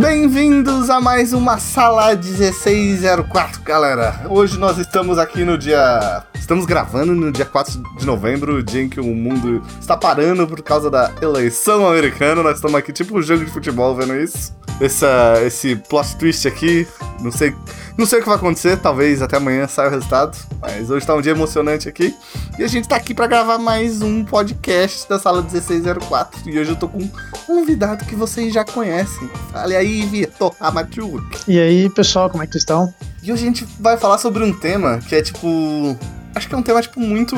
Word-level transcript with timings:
Bem-vindos 0.00 0.88
a 0.88 0.98
mais 0.98 1.34
uma 1.34 1.58
sala 1.58 2.16
1604, 2.16 3.60
galera. 3.62 4.22
Hoje 4.30 4.58
nós 4.58 4.78
estamos 4.78 5.18
aqui 5.18 5.44
no 5.44 5.58
dia. 5.58 6.24
Estamos 6.34 6.64
gravando 6.64 7.14
no 7.14 7.30
dia 7.30 7.44
4 7.44 7.82
de 7.98 8.06
novembro, 8.06 8.62
dia 8.62 8.82
em 8.82 8.88
que 8.88 8.98
o 8.98 9.04
mundo 9.04 9.62
está 9.78 9.98
parando 9.98 10.46
por 10.46 10.62
causa 10.62 10.90
da 10.90 11.12
eleição 11.20 11.86
americana. 11.86 12.42
Nós 12.42 12.56
estamos 12.56 12.76
aqui 12.76 12.94
tipo 12.94 13.18
um 13.18 13.20
jogo 13.20 13.44
de 13.44 13.50
futebol 13.50 13.94
vendo 13.94 14.16
isso. 14.16 14.54
Essa, 14.80 15.34
esse 15.44 15.76
plot 15.76 16.16
twist 16.16 16.48
aqui. 16.48 16.86
Não 17.20 17.30
sei, 17.30 17.54
não 17.98 18.06
sei 18.06 18.18
o 18.18 18.22
que 18.22 18.28
vai 18.28 18.38
acontecer, 18.38 18.78
talvez 18.78 19.20
até 19.20 19.36
amanhã 19.36 19.68
saia 19.68 19.88
o 19.88 19.90
resultado. 19.90 20.38
Mas 20.60 20.90
hoje 20.90 21.06
tá 21.06 21.14
um 21.14 21.20
dia 21.20 21.32
emocionante 21.32 21.88
aqui. 21.88 22.14
E 22.58 22.64
a 22.64 22.66
gente 22.66 22.88
tá 22.88 22.96
aqui 22.96 23.12
para 23.12 23.26
gravar 23.26 23.58
mais 23.58 24.00
um 24.00 24.24
podcast 24.24 25.06
da 25.06 25.18
sala 25.18 25.42
1604. 25.42 26.48
E 26.48 26.58
hoje 26.58 26.70
eu 26.70 26.76
tô 26.76 26.88
com 26.88 26.98
um 26.98 27.10
convidado 27.46 28.06
que 28.06 28.14
vocês 28.14 28.54
já 28.54 28.64
conhecem. 28.64 29.28
Fale 29.52 29.76
aí, 29.76 30.06
Vitor 30.06 30.54
Amatruc. 30.58 31.22
E 31.46 31.60
aí, 31.60 31.90
pessoal, 31.90 32.30
como 32.30 32.42
é 32.42 32.46
que 32.46 32.52
vocês 32.52 32.62
estão? 32.62 32.92
E 33.22 33.30
hoje 33.30 33.42
a 33.42 33.46
gente 33.46 33.66
vai 33.78 33.98
falar 33.98 34.16
sobre 34.16 34.42
um 34.42 34.52
tema 34.52 34.98
que 34.98 35.14
é 35.14 35.22
tipo. 35.22 35.96
Acho 36.34 36.48
que 36.48 36.54
é 36.54 36.58
um 36.58 36.62
tema, 36.62 36.80
tipo, 36.80 37.00
muito. 37.00 37.36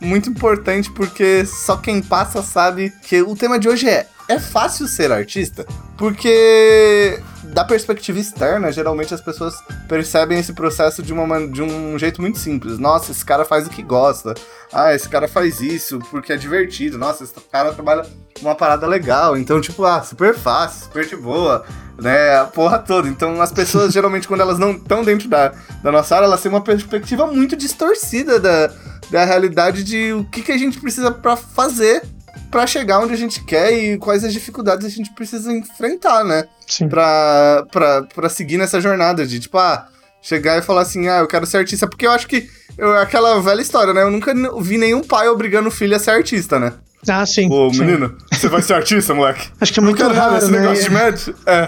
Muito 0.00 0.30
importante, 0.30 0.88
porque 0.92 1.44
só 1.44 1.76
quem 1.76 2.00
passa 2.00 2.40
sabe 2.40 2.92
que 3.02 3.20
o 3.20 3.34
tema 3.34 3.58
de 3.58 3.68
hoje 3.68 3.88
é 3.88 4.06
é 4.28 4.38
fácil 4.38 4.86
ser 4.86 5.10
artista? 5.10 5.66
Porque 5.96 7.18
da 7.44 7.64
perspectiva 7.64 8.18
externa, 8.18 8.70
geralmente 8.70 9.14
as 9.14 9.20
pessoas 9.20 9.54
percebem 9.88 10.38
esse 10.38 10.52
processo 10.52 11.02
de, 11.02 11.12
uma, 11.12 11.46
de 11.48 11.62
um 11.62 11.98
jeito 11.98 12.20
muito 12.20 12.38
simples. 12.38 12.78
Nossa, 12.78 13.10
esse 13.10 13.24
cara 13.24 13.44
faz 13.44 13.66
o 13.66 13.70
que 13.70 13.82
gosta. 13.82 14.34
Ah, 14.72 14.94
esse 14.94 15.08
cara 15.08 15.26
faz 15.26 15.60
isso 15.60 15.98
porque 16.10 16.32
é 16.32 16.36
divertido. 16.36 16.98
Nossa, 16.98 17.24
esse 17.24 17.34
cara 17.50 17.72
trabalha 17.72 18.04
uma 18.42 18.54
parada 18.54 18.86
legal. 18.86 19.36
Então, 19.36 19.60
tipo, 19.60 19.84
ah, 19.84 20.02
super 20.02 20.34
fácil, 20.34 20.84
super 20.84 21.06
de 21.06 21.16
boa, 21.16 21.64
né? 21.98 22.36
A 22.36 22.44
porra 22.44 22.78
toda. 22.78 23.08
Então, 23.08 23.40
as 23.40 23.50
pessoas, 23.50 23.92
geralmente, 23.94 24.28
quando 24.28 24.42
elas 24.42 24.58
não 24.58 24.72
estão 24.72 25.02
dentro 25.02 25.26
da, 25.26 25.52
da 25.82 25.90
nossa 25.90 26.14
área, 26.14 26.26
elas 26.26 26.42
têm 26.42 26.52
uma 26.52 26.62
perspectiva 26.62 27.26
muito 27.26 27.56
distorcida 27.56 28.38
da, 28.38 28.70
da 29.10 29.24
realidade 29.24 29.82
de 29.82 30.12
o 30.12 30.24
que, 30.24 30.42
que 30.42 30.52
a 30.52 30.58
gente 30.58 30.78
precisa 30.78 31.10
para 31.10 31.34
fazer 31.34 32.02
para 32.50 32.66
chegar 32.66 33.00
onde 33.00 33.12
a 33.12 33.16
gente 33.16 33.42
quer 33.44 33.72
e 33.72 33.98
quais 33.98 34.24
as 34.24 34.32
dificuldades 34.32 34.86
a 34.86 34.88
gente 34.88 35.12
precisa 35.12 35.52
enfrentar, 35.52 36.24
né? 36.24 36.44
Sim. 36.66 36.88
Pra, 36.88 37.64
pra, 37.70 38.02
pra 38.02 38.28
seguir 38.28 38.56
nessa 38.56 38.80
jornada 38.80 39.26
de, 39.26 39.40
tipo, 39.40 39.58
ah, 39.58 39.86
chegar 40.22 40.58
e 40.58 40.62
falar 40.62 40.82
assim, 40.82 41.08
ah, 41.08 41.18
eu 41.18 41.26
quero 41.26 41.46
ser 41.46 41.58
artista. 41.58 41.86
Porque 41.86 42.06
eu 42.06 42.10
acho 42.10 42.26
que 42.26 42.48
eu, 42.76 42.94
aquela 42.96 43.40
velha 43.40 43.60
história, 43.60 43.92
né? 43.92 44.02
Eu 44.02 44.10
nunca 44.10 44.32
vi 44.60 44.78
nenhum 44.78 45.02
pai 45.02 45.28
obrigando 45.28 45.68
o 45.68 45.72
filho 45.72 45.96
a 45.96 45.98
ser 45.98 46.12
artista, 46.12 46.58
né? 46.58 46.72
Ah, 47.08 47.24
sim. 47.24 47.48
Ô, 47.50 47.72
sim. 47.72 47.80
menino, 47.80 48.16
você 48.32 48.48
vai 48.48 48.62
ser 48.62 48.74
artista, 48.74 49.14
moleque? 49.14 49.48
Acho 49.60 49.72
que 49.72 49.80
é 49.80 49.82
muito 49.82 50.02
não 50.02 50.08
quero 50.08 50.20
raro, 50.20 50.32
nada, 50.32 50.44
esse 50.44 50.52
né? 50.52 50.60
negócio 50.60 50.84
de 50.84 50.90
médico. 50.90 51.34
É. 51.46 51.66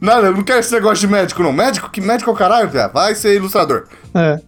Nada, 0.00 0.26
eu 0.28 0.32
não 0.32 0.42
quero 0.42 0.60
esse 0.60 0.72
negócio 0.72 1.06
de 1.06 1.12
médico, 1.12 1.42
não. 1.42 1.52
Médico? 1.52 1.90
Que 1.90 2.00
médico 2.00 2.30
é 2.30 2.32
o 2.32 2.36
caralho? 2.36 2.70
Vai 2.92 3.14
ser 3.14 3.36
ilustrador. 3.36 3.86
É. 4.14 4.40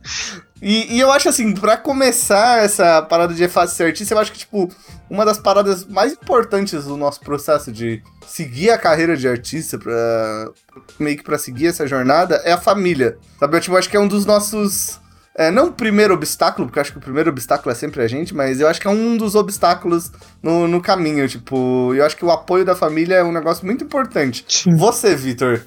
E, 0.69 0.97
e, 0.97 1.01
eu 1.01 1.13
acho 1.13 1.29
assim, 1.29 1.53
pra 1.53 1.77
começar 1.77 2.65
essa 2.65 3.01
parada 3.01 3.33
de 3.33 3.49
ser 3.69 3.85
artista, 3.85 4.15
eu 4.15 4.19
acho 4.19 4.33
que, 4.33 4.39
tipo, 4.39 4.69
uma 5.09 5.25
das 5.25 5.39
paradas 5.39 5.87
mais 5.87 6.15
importantes 6.15 6.87
do 6.87 6.97
nosso 6.97 7.21
processo 7.21 7.71
de 7.71 8.03
seguir 8.27 8.71
a 8.71 8.77
carreira 8.77 9.17
de 9.17 9.29
artista, 9.29 9.79
pra, 9.79 10.51
meio 10.99 11.19
que 11.19 11.23
pra 11.23 11.39
seguir 11.39 11.69
essa 11.69 11.87
jornada, 11.87 12.43
é 12.45 12.51
a 12.51 12.59
família. 12.59 13.17
Sabe? 13.39 13.57
Eu, 13.57 13.61
tipo, 13.61 13.77
acho 13.77 13.89
que 13.89 13.97
é 13.97 14.01
um 14.01 14.09
dos 14.09 14.27
nossos. 14.27 14.99
É, 15.37 15.53
não 15.53 15.67
o 15.67 15.73
primeiro 15.73 16.15
obstáculo, 16.15 16.67
porque 16.67 16.81
eu 16.81 16.83
acho 16.83 16.91
que 16.91 16.99
o 16.99 17.03
primeiro 17.03 17.31
obstáculo 17.31 17.71
é 17.71 17.75
sempre 17.77 18.03
a 18.03 18.09
gente, 18.09 18.35
mas 18.35 18.59
eu 18.59 18.67
acho 18.67 18.81
que 18.81 18.89
é 18.89 18.91
um 18.91 19.17
dos 19.17 19.37
obstáculos 19.37 20.11
no, 20.43 20.67
no 20.67 20.81
caminho. 20.81 21.29
Tipo, 21.29 21.95
eu 21.95 22.05
acho 22.05 22.17
que 22.17 22.25
o 22.25 22.31
apoio 22.33 22.65
da 22.65 22.75
família 22.75 23.15
é 23.15 23.23
um 23.23 23.31
negócio 23.31 23.65
muito 23.65 23.85
importante. 23.85 24.45
Você, 24.77 25.15
Vitor, 25.15 25.63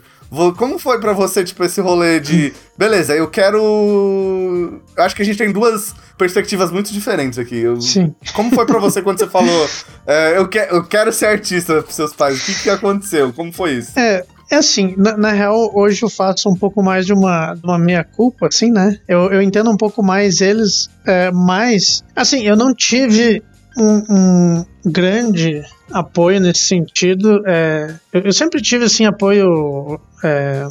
como 0.58 0.78
foi 0.78 1.00
para 1.00 1.12
você, 1.12 1.44
tipo, 1.44 1.64
esse 1.64 1.82
rolê 1.82 2.20
de. 2.20 2.54
Beleza, 2.78 3.16
eu 3.16 3.28
quero. 3.28 4.82
Acho 4.98 5.16
que 5.16 5.22
a 5.22 5.26
gente 5.26 5.38
tem 5.38 5.52
duas 5.52 5.96
perspectivas 6.18 6.72
muito 6.72 6.94
diferentes 6.94 7.40
aqui. 7.40 7.58
Eu... 7.58 7.82
Sim. 7.82 8.14
Como 8.34 8.54
foi 8.54 8.66
para 8.66 8.78
você 8.80 9.02
quando 9.02 9.18
você 9.18 9.28
falou, 9.28 9.70
é, 10.06 10.38
eu, 10.38 10.48
que... 10.48 10.60
eu 10.60 10.84
quero 10.84 11.12
ser 11.12 11.28
artista 11.28 11.82
pros 11.82 11.96
seus 11.96 12.14
pais? 12.14 12.42
O 12.42 12.46
que, 12.46 12.64
que 12.64 12.70
aconteceu? 12.70 13.34
Como 13.34 13.52
foi 13.52 13.74
isso? 13.74 13.98
É. 13.98 14.24
É 14.52 14.56
assim, 14.56 14.96
na, 14.98 15.16
na, 15.16 15.32
real, 15.32 15.72
hoje 15.76 16.02
eu 16.02 16.10
faço 16.10 16.50
um 16.50 16.56
pouco 16.56 16.82
mais 16.82 17.06
de 17.06 17.14
uma, 17.14 17.56
uma 17.64 17.78
meia-culpa, 17.78 18.48
assim, 18.48 18.72
né? 18.72 18.98
Eu, 19.08 19.32
eu 19.32 19.44
entendo 19.44 19.70
um 19.70 19.78
pouco 19.78 20.02
mais 20.02 20.42
eles, 20.42 20.90
é, 21.06 21.30
mas, 21.32 22.04
assim, 22.16 22.48
eu 22.48 22.56
não 22.56 22.74
tive 22.74 23.44
um, 23.78 24.04
um 24.10 24.66
grande 24.84 25.62
apoio 25.92 26.40
nesse 26.40 26.62
sentido. 26.62 27.44
É, 27.46 27.96
eu, 28.14 28.22
eu, 28.22 28.34
sempre 28.34 28.62
tive 28.62 28.86
assim 28.86 29.06
apoio. 29.06 30.00
É, 30.24 30.68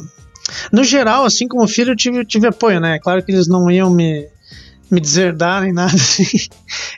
no 0.71 0.83
geral, 0.83 1.25
assim 1.25 1.47
como 1.47 1.67
filho, 1.67 1.91
eu 1.91 1.95
tive, 1.95 2.25
tive 2.25 2.47
apoio, 2.47 2.79
né? 2.79 2.99
Claro 2.99 3.23
que 3.23 3.31
eles 3.31 3.47
não 3.47 3.69
iam 3.69 3.89
me, 3.89 4.27
me 4.89 4.99
deserdar 4.99 5.61
nem 5.61 5.73
nada 5.73 5.93
assim. 5.95 6.47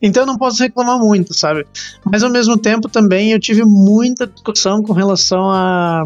Então 0.02 0.24
eu 0.24 0.28
não 0.28 0.38
posso 0.38 0.62
reclamar 0.64 0.98
muito, 1.00 1.34
sabe? 1.34 1.66
Mas 2.06 2.24
ao 2.24 2.30
mesmo 2.30 2.58
tempo 2.58 2.88
também 2.88 3.32
eu 3.32 3.40
tive 3.40 3.64
muita 3.64 4.28
discussão 4.28 4.82
com 4.82 4.94
relação 4.94 5.50
a 5.50 6.06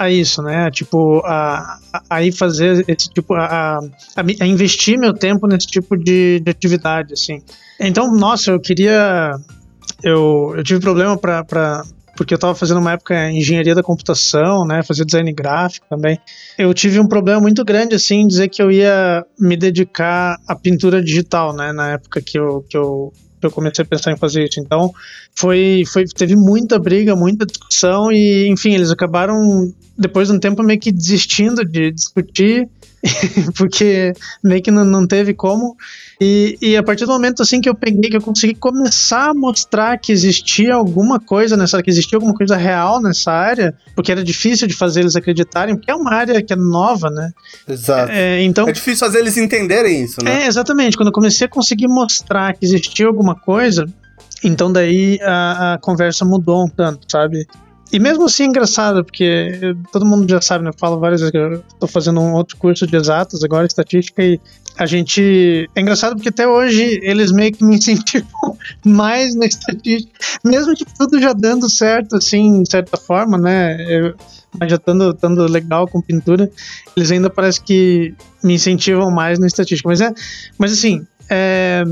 a 0.00 0.10
isso, 0.10 0.40
né? 0.42 0.70
Tipo, 0.70 1.20
a 1.26 2.22
ir 2.22 2.32
fazer 2.32 2.86
esse 2.88 3.10
tipo, 3.10 3.34
a, 3.34 3.76
a, 3.76 3.80
a, 4.16 4.46
investir 4.46 4.98
meu 4.98 5.12
tempo 5.12 5.46
nesse 5.46 5.66
tipo 5.66 5.94
de, 5.94 6.40
de 6.40 6.50
atividade, 6.50 7.12
assim. 7.12 7.42
Então, 7.78 8.10
nossa, 8.16 8.50
eu 8.50 8.58
queria. 8.58 9.36
Eu, 10.02 10.54
eu 10.56 10.62
tive 10.64 10.80
problema 10.80 11.16
para 11.16 11.84
porque 12.16 12.34
eu 12.34 12.36
estava 12.36 12.54
fazendo 12.54 12.80
uma 12.80 12.92
época 12.92 13.30
engenharia 13.30 13.74
da 13.74 13.82
computação, 13.82 14.66
né, 14.66 14.82
fazia 14.82 15.06
design 15.06 15.32
gráfico 15.32 15.86
também. 15.88 16.18
Eu 16.58 16.74
tive 16.74 17.00
um 17.00 17.08
problema 17.08 17.40
muito 17.40 17.64
grande 17.64 17.94
assim, 17.94 18.26
dizer 18.26 18.48
que 18.48 18.60
eu 18.60 18.70
ia 18.70 19.24
me 19.38 19.56
dedicar 19.56 20.36
à 20.46 20.54
pintura 20.54 21.02
digital, 21.02 21.54
né, 21.54 21.72
na 21.72 21.92
época 21.92 22.20
que 22.20 22.38
eu, 22.38 22.62
que 22.68 22.76
eu 22.76 23.10
eu 23.42 23.50
comecei 23.50 23.82
a 23.82 23.86
pensar 23.86 24.12
em 24.12 24.18
fazer 24.18 24.44
isso. 24.44 24.60
Então, 24.60 24.92
foi, 25.34 25.84
foi 25.90 26.04
teve 26.04 26.36
muita 26.36 26.78
briga, 26.78 27.16
muita 27.16 27.46
discussão 27.46 28.12
e, 28.12 28.46
enfim, 28.48 28.74
eles 28.74 28.90
acabaram 28.90 29.72
depois 29.96 30.28
de 30.28 30.34
um 30.34 30.38
tempo 30.38 30.62
meio 30.62 30.78
que 30.78 30.92
desistindo 30.92 31.64
de 31.64 31.90
discutir, 31.90 32.68
porque 33.56 34.12
meio 34.42 34.62
que 34.62 34.70
não, 34.70 34.84
não 34.84 35.06
teve 35.06 35.32
como. 35.32 35.76
E, 36.20 36.58
e, 36.60 36.76
a 36.76 36.82
partir 36.82 37.06
do 37.06 37.12
momento 37.12 37.42
assim 37.42 37.60
que 37.60 37.68
eu 37.68 37.74
peguei, 37.74 38.10
que 38.10 38.16
eu 38.16 38.20
consegui 38.20 38.54
começar 38.54 39.30
a 39.30 39.34
mostrar 39.34 39.96
que 39.98 40.12
existia 40.12 40.74
alguma 40.74 41.18
coisa 41.18 41.56
nessa, 41.56 41.82
que 41.82 41.88
existia 41.88 42.16
alguma 42.16 42.34
coisa 42.34 42.56
real 42.56 43.00
nessa 43.00 43.32
área, 43.32 43.74
porque 43.94 44.12
era 44.12 44.22
difícil 44.22 44.68
de 44.68 44.74
fazer 44.74 45.00
eles 45.00 45.16
acreditarem, 45.16 45.76
porque 45.76 45.90
é 45.90 45.94
uma 45.94 46.12
área 46.12 46.42
que 46.42 46.52
é 46.52 46.56
nova, 46.56 47.08
né? 47.08 47.32
Exato. 47.66 48.12
É, 48.12 48.42
então, 48.42 48.68
é 48.68 48.72
difícil 48.72 49.06
fazer 49.06 49.20
eles 49.20 49.36
entenderem 49.38 50.02
isso, 50.02 50.22
né? 50.22 50.44
É, 50.44 50.46
exatamente. 50.46 50.96
Quando 50.96 51.08
eu 51.08 51.14
comecei 51.14 51.46
a 51.46 51.50
conseguir 51.50 51.88
mostrar 51.88 52.52
que 52.52 52.66
existia 52.66 53.06
alguma 53.06 53.34
coisa, 53.34 53.86
então 54.44 54.70
daí 54.70 55.18
a, 55.22 55.74
a 55.74 55.78
conversa 55.78 56.24
mudou 56.24 56.66
um 56.66 56.68
tanto, 56.68 57.10
sabe? 57.10 57.46
E 57.92 57.98
mesmo 57.98 58.24
assim 58.24 58.44
é 58.44 58.46
engraçado, 58.46 59.04
porque 59.04 59.74
todo 59.92 60.06
mundo 60.06 60.28
já 60.28 60.40
sabe, 60.40 60.64
né? 60.64 60.70
Eu 60.70 60.74
falo 60.78 60.98
várias 60.98 61.20
vezes 61.20 61.32
que 61.32 61.38
eu 61.38 61.62
tô 61.78 61.86
fazendo 61.86 62.20
um 62.20 62.34
outro 62.34 62.56
curso 62.56 62.86
de 62.86 62.96
exatas 62.96 63.42
agora, 63.42 63.66
estatística, 63.66 64.22
e 64.22 64.40
a 64.76 64.86
gente. 64.86 65.68
É 65.74 65.80
engraçado 65.80 66.14
porque 66.14 66.28
até 66.28 66.46
hoje 66.46 67.00
eles 67.02 67.32
meio 67.32 67.52
que 67.52 67.64
me 67.64 67.74
incentivam 67.76 68.56
mais 68.84 69.34
na 69.34 69.46
estatística, 69.46 70.12
mesmo 70.44 70.74
que 70.74 70.84
tudo 70.84 71.20
já 71.20 71.32
dando 71.32 71.68
certo, 71.68 72.16
assim, 72.16 72.62
de 72.62 72.70
certa 72.70 72.96
forma, 72.96 73.36
né? 73.36 73.76
Eu, 73.88 74.14
mas 74.58 74.70
já 74.70 74.76
estando, 74.76 75.10
estando 75.10 75.46
legal 75.46 75.86
com 75.86 76.00
pintura, 76.00 76.50
eles 76.96 77.10
ainda 77.10 77.30
parece 77.30 77.60
que 77.60 78.14
me 78.42 78.54
incentivam 78.54 79.10
mais 79.10 79.38
na 79.38 79.46
estatística. 79.46 79.88
Mas 79.88 80.00
é. 80.00 80.12
Mas 80.58 80.72
assim, 80.72 81.06
é, 81.30 81.84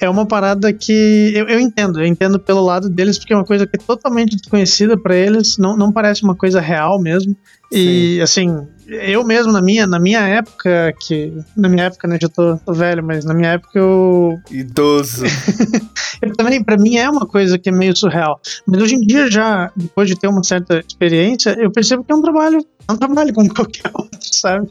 é 0.00 0.08
uma 0.08 0.26
parada 0.26 0.72
que 0.72 1.32
eu, 1.34 1.46
eu, 1.46 1.60
entendo, 1.60 2.00
eu 2.00 2.06
entendo 2.06 2.40
pelo 2.40 2.62
lado 2.62 2.88
deles, 2.88 3.18
porque 3.18 3.32
é 3.32 3.36
uma 3.36 3.44
coisa 3.44 3.66
que 3.66 3.76
é 3.76 3.80
totalmente 3.80 4.36
desconhecida 4.36 4.96
para 4.96 5.14
eles, 5.14 5.58
não, 5.58 5.76
não 5.76 5.92
parece 5.92 6.22
uma 6.22 6.34
coisa 6.34 6.60
real 6.60 7.00
mesmo. 7.00 7.36
Sim. 7.72 7.78
E 7.78 8.20
assim, 8.20 8.66
eu 8.88 9.22
mesmo 9.24 9.52
na 9.52 9.62
minha, 9.62 9.86
na 9.86 10.00
minha 10.00 10.20
época, 10.20 10.92
que. 10.98 11.32
Na 11.56 11.68
minha 11.68 11.84
época, 11.84 12.08
né, 12.08 12.18
já 12.20 12.28
tô, 12.28 12.56
tô 12.56 12.72
velho, 12.72 13.04
mas 13.04 13.24
na 13.24 13.32
minha 13.32 13.50
época 13.50 13.78
eu. 13.78 14.40
Idoso. 14.50 15.24
eu 16.20 16.32
também, 16.34 16.64
pra 16.64 16.76
mim 16.76 16.96
é 16.96 17.08
uma 17.08 17.26
coisa 17.26 17.58
que 17.58 17.68
é 17.68 17.72
meio 17.72 17.96
surreal. 17.96 18.40
Mas 18.66 18.82
hoje 18.82 18.96
em 18.96 19.00
dia, 19.00 19.30
já, 19.30 19.70
depois 19.76 20.08
de 20.08 20.16
ter 20.16 20.26
uma 20.26 20.42
certa 20.42 20.82
experiência, 20.86 21.54
eu 21.60 21.70
percebo 21.70 22.02
que 22.02 22.10
é 22.10 22.14
um 22.14 22.22
trabalho. 22.22 22.58
É 22.88 22.92
um 22.92 22.96
trabalho 22.96 23.32
como 23.32 23.48
qualquer 23.54 23.90
outro, 23.94 24.18
sabe? 24.20 24.68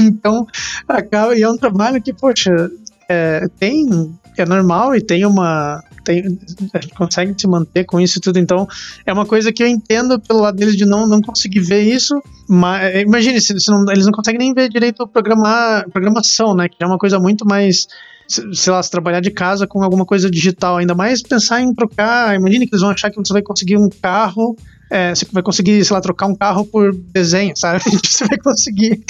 Então, 0.00 0.46
acaba. 0.88 1.36
E 1.36 1.42
é 1.42 1.50
um 1.50 1.58
trabalho 1.58 2.00
que, 2.00 2.14
poxa, 2.14 2.70
é, 3.08 3.48
tem 3.58 4.12
é 4.40 4.46
normal 4.46 4.94
e 4.94 5.00
tem 5.00 5.24
uma. 5.26 5.82
Tem, 6.04 6.38
a 6.72 6.80
gente 6.80 6.94
consegue 6.94 7.34
se 7.36 7.46
manter 7.46 7.84
com 7.84 8.00
isso 8.00 8.18
e 8.18 8.20
tudo. 8.20 8.38
Então, 8.38 8.66
é 9.04 9.12
uma 9.12 9.26
coisa 9.26 9.52
que 9.52 9.62
eu 9.62 9.66
entendo 9.66 10.18
pelo 10.20 10.40
lado 10.40 10.56
deles 10.56 10.76
de 10.76 10.86
não, 10.86 11.06
não 11.06 11.20
conseguir 11.20 11.60
ver 11.60 11.82
isso. 11.82 12.22
Mas 12.48 13.02
imagine, 13.02 13.40
se, 13.40 13.58
se 13.58 13.70
não, 13.70 13.84
eles 13.90 14.06
não 14.06 14.12
conseguem 14.12 14.38
nem 14.38 14.54
ver 14.54 14.68
direito 14.68 15.06
programar, 15.06 15.88
programação, 15.90 16.54
né? 16.54 16.68
Que 16.68 16.82
é 16.82 16.86
uma 16.86 16.98
coisa 16.98 17.18
muito 17.18 17.46
mais 17.46 17.86
sei 18.28 18.72
lá, 18.72 18.82
se 18.82 18.90
trabalhar 18.90 19.20
de 19.20 19.30
casa 19.30 19.66
com 19.66 19.82
alguma 19.82 20.04
coisa 20.04 20.30
digital, 20.30 20.76
ainda 20.76 20.94
mais 20.94 21.22
pensar 21.22 21.62
em 21.62 21.74
trocar. 21.74 22.34
Imagine 22.36 22.66
que 22.66 22.74
eles 22.74 22.82
vão 22.82 22.90
achar 22.90 23.10
que 23.10 23.16
você 23.16 23.32
vai 23.32 23.40
conseguir 23.40 23.78
um 23.78 23.88
carro 23.88 24.54
é, 24.90 25.14
você 25.14 25.26
vai 25.30 25.42
conseguir, 25.42 25.84
sei 25.84 25.94
lá, 25.94 26.00
trocar 26.00 26.26
um 26.26 26.34
carro 26.34 26.64
por 26.64 26.94
desenho, 26.94 27.54
sabe? 27.56 27.82
Você 28.08 28.24
vai 28.26 28.38
conseguir 28.38 29.04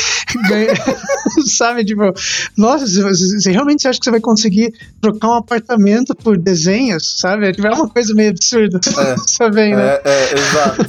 ganhar, 0.48 0.76
sabe? 1.46 1.84
Tipo, 1.84 2.12
nossa, 2.56 2.86
você, 2.86 3.02
você, 3.02 3.50
realmente 3.50 3.86
acha 3.86 3.98
que 3.98 4.04
você 4.04 4.10
vai 4.10 4.20
conseguir 4.20 4.72
trocar 5.00 5.28
um 5.28 5.34
apartamento 5.34 6.14
por 6.14 6.36
desenhos, 6.36 7.18
sabe? 7.18 7.48
É, 7.48 7.52
tipo, 7.52 7.66
é 7.66 7.70
uma 7.72 7.88
coisa 7.88 8.12
meio 8.14 8.30
absurda, 8.30 8.78
é, 8.78 9.16
sabe, 9.26 9.74
né? 9.74 9.94
É, 9.94 10.02
é, 10.04 10.34
exato. 10.34 10.86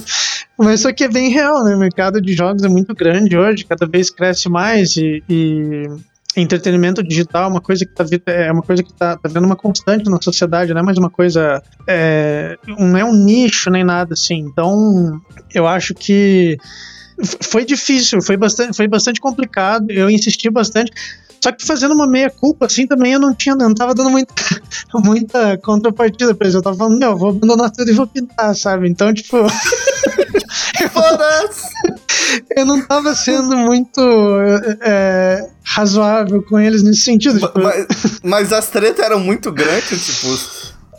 Mas 0.58 0.80
isso 0.80 0.90
aqui 0.90 1.04
é 1.04 1.08
bem 1.08 1.30
real, 1.30 1.64
né? 1.64 1.76
O 1.76 1.80
mercado 1.80 2.20
de 2.22 2.34
jogos 2.34 2.64
é 2.64 2.68
muito 2.68 2.94
grande 2.94 3.38
hoje, 3.38 3.66
cada 3.66 3.86
vez 3.86 4.10
cresce 4.10 4.50
mais 4.50 4.98
e, 4.98 5.24
e 5.30 5.90
entretenimento 6.36 7.04
digital 7.04 7.46
é 7.46 7.48
uma 7.48 7.62
coisa 7.62 7.86
que 7.86 7.94
tá, 7.94 8.06
é 8.28 8.52
uma 8.52 8.62
coisa 8.62 8.84
que 8.84 8.94
tá, 8.94 9.18
tá 9.18 9.30
vendo 9.30 9.46
uma 9.46 9.56
constante 9.56 10.10
na 10.10 10.22
sociedade, 10.22 10.74
não 10.74 10.82
é 10.82 10.84
mais 10.84 10.98
uma 10.98 11.10
coisa. 11.10 11.62
É, 11.88 12.58
não 12.68 12.98
é 12.98 13.04
um 13.04 13.14
nicho 13.14 13.70
nem 13.70 13.84
nada 13.84 14.14
assim. 14.14 14.38
Então, 14.38 15.20
eu 15.54 15.68
acho 15.68 15.94
que 15.94 16.58
foi 17.42 17.66
difícil, 17.66 18.22
foi 18.22 18.38
bastante, 18.38 18.76
foi 18.76 18.88
bastante 18.88 19.20
complicado. 19.20 19.90
Eu 19.90 20.10
insisti 20.10 20.50
bastante. 20.50 20.92
Só 21.42 21.54
que 21.54 21.66
fazendo 21.66 21.94
uma 21.94 22.06
meia 22.06 22.30
culpa, 22.30 22.66
assim, 22.66 22.86
também 22.86 23.14
eu 23.14 23.20
não 23.20 23.34
tinha, 23.34 23.56
não 23.56 23.74
tava 23.74 23.96
dando 23.96 24.10
muita, 24.10 24.34
muita 24.94 25.58
contrapartida 25.58 26.36
pra 26.36 26.46
eles. 26.46 26.56
Eu 26.56 26.62
tava 26.62 26.76
falando, 26.76 27.00
meu, 27.00 27.18
vou 27.18 27.30
abandonar 27.30 27.72
tudo 27.72 27.90
e 27.90 27.94
vou 27.94 28.06
pintar, 28.06 28.54
sabe? 28.56 28.90
Então, 28.90 29.14
tipo. 29.14 29.38
eu 30.82 30.90
não 32.66 32.86
tava 32.86 33.14
sendo 33.16 33.56
muito 33.58 34.02
é, 34.82 35.48
razoável 35.64 36.44
com 36.44 36.60
eles 36.60 36.84
nesse 36.84 37.02
sentido. 37.02 37.40
Tipo... 37.40 37.60
Mas, 37.62 37.88
mas, 38.24 38.54
as 38.54 38.68
tretas 38.70 39.06
eram 39.06 39.20
muito 39.20 39.52
grandes, 39.52 40.06
tipo. 40.06 40.28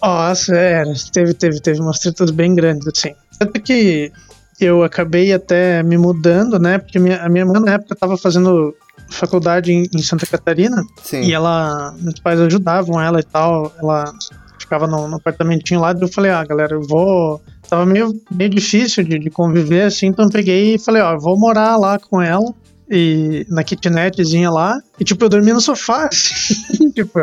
Nossa, 0.03 0.55
era. 0.55 0.93
Teve, 1.13 1.35
teve, 1.35 1.61
teve 1.61 1.81
umas 1.81 1.99
tretas 1.99 2.31
bem 2.31 2.55
grandes, 2.55 2.87
assim. 2.87 3.15
Tanto 3.39 3.61
que 3.61 4.13
eu 4.61 4.83
acabei 4.83 5.33
até 5.33 5.83
me 5.83 5.97
mudando, 5.97 6.59
né? 6.59 6.79
Porque 6.79 6.99
minha, 6.99 7.23
a 7.23 7.29
minha 7.29 7.45
irmã 7.45 7.61
na 7.61 7.73
época 7.73 7.97
tava 7.97 8.17
fazendo 8.17 8.75
faculdade 9.09 9.73
em, 9.73 9.89
em 9.95 10.03
Santa 10.03 10.27
Catarina. 10.27 10.83
Sim. 11.03 11.23
E 11.23 11.33
ela. 11.33 11.95
Meus 11.99 12.21
pais 12.21 12.41
ajudavam 12.41 13.01
ela 13.01 13.21
e 13.21 13.25
tal. 13.25 13.73
Ela 13.79 14.13
ficava 14.59 14.87
no, 14.87 15.09
no 15.09 15.17
apartamentinho 15.17 15.81
lá. 15.81 15.93
E 15.93 16.01
eu 16.01 16.09
falei, 16.09 16.31
ah, 16.31 16.45
galera, 16.45 16.75
eu 16.75 16.83
vou 16.83 17.43
tava 17.71 17.87
meio, 17.87 18.13
meio 18.31 18.51
difícil 18.51 19.05
de, 19.05 19.19
de 19.19 19.31
conviver, 19.31 19.83
assim, 19.83 20.07
então 20.07 20.25
eu 20.25 20.31
peguei 20.31 20.75
e 20.75 20.79
falei, 20.79 21.01
ó, 21.01 21.17
vou 21.17 21.39
morar 21.39 21.77
lá 21.77 21.99
com 21.99 22.21
ela 22.21 22.53
e 22.91 23.47
na 23.49 23.63
kitnetzinha 23.63 24.51
lá, 24.51 24.77
e 24.99 25.05
tipo, 25.05 25.25
eu 25.25 25.29
dormia 25.29 25.55
no 25.55 25.61
sofá, 25.61 26.09
assim, 26.13 26.91
tipo, 26.91 27.23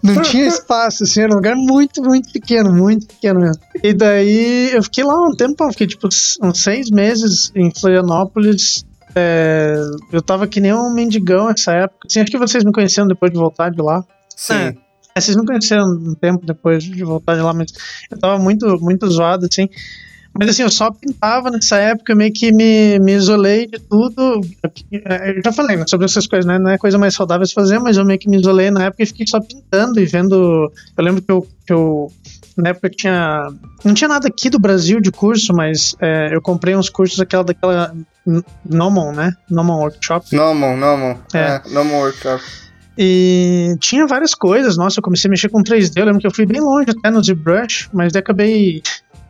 não 0.00 0.22
tinha 0.22 0.46
espaço, 0.46 1.02
assim, 1.02 1.22
era 1.22 1.32
um 1.32 1.36
lugar 1.36 1.56
muito, 1.56 2.00
muito 2.00 2.32
pequeno, 2.32 2.72
muito 2.72 3.08
pequeno 3.08 3.40
mesmo. 3.40 3.60
E 3.82 3.92
daí 3.92 4.70
eu 4.72 4.82
fiquei 4.84 5.02
lá 5.02 5.20
um 5.20 5.34
tempo, 5.34 5.68
fiquei 5.72 5.88
tipo 5.88 6.06
uns 6.06 6.62
seis 6.62 6.88
meses 6.88 7.50
em 7.56 7.72
Florianópolis, 7.74 8.84
é, 9.16 9.74
eu 10.12 10.22
tava 10.22 10.46
que 10.46 10.60
nem 10.60 10.72
um 10.72 10.94
mendigão 10.94 11.48
nessa 11.48 11.72
época, 11.72 12.06
assim, 12.08 12.20
acho 12.20 12.30
que 12.30 12.38
vocês 12.38 12.62
me 12.62 12.70
conheceram 12.72 13.08
depois 13.08 13.32
de 13.32 13.38
voltar 13.38 13.70
de 13.70 13.82
lá. 13.82 14.04
Sim. 14.36 14.54
É, 14.54 14.74
é, 15.14 15.20
vocês 15.20 15.36
me 15.36 15.44
conheceram 15.44 15.84
um 15.86 16.14
tempo 16.14 16.44
depois 16.44 16.84
de 16.84 17.02
voltar 17.04 17.34
de 17.34 17.42
lá, 17.42 17.52
mas 17.52 17.72
eu 18.10 18.18
tava 18.18 18.38
muito, 18.38 18.78
muito 18.80 19.08
zoado, 19.10 19.46
assim. 19.46 19.68
Mas 20.34 20.48
assim, 20.48 20.62
eu 20.62 20.70
só 20.70 20.90
pintava 20.90 21.50
nessa 21.50 21.76
época, 21.76 22.14
meio 22.14 22.32
que 22.32 22.50
me, 22.52 22.98
me 22.98 23.12
isolei 23.12 23.66
de 23.66 23.78
tudo. 23.78 24.40
Eu 24.90 25.42
já 25.44 25.52
falei 25.52 25.76
né, 25.76 25.84
sobre 25.86 26.06
essas 26.06 26.26
coisas, 26.26 26.46
né? 26.46 26.58
Não 26.58 26.70
é 26.70 26.78
coisa 26.78 26.96
mais 26.96 27.14
saudável 27.14 27.46
se 27.46 27.52
fazer, 27.52 27.78
mas 27.78 27.98
eu 27.98 28.04
meio 28.04 28.18
que 28.18 28.30
me 28.30 28.38
isolei 28.38 28.70
na 28.70 28.84
época 28.84 29.02
e 29.02 29.06
fiquei 29.06 29.26
só 29.26 29.40
pintando 29.40 30.00
e 30.00 30.06
vendo. 30.06 30.72
Eu 30.96 31.04
lembro 31.04 31.20
que 31.20 31.30
eu, 31.30 31.46
que 31.66 31.72
eu 31.72 32.10
na 32.56 32.70
época 32.70 32.88
tinha. 32.88 33.48
Não 33.84 33.92
tinha 33.92 34.08
nada 34.08 34.28
aqui 34.28 34.48
do 34.48 34.58
Brasil 34.58 35.02
de 35.02 35.10
curso, 35.10 35.52
mas 35.52 35.94
é, 36.00 36.34
eu 36.34 36.40
comprei 36.40 36.74
uns 36.74 36.88
cursos 36.88 37.18
daquela, 37.18 37.44
daquela 37.44 37.94
Nomon, 38.64 39.12
né? 39.12 39.34
Nomon 39.50 39.80
Workshop. 39.80 40.34
Nomon, 40.34 40.78
Nomon. 40.78 41.16
É, 41.34 41.38
é 41.38 41.62
Nomon 41.68 41.98
Workshop. 41.98 42.42
E 42.96 43.74
tinha 43.80 44.06
várias 44.06 44.34
coisas. 44.34 44.76
Nossa, 44.76 44.98
eu 44.98 45.02
comecei 45.02 45.28
a 45.28 45.30
mexer 45.30 45.48
com 45.48 45.62
3D. 45.62 45.92
Eu 45.96 46.04
lembro 46.04 46.20
que 46.20 46.26
eu 46.26 46.34
fui 46.34 46.46
bem 46.46 46.60
longe 46.60 46.90
até 46.90 47.10
no 47.10 47.22
ZBrush, 47.22 47.88
mas 47.92 48.14
acabei. 48.14 48.82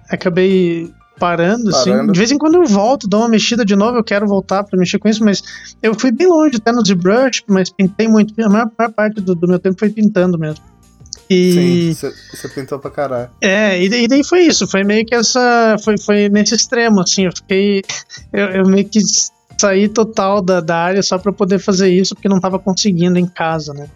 Acabei 0.08 0.92
parando, 1.18 1.70
assim. 1.70 1.90
parando, 1.90 2.02
assim. 2.02 2.12
De 2.12 2.18
vez 2.18 2.32
em 2.32 2.38
quando 2.38 2.56
eu 2.56 2.66
volto, 2.66 3.06
dou 3.06 3.20
uma 3.20 3.28
mexida 3.28 3.64
de 3.64 3.76
novo, 3.76 3.98
eu 3.98 4.04
quero 4.04 4.26
voltar 4.26 4.64
para 4.64 4.78
mexer 4.78 4.98
com 4.98 5.08
isso, 5.08 5.24
mas 5.24 5.42
eu 5.80 5.94
fui 5.94 6.10
bem 6.10 6.26
longe 6.26 6.56
até 6.56 6.72
no 6.72 6.84
ZBrush, 6.84 7.44
mas 7.46 7.70
pintei 7.70 8.08
muito. 8.08 8.34
A 8.42 8.48
maior, 8.48 8.70
maior 8.76 8.92
parte 8.92 9.20
do, 9.20 9.34
do, 9.34 9.46
meu 9.46 9.58
tempo 9.58 9.78
foi 9.78 9.90
pintando 9.90 10.38
mesmo. 10.38 10.64
E... 11.30 11.94
Sim, 11.94 12.12
você 12.30 12.48
pintou 12.48 12.78
pra 12.78 12.90
caralho. 12.90 13.30
É, 13.40 13.80
e, 13.80 13.86
e, 13.86 14.08
daí 14.08 14.24
foi 14.24 14.40
isso, 14.40 14.66
foi 14.66 14.82
meio 14.82 15.06
que 15.06 15.14
essa. 15.14 15.76
Foi, 15.82 15.96
foi 15.96 16.28
nesse 16.28 16.54
extremo, 16.54 17.00
assim, 17.00 17.26
eu 17.26 17.32
fiquei. 17.34 17.82
Eu, 18.32 18.46
eu 18.48 18.66
meio 18.66 18.86
que 18.86 18.98
sair 19.62 19.88
total 19.88 20.42
da, 20.42 20.60
da 20.60 20.76
área 20.76 21.02
só 21.02 21.18
para 21.18 21.32
poder 21.32 21.58
fazer 21.60 21.88
isso, 21.88 22.14
porque 22.14 22.28
não 22.28 22.40
tava 22.40 22.58
conseguindo 22.58 23.18
em 23.18 23.26
casa, 23.26 23.72
né? 23.72 23.88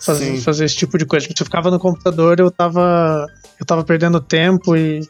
Fazer, 0.00 0.40
fazer 0.40 0.64
esse 0.64 0.76
tipo 0.76 0.96
de 0.96 1.04
coisa. 1.04 1.26
Se 1.26 1.34
eu 1.38 1.44
ficava 1.44 1.70
no 1.70 1.78
computador, 1.78 2.38
eu 2.40 2.50
tava, 2.50 3.26
eu 3.58 3.66
tava 3.66 3.84
perdendo 3.84 4.20
tempo 4.20 4.76
e. 4.76 5.06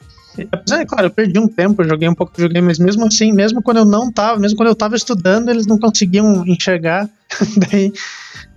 Apesar, 0.52 0.80
é 0.80 0.84
claro, 0.84 1.06
eu 1.06 1.10
perdi 1.10 1.38
um 1.38 1.48
tempo, 1.48 1.82
joguei 1.82 2.08
um 2.08 2.14
pouco 2.14 2.32
de 2.32 2.42
videogame, 2.42 2.66
mas 2.66 2.78
mesmo 2.78 3.06
assim, 3.06 3.32
mesmo 3.32 3.62
quando 3.62 3.78
eu 3.78 3.84
não 3.84 4.12
tava, 4.12 4.38
mesmo 4.38 4.56
quando 4.56 4.68
eu 4.68 4.74
tava 4.74 4.94
estudando, 4.94 5.48
eles 5.48 5.66
não 5.66 5.78
conseguiam 5.78 6.44
enxergar. 6.46 7.08
Daí 7.56 7.92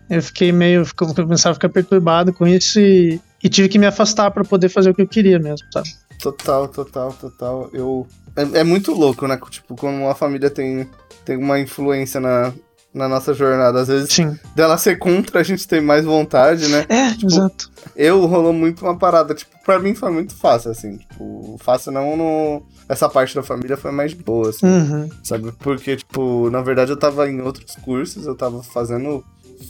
eu 0.09 0.21
fiquei 0.21 0.51
meio. 0.51 0.83
começava 0.95 1.51
a 1.51 1.55
ficar 1.55 1.69
perturbado 1.69 2.33
com 2.33 2.47
isso 2.47 2.79
e, 2.79 3.21
e 3.43 3.47
tive 3.47 3.69
que 3.69 3.79
me 3.79 3.85
afastar 3.85 4.31
para 4.31 4.43
poder 4.43 4.69
fazer 4.69 4.89
o 4.89 4.93
que 4.93 5.03
eu 5.03 5.07
queria 5.07 5.39
mesmo, 5.39 5.67
sabe? 5.71 5.89
Total, 6.19 6.67
total, 6.67 7.13
total. 7.13 7.69
Eu 7.73 8.05
é, 8.41 8.59
é, 8.59 8.63
muito 8.63 8.93
louco, 8.93 9.27
né? 9.27 9.39
Tipo, 9.49 9.75
quando 9.75 9.97
uma 9.97 10.15
família 10.15 10.49
tem, 10.49 10.87
tem 11.25 11.37
uma 11.37 11.59
influência 11.59 12.19
na, 12.19 12.53
na 12.93 13.07
nossa 13.07 13.33
jornada. 13.33 13.81
Às 13.81 13.87
vezes, 13.87 14.13
Sim. 14.13 14.37
dela 14.55 14.77
ser 14.77 14.97
contra, 14.97 15.39
a 15.39 15.43
gente 15.43 15.67
tem 15.67 15.81
mais 15.81 16.05
vontade, 16.05 16.67
né? 16.67 16.85
É, 16.89 17.11
tipo, 17.11 17.27
exato. 17.27 17.71
Eu 17.95 18.25
rolou 18.25 18.53
muito 18.53 18.83
uma 18.83 18.97
parada. 18.97 19.33
Tipo, 19.33 19.51
pra 19.63 19.79
mim 19.79 19.93
foi 19.93 20.11
muito 20.11 20.35
fácil, 20.35 20.71
assim. 20.71 20.97
Tipo, 20.97 21.57
fácil 21.59 21.91
não 21.91 22.15
no. 22.15 22.63
Essa 22.87 23.07
parte 23.07 23.35
da 23.35 23.43
família 23.43 23.77
foi 23.77 23.91
mais 23.91 24.13
boa, 24.13 24.49
assim. 24.49 24.65
Uhum. 24.65 25.09
Sabe? 25.23 25.51
Porque, 25.59 25.97
tipo, 25.97 26.49
na 26.49 26.61
verdade 26.61 26.91
eu 26.91 26.97
tava 26.97 27.29
em 27.29 27.39
outros 27.41 27.75
cursos, 27.75 28.25
eu 28.25 28.35
tava 28.35 28.63
fazendo 28.63 29.23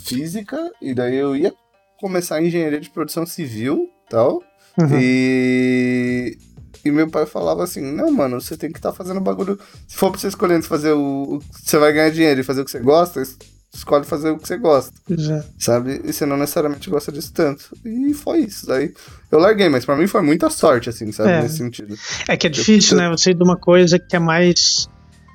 física, 0.05 0.57
e 0.81 0.93
daí 0.93 1.17
eu 1.17 1.35
ia 1.35 1.53
começar 1.99 2.35
a 2.35 2.41
engenharia 2.41 2.79
de 2.79 2.89
produção 2.89 3.25
civil 3.25 3.89
tal. 4.09 4.41
Uhum. 4.77 4.97
E 4.99 6.37
e 6.83 6.91
meu 6.91 7.09
pai 7.09 7.25
falava 7.25 7.63
assim: 7.63 7.81
Não, 7.81 8.11
mano, 8.11 8.39
você 8.39 8.55
tem 8.55 8.71
que 8.71 8.79
estar 8.79 8.91
tá 8.91 8.95
fazendo 8.95 9.19
bagulho. 9.19 9.59
Se 9.87 9.95
for 9.95 10.11
pra 10.11 10.19
você 10.19 10.27
escolher 10.27 10.61
fazer 10.61 10.93
o. 10.93 11.35
o 11.35 11.41
você 11.51 11.77
vai 11.77 11.91
ganhar 11.93 12.09
dinheiro 12.09 12.39
e 12.39 12.43
fazer 12.43 12.61
o 12.61 12.65
que 12.65 12.71
você 12.71 12.79
gosta, 12.79 13.21
escolhe 13.73 14.05
fazer 14.05 14.31
o 14.31 14.37
que 14.37 14.47
você 14.47 14.57
gosta. 14.57 14.93
Já. 15.09 15.43
Sabe? 15.57 16.01
E 16.03 16.13
você 16.13 16.25
não 16.25 16.37
necessariamente 16.37 16.89
gosta 16.89 17.11
disso 17.11 17.31
tanto. 17.33 17.65
E 17.85 18.13
foi 18.13 18.39
isso. 18.39 18.65
Daí 18.65 18.93
eu 19.31 19.39
larguei, 19.39 19.69
mas 19.69 19.85
pra 19.85 19.95
mim 19.95 20.07
foi 20.07 20.21
muita 20.21 20.49
sorte, 20.49 20.89
assim, 20.89 21.11
sabe? 21.11 21.29
É. 21.29 21.41
Nesse 21.43 21.57
sentido. 21.57 21.95
É 22.27 22.35
que 22.35 22.47
é 22.47 22.49
difícil, 22.49 22.97
eu, 22.97 23.03
né? 23.03 23.09
Você 23.09 23.31
ir 23.31 23.35
de 23.35 23.43
uma 23.43 23.57
coisa 23.57 23.99
que 23.99 24.15
é 24.15 24.19
mais. 24.19 24.87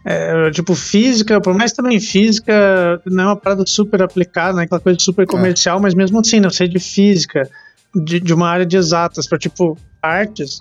É, 0.07 0.51
tipo, 0.51 0.75
física, 0.75 1.41
por 1.41 1.55
mais 1.55 1.73
também 1.73 1.99
física, 1.99 3.01
não 3.07 3.25
é 3.25 3.27
uma 3.29 3.37
parada 3.37 3.65
super 3.67 4.03
aplicada, 4.03 4.59
né? 4.59 4.65
Aquela 4.65 4.81
coisa 4.81 4.99
super 5.01 5.27
comercial, 5.27 5.79
é. 5.79 5.81
mas 5.81 5.95
mesmo 5.95 6.21
assim, 6.21 6.41
não 6.41 6.49
né? 6.49 6.55
sei 6.55 6.69
de 6.69 6.79
física, 6.79 7.49
de, 7.95 8.21
de 8.21 8.35
uma 8.35 8.47
área 8.47 8.67
de 8.67 8.77
exatas, 8.77 9.27
para 9.27 9.39
tipo, 9.39 9.79
artes, 10.03 10.59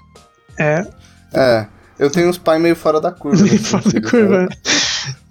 é. 0.58 0.86
É. 1.34 1.68
Eu 1.98 2.10
tenho 2.10 2.30
uns 2.30 2.38
pais 2.38 2.62
meio 2.62 2.76
fora 2.76 3.00
da 3.00 3.12
curva. 3.12 3.44
Meio 3.44 3.60
fora 3.60 3.84
da 3.84 4.10
curva. 4.10 4.50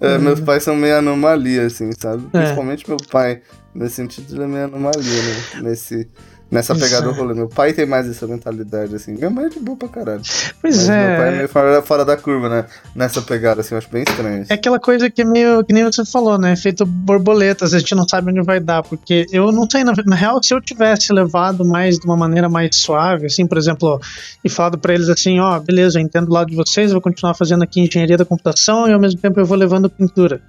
É, 0.00 0.18
meus 0.18 0.40
pais 0.40 0.62
são 0.62 0.76
meio 0.76 0.98
anomalia, 0.98 1.66
assim, 1.66 1.90
sabe? 1.92 2.26
É. 2.32 2.38
Principalmente 2.40 2.88
meu 2.88 2.98
pai. 3.10 3.40
Nesse 3.74 3.94
sentido, 3.96 4.34
ele 4.34 4.44
é 4.44 4.46
meio 4.46 4.64
anomalia, 4.64 5.00
né? 5.00 5.62
Nesse, 5.62 6.08
nessa 6.52 6.74
pegada 6.74 7.06
do 7.06 7.12
rolê. 7.12 7.32
Meu 7.32 7.48
pai 7.48 7.72
tem 7.72 7.86
mais 7.86 8.06
essa 8.06 8.26
mentalidade, 8.26 8.94
assim. 8.94 9.14
Minha 9.14 9.30
mãe 9.30 9.46
é 9.46 9.48
de 9.48 9.58
boa 9.58 9.76
pra 9.76 9.88
caralho. 9.88 10.20
Pois 10.60 10.76
Mas 10.76 10.88
é. 10.90 11.08
Meu 11.08 11.16
pai 11.16 11.28
é 11.28 11.36
meio 11.36 11.48
fora, 11.48 11.82
fora, 11.82 12.04
da 12.04 12.16
curva, 12.16 12.48
né? 12.50 12.66
Nessa 12.94 13.22
pegada, 13.22 13.62
assim, 13.62 13.74
eu 13.74 13.78
acho 13.78 13.88
bem 13.90 14.04
estranho. 14.06 14.44
É 14.50 14.54
aquela 14.54 14.78
coisa 14.78 15.08
que 15.08 15.22
é 15.22 15.24
meio, 15.24 15.64
que 15.64 15.72
nem 15.72 15.82
você 15.82 16.04
falou, 16.04 16.38
né? 16.38 16.54
Feito 16.54 16.84
borboletas, 16.84 17.72
a 17.72 17.78
gente 17.78 17.94
não 17.94 18.06
sabe 18.06 18.30
onde 18.30 18.42
vai 18.42 18.60
dar. 18.60 18.82
Porque 18.82 19.26
eu 19.32 19.50
não 19.50 19.68
sei, 19.68 19.82
na, 19.82 19.94
na 20.04 20.14
real, 20.14 20.42
se 20.42 20.52
eu 20.52 20.60
tivesse 20.60 21.10
levado 21.10 21.64
mais 21.64 21.98
de 21.98 22.04
uma 22.04 22.16
maneira 22.16 22.50
mais 22.50 22.76
suave, 22.76 23.26
assim, 23.26 23.46
por 23.46 23.56
exemplo, 23.56 23.98
e 24.44 24.50
falado 24.50 24.76
pra 24.76 24.92
eles 24.92 25.08
assim: 25.08 25.40
ó, 25.40 25.56
oh, 25.56 25.60
beleza, 25.60 25.98
eu 25.98 26.02
entendo 26.02 26.26
do 26.26 26.32
lado 26.34 26.50
de 26.50 26.56
vocês, 26.56 26.92
vou 26.92 27.00
continuar 27.00 27.32
fazendo 27.32 27.64
aqui 27.64 27.80
engenharia 27.80 28.18
da 28.18 28.26
computação 28.26 28.86
e 28.86 28.92
ao 28.92 29.00
mesmo 29.00 29.18
tempo 29.18 29.40
eu 29.40 29.46
vou 29.46 29.56
levando 29.56 29.88
pintura. 29.88 30.42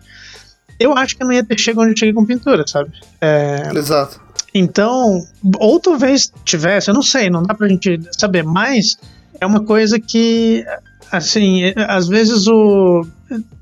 Eu 0.78 0.98
acho 0.98 1.16
que 1.16 1.24
eu 1.24 1.28
não 1.28 1.34
ia 1.34 1.46
ter 1.46 1.58
chegado 1.58 1.84
onde 1.84 1.92
eu 1.92 1.98
cheguei 1.98 2.14
com 2.14 2.26
pintura, 2.26 2.66
sabe? 2.68 2.92
É... 3.22 3.70
Exato. 3.74 4.20
Então, 4.54 5.26
ou 5.58 5.80
talvez 5.80 6.32
tivesse, 6.46 6.90
eu 6.90 6.94
não 6.94 7.02
sei, 7.02 7.30
não 7.30 7.42
dá 7.42 7.56
pra 7.56 7.68
gente 7.68 8.00
saber, 8.12 8.44
mas 8.44 8.98
é 9.42 9.46
uma 9.46 9.64
coisa 9.64 10.00
que, 10.00 10.64
assim, 11.12 11.74
às 11.76 12.08
vezes 12.08 12.48
o. 12.48 13.04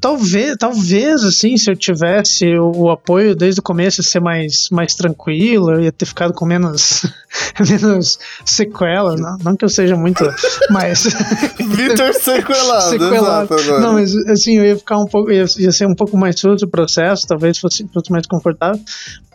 talvez, 0.02 0.56
talvez, 0.60 1.24
assim, 1.24 1.56
se 1.56 1.72
eu 1.72 1.78
tivesse 1.78 2.46
o, 2.58 2.72
o, 2.76 2.92
apoio 2.92 3.34
desde 3.34 3.62
o 3.62 3.64
começo 3.64 4.04
ser 4.04 4.20
mais, 4.20 4.68
mais 4.70 4.94
tranquilo, 4.94 5.72
eu 5.72 5.82
ia 5.82 5.94
ter 5.94 6.06
ficado 6.06 6.34
com 6.34 6.46
menos, 6.46 7.06
menos 7.60 8.20
sequelas. 8.44 9.20
Não, 9.20 9.38
não 9.44 9.56
que 9.56 9.64
eu 9.64 9.70
seja 9.70 9.96
muito 9.96 10.24
mais. 10.70 11.04
Vitor 11.58 12.14
sequelado. 12.14 12.90
sequelado. 12.90 13.56
Exato, 13.56 13.82
não, 13.82 13.94
mas 13.94 14.14
assim, 14.28 14.58
eu 14.58 14.66
ia 14.66 14.78
ficar 14.78 14.98
um 14.98 15.08
pouco. 15.08 15.32
Ia, 15.32 15.46
ia 15.58 15.72
ser 15.72 15.88
um 15.88 15.96
pouco 15.96 16.18
mais 16.18 16.38
sujo 16.38 16.66
o 16.66 16.70
processo, 16.70 17.26
talvez 17.26 17.58
fosse, 17.58 17.88
fosse 17.94 18.12
mais 18.12 18.28
confortável. 18.28 18.82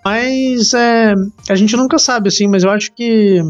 Mas 0.06 0.72
é, 0.72 1.14
a 1.50 1.56
gente 1.56 1.76
nunca 1.76 1.98
sabe, 1.98 2.28
assim, 2.28 2.46
mas 2.46 2.62
eu 2.62 2.70
acho 2.70 2.92
que 2.92 3.40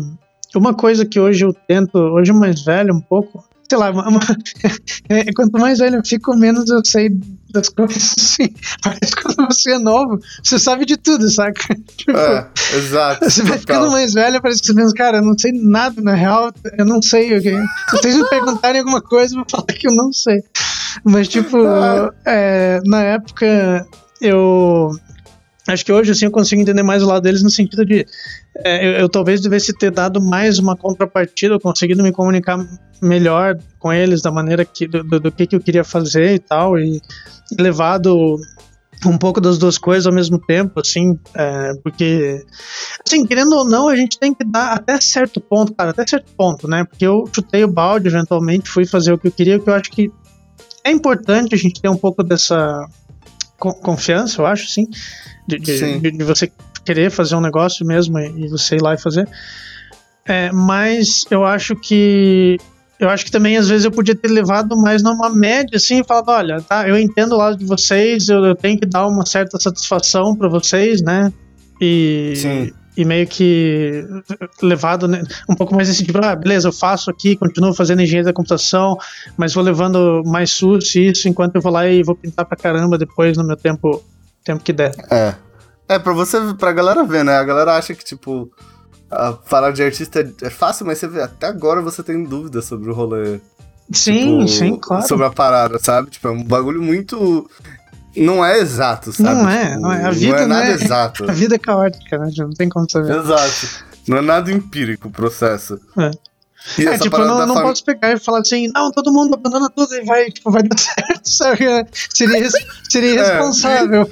uma 0.54 0.72
coisa 0.72 1.04
que 1.04 1.20
hoje 1.20 1.44
eu 1.44 1.52
tento, 1.52 1.98
hoje 1.98 2.32
mais 2.32 2.64
velho 2.64 2.94
um 2.94 3.00
pouco, 3.00 3.44
sei 3.68 3.76
lá, 3.76 3.90
uma, 3.90 4.20
é, 5.10 5.30
quanto 5.34 5.60
mais 5.60 5.80
velho 5.80 5.96
eu 5.96 6.02
fico, 6.02 6.34
menos 6.34 6.70
eu 6.70 6.82
sei 6.82 7.10
das 7.50 7.68
coisas, 7.68 8.14
assim. 8.18 8.54
Parece 8.82 9.14
que 9.14 9.22
quando 9.22 9.52
você 9.52 9.74
é 9.74 9.78
novo, 9.78 10.18
você 10.42 10.58
sabe 10.58 10.86
de 10.86 10.96
tudo, 10.96 11.28
saca? 11.30 11.62
Tipo, 11.94 12.16
é, 12.16 12.48
exato. 12.74 13.28
Você 13.28 13.42
vai 13.42 13.58
ficando 13.58 13.90
mais 13.90 14.14
velho, 14.14 14.40
parece 14.40 14.62
que 14.62 14.68
você 14.68 14.74
pensa, 14.74 14.94
cara, 14.94 15.18
eu 15.18 15.22
não 15.22 15.36
sei 15.36 15.52
nada, 15.52 16.00
na 16.00 16.14
real, 16.14 16.50
eu 16.78 16.86
não 16.86 17.02
sei. 17.02 17.36
Okay? 17.36 17.58
Se 17.90 17.96
vocês 17.98 18.16
me 18.16 18.26
perguntarem 18.30 18.80
alguma 18.80 19.02
coisa, 19.02 19.34
eu 19.34 19.40
vou 19.40 19.46
falar 19.50 19.78
que 19.78 19.88
eu 19.88 19.94
não 19.94 20.10
sei. 20.10 20.42
Mas, 21.04 21.28
tipo, 21.28 21.66
ah. 21.66 22.14
é, 22.24 22.80
na 22.86 23.02
época, 23.02 23.86
eu 24.22 24.90
acho 25.68 25.84
que 25.84 25.92
hoje 25.92 26.12
assim 26.12 26.26
eu 26.26 26.30
consigo 26.30 26.60
entender 26.60 26.82
mais 26.82 27.02
o 27.02 27.06
lado 27.06 27.22
deles 27.22 27.42
no 27.42 27.50
sentido 27.50 27.84
de 27.84 28.06
é, 28.64 28.86
eu, 28.86 28.92
eu, 28.92 29.08
talvez 29.08 29.40
devesse 29.40 29.72
ter 29.76 29.90
dado 29.90 30.20
mais 30.20 30.58
uma 30.58 30.76
contrapartida, 30.76 31.58
conseguido 31.58 32.02
me 32.02 32.12
comunicar 32.12 32.58
melhor 33.02 33.58
com 33.78 33.92
eles 33.92 34.22
da 34.22 34.30
maneira 34.30 34.64
que 34.64 34.86
do, 34.86 35.02
do, 35.02 35.20
do 35.20 35.32
que, 35.32 35.46
que 35.46 35.56
eu 35.56 35.60
queria 35.60 35.84
fazer 35.84 36.34
e 36.34 36.38
tal 36.38 36.78
e, 36.78 37.00
levado 37.58 38.36
um 39.04 39.18
pouco 39.18 39.40
das 39.40 39.58
duas 39.58 39.76
coisas 39.76 40.06
ao 40.06 40.12
mesmo 40.12 40.38
tempo, 40.38 40.80
assim, 40.80 41.18
é, 41.34 41.74
porque 41.82 42.42
assim, 43.06 43.26
querendo 43.26 43.54
ou 43.54 43.64
não, 43.64 43.88
a 43.88 43.96
gente 43.96 44.18
tem 44.18 44.34
que 44.34 44.44
dar 44.44 44.72
até 44.72 44.98
certo 45.00 45.40
ponto, 45.40 45.74
cara, 45.74 45.90
até 45.90 46.06
certo 46.06 46.32
ponto, 46.34 46.66
né? 46.66 46.84
Porque 46.84 47.06
eu 47.06 47.24
chutei 47.32 47.62
o 47.62 47.70
balde 47.70 48.08
eventualmente, 48.08 48.70
fui 48.70 48.86
fazer 48.86 49.12
o 49.12 49.18
que 49.18 49.28
eu 49.28 49.32
queria, 49.32 49.58
que 49.58 49.68
eu 49.68 49.74
acho 49.74 49.90
que 49.90 50.10
é 50.82 50.90
importante 50.90 51.54
a 51.54 51.58
gente 51.58 51.80
ter 51.80 51.88
um 51.88 51.96
pouco 51.96 52.22
dessa 52.22 52.86
confiança, 53.56 54.40
eu 54.40 54.46
acho, 54.46 54.68
sim 54.68 54.88
de, 55.46 55.58
de, 55.58 55.98
de, 56.00 56.10
de, 56.10 56.24
você 56.24 56.50
querer 56.84 57.10
fazer 57.10 57.36
um 57.36 57.40
negócio 57.40 57.86
mesmo 57.86 58.18
e, 58.18 58.44
e 58.44 58.48
você 58.48 58.76
ir 58.76 58.82
lá 58.82 58.94
e 58.94 58.98
fazer. 58.98 59.28
É, 60.24 60.50
mas 60.52 61.24
eu 61.30 61.44
acho 61.44 61.76
que 61.76 62.56
eu 62.98 63.08
acho 63.08 63.24
que 63.24 63.30
também 63.30 63.56
às 63.56 63.68
vezes 63.68 63.84
eu 63.84 63.90
podia 63.90 64.14
ter 64.14 64.28
levado 64.28 64.76
mais 64.76 65.02
numa 65.02 65.30
média 65.30 65.76
assim 65.76 66.00
e 66.00 66.04
falado, 66.04 66.30
olha, 66.30 66.60
tá, 66.62 66.88
eu 66.88 66.98
entendo 66.98 67.32
o 67.32 67.36
lado 67.36 67.56
de 67.56 67.64
vocês, 67.64 68.28
eu, 68.28 68.44
eu 68.44 68.54
tenho 68.54 68.78
que 68.78 68.86
dar 68.86 69.06
uma 69.06 69.24
certa 69.24 69.60
satisfação 69.60 70.34
para 70.34 70.48
vocês, 70.48 71.00
né? 71.02 71.32
E 71.80 72.32
Sim. 72.34 72.72
E 72.96 73.04
meio 73.04 73.26
que 73.26 74.04
levado 74.62 75.06
né, 75.06 75.22
um 75.48 75.54
pouco 75.54 75.74
mais 75.74 75.88
nesse 75.88 76.04
tipo, 76.04 76.18
ah, 76.24 76.34
beleza, 76.34 76.68
eu 76.68 76.72
faço 76.72 77.10
aqui, 77.10 77.36
continuo 77.36 77.74
fazendo 77.74 78.02
engenharia 78.02 78.24
da 78.24 78.32
computação, 78.32 78.96
mas 79.36 79.52
vou 79.52 79.62
levando 79.62 80.22
mais 80.24 80.50
SUS 80.50 80.94
e 80.94 81.08
isso 81.08 81.28
enquanto 81.28 81.56
eu 81.56 81.60
vou 81.60 81.72
lá 81.72 81.86
e 81.86 82.02
vou 82.02 82.14
pintar 82.14 82.44
pra 82.46 82.56
caramba 82.56 82.96
depois 82.96 83.36
no 83.36 83.44
meu 83.44 83.56
tempo 83.56 84.02
tempo 84.44 84.62
que 84.62 84.72
der. 84.72 84.94
É. 85.10 85.34
É, 85.88 85.98
pra 85.98 86.12
você, 86.12 86.38
pra 86.54 86.72
galera 86.72 87.04
ver, 87.04 87.24
né? 87.24 87.36
A 87.36 87.44
galera 87.44 87.76
acha 87.76 87.94
que, 87.94 88.04
tipo, 88.04 88.50
a 89.10 89.34
falar 89.44 89.72
de 89.72 89.82
artista 89.82 90.20
é, 90.20 90.46
é 90.46 90.50
fácil, 90.50 90.86
mas 90.86 90.98
você 90.98 91.06
vê, 91.06 91.22
até 91.22 91.46
agora 91.46 91.80
você 91.80 92.02
tem 92.02 92.24
dúvidas 92.24 92.64
sobre 92.64 92.90
o 92.90 92.94
rolê. 92.94 93.40
Sim, 93.92 94.44
tipo, 94.44 94.48
sim, 94.48 94.76
claro. 94.76 95.06
Sobre 95.06 95.26
a 95.26 95.30
parada, 95.30 95.78
sabe? 95.78 96.10
Tipo, 96.10 96.28
é 96.28 96.30
um 96.32 96.42
bagulho 96.42 96.82
muito. 96.82 97.48
Não 98.16 98.44
é 98.44 98.58
exato, 98.58 99.12
sabe? 99.12 99.42
Não 99.42 99.48
é, 99.48 99.68
tipo, 99.68 99.80
não 99.80 99.92
é. 99.92 100.04
A 100.04 100.10
vida 100.10 100.36
não 100.36 100.42
é 100.42 100.46
nada 100.46 100.66
é, 100.66 100.72
exato. 100.72 101.24
A 101.30 101.32
vida 101.32 101.54
é 101.54 101.58
caótica, 101.58 102.18
né? 102.18 102.30
Não 102.36 102.50
tem 102.50 102.68
como 102.68 102.90
saber. 102.90 103.14
Exato. 103.14 103.84
Não 104.08 104.18
é 104.18 104.20
nada 104.20 104.50
empírico 104.50 105.08
o 105.08 105.10
processo. 105.10 105.80
É. 105.98 106.10
E 106.78 106.86
é, 106.86 106.98
tipo, 106.98 107.16
não, 107.18 107.46
não 107.46 107.54
fam... 107.54 107.62
posso 107.62 107.84
pegar 107.84 108.12
e 108.12 108.18
falar 108.18 108.40
assim, 108.40 108.68
não, 108.74 108.90
todo 108.90 109.12
mundo 109.12 109.34
abandona 109.34 109.70
tudo 109.70 109.94
e 109.94 110.04
vai, 110.04 110.30
tipo, 110.30 110.50
vai 110.50 110.62
dar 110.62 110.76
certo, 110.78 111.28
sabe? 111.28 111.86
Seria, 112.12 112.48
seria 112.88 113.10
é, 113.10 113.14
irresponsável. 113.14 114.08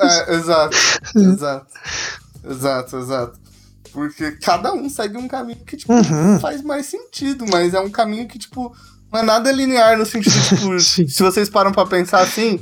É, 0.00 0.34
exato, 0.34 0.76
exato. 1.16 1.66
Exato, 2.44 2.96
exato. 2.96 3.40
Porque 3.92 4.32
cada 4.32 4.72
um 4.72 4.88
segue 4.88 5.18
um 5.18 5.28
caminho 5.28 5.60
que, 5.66 5.76
tipo, 5.76 5.92
uhum. 5.92 6.40
faz 6.40 6.62
mais 6.62 6.86
sentido, 6.86 7.44
mas 7.50 7.74
é 7.74 7.80
um 7.80 7.90
caminho 7.90 8.26
que, 8.26 8.38
tipo, 8.38 8.74
não 9.12 9.20
é 9.20 9.22
nada 9.22 9.52
linear 9.52 9.98
no 9.98 10.06
sentido, 10.06 10.34
tipo, 10.48 10.80
se 10.80 11.22
vocês 11.22 11.50
param 11.50 11.72
pra 11.72 11.84
pensar 11.84 12.20
assim, 12.20 12.58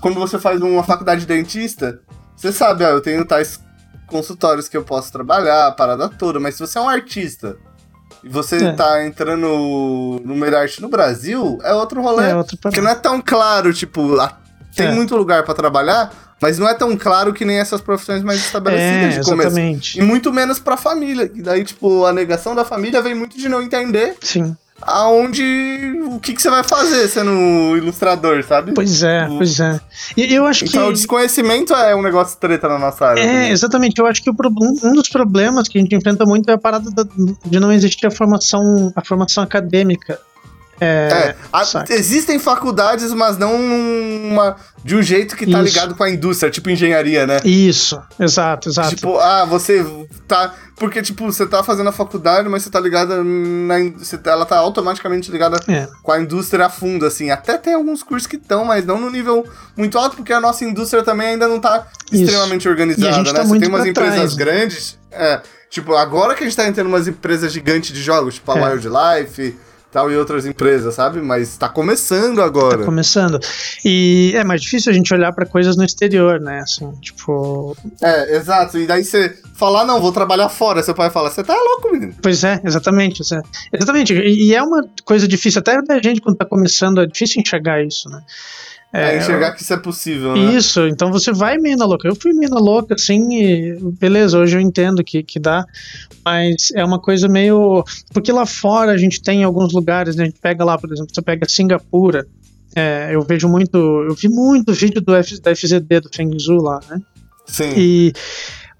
quando 0.00 0.18
você 0.18 0.38
faz 0.38 0.60
uma 0.60 0.82
faculdade 0.82 1.22
de 1.22 1.26
dentista, 1.26 2.00
você 2.36 2.52
sabe, 2.52 2.84
ó, 2.84 2.88
eu 2.88 3.00
tenho 3.00 3.24
tais 3.24 3.60
consultórios 4.06 4.68
que 4.68 4.76
eu 4.76 4.82
posso 4.82 5.12
trabalhar, 5.12 5.68
a 5.68 5.72
parada 5.72 6.08
toda, 6.08 6.40
mas 6.40 6.54
se 6.54 6.60
você 6.60 6.78
é 6.78 6.80
um 6.80 6.88
artista 6.88 7.56
e 8.24 8.28
você 8.28 8.64
é. 8.64 8.72
tá 8.72 9.04
entrando 9.04 10.20
no 10.24 10.34
meio 10.34 10.50
da 10.50 10.60
arte 10.60 10.82
no 10.82 10.88
Brasil, 10.88 11.58
é 11.62 11.72
outro 11.72 12.02
rolê. 12.02 12.30
É 12.30 12.36
outro 12.36 12.56
porque 12.58 12.80
não 12.80 12.90
é 12.90 12.94
tão 12.94 13.20
claro, 13.20 13.72
tipo, 13.72 14.16
tem 14.74 14.88
é. 14.88 14.92
muito 14.92 15.14
lugar 15.16 15.44
para 15.44 15.54
trabalhar, 15.54 16.12
mas 16.40 16.58
não 16.58 16.68
é 16.68 16.74
tão 16.74 16.96
claro 16.96 17.32
que 17.32 17.44
nem 17.44 17.58
essas 17.58 17.80
profissões 17.80 18.22
mais 18.22 18.40
estabelecidas 18.40 19.16
é, 19.16 19.20
de 19.20 19.24
começo. 19.24 19.98
E 19.98 20.02
muito 20.02 20.32
menos 20.32 20.58
pra 20.58 20.76
família. 20.76 21.30
E 21.34 21.42
daí, 21.42 21.62
tipo, 21.62 22.06
a 22.06 22.12
negação 22.12 22.54
da 22.54 22.64
família 22.64 23.02
vem 23.02 23.14
muito 23.14 23.36
de 23.36 23.48
não 23.48 23.60
entender. 23.60 24.16
Sim 24.22 24.56
aonde 24.82 25.42
o 26.04 26.18
que, 26.18 26.32
que 26.32 26.42
você 26.42 26.50
vai 26.50 26.64
fazer 26.64 27.08
sendo 27.08 27.76
ilustrador, 27.76 28.42
sabe? 28.42 28.72
Pois 28.72 29.02
é, 29.02 29.26
o... 29.28 29.38
pois 29.38 29.60
é. 29.60 29.80
E 30.16 30.34
eu 30.34 30.46
acho 30.46 30.64
então, 30.64 30.72
que. 30.72 30.76
Então, 30.78 30.88
o 30.88 30.92
desconhecimento 30.92 31.74
é 31.74 31.94
um 31.94 32.02
negócio 32.02 32.38
treta 32.38 32.68
na 32.68 32.78
nossa 32.78 33.06
área. 33.06 33.20
É, 33.20 33.26
também. 33.26 33.50
exatamente. 33.50 33.98
Eu 33.98 34.06
acho 34.06 34.22
que 34.22 34.30
o, 34.30 34.34
um 34.82 34.92
dos 34.92 35.08
problemas 35.08 35.68
que 35.68 35.78
a 35.78 35.80
gente 35.80 35.94
enfrenta 35.94 36.24
muito 36.24 36.48
é 36.50 36.54
a 36.54 36.58
parada 36.58 36.90
de 37.44 37.60
não 37.60 37.72
existir 37.72 38.06
a 38.06 38.10
formação, 38.10 38.92
a 38.96 39.04
formação 39.04 39.42
acadêmica 39.42 40.18
é, 40.80 40.86
é 41.12 41.36
a, 41.52 41.62
existem 41.90 42.38
faculdades, 42.38 43.12
mas 43.12 43.36
não 43.36 43.54
uma, 43.54 44.56
de 44.82 44.96
um 44.96 45.02
jeito 45.02 45.36
que 45.36 45.44
tá 45.44 45.62
Isso. 45.62 45.74
ligado 45.74 45.94
com 45.94 46.02
a 46.02 46.08
indústria, 46.08 46.50
tipo 46.50 46.70
engenharia, 46.70 47.26
né? 47.26 47.38
Isso, 47.44 48.00
exato, 48.18 48.70
exato. 48.70 48.88
Tipo, 48.88 49.18
ah, 49.18 49.44
você 49.44 49.84
tá. 50.26 50.54
Porque, 50.76 51.02
tipo, 51.02 51.26
você 51.26 51.46
tá 51.46 51.62
fazendo 51.62 51.88
a 51.88 51.92
faculdade, 51.92 52.48
mas 52.48 52.62
você 52.62 52.70
tá 52.70 52.80
ligada 52.80 53.22
na. 53.22 53.74
Tá, 54.22 54.30
ela 54.30 54.46
tá 54.46 54.56
automaticamente 54.56 55.30
ligada 55.30 55.60
é. 55.68 55.86
com 56.02 56.12
a 56.12 56.18
indústria 56.18 56.64
a 56.64 56.70
fundo, 56.70 57.04
assim. 57.04 57.30
Até 57.30 57.58
tem 57.58 57.74
alguns 57.74 58.02
cursos 58.02 58.26
que 58.26 58.36
estão, 58.36 58.64
mas 58.64 58.86
não 58.86 58.98
no 58.98 59.10
nível 59.10 59.46
muito 59.76 59.98
alto, 59.98 60.16
porque 60.16 60.32
a 60.32 60.40
nossa 60.40 60.64
indústria 60.64 61.02
também 61.02 61.28
ainda 61.28 61.46
não 61.46 61.60
tá 61.60 61.86
Isso. 62.10 62.22
extremamente 62.22 62.66
organizada, 62.66 63.22
né? 63.22 63.32
Tá 63.32 63.44
você 63.44 63.58
tem 63.58 63.68
umas 63.68 63.84
empresas 63.84 64.14
trás, 64.14 64.36
né? 64.36 64.44
grandes. 64.44 64.98
É, 65.10 65.42
tipo, 65.68 65.94
agora 65.94 66.34
que 66.34 66.42
a 66.42 66.46
gente 66.46 66.56
tá 66.56 66.66
entrando 66.66 66.86
umas 66.86 67.06
empresas 67.06 67.52
gigantes 67.52 67.92
de 67.92 68.00
jogos, 68.00 68.36
tipo 68.36 68.50
a 68.50 68.58
é. 68.58 68.70
Wildlife 68.70 69.58
tal 69.90 70.10
e 70.10 70.16
outras 70.16 70.46
empresas, 70.46 70.94
sabe? 70.94 71.20
Mas 71.20 71.48
está 71.48 71.68
começando 71.68 72.40
agora. 72.40 72.78
Tá 72.78 72.84
começando. 72.84 73.40
E 73.84 74.32
é 74.34 74.44
mais 74.44 74.62
difícil 74.62 74.90
a 74.90 74.94
gente 74.94 75.12
olhar 75.12 75.32
para 75.32 75.46
coisas 75.46 75.76
no 75.76 75.84
exterior, 75.84 76.40
né? 76.40 76.60
Assim, 76.60 76.90
tipo. 77.00 77.76
É, 78.00 78.36
exato. 78.36 78.78
E 78.78 78.86
daí 78.86 79.04
você 79.04 79.36
falar, 79.54 79.84
não, 79.84 80.00
vou 80.00 80.12
trabalhar 80.12 80.48
fora. 80.48 80.82
Seu 80.82 80.94
pai 80.94 81.10
fala, 81.10 81.30
você 81.30 81.42
tá 81.42 81.54
louco, 81.54 81.92
menino. 81.92 82.14
Pois 82.22 82.44
é, 82.44 82.60
exatamente. 82.64 83.22
Exatamente. 83.72 84.14
E, 84.14 84.54
é 84.54 84.62
uma 84.62 84.84
coisa 85.04 85.26
difícil, 85.26 85.60
até 85.60 85.80
da 85.82 86.00
gente 86.00 86.20
quando 86.20 86.36
tá 86.36 86.44
começando, 86.44 87.00
é 87.00 87.06
difícil 87.06 87.40
enxergar 87.40 87.84
isso, 87.84 88.08
né? 88.08 88.22
É, 88.92 89.14
é, 89.14 89.18
enxergar 89.18 89.52
que 89.52 89.62
isso 89.62 89.72
é 89.72 89.76
possível, 89.76 90.34
né? 90.34 90.52
Isso, 90.54 90.86
então 90.88 91.12
você 91.12 91.32
vai 91.32 91.58
meio 91.58 91.76
na 91.76 91.84
louca. 91.84 92.08
Eu 92.08 92.16
fui 92.16 92.32
meio 92.32 92.50
na 92.50 92.58
louca, 92.58 92.94
assim, 92.94 93.34
e 93.34 93.78
beleza, 93.98 94.38
hoje 94.38 94.56
eu 94.56 94.60
entendo 94.60 95.04
que, 95.04 95.22
que 95.22 95.38
dá, 95.38 95.64
mas 96.24 96.72
é 96.74 96.84
uma 96.84 96.98
coisa 96.98 97.28
meio. 97.28 97.84
Porque 98.12 98.32
lá 98.32 98.44
fora 98.44 98.90
a 98.90 98.96
gente 98.96 99.22
tem 99.22 99.44
alguns 99.44 99.72
lugares, 99.72 100.16
né? 100.16 100.24
A 100.24 100.26
gente 100.26 100.40
pega 100.40 100.64
lá, 100.64 100.76
por 100.76 100.92
exemplo, 100.92 101.14
você 101.14 101.22
pega 101.22 101.48
Singapura, 101.48 102.26
é, 102.74 103.10
eu 103.12 103.22
vejo 103.22 103.48
muito. 103.48 103.76
Eu 103.76 104.14
vi 104.14 104.28
muito 104.28 104.72
vídeo 104.72 105.00
do 105.00 105.14
F, 105.14 105.40
da 105.40 105.54
FZD, 105.54 106.00
do 106.00 106.10
Feng 106.12 106.36
Zhu 106.38 106.56
lá, 106.56 106.80
né? 106.88 107.00
Sim. 107.46 107.72
E. 107.76 108.12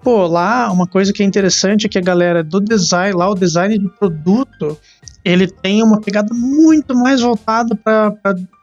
Pô, 0.03 0.25
lá 0.25 0.71
uma 0.71 0.87
coisa 0.87 1.13
que 1.13 1.21
é 1.21 1.25
interessante 1.25 1.85
é 1.85 1.89
que 1.89 1.97
a 1.97 2.01
galera 2.01 2.43
do 2.43 2.59
design, 2.59 3.15
lá 3.15 3.29
o 3.29 3.35
design 3.35 3.77
de 3.77 3.87
produto, 3.87 4.77
ele 5.23 5.47
tem 5.47 5.83
uma 5.83 6.01
pegada 6.01 6.33
muito 6.33 6.95
mais 6.95 7.21
voltada 7.21 7.75
para 7.75 8.15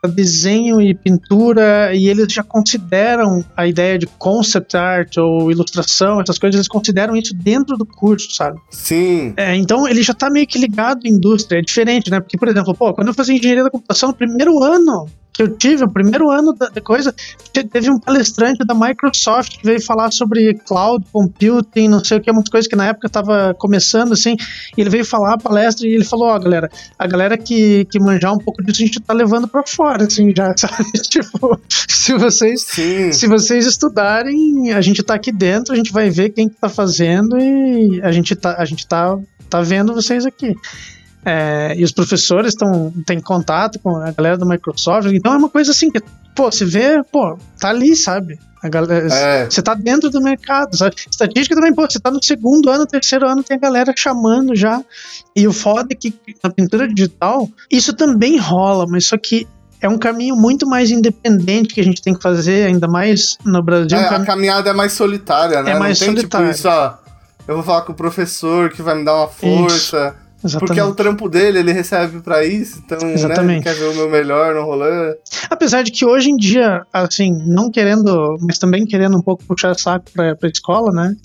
desenho 0.09 0.80
e 0.80 0.95
pintura, 0.95 1.95
e 1.95 2.09
eles 2.09 2.33
já 2.33 2.42
consideram 2.42 3.45
a 3.57 3.66
ideia 3.66 3.97
de 3.99 4.07
concept 4.07 4.76
art 4.76 5.16
ou 5.18 5.50
ilustração, 5.50 6.21
essas 6.21 6.38
coisas, 6.38 6.57
eles 6.57 6.68
consideram 6.68 7.16
isso 7.16 7.33
dentro 7.35 7.76
do 7.76 7.87
curso, 7.87 8.33
sabe? 8.33 8.59
Sim. 8.71 9.35
É, 9.37 9.54
então 9.54 9.87
ele 9.87 10.02
já 10.02 10.14
tá 10.14 10.28
meio 10.28 10.47
que 10.47 10.59
ligado 10.59 11.07
à 11.07 11.09
indústria, 11.09 11.59
é 11.59 11.62
diferente, 11.62 12.11
né? 12.11 12.18
Porque, 12.18 12.37
por 12.37 12.49
exemplo, 12.49 12.75
pô, 12.75 12.92
quando 12.92 13.09
eu 13.09 13.14
fazia 13.14 13.37
engenharia 13.37 13.62
da 13.62 13.71
computação 13.71 14.09
no 14.09 14.14
primeiro 14.14 14.61
ano, 14.62 15.07
que 15.38 15.42
eu 15.45 15.57
tive, 15.57 15.85
o 15.85 15.88
primeiro 15.88 16.28
ano 16.28 16.52
da, 16.52 16.68
da 16.68 16.80
coisa, 16.80 17.14
teve 17.52 17.88
um 17.88 18.00
palestrante 18.00 18.66
da 18.66 18.75
Microsoft 18.75 19.59
que 19.59 19.64
veio 19.64 19.80
falar 19.80 20.11
sobre 20.11 20.52
cloud 20.66 21.07
computing, 21.12 21.87
não 21.87 22.02
sei 22.04 22.18
o 22.18 22.21
que, 22.21 22.33
muitas 22.33 22.50
coisas 22.50 22.66
que 22.66 22.75
na 22.75 22.87
época 22.87 23.07
estava 23.07 23.54
começando, 23.54 24.12
assim, 24.12 24.37
e 24.76 24.80
ele 24.80 24.90
veio 24.90 25.04
falar 25.04 25.35
a 25.35 25.38
palestra 25.38 25.87
e 25.87 25.95
ele 25.95 26.04
falou, 26.04 26.26
ó, 26.26 26.35
oh, 26.35 26.40
galera, 26.40 26.68
a 26.99 27.07
galera 27.07 27.38
que, 27.38 27.85
que 27.85 28.00
manjar 28.00 28.35
um 28.35 28.38
pouco 28.38 28.64
disso, 28.64 28.83
a 28.83 28.87
gente 28.87 29.00
tá 29.00 29.14
levando 29.14 29.47
para 29.47 29.62
fora, 29.64 30.07
assim, 30.07 30.35
já, 30.37 30.52
sabe? 30.59 30.90
tipo, 31.09 31.61
se 31.68 32.14
vocês, 32.14 32.66
se 33.12 33.28
vocês 33.28 33.64
estudarem, 33.64 34.73
a 34.73 34.80
gente 34.80 35.04
tá 35.04 35.14
aqui 35.14 35.30
dentro, 35.30 35.73
a 35.73 35.76
gente 35.76 35.92
vai 35.92 36.11
ver 36.11 36.30
quem 36.30 36.49
que 36.49 36.57
tá 36.57 36.68
fazendo 36.68 37.38
e 37.38 38.00
a 38.02 38.11
gente 38.11 38.35
tá, 38.35 38.57
a 38.59 38.64
gente 38.64 38.85
tá, 38.88 39.16
tá 39.49 39.61
vendo 39.61 39.95
vocês 39.95 40.26
aqui. 40.26 40.57
É, 41.28 41.75
e 41.76 41.85
os 41.85 41.92
professores 41.92 42.54
estão 42.54 42.90
têm 43.04 43.20
contato 43.20 43.78
com 43.80 43.97
a 43.97 44.11
galera 44.12 44.38
do 44.38 44.47
Microsoft, 44.47 45.12
então 45.12 45.35
é 45.35 45.37
uma 45.37 45.50
coisa 45.50 45.73
assim 45.73 45.90
que, 45.90 46.00
pô, 46.35 46.50
você 46.50 46.64
vê, 46.64 47.02
pô, 47.12 47.38
tá 47.61 47.68
ali, 47.68 47.94
sabe? 47.94 48.38
A 48.62 48.68
galera, 48.70 49.06
é. 49.12 49.44
Você 49.44 49.61
tá 49.61 49.75
dentro 49.75 50.08
do 50.08 50.23
mercado, 50.23 50.75
sabe? 50.75 50.97
Estatística 51.11 51.54
também, 51.54 51.75
pô, 51.75 51.82
você 51.82 52.00
tá 52.00 52.11
no 52.11 52.25
segundo 52.25 52.70
ano, 52.70 52.87
terceiro 52.87 53.28
ano, 53.28 53.42
tem 53.42 53.58
a 53.58 53.61
galera 53.61 53.92
chamando 53.94 54.56
já. 54.56 54.82
E 55.37 55.47
o 55.47 55.52
foda 55.52 55.88
é 55.90 55.94
que 55.94 56.14
na 56.42 56.49
pintura 56.49 56.88
digital, 56.88 57.47
isso 57.70 57.92
também 57.92 58.38
rola, 58.38 58.87
mas 58.88 59.06
só 59.06 59.18
que 59.18 59.47
é 59.82 59.88
um 59.88 59.99
caminho 59.99 60.35
muito 60.35 60.66
mais 60.66 60.90
independente 60.90 61.75
que 61.75 61.80
a 61.80 61.85
gente 61.85 62.00
tem 62.00 62.14
que 62.14 62.23
fazer, 62.23 62.66
ainda 62.66 62.88
mais 62.88 63.37
no 63.44 63.62
Brasil. 63.62 63.99
É, 63.99 64.06
um 64.06 64.08
cam... 64.08 64.23
A 64.23 64.25
caminhada 64.25 64.70
é 64.70 64.73
mais 64.73 64.94
solitária, 64.94 65.62
né? 65.62 65.73
É 65.73 65.78
mais 65.78 66.00
Não 66.00 66.06
tem, 66.06 66.16
solitária. 66.16 66.47
Tipo, 66.47 66.58
isso, 66.58 66.68
ó, 66.68 66.94
eu 67.47 67.54
vou 67.56 67.62
falar 67.62 67.82
com 67.82 67.92
o 67.92 67.94
professor 67.94 68.70
que 68.70 68.80
vai 68.80 68.94
me 68.94 69.04
dar 69.04 69.14
uma 69.14 69.28
força. 69.28 70.16
Isso. 70.16 70.27
Exatamente. 70.42 70.68
Porque 70.68 70.80
é 70.80 70.85
o 70.85 70.95
trampo 70.95 71.28
dele, 71.28 71.59
ele 71.59 71.73
recebe 71.73 72.21
para 72.21 72.45
isso, 72.45 72.80
então 72.85 72.99
né, 72.99 73.54
ele 73.54 73.62
quer 73.62 73.75
ver 73.75 73.88
o 73.88 73.95
meu 73.95 74.09
melhor 74.09 74.54
no 74.54 74.62
rolê. 74.62 75.16
Apesar 75.50 75.83
de 75.83 75.90
que 75.90 76.07
hoje 76.07 76.30
em 76.30 76.37
dia, 76.37 76.83
assim, 76.92 77.37
não 77.45 77.71
querendo, 77.71 78.37
mas 78.40 78.59
também 78.59 78.87
querendo 78.87 79.16
um 79.16 79.23
pouco 79.23 79.45
puxar 79.45 79.75
saco 79.75 80.07
pra, 80.12 80.37
pra 80.37 80.49
escola, 80.49 80.92
né? 80.92 81.16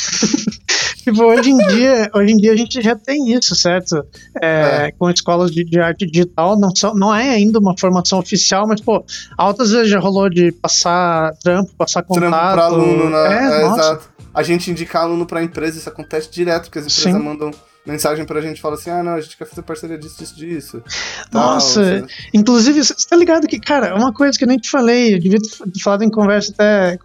tipo, 1.03 1.24
hoje 1.24 1.51
em 1.51 1.58
dia, 1.58 2.10
hoje 2.12 2.34
em 2.34 2.38
dia 2.38 2.53
a 2.53 2.55
gente 2.55 2.82
já 2.82 2.96
tem 2.96 3.32
isso, 3.32 3.55
certo? 3.55 4.03
É, 4.41 4.88
é. 4.88 4.91
Com 4.98 5.08
escolas 5.12 5.51
de, 5.51 5.63
de, 5.63 5.79
arte 5.79 6.08
digital, 6.08 6.60
não, 6.60 6.75
são, 6.75 6.96
não 6.96 7.13
é 7.13 7.29
ainda 7.29 7.60
uma 7.60 7.77
formação 7.77 8.17
oficial, 8.17 8.67
mas, 8.67 8.82
pô, 8.82 9.05
altas 9.38 9.70
vezes 9.70 9.89
já 9.89 10.00
rolou 10.00 10.27
de 10.27 10.51
passar 10.53 11.34
trampo, 11.43 11.72
passar 11.77 12.01
contato. 12.01 12.32
Trampo 12.32 12.53
pra 12.53 12.63
aluno, 12.63 13.10
né? 13.12 13.27
É, 13.27 13.62
é 13.62 13.65
exato. 13.67 14.10
A 14.34 14.41
gente 14.41 14.72
indicar 14.72 15.03
aluno 15.03 15.27
pra 15.27 15.43
empresa, 15.43 15.77
isso 15.77 15.88
acontece 15.88 16.32
direto, 16.32 16.63
porque 16.63 16.79
as 16.79 16.86
empresas 16.86 17.22
Sim. 17.22 17.27
mandam 17.27 17.51
mensagem 17.85 18.25
pra 18.25 18.41
gente 18.41 18.61
fala 18.61 18.75
assim: 18.75 18.89
ah, 18.89 19.03
não, 19.03 19.13
a 19.13 19.21
gente 19.21 19.37
quer 19.37 19.45
fazer 19.45 19.61
parceria 19.61 19.97
disso, 19.97 20.17
disso, 20.17 20.35
disso. 20.35 20.83
Nossa, 21.31 21.99
Tal, 21.99 22.07
inclusive, 22.33 22.83
você 22.83 22.93
tá 23.07 23.15
ligado 23.15 23.47
que, 23.47 23.59
cara, 23.59 23.87
é 23.87 23.93
uma 23.93 24.13
coisa 24.13 24.37
que 24.37 24.43
eu 24.43 24.47
nem 24.47 24.57
te 24.57 24.69
falei, 24.69 25.15
eu 25.15 25.19
devia 25.19 25.39
ter 25.39 25.81
falado 25.81 26.03
em 26.03 26.09
conversa 26.09 26.51
até. 26.53 26.97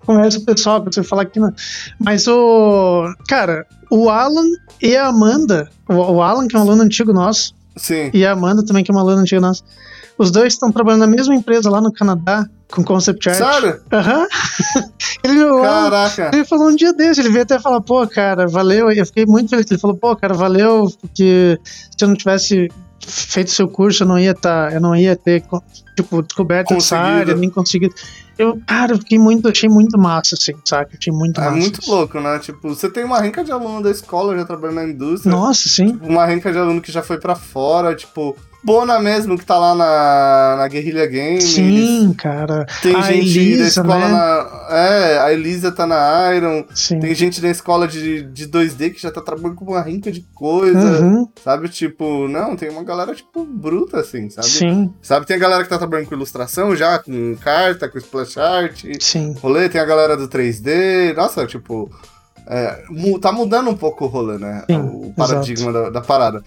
Conversa 0.00 0.40
pessoal, 0.40 0.82
pra 0.82 0.92
você 0.92 1.02
falar 1.02 1.22
aqui, 1.22 1.40
não. 1.40 1.52
mas 1.98 2.26
o. 2.28 3.14
Cara, 3.28 3.66
o 3.90 4.10
Alan 4.10 4.46
e 4.82 4.96
a 4.96 5.06
Amanda, 5.06 5.70
o, 5.88 6.20
Alan, 6.20 6.48
que 6.48 6.56
é 6.56 6.58
um 6.58 6.62
aluno 6.62 6.82
antigo 6.82 7.12
nosso, 7.12 7.54
Sim. 7.76 8.10
e 8.12 8.26
a 8.26 8.32
Amanda 8.32 8.64
também, 8.64 8.82
que 8.84 8.90
é 8.90 8.94
uma 8.94 9.00
aluna 9.00 9.22
antiga 9.22 9.40
nossa, 9.40 9.62
os 10.16 10.30
dois 10.30 10.52
estão 10.52 10.70
trabalhando 10.70 11.00
na 11.00 11.06
mesma 11.06 11.34
empresa 11.34 11.70
lá 11.70 11.80
no 11.80 11.92
Canadá 11.92 12.46
com 12.70 12.84
concept 12.84 13.28
art. 13.28 13.38
Sério? 13.38 13.80
Aham. 13.92 14.26
Uhum. 15.26 15.62
Caraca. 15.62 16.30
Ele 16.34 16.44
falou 16.44 16.68
um 16.68 16.76
dia 16.76 16.92
desse, 16.92 17.20
ele 17.20 17.30
veio 17.30 17.44
até 17.44 17.58
falar, 17.58 17.80
pô, 17.80 18.06
cara, 18.06 18.46
valeu. 18.46 18.90
Eu 18.90 19.06
fiquei 19.06 19.24
muito 19.24 19.48
feliz. 19.48 19.70
Ele 19.70 19.80
falou, 19.80 19.96
pô, 19.96 20.14
cara, 20.14 20.34
valeu, 20.34 20.86
porque 21.00 21.58
se 21.64 22.04
eu 22.04 22.08
não 22.08 22.14
tivesse 22.14 22.68
feito 23.06 23.50
seu 23.50 23.68
curso, 23.68 24.02
eu 24.02 24.08
não 24.08 24.18
ia 24.18 24.34
tá, 24.34 24.70
eu 24.72 24.80
não 24.80 24.94
ia 24.94 25.16
ter 25.16 25.42
tipo 25.96 26.22
descoberto 26.22 26.72
essa 26.74 26.98
área, 26.98 27.34
nem 27.34 27.50
conseguido. 27.50 27.94
Eu, 28.38 28.60
cara, 28.66 28.92
eu 28.92 28.98
fiquei 28.98 29.18
muito, 29.18 29.48
achei 29.48 29.68
muito 29.68 29.98
massa, 29.98 30.34
assim, 30.34 30.52
sabe? 30.64 30.90
Achei 30.98 31.12
muito 31.12 31.40
é 31.40 31.44
massa. 31.44 31.56
É 31.56 31.60
muito 31.60 31.90
louco, 31.90 32.20
né? 32.20 32.38
Tipo, 32.38 32.68
você 32.68 32.90
tem 32.90 33.04
uma 33.04 33.20
renca 33.20 33.44
de 33.44 33.52
aluno 33.52 33.82
da 33.82 33.90
escola 33.90 34.36
já 34.36 34.44
trabalhando 34.44 34.76
na 34.76 34.84
indústria. 34.84 35.30
Nossa, 35.30 35.68
sim. 35.68 35.92
Tipo, 35.92 36.06
uma 36.06 36.26
renca 36.26 36.50
de 36.50 36.58
aluno 36.58 36.80
que 36.80 36.90
já 36.90 37.02
foi 37.02 37.18
para 37.18 37.34
fora, 37.36 37.94
tipo, 37.94 38.36
Bona 38.64 38.98
mesmo, 38.98 39.36
que 39.36 39.44
tá 39.44 39.58
lá 39.58 39.74
na, 39.74 40.56
na 40.56 40.68
Guerrilha 40.68 41.06
Games. 41.06 41.44
Sim, 41.44 42.14
cara. 42.14 42.64
Tem 42.80 42.96
a 42.96 43.02
gente 43.02 43.38
Elisa, 43.38 43.62
da 43.62 43.68
escola 43.68 44.08
né? 44.08 44.12
na. 44.12 44.66
É, 44.70 45.18
a 45.18 45.32
Elisa 45.34 45.70
tá 45.70 45.86
na 45.86 46.34
Iron. 46.34 46.64
Sim. 46.74 46.98
Tem 46.98 47.14
gente 47.14 47.42
da 47.42 47.50
escola 47.50 47.86
de, 47.86 48.22
de 48.22 48.48
2D 48.48 48.94
que 48.94 49.02
já 49.02 49.10
tá 49.10 49.20
trabalhando 49.20 49.56
com 49.56 49.66
uma 49.66 49.82
rinca 49.82 50.10
de 50.10 50.22
coisa. 50.34 51.02
Uhum. 51.02 51.28
Sabe? 51.44 51.68
Tipo, 51.68 52.26
não, 52.26 52.56
tem 52.56 52.70
uma 52.70 52.82
galera, 52.82 53.14
tipo, 53.14 53.44
bruta, 53.44 54.00
assim, 54.00 54.30
sabe? 54.30 54.48
Sim. 54.48 54.94
Sabe, 55.02 55.26
tem 55.26 55.36
a 55.36 55.40
galera 55.40 55.62
que 55.62 55.68
tá 55.68 55.76
trabalhando 55.76 56.08
com 56.08 56.14
ilustração 56.14 56.74
já, 56.74 56.98
com 56.98 57.36
carta, 57.36 57.86
com 57.86 57.98
splash 57.98 58.38
art. 58.38 58.84
Sim. 58.98 59.34
Rolê, 59.42 59.68
tem 59.68 59.80
a 59.80 59.84
galera 59.84 60.16
do 60.16 60.26
3D. 60.26 61.14
Nossa, 61.14 61.46
tipo. 61.46 61.90
É, 62.46 62.82
tá 63.20 63.32
mudando 63.32 63.70
um 63.70 63.76
pouco 63.76 64.04
o 64.04 64.08
rolê, 64.08 64.38
né? 64.38 64.64
Sim, 64.70 64.76
o 64.76 65.12
paradigma 65.14 65.72
da, 65.72 65.90
da 65.90 66.00
parada. 66.00 66.42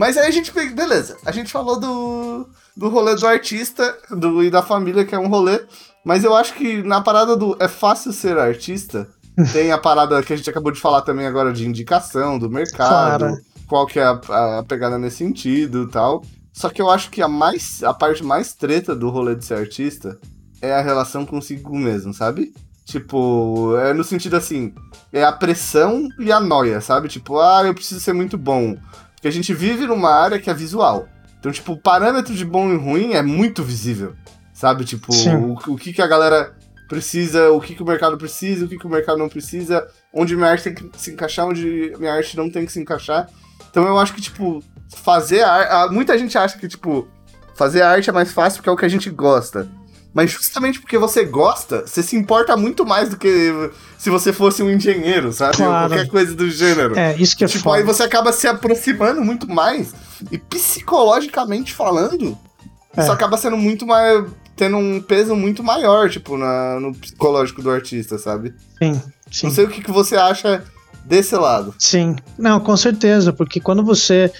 Mas 0.00 0.16
aí 0.16 0.28
a 0.28 0.30
gente. 0.30 0.50
Beleza, 0.50 1.18
a 1.26 1.30
gente 1.30 1.52
falou 1.52 1.78
do, 1.78 2.48
do 2.74 2.88
rolê 2.88 3.14
do 3.14 3.26
artista 3.26 3.98
do, 4.10 4.42
e 4.42 4.50
da 4.50 4.62
família, 4.62 5.04
que 5.04 5.14
é 5.14 5.18
um 5.18 5.28
rolê. 5.28 5.60
Mas 6.02 6.24
eu 6.24 6.34
acho 6.34 6.54
que 6.54 6.82
na 6.82 7.02
parada 7.02 7.36
do 7.36 7.54
é 7.60 7.68
fácil 7.68 8.10
ser 8.10 8.38
artista, 8.38 9.06
tem 9.52 9.72
a 9.72 9.76
parada 9.76 10.22
que 10.22 10.32
a 10.32 10.36
gente 10.36 10.48
acabou 10.48 10.72
de 10.72 10.80
falar 10.80 11.02
também 11.02 11.26
agora 11.26 11.52
de 11.52 11.68
indicação 11.68 12.38
do 12.38 12.48
mercado, 12.48 13.26
claro. 13.26 13.38
qual 13.68 13.86
que 13.86 14.00
é 14.00 14.04
a, 14.04 14.58
a 14.60 14.64
pegada 14.66 14.98
nesse 14.98 15.18
sentido 15.18 15.82
e 15.82 15.90
tal. 15.90 16.24
Só 16.50 16.70
que 16.70 16.80
eu 16.80 16.88
acho 16.88 17.10
que 17.10 17.20
a, 17.20 17.28
mais, 17.28 17.82
a 17.82 17.92
parte 17.92 18.24
mais 18.24 18.54
treta 18.54 18.96
do 18.96 19.10
rolê 19.10 19.34
de 19.34 19.44
ser 19.44 19.58
artista 19.58 20.18
é 20.62 20.72
a 20.72 20.80
relação 20.80 21.26
consigo 21.26 21.76
mesmo, 21.76 22.14
sabe? 22.14 22.54
Tipo, 22.86 23.76
é 23.76 23.92
no 23.92 24.02
sentido 24.02 24.36
assim, 24.36 24.74
é 25.12 25.22
a 25.22 25.30
pressão 25.30 26.08
e 26.18 26.32
a 26.32 26.40
noia, 26.40 26.80
sabe? 26.80 27.06
Tipo, 27.06 27.38
ah, 27.38 27.62
eu 27.66 27.74
preciso 27.74 28.00
ser 28.00 28.14
muito 28.14 28.38
bom. 28.38 28.78
Porque 29.20 29.28
a 29.28 29.30
gente 29.30 29.52
vive 29.52 29.86
numa 29.86 30.10
área 30.10 30.38
que 30.38 30.48
é 30.48 30.54
visual. 30.54 31.06
Então, 31.38 31.52
tipo, 31.52 31.72
o 31.72 31.76
parâmetro 31.76 32.34
de 32.34 32.42
bom 32.42 32.72
e 32.72 32.76
ruim 32.76 33.12
é 33.12 33.20
muito 33.20 33.62
visível. 33.62 34.14
Sabe? 34.54 34.82
Tipo, 34.82 35.12
o, 35.12 35.74
o, 35.74 35.76
que, 35.76 35.92
que 35.92 36.00
a 36.00 36.06
galera 36.06 36.56
precisa, 36.88 37.50
o 37.50 37.60
que, 37.60 37.74
que 37.74 37.82
o 37.82 37.86
mercado 37.86 38.16
precisa, 38.16 38.64
o 38.64 38.68
que, 38.68 38.78
que 38.78 38.86
o 38.86 38.90
mercado 38.90 39.18
não 39.18 39.28
precisa, 39.28 39.86
onde 40.12 40.34
minha 40.34 40.48
arte 40.48 40.64
tem 40.64 40.74
que 40.74 40.90
se 40.98 41.12
encaixar, 41.12 41.46
onde 41.46 41.92
minha 41.98 42.14
arte 42.14 42.34
não 42.34 42.50
tem 42.50 42.64
que 42.64 42.72
se 42.72 42.80
encaixar. 42.80 43.28
Então 43.70 43.86
eu 43.86 43.98
acho 43.98 44.14
que, 44.14 44.22
tipo, 44.22 44.62
fazer 44.88 45.42
arte. 45.42 45.92
Muita 45.92 46.16
gente 46.18 46.38
acha 46.38 46.58
que, 46.58 46.66
tipo, 46.66 47.06
fazer 47.54 47.82
arte 47.82 48.08
é 48.08 48.12
mais 48.12 48.32
fácil 48.32 48.58
porque 48.58 48.70
é 48.70 48.72
o 48.72 48.76
que 48.76 48.86
a 48.86 48.88
gente 48.88 49.10
gosta. 49.10 49.68
Mas 50.12 50.30
justamente 50.32 50.80
porque 50.80 50.98
você 50.98 51.24
gosta, 51.24 51.86
você 51.86 52.02
se 52.02 52.16
importa 52.16 52.56
muito 52.56 52.84
mais 52.84 53.10
do 53.10 53.16
que 53.16 53.70
se 53.96 54.10
você 54.10 54.32
fosse 54.32 54.60
um 54.62 54.68
engenheiro, 54.70 55.32
sabe? 55.32 55.56
Claro. 55.58 55.84
Ou 55.84 55.88
qualquer 55.88 56.08
coisa 56.08 56.34
do 56.34 56.50
gênero. 56.50 56.98
É, 56.98 57.14
isso 57.16 57.36
que 57.36 57.44
é 57.44 57.46
Tipo, 57.46 57.64
foda. 57.64 57.76
aí 57.78 57.84
você 57.84 58.02
acaba 58.02 58.32
se 58.32 58.48
aproximando 58.48 59.20
muito 59.22 59.48
mais. 59.48 59.94
E 60.30 60.36
psicologicamente 60.36 61.72
falando, 61.72 62.36
é. 62.96 63.02
isso 63.02 63.12
acaba 63.12 63.36
sendo 63.36 63.56
muito 63.56 63.86
mais. 63.86 64.24
tendo 64.56 64.76
um 64.76 65.00
peso 65.00 65.34
muito 65.36 65.62
maior, 65.62 66.10
tipo, 66.10 66.36
na, 66.36 66.80
no 66.80 66.92
psicológico 66.94 67.62
do 67.62 67.70
artista, 67.70 68.18
sabe? 68.18 68.52
Sim, 68.82 69.00
sim. 69.30 69.46
Não 69.46 69.54
sei 69.54 69.64
o 69.64 69.68
que, 69.68 69.80
que 69.80 69.92
você 69.92 70.16
acha 70.16 70.64
desse 71.04 71.36
lado. 71.36 71.72
Sim. 71.78 72.16
Não, 72.36 72.58
com 72.60 72.76
certeza, 72.76 73.32
porque 73.32 73.60
quando 73.60 73.84
você. 73.84 74.30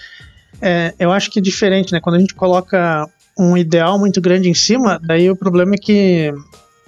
É, 0.61 0.93
eu 0.99 1.13
acho 1.13 1.31
que 1.31 1.39
é 1.39 1.43
diferente, 1.43 1.93
né? 1.93 2.01
Quando 2.01 2.17
a 2.17 2.19
gente 2.19 2.35
coloca 2.35 3.09
um 3.41 3.57
ideal 3.57 3.99
muito 3.99 4.21
grande 4.21 4.49
em 4.49 4.55
cima, 4.55 5.01
daí 5.03 5.31
o 5.31 5.37
problema 5.37 5.75
é 5.75 5.79
que 5.79 6.33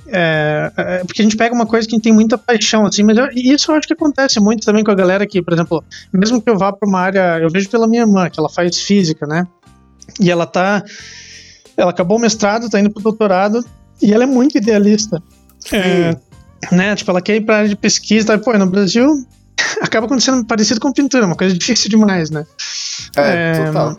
é, 0.07 0.73
é, 0.77 1.05
porque 1.05 1.23
a 1.23 1.25
gente 1.25 1.37
pega 1.37 1.55
uma 1.55 1.67
coisa 1.67 1.87
que 1.87 1.95
a 1.95 1.97
gente 1.97 2.05
tem 2.05 2.13
muita 2.13 2.37
paixão, 2.37 2.85
assim, 2.85 3.03
mas 3.03 3.17
eu, 3.17 3.29
isso 3.35 3.71
eu 3.71 3.77
acho 3.77 3.87
que 3.87 3.95
acontece 3.95 4.41
muito 4.41 4.65
também 4.65 4.85
com 4.85 4.91
a 4.91 4.95
galera 4.95 5.27
que, 5.27 5.41
por 5.41 5.55
exemplo, 5.55 5.85
mesmo 6.13 6.41
que 6.43 6.51
eu 6.51 6.59
vá 6.59 6.73
para 6.73 6.89
uma 6.89 7.01
área, 7.01 7.39
eu 7.39 7.49
vejo 7.49 7.71
pela 7.71 7.87
minha 7.87 8.03
irmã, 8.03 8.29
que 8.29 8.39
ela 8.39 8.49
faz 8.49 8.79
física, 8.81 9.27
né? 9.27 9.47
E 10.21 10.31
ela 10.31 10.45
tá. 10.45 10.85
Ela 11.77 11.91
acabou 11.91 12.19
o 12.19 12.21
mestrado, 12.21 12.69
tá 12.69 12.79
indo 12.79 12.91
pro 12.91 13.03
doutorado, 13.03 13.65
e 14.03 14.13
ela 14.13 14.25
é 14.25 14.27
muito 14.27 14.59
idealista. 14.59 15.23
É, 15.73 16.17
né? 16.71 16.95
Tipo, 16.95 17.13
ela 17.13 17.23
quer 17.23 17.37
ir 17.37 17.43
pra 17.43 17.59
área 17.59 17.69
de 17.69 17.77
pesquisa, 17.77 18.27
tá? 18.27 18.39
pô, 18.39 18.53
no 18.59 18.67
Brasil 18.67 19.09
acaba 19.81 20.07
acontecendo 20.07 20.45
parecido 20.45 20.81
com 20.81 20.93
pintura, 20.93 21.25
uma 21.25 21.37
coisa 21.37 21.57
difícil 21.57 21.89
demais, 21.89 22.29
né? 22.29 22.45
É, 23.17 23.53
é 23.53 23.65
total. 23.67 23.97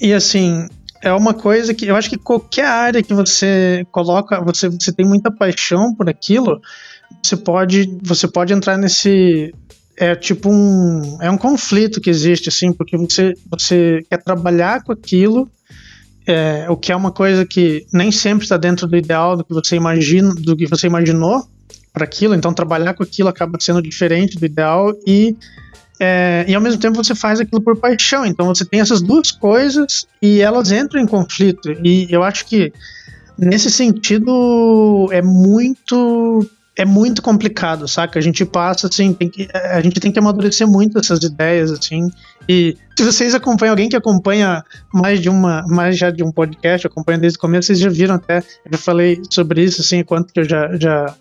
E 0.00 0.12
assim, 0.12 0.68
é 1.02 1.12
uma 1.12 1.32
coisa 1.32 1.72
que 1.72 1.86
eu 1.86 1.96
acho 1.96 2.10
que 2.10 2.18
qualquer 2.18 2.66
área 2.66 3.02
que 3.02 3.14
você 3.14 3.86
coloca, 3.90 4.40
você, 4.42 4.68
você 4.68 4.92
tem 4.92 5.06
muita 5.06 5.30
paixão 5.30 5.94
por 5.94 6.08
aquilo, 6.08 6.60
você 7.22 7.36
pode, 7.36 7.98
você 8.02 8.28
pode 8.28 8.52
entrar 8.52 8.76
nesse 8.76 9.54
é 9.96 10.14
tipo 10.14 10.48
um 10.50 11.18
é 11.20 11.30
um 11.30 11.36
conflito 11.36 12.00
que 12.00 12.08
existe 12.08 12.48
assim, 12.48 12.72
porque 12.72 12.96
você 12.96 13.34
você 13.50 14.02
quer 14.08 14.22
trabalhar 14.22 14.82
com 14.82 14.92
aquilo, 14.92 15.50
é, 16.26 16.66
o 16.70 16.76
que 16.76 16.90
é 16.90 16.96
uma 16.96 17.12
coisa 17.12 17.44
que 17.44 17.86
nem 17.92 18.10
sempre 18.10 18.44
está 18.44 18.56
dentro 18.56 18.86
do 18.86 18.96
ideal 18.96 19.36
do 19.36 19.44
que 19.44 19.52
você 19.52 19.76
imagina, 19.76 20.34
do 20.34 20.56
que 20.56 20.66
você 20.66 20.86
imaginou 20.86 21.46
para 21.92 22.04
aquilo, 22.04 22.34
então 22.34 22.54
trabalhar 22.54 22.94
com 22.94 23.02
aquilo 23.02 23.28
acaba 23.28 23.58
sendo 23.60 23.82
diferente 23.82 24.38
do 24.38 24.46
ideal 24.46 24.94
e 25.06 25.36
É, 26.02 26.46
e 26.48 26.54
ao 26.54 26.62
mesmo 26.62 26.80
tempo 26.80 26.96
você 26.96 27.14
faz 27.14 27.40
aquilo 27.40 27.60
por 27.60 27.76
paixão. 27.76 28.24
Então 28.24 28.46
você 28.46 28.64
tem 28.64 28.80
essas 28.80 29.02
duas 29.02 29.30
coisas 29.30 30.06
e 30.22 30.40
elas 30.40 30.72
entram 30.72 31.02
em 31.02 31.06
conflito. 31.06 31.70
E 31.84 32.06
eu 32.10 32.22
acho 32.22 32.46
que 32.46 32.72
nesse 33.38 33.70
sentido 33.70 35.08
é 35.12 35.20
muito 35.20 36.48
é 36.76 36.84
muito 36.86 37.20
complicado, 37.20 37.86
saca? 37.86 38.18
A 38.18 38.22
gente 38.22 38.42
passa 38.42 38.86
assim, 38.86 39.12
que, 39.12 39.48
a 39.52 39.82
gente 39.82 40.00
tem 40.00 40.10
que 40.10 40.18
amadurecer 40.18 40.66
muito 40.66 40.98
essas 40.98 41.22
ideias 41.22 41.70
assim. 41.70 42.08
E 42.48 42.74
se 42.96 43.04
vocês 43.04 43.34
acompanham 43.34 43.72
alguém 43.72 43.90
que 43.90 43.96
acompanha 43.96 44.64
mais 44.94 45.20
de 45.20 45.28
uma, 45.28 45.62
mais 45.66 45.98
já 45.98 46.10
de 46.10 46.22
um 46.22 46.32
podcast, 46.32 46.86
acompanha 46.86 47.18
desde 47.18 47.36
o 47.36 47.40
começo, 47.40 47.66
vocês 47.66 47.78
já 47.78 47.90
viram 47.90 48.14
até, 48.14 48.38
eu 48.38 48.72
já 48.72 48.78
falei 48.78 49.20
sobre 49.30 49.62
isso 49.62 49.82
assim, 49.82 50.02
quanto 50.02 50.32
que 50.32 50.40
eu 50.40 50.44
já 50.44 50.74
já 50.78 51.14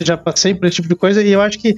já 0.00 0.16
passei 0.16 0.54
por 0.54 0.66
esse 0.66 0.76
tipo 0.76 0.88
de 0.88 0.96
coisa 0.96 1.22
e 1.22 1.30
eu 1.30 1.40
acho 1.40 1.58
que 1.58 1.76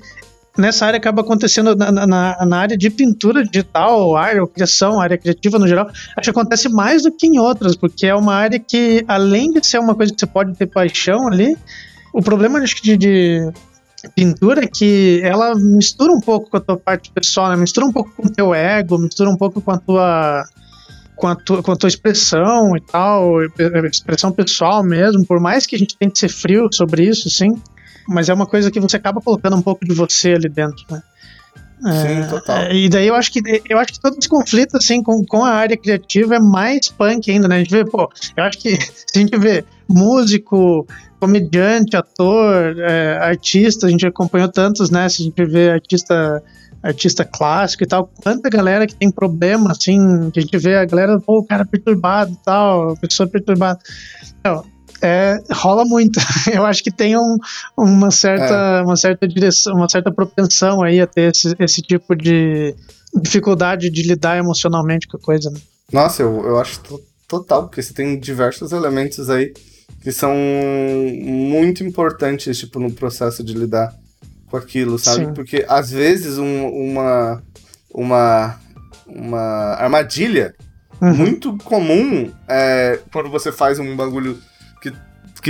nessa 0.59 0.85
área 0.87 0.99
acaba 0.99 1.23
acontecendo 1.23 1.75
na, 1.77 1.93
na, 1.93 2.47
na, 2.47 2.59
área 2.59 2.77
de 2.77 2.91
pintura 2.91 3.45
digital, 3.45 4.17
área, 4.17 4.47
criação, 4.47 5.01
área 5.01 5.17
criativa 5.17 5.59
no 5.59 5.69
geral, 5.69 5.89
acho 5.89 6.25
que 6.25 6.31
acontece 6.31 6.69
mais 6.69 7.05
do 7.05 7.13
que 7.13 7.27
em 7.27 7.39
outras, 7.39 7.77
porque 7.77 8.07
é 8.07 8.15
uma 8.15 8.35
área 8.35 8.59
que, 8.59 9.05
além 9.07 9.53
de 9.53 9.65
ser 9.65 9.79
uma 9.79 9.95
coisa 9.95 10.13
que 10.13 10.19
você 10.19 10.27
pode 10.27 10.55
ter 10.55 10.67
paixão 10.67 11.29
ali, 11.29 11.57
o 12.13 12.21
problema 12.21 12.59
acho 12.59 12.77
que 12.77 12.83
de, 12.83 12.97
de 12.97 13.53
pintura 14.15 14.65
é 14.65 14.67
que 14.67 15.21
ela 15.23 15.55
mistura 15.55 16.13
um 16.13 16.21
pouco 16.21 16.51
com 16.51 16.57
a 16.57 16.61
tua 16.61 16.77
parte 16.77 17.11
pessoal, 17.13 17.51
né? 17.51 17.57
mistura 17.57 17.87
um 17.87 17.93
pouco 17.93 18.11
com 18.17 18.27
o 18.27 18.31
teu 18.31 18.53
ego, 18.53 18.99
mistura 18.99 19.31
um 19.31 19.37
pouco 19.37 19.61
com 19.61 19.71
a 19.71 19.79
tua 19.79 20.45
com 21.15 21.27
a, 21.27 21.35
tua, 21.35 21.63
com 21.65 21.73
a 21.73 21.77
tua 21.77 21.89
expressão 21.89 22.77
e 22.77 22.81
tal, 22.81 23.43
expressão 23.91 24.31
pessoal 24.31 24.85
mesmo, 24.85 25.27
por 25.27 25.41
mais 25.41 25.67
que 25.67 25.75
a 25.75 25.79
gente 25.79 25.97
tente 25.97 26.17
ser 26.17 26.29
frio 26.29 26.69
sobre 26.73 27.05
isso, 27.05 27.29
sim, 27.29 27.61
mas 28.09 28.29
é 28.29 28.35
uma 28.35 28.47
coisa 28.47 28.71
que 28.71 28.81
você 28.81 28.97
acaba 28.97 29.21
colocando 29.21 29.57
um 29.57 29.63
pouco 29.63 29.85
de 29.85 29.95
você 29.95 30.33
ali 30.33 30.49
dentro, 30.49 30.85
né? 30.91 31.03
Sim, 31.81 32.23
é, 32.23 32.27
total. 32.27 32.57
É, 32.57 32.75
e 32.75 32.89
daí 32.89 33.07
eu 33.07 33.15
acho 33.15 33.31
que 33.31 33.41
eu 33.69 33.79
acho 33.79 33.93
que 33.93 34.01
todo 34.01 34.19
esse 34.19 34.29
conflito 34.29 34.77
assim 34.77 35.01
com, 35.01 35.25
com 35.25 35.45
a 35.45 35.51
área 35.51 35.77
criativa 35.77 36.35
é 36.35 36.41
mais 36.41 36.89
punk 36.89 37.31
ainda, 37.31 37.47
né? 37.47 37.57
A 37.57 37.59
gente 37.59 37.71
vê, 37.71 37.85
pô, 37.85 38.11
eu 38.37 38.45
acho 38.45 38.59
que 38.59 38.75
se 38.81 39.05
a 39.15 39.19
gente 39.19 39.39
vê 39.39 39.65
músico, 39.87 40.87
comediante, 41.21 41.97
ator, 41.97 42.77
é, 42.79 43.19
artista, 43.19 43.87
a 43.87 43.91
gente 43.91 44.07
acompanhou 44.07 44.49
tantos, 44.49 44.91
né? 44.91 45.09
Se 45.09 45.23
a 45.23 45.25
gente 45.27 45.45
vê 45.45 45.71
artista 45.71 46.43
artista 46.81 47.25
clássico 47.25 47.83
e 47.83 47.87
tal, 47.87 48.09
quanta 48.23 48.49
galera 48.49 48.87
que 48.87 48.95
tem 48.95 49.11
problema, 49.11 49.73
assim, 49.73 50.31
que 50.31 50.39
a 50.39 50.43
gente 50.43 50.59
vê 50.59 50.77
a 50.77 50.85
galera, 50.85 51.21
pô, 51.21 51.39
o 51.39 51.45
cara 51.45 51.65
perturbado 51.65 52.33
e 52.33 52.45
tal, 52.45 52.93
a 52.93 52.97
pessoa 52.97 53.29
perturbada. 53.29 53.81
Então, 54.39 54.65
é, 55.03 55.43
rola 55.51 55.85
muito. 55.85 56.21
Eu 56.53 56.65
acho 56.65 56.83
que 56.83 56.91
tem 56.91 57.17
um, 57.17 57.37
uma, 57.77 58.11
certa, 58.11 58.55
é. 58.55 58.83
uma 58.83 58.97
certa 58.97 59.27
direção, 59.27 59.75
uma 59.75 59.89
certa 59.89 60.11
propensão 60.11 60.83
aí 60.83 61.01
a 61.01 61.07
ter 61.07 61.31
esse, 61.33 61.55
esse 61.59 61.83
tipo 61.83 62.15
de 62.15 62.75
dificuldade 63.15 63.91
de 63.91 64.03
lidar 64.03 64.39
emocionalmente 64.39 65.07
com 65.07 65.17
a 65.17 65.21
coisa. 65.21 65.51
Né? 65.51 65.59
Nossa, 65.93 66.23
eu, 66.23 66.45
eu 66.45 66.59
acho 66.59 66.81
total, 67.27 67.65
porque 67.65 67.83
você 67.83 67.93
tem 67.93 68.19
diversos 68.19 68.73
elementos 68.73 69.31
aí 69.31 69.53
que 70.03 70.13
são 70.13 70.35
muito 70.35 71.83
importantes, 71.83 72.59
tipo, 72.59 72.79
no 72.79 72.93
processo 72.93 73.43
de 73.43 73.53
lidar 73.53 73.95
com 74.51 74.57
aquilo, 74.57 74.99
sabe? 74.99 75.27
Sim. 75.27 75.35
Porque 75.35 75.65
às 75.69 75.91
vezes 75.91 76.39
um, 76.39 76.69
uma, 76.69 77.43
uma, 77.93 78.61
uma 79.07 79.75
armadilha 79.75 80.55
uhum. 81.01 81.15
muito 81.15 81.57
comum 81.59 82.31
é, 82.47 83.01
quando 83.13 83.29
você 83.29 83.53
faz 83.53 83.79
um 83.79 83.97
bagulho 83.97 84.39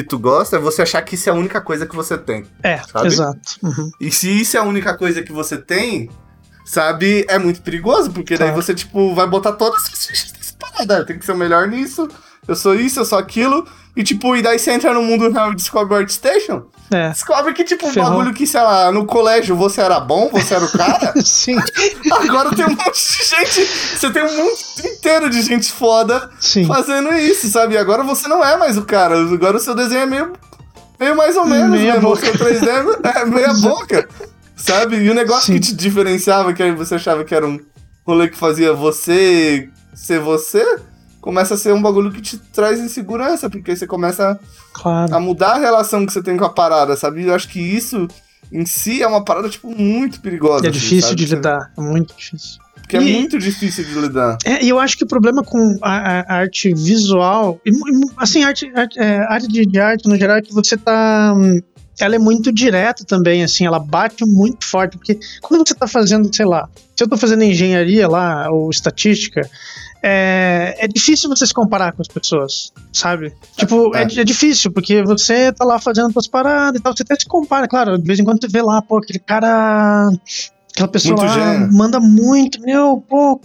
que, 0.02 0.08
tu 0.08 0.18
gosta 0.18 0.56
é 0.56 0.58
você 0.58 0.82
achar 0.82 1.02
que 1.02 1.14
isso 1.14 1.28
é 1.28 1.32
a 1.32 1.34
única 1.34 1.60
coisa 1.60 1.86
que 1.86 1.96
você 1.96 2.16
tem. 2.16 2.44
É, 2.62 2.78
sabe? 2.78 3.06
exato. 3.06 3.40
Uhum. 3.62 3.90
E 4.00 4.10
se 4.10 4.40
isso 4.40 4.56
é 4.56 4.60
a 4.60 4.64
única 4.64 4.96
coisa 4.96 5.22
que 5.22 5.32
você 5.32 5.56
tem, 5.56 6.10
sabe, 6.64 7.24
é 7.28 7.38
muito 7.38 7.62
perigoso, 7.62 8.10
porque 8.10 8.36
claro. 8.36 8.52
daí 8.52 8.62
você, 8.62 8.74
tipo, 8.74 9.14
vai 9.14 9.26
botar 9.26 9.52
todas 9.52 9.82
as 9.84 10.06
fichas 10.06 10.32
nessa 10.32 10.54
parada. 10.58 11.04
Tem 11.04 11.18
que 11.18 11.24
ser 11.24 11.32
o 11.32 11.36
melhor 11.36 11.66
nisso, 11.66 12.08
eu 12.46 12.54
sou 12.54 12.74
isso, 12.74 13.00
eu 13.00 13.04
sou 13.04 13.18
aquilo. 13.18 13.66
E 13.98 14.04
tipo, 14.04 14.36
e 14.36 14.42
daí 14.42 14.60
você 14.60 14.70
entra 14.70 14.94
no 14.94 15.02
mundo 15.02 15.28
real 15.28 15.50
e 15.50 15.56
descobre 15.56 15.92
o 15.92 15.96
ArtStation. 15.96 16.66
É. 16.88 17.08
Descobre 17.08 17.52
que, 17.52 17.64
tipo, 17.64 17.88
um 17.88 17.92
bagulho 17.92 18.32
que, 18.32 18.46
sei 18.46 18.60
lá, 18.60 18.92
no 18.92 19.04
colégio 19.04 19.56
você 19.56 19.80
era 19.80 19.98
bom, 19.98 20.30
você 20.32 20.54
era 20.54 20.64
o 20.64 20.70
cara. 20.70 21.14
Sim. 21.20 21.56
Agora 22.12 22.54
tem 22.54 22.64
um 22.64 22.76
monte 22.76 22.92
de 22.92 23.24
gente. 23.24 23.66
Você 23.66 24.08
tem 24.12 24.22
um 24.22 24.36
mundo 24.36 24.56
inteiro 24.84 25.28
de 25.28 25.42
gente 25.42 25.72
foda 25.72 26.30
Sim. 26.38 26.64
fazendo 26.64 27.12
isso, 27.12 27.48
sabe? 27.48 27.74
E 27.74 27.76
agora 27.76 28.04
você 28.04 28.28
não 28.28 28.44
é 28.44 28.56
mais 28.56 28.78
o 28.78 28.84
cara. 28.84 29.18
Agora 29.18 29.56
o 29.56 29.60
seu 29.60 29.74
desenho 29.74 30.02
é 30.02 30.06
meio. 30.06 30.32
meio 31.00 31.16
mais 31.16 31.36
ou 31.36 31.44
menos, 31.44 31.68
meia 31.68 31.94
né? 31.94 32.00
Boca. 32.00 32.22
O 32.22 32.24
seu 32.24 32.34
3D 32.34 33.00
é 33.16 33.24
meia 33.26 33.52
boca. 33.54 34.08
Sabe? 34.54 34.98
E 34.98 35.10
o 35.10 35.14
negócio 35.14 35.46
Sim. 35.46 35.54
que 35.54 35.60
te 35.60 35.74
diferenciava, 35.74 36.52
que 36.52 36.62
aí 36.62 36.70
você 36.70 36.94
achava 36.94 37.24
que 37.24 37.34
era 37.34 37.44
um 37.44 37.58
rolê 38.06 38.28
que 38.28 38.38
fazia 38.38 38.72
você 38.72 39.68
ser 39.92 40.20
você 40.20 40.78
começa 41.20 41.54
a 41.54 41.56
ser 41.56 41.72
um 41.72 41.82
bagulho 41.82 42.10
que 42.10 42.20
te 42.20 42.38
traz 42.38 42.80
insegurança, 42.80 43.50
porque 43.50 43.74
você 43.74 43.86
começa 43.86 44.38
claro. 44.72 45.14
a 45.14 45.20
mudar 45.20 45.52
a 45.52 45.58
relação 45.58 46.06
que 46.06 46.12
você 46.12 46.22
tem 46.22 46.36
com 46.36 46.44
a 46.44 46.50
parada, 46.50 46.96
sabe? 46.96 47.24
Eu 47.24 47.34
acho 47.34 47.48
que 47.48 47.60
isso 47.60 48.08
em 48.52 48.64
si 48.64 49.02
é 49.02 49.06
uma 49.06 49.24
parada, 49.24 49.48
tipo, 49.48 49.68
muito 49.68 50.20
perigosa. 50.20 50.66
É 50.66 50.70
assim, 50.70 50.78
difícil 50.78 51.10
sabe? 51.10 51.16
de 51.16 51.34
lidar, 51.34 51.72
é 51.76 51.80
muito 51.80 52.14
difícil. 52.16 52.60
Porque 52.80 52.96
é 52.96 53.02
e, 53.02 53.10
é 53.10 53.18
muito 53.18 53.38
difícil 53.38 53.84
de 53.84 53.92
lidar. 53.98 54.38
É, 54.44 54.64
e 54.64 54.68
eu 54.68 54.78
acho 54.78 54.96
que 54.96 55.04
o 55.04 55.06
problema 55.06 55.42
com 55.42 55.78
a, 55.82 56.20
a 56.20 56.34
arte 56.36 56.72
visual, 56.72 57.60
assim, 58.16 58.42
arte, 58.44 58.70
arte, 58.74 58.98
é, 58.98 59.18
arte 59.28 59.48
de, 59.48 59.66
de, 59.66 59.78
arte 59.78 60.08
no 60.08 60.16
geral, 60.16 60.38
é 60.38 60.42
que 60.42 60.54
você 60.54 60.76
tá. 60.76 61.34
Ela 62.00 62.14
é 62.14 62.18
muito 62.18 62.52
direta 62.52 63.04
também, 63.04 63.42
assim, 63.42 63.66
ela 63.66 63.80
bate 63.80 64.24
muito 64.24 64.64
forte, 64.64 64.96
porque 64.96 65.18
quando 65.42 65.66
você 65.66 65.74
tá 65.74 65.88
fazendo, 65.88 66.32
sei 66.34 66.46
lá, 66.46 66.68
se 66.96 67.02
eu 67.02 67.08
tô 67.08 67.16
fazendo 67.16 67.42
engenharia 67.42 68.06
lá, 68.06 68.48
ou 68.50 68.70
estatística, 68.70 69.42
é, 70.02 70.76
é 70.78 70.88
difícil 70.88 71.28
você 71.28 71.46
se 71.46 71.54
comparar 71.54 71.92
com 71.92 72.02
as 72.02 72.08
pessoas, 72.08 72.72
sabe? 72.92 73.32
Tipo, 73.56 73.94
é, 73.96 74.02
é, 74.02 74.20
é 74.20 74.24
difícil, 74.24 74.70
porque 74.70 75.02
você 75.02 75.52
tá 75.52 75.64
lá 75.64 75.78
fazendo 75.78 76.12
suas 76.12 76.26
paradas 76.26 76.80
e 76.80 76.82
tal, 76.82 76.96
você 76.96 77.02
até 77.02 77.16
se 77.16 77.26
compara, 77.26 77.66
claro, 77.66 77.98
de 77.98 78.04
vez 78.04 78.18
em 78.18 78.24
quando 78.24 78.40
você 78.40 78.48
vê 78.48 78.62
lá, 78.62 78.80
pô, 78.82 78.98
aquele 78.98 79.18
cara. 79.18 80.10
Aquela 80.72 80.88
pessoa 80.88 81.16
muito 81.16 81.38
lá 81.38 81.68
manda 81.72 81.98
muito, 81.98 82.60
meu, 82.60 83.02
pô, 83.08 83.40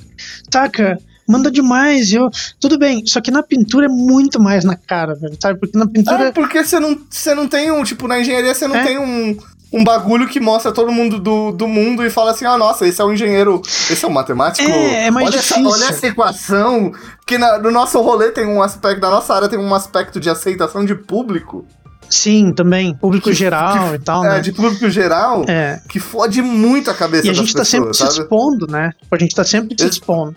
saca? 0.51 0.99
manda 1.27 1.49
demais. 1.49 2.11
Eu, 2.13 2.29
tudo 2.59 2.77
bem, 2.77 3.05
só 3.05 3.21
que 3.21 3.31
na 3.31 3.41
pintura 3.41 3.85
é 3.85 3.89
muito 3.89 4.41
mais 4.41 4.63
na 4.63 4.75
cara, 4.75 5.15
velho, 5.15 5.35
sabe? 5.41 5.59
Porque 5.59 5.77
na 5.77 5.87
pintura. 5.87 6.25
É, 6.25 6.31
porque 6.31 6.63
você 6.63 6.79
não, 6.79 6.99
você 7.09 7.33
não 7.33 7.47
tem 7.47 7.71
um. 7.71 7.83
Tipo, 7.83 8.07
na 8.07 8.19
engenharia 8.19 8.53
você 8.53 8.67
não 8.67 8.75
é. 8.75 8.83
tem 8.83 8.99
um 8.99 9.37
um 9.73 9.83
bagulho 9.83 10.27
que 10.27 10.39
mostra 10.39 10.71
todo 10.71 10.91
mundo 10.91 11.19
do, 11.19 11.51
do 11.51 11.67
mundo 11.67 12.05
e 12.05 12.09
fala 12.11 12.31
assim: 12.31 12.45
ah, 12.45 12.55
nossa, 12.55 12.87
esse 12.87 13.01
é 13.01 13.03
um 13.03 13.11
engenheiro, 13.11 13.59
esse 13.89 14.05
é 14.05 14.07
um 14.07 14.11
matemático. 14.11 14.69
É, 14.69 15.07
é 15.07 15.11
mais 15.11 15.27
olha 15.27 15.37
difícil. 15.37 15.67
Essa, 15.67 15.75
olha 15.75 15.89
essa 15.89 16.07
equação. 16.07 16.91
Porque 17.17 17.39
na, 17.39 17.57
no 17.57 17.71
nosso 17.71 17.99
rolê 17.99 18.31
tem 18.31 18.45
um 18.45 18.61
aspecto, 18.61 19.01
da 19.01 19.09
nossa 19.09 19.33
área 19.33 19.49
tem 19.49 19.57
um 19.57 19.73
aspecto 19.73 20.19
de 20.19 20.29
aceitação 20.29 20.85
de 20.85 20.93
público. 20.93 21.65
Sim, 22.07 22.53
também. 22.53 22.95
Público 22.95 23.29
que, 23.29 23.35
geral 23.35 23.89
que, 23.89 23.95
e 23.95 23.99
tal, 23.99 24.23
é, 24.23 24.29
né? 24.29 24.39
de 24.41 24.51
público 24.51 24.87
geral, 24.89 25.43
é. 25.47 25.81
que 25.89 25.99
fode 25.99 26.43
muito 26.43 26.91
a 26.91 26.93
cabeça 26.93 27.25
E 27.25 27.29
a 27.31 27.33
gente 27.33 27.55
tá 27.55 27.65
sempre 27.65 27.91
sabe? 27.95 28.13
se 28.13 28.21
expondo, 28.21 28.67
né? 28.67 28.91
A 29.09 29.17
gente 29.17 29.33
tá 29.33 29.43
sempre 29.43 29.75
se 29.79 29.87
expondo. 29.87 30.35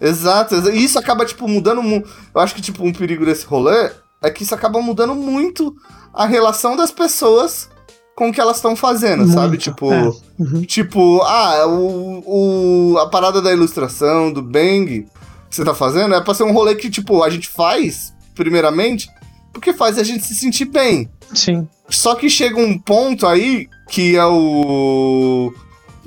Exato, 0.00 0.56
e 0.70 0.84
isso 0.84 0.98
acaba, 0.98 1.24
tipo, 1.24 1.46
mudando. 1.46 1.80
Eu 1.82 2.40
acho 2.40 2.54
que, 2.54 2.60
tipo, 2.60 2.84
um 2.84 2.92
perigo 2.92 3.24
desse 3.24 3.46
rolê 3.46 3.90
é 4.20 4.30
que 4.30 4.42
isso 4.42 4.54
acaba 4.54 4.80
mudando 4.82 5.14
muito 5.14 5.74
a 6.12 6.26
relação 6.26 6.76
das 6.76 6.90
pessoas 6.90 7.68
com 8.16 8.30
o 8.30 8.32
que 8.32 8.40
elas 8.40 8.56
estão 8.56 8.74
fazendo, 8.74 9.20
Muito, 9.24 9.34
sabe? 9.34 9.58
Tipo, 9.58 9.92
é. 9.92 10.10
uhum. 10.38 10.62
tipo, 10.62 11.20
ah, 11.20 11.66
o, 11.68 12.94
o, 12.94 12.98
a 12.98 13.06
parada 13.10 13.42
da 13.42 13.52
ilustração, 13.52 14.32
do 14.32 14.42
Bang, 14.42 15.06
que 15.50 15.54
você 15.54 15.62
tá 15.62 15.74
fazendo, 15.74 16.14
é 16.14 16.20
pra 16.22 16.32
ser 16.32 16.44
um 16.44 16.52
rolê 16.52 16.74
que, 16.74 16.88
tipo, 16.88 17.22
a 17.22 17.28
gente 17.28 17.46
faz, 17.46 18.14
primeiramente, 18.34 19.06
porque 19.52 19.74
faz 19.74 19.98
a 19.98 20.02
gente 20.02 20.24
se 20.24 20.34
sentir 20.34 20.64
bem. 20.64 21.10
Sim. 21.34 21.68
Só 21.90 22.14
que 22.14 22.30
chega 22.30 22.58
um 22.58 22.78
ponto 22.78 23.26
aí 23.26 23.68
que 23.90 24.16
é 24.16 24.24
o. 24.24 25.52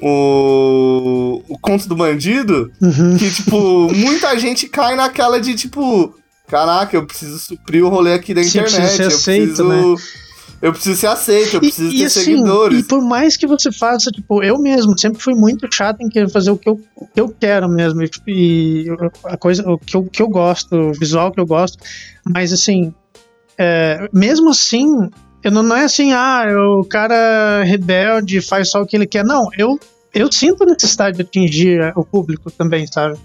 O, 0.02 1.44
o 1.50 1.60
conto 1.60 1.86
do 1.90 1.96
bandido, 1.96 2.72
uhum. 2.82 3.18
que, 3.18 3.30
tipo, 3.30 3.94
muita 3.94 4.40
gente 4.40 4.68
cai 4.70 4.96
naquela 4.96 5.42
de, 5.42 5.56
tipo, 5.56 6.16
caraca, 6.48 6.96
eu 6.96 7.06
preciso 7.06 7.38
suprir 7.38 7.84
o 7.84 7.90
rolê 7.90 8.14
aqui 8.14 8.34
da 8.34 8.42
Sim, 8.42 8.60
internet. 8.60 9.02
Eu 9.02 9.08
aceito, 9.08 9.48
preciso. 9.48 9.64
Né? 9.66 9.96
Eu 10.62 10.74
preciso 10.74 11.00
ser 11.00 11.08
aceito, 11.08 11.54
eu 11.56 11.60
preciso 11.62 11.90
e, 11.90 11.92
ter 11.92 11.98
e 11.98 12.06
assim, 12.06 12.20
seguidores. 12.20 12.80
E 12.80 12.84
por 12.84 13.02
mais 13.02 13.38
que 13.38 13.48
você 13.48 13.72
faça, 13.72 14.12
tipo, 14.12 14.44
eu 14.44 14.58
mesmo 14.60 14.98
sempre 14.98 15.22
fui 15.22 15.34
muito 15.34 15.68
chato 15.74 16.02
em 16.02 16.10
querer 16.10 16.30
fazer 16.30 16.52
o 16.52 16.58
que 16.58 16.68
eu, 16.68 16.80
o 16.96 17.08
que 17.08 17.22
eu 17.22 17.30
quero 17.30 17.70
mesmo. 17.70 18.02
E 18.28 18.86
a 19.24 19.38
coisa, 19.38 19.64
o 19.70 19.78
que 19.78 19.96
eu, 19.96 20.04
que 20.04 20.22
eu 20.22 20.28
gosto, 20.28 20.76
o 20.76 20.94
visual 20.94 21.32
que 21.32 21.40
eu 21.40 21.46
gosto. 21.46 21.78
Mas 22.26 22.52
assim, 22.52 22.94
é, 23.58 24.10
mesmo 24.14 24.50
assim, 24.50 25.10
eu 25.44 25.52
não, 25.52 25.64
não 25.64 25.76
é 25.76 25.86
assim, 25.86 26.12
ah, 26.12 26.46
o 26.78 26.84
cara 26.84 27.64
rebelde 27.64 28.42
faz 28.42 28.70
só 28.70 28.82
o 28.82 28.86
que 28.86 28.98
ele 28.98 29.08
quer. 29.08 29.24
Não, 29.24 29.48
eu, 29.58 29.80
eu 30.14 30.30
sinto 30.32 30.64
a 30.64 30.66
necessidade 30.66 31.16
de 31.16 31.24
atingir 31.24 31.94
o 31.96 32.04
público 32.04 32.52
também, 32.52 32.86
sabe? 32.86 33.18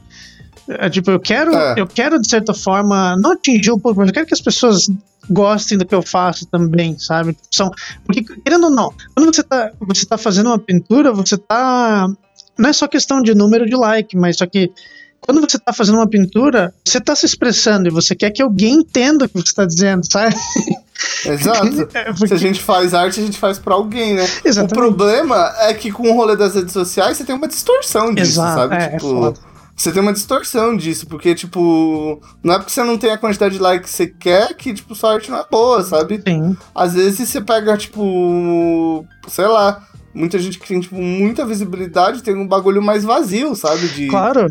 É, 0.68 0.88
tipo, 0.88 1.10
eu 1.10 1.20
quero, 1.20 1.54
é. 1.54 1.74
eu 1.76 1.86
quero, 1.86 2.20
de 2.20 2.28
certa 2.28 2.54
forma, 2.54 3.16
não 3.16 3.32
atingir 3.32 3.70
o 3.70 3.78
público, 3.78 4.00
mas 4.00 4.08
eu 4.08 4.14
quero 4.14 4.26
que 4.26 4.34
as 4.34 4.40
pessoas 4.40 4.88
gostem 5.28 5.78
do 5.78 5.86
que 5.86 5.94
eu 5.94 6.02
faço 6.02 6.46
também, 6.46 6.98
sabe? 6.98 7.36
São, 7.50 7.70
porque, 8.04 8.22
querendo 8.22 8.64
ou 8.64 8.70
não, 8.70 8.92
quando 9.14 9.34
você 9.34 9.42
tá, 9.42 9.72
você 9.80 10.06
tá 10.06 10.18
fazendo 10.18 10.46
uma 10.46 10.58
pintura, 10.58 11.12
você 11.12 11.36
tá 11.36 12.08
não 12.58 12.70
é 12.70 12.72
só 12.72 12.86
questão 12.86 13.20
de 13.20 13.34
número 13.34 13.66
de 13.66 13.76
like, 13.76 14.16
mas 14.16 14.36
só 14.36 14.46
que 14.46 14.70
quando 15.20 15.40
você 15.40 15.56
está 15.56 15.72
fazendo 15.72 15.96
uma 15.96 16.06
pintura, 16.06 16.72
você 16.84 16.98
está 16.98 17.16
se 17.16 17.24
expressando 17.24 17.88
e 17.88 17.90
você 17.90 18.14
quer 18.14 18.30
que 18.30 18.42
alguém 18.42 18.74
entenda 18.74 19.24
o 19.24 19.28
que 19.28 19.34
você 19.34 19.48
está 19.48 19.64
dizendo, 19.64 20.04
sabe? 20.10 20.34
Exato. 21.24 21.88
É, 21.94 22.12
porque... 22.12 22.28
Se 22.28 22.34
a 22.34 22.36
gente 22.36 22.60
faz 22.60 22.92
arte, 22.92 23.20
a 23.20 23.24
gente 23.24 23.38
faz 23.38 23.58
para 23.58 23.74
alguém, 23.74 24.14
né? 24.14 24.28
Exatamente. 24.44 24.72
O 24.72 24.76
problema 24.76 25.54
é 25.60 25.72
que 25.72 25.90
com 25.90 26.10
o 26.10 26.14
rolê 26.14 26.36
das 26.36 26.54
redes 26.54 26.72
sociais, 26.72 27.16
você 27.16 27.24
tem 27.24 27.34
uma 27.34 27.48
distorção 27.48 28.14
disso, 28.14 28.32
Exato. 28.32 28.60
sabe? 28.60 28.74
É, 28.76 28.88
tipo, 28.90 29.26
é 29.26 29.32
você 29.76 29.90
tem 29.90 30.00
uma 30.00 30.12
distorção 30.12 30.76
disso, 30.76 31.06
porque, 31.06 31.34
tipo, 31.34 32.20
não 32.42 32.54
é 32.54 32.58
porque 32.58 32.72
você 32.72 32.82
não 32.84 32.96
tem 32.96 33.10
a 33.10 33.18
quantidade 33.18 33.54
de 33.54 33.60
likes 33.60 33.90
que 33.90 33.96
você 33.96 34.06
quer 34.06 34.54
que, 34.54 34.72
tipo, 34.72 34.94
sua 34.94 35.14
arte 35.14 35.30
não 35.30 35.38
é 35.38 35.44
boa, 35.50 35.82
sabe? 35.82 36.22
Sim. 36.26 36.56
Às 36.74 36.94
vezes 36.94 37.28
você 37.28 37.40
pega, 37.40 37.76
tipo, 37.76 39.04
sei 39.26 39.46
lá, 39.46 39.84
muita 40.14 40.38
gente 40.38 40.58
que 40.58 40.68
tem, 40.68 40.80
tipo, 40.80 40.94
muita 40.94 41.44
visibilidade 41.44 42.22
tem 42.22 42.36
um 42.36 42.46
bagulho 42.46 42.80
mais 42.80 43.02
vazio, 43.02 43.54
sabe? 43.56 43.88
De, 43.88 44.06
claro. 44.06 44.46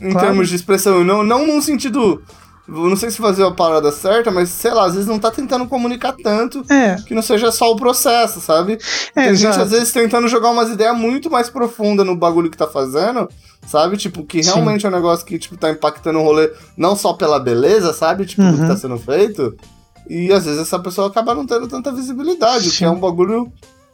Em 0.00 0.10
claro. 0.10 0.26
termos 0.26 0.48
de 0.48 0.56
expressão. 0.56 1.02
Não, 1.02 1.24
não 1.24 1.46
num 1.46 1.62
sentido. 1.62 2.22
Não 2.68 2.96
sei 2.96 3.10
se 3.10 3.18
fazer 3.18 3.44
a 3.44 3.50
parada 3.50 3.92
certa, 3.92 4.30
mas 4.30 4.48
sei 4.48 4.72
lá, 4.72 4.86
às 4.86 4.94
vezes 4.94 5.08
não 5.08 5.18
tá 5.20 5.30
tentando 5.30 5.66
comunicar 5.66 6.12
tanto 6.20 6.64
É, 6.68 6.96
que 7.06 7.14
não 7.14 7.22
seja 7.22 7.52
só 7.52 7.70
o 7.70 7.76
processo, 7.76 8.40
sabe? 8.40 8.78
é 9.14 9.26
Tem 9.26 9.36
gente, 9.36 9.58
às 9.60 9.70
vezes, 9.70 9.92
tentando 9.92 10.26
jogar 10.26 10.50
umas 10.50 10.68
ideias 10.70 10.96
muito 10.98 11.30
mais 11.30 11.48
profundas 11.48 12.04
no 12.04 12.16
bagulho 12.16 12.50
que 12.50 12.56
tá 12.56 12.66
fazendo, 12.66 13.28
sabe? 13.66 13.96
Tipo, 13.96 14.24
que 14.24 14.42
Sim. 14.42 14.50
realmente 14.50 14.84
é 14.84 14.88
um 14.88 14.92
negócio 14.92 15.24
que, 15.24 15.38
tipo, 15.38 15.56
tá 15.56 15.70
impactando 15.70 16.18
o 16.18 16.22
rolê 16.24 16.50
não 16.76 16.96
só 16.96 17.12
pela 17.12 17.38
beleza, 17.38 17.92
sabe? 17.92 18.26
Tipo, 18.26 18.42
do 18.42 18.54
que 18.54 18.60
Uhum. 18.62 18.68
tá 18.68 18.76
sendo 18.76 18.98
feito. 18.98 19.54
E 20.10 20.32
às 20.32 20.44
vezes 20.44 20.60
essa 20.60 20.78
pessoa 20.78 21.06
acaba 21.08 21.34
não 21.36 21.46
tendo 21.46 21.68
tanta 21.68 21.92
visibilidade, 21.92 22.68
o 22.68 22.70
que 22.72 22.78
Sim. 22.78 22.84
é 22.86 22.90
um 22.90 22.98
bagulho 22.98 23.52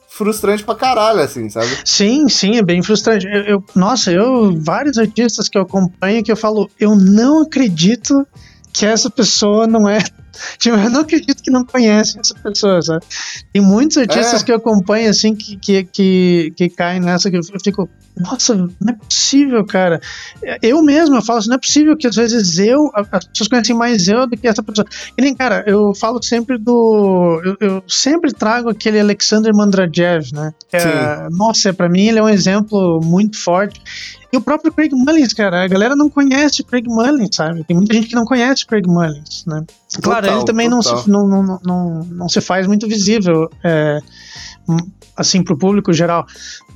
frustrante 0.08 0.62
pra 0.62 0.74
caralho, 0.74 1.20
assim, 1.20 1.48
sabe? 1.48 1.68
Sim, 1.84 2.28
sim, 2.28 2.56
é 2.58 2.62
bem 2.62 2.82
frustrante. 2.82 3.26
Eu, 3.26 3.42
eu- 3.44 3.64
nossa, 3.74 4.10
eu 4.12 4.58
vários 4.62 4.98
artistas 4.98 5.48
que 5.48 5.56
eu 5.56 5.62
acompanho 5.62 6.22
que 6.22 6.30
eu 6.30 6.36
falo, 6.36 6.68
eu 6.78 6.94
não 6.94 7.42
acredito 7.42 8.26
que 8.72 8.86
essa 8.86 9.10
pessoa 9.10 9.66
não 9.66 9.88
é. 9.88 9.98
Tipo, 10.58 10.76
eu 10.76 10.88
não 10.88 11.00
acredito 11.02 11.42
que 11.42 11.50
não 11.50 11.62
conhece 11.64 12.18
essa 12.18 12.34
pessoa, 12.34 12.80
sabe? 12.80 13.04
Tem 13.52 13.60
muitos 13.60 13.98
artistas 13.98 14.40
É. 14.40 14.44
que 14.44 14.50
eu 14.50 14.56
acompanho, 14.56 15.10
assim, 15.10 15.34
que, 15.34 15.56
que, 15.56 15.84
que, 15.84 16.52
que 16.56 16.68
caem 16.70 17.00
nessa, 17.00 17.30
que 17.30 17.36
eu 17.36 17.42
fico, 17.62 17.86
nossa, 18.16 18.54
não 18.54 18.68
é 18.88 18.92
possível, 18.92 19.64
cara. 19.64 20.00
Eu 20.60 20.82
mesmo, 20.82 21.16
eu 21.16 21.22
falo 21.22 21.38
assim, 21.38 21.48
não 21.48 21.56
é 21.56 21.60
possível 21.60 21.96
que 21.96 22.06
às 22.06 22.14
vezes 22.14 22.58
eu, 22.58 22.90
as 22.94 23.24
pessoas 23.26 23.48
conhecem 23.48 23.74
mais 23.74 24.06
eu 24.06 24.26
do 24.26 24.36
que 24.36 24.46
essa 24.46 24.62
pessoa. 24.62 24.86
E 25.16 25.22
nem, 25.22 25.34
cara, 25.34 25.64
eu 25.66 25.94
falo 25.94 26.22
sempre 26.22 26.58
do. 26.58 27.40
Eu, 27.44 27.56
eu 27.60 27.82
sempre 27.88 28.32
trago 28.32 28.68
aquele 28.68 29.00
Alexander 29.00 29.54
Mandrajev, 29.54 30.30
né? 30.32 30.52
É, 30.72 31.28
nossa, 31.30 31.72
pra 31.72 31.88
mim 31.88 32.08
ele 32.08 32.18
é 32.18 32.22
um 32.22 32.28
exemplo 32.28 33.00
muito 33.02 33.38
forte. 33.38 33.80
E 34.32 34.36
o 34.36 34.40
próprio 34.40 34.72
Craig 34.72 34.92
Mullins, 34.94 35.34
cara, 35.34 35.62
a 35.62 35.68
galera 35.68 35.94
não 35.94 36.08
conhece 36.08 36.62
o 36.62 36.64
Craig 36.64 36.86
Mullins, 36.86 37.36
sabe? 37.36 37.64
Tem 37.64 37.76
muita 37.76 37.92
gente 37.94 38.08
que 38.08 38.14
não 38.14 38.24
conhece 38.24 38.64
o 38.64 38.66
Craig 38.66 38.86
Mullins, 38.86 39.44
né? 39.46 39.62
Claro, 40.02 40.22
Total, 40.22 40.38
ele 40.38 40.46
também 40.46 40.68
não 40.70 40.80
se, 40.80 41.08
não, 41.08 41.28
não, 41.28 41.60
não, 41.62 42.04
não 42.04 42.28
se 42.30 42.40
faz 42.40 42.66
muito 42.66 42.88
visível, 42.88 43.50
é, 43.62 43.98
assim, 45.16 45.42
pro 45.42 45.58
público 45.58 45.92
geral. 45.92 46.26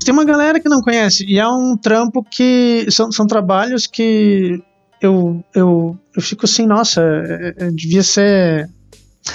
Tem 0.05 0.13
uma 0.13 0.25
galera 0.25 0.61
que 0.61 0.69
não 0.69 0.81
conhece, 0.81 1.25
e 1.27 1.39
é 1.39 1.49
um 1.49 1.77
trampo 1.77 2.23
que. 2.23 2.87
São, 2.91 3.11
são 3.11 3.27
trabalhos 3.27 3.87
que 3.87 4.63
eu, 5.01 5.45
eu, 5.55 5.99
eu 6.15 6.23
fico 6.23 6.45
assim, 6.47 6.67
nossa, 6.67 7.03
é- 7.03 7.55
é- 7.59 7.71
devia 7.71 8.03
ser. 8.03 8.69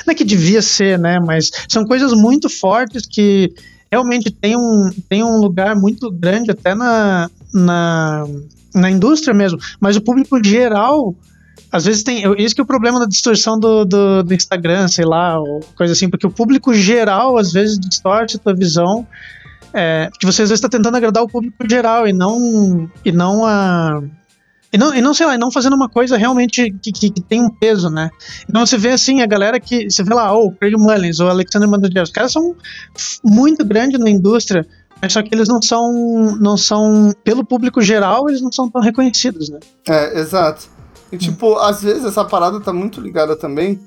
Não 0.07 0.13
é 0.13 0.15
que 0.15 0.23
devia 0.23 0.61
ser, 0.61 0.97
né? 0.97 1.19
Mas 1.19 1.51
são 1.67 1.85
coisas 1.85 2.13
muito 2.13 2.49
fortes 2.49 3.05
que 3.05 3.53
realmente 3.91 4.31
tem 4.31 4.55
um, 4.55 4.89
tem 5.09 5.21
um 5.23 5.37
lugar 5.37 5.75
muito 5.75 6.09
grande 6.09 6.49
até 6.49 6.73
na, 6.73 7.29
na, 7.53 8.25
na 8.73 8.89
indústria 8.89 9.33
mesmo. 9.33 9.59
Mas 9.79 9.95
o 9.97 10.01
público 10.01 10.41
geral. 10.43 11.13
Às 11.71 11.85
vezes 11.85 12.03
tem. 12.03 12.23
Isso 12.37 12.53
que 12.53 12.61
é 12.61 12.63
o 12.63 12.67
problema 12.67 12.99
da 12.99 13.05
distorção 13.05 13.57
do, 13.57 13.85
do, 13.85 14.23
do 14.23 14.33
Instagram, 14.33 14.87
sei 14.87 15.05
lá, 15.05 15.39
ou 15.39 15.61
coisa 15.75 15.93
assim, 15.93 16.09
porque 16.09 16.27
o 16.27 16.31
público 16.31 16.73
geral 16.73 17.37
às 17.37 17.53
vezes 17.53 17.79
distorce 17.79 18.35
a 18.35 18.39
tua 18.39 18.53
visão. 18.53 19.07
É, 19.73 20.09
porque 20.09 20.25
você 20.25 20.41
às 20.41 20.49
vezes 20.49 20.63
está 20.63 20.67
tentando 20.67 20.97
agradar 20.97 21.23
o 21.23 21.27
público 21.27 21.57
geral 21.69 22.07
e 22.07 22.11
não. 22.11 22.89
E 23.05 23.11
não 23.11 23.45
a. 23.45 24.01
E 24.73 24.77
não, 24.77 24.95
e 24.95 25.01
não, 25.01 25.13
sei 25.13 25.25
lá, 25.25 25.35
e 25.35 25.37
não 25.37 25.51
fazendo 25.51 25.75
uma 25.75 25.89
coisa 25.89 26.17
realmente 26.17 26.71
que, 26.81 26.93
que, 26.93 27.09
que 27.09 27.21
tem 27.21 27.41
um 27.41 27.49
peso, 27.49 27.89
né? 27.89 28.09
Então 28.49 28.65
você 28.65 28.77
vê 28.77 28.89
assim, 28.89 29.21
a 29.21 29.25
galera 29.25 29.59
que. 29.59 29.89
Você 29.89 30.03
vê 30.03 30.13
lá, 30.13 30.33
oh, 30.33 30.47
o 30.47 30.51
Craig 30.51 30.75
Mullins, 30.77 31.19
o 31.19 31.27
Alexander 31.27 31.69
Mandel, 31.69 32.03
os 32.03 32.11
caras 32.11 32.33
são 32.33 32.55
muito 33.23 33.65
grandes 33.65 33.99
na 33.99 34.09
indústria, 34.09 34.65
mas 35.01 35.11
só 35.11 35.21
que 35.21 35.33
eles 35.33 35.47
não 35.47 35.61
são. 35.61 36.37
não 36.39 36.57
são. 36.57 37.13
Pelo 37.23 37.45
público 37.45 37.81
geral, 37.81 38.29
eles 38.29 38.41
não 38.41 38.51
são 38.51 38.69
tão 38.69 38.81
reconhecidos, 38.81 39.49
né? 39.49 39.59
É, 39.87 40.19
exato. 40.19 40.69
E, 41.11 41.17
tipo, 41.17 41.55
às 41.57 41.81
vezes 41.81 42.05
essa 42.05 42.23
parada 42.23 42.59
tá 42.59 42.71
muito 42.71 43.01
ligada 43.01 43.35
também 43.35 43.79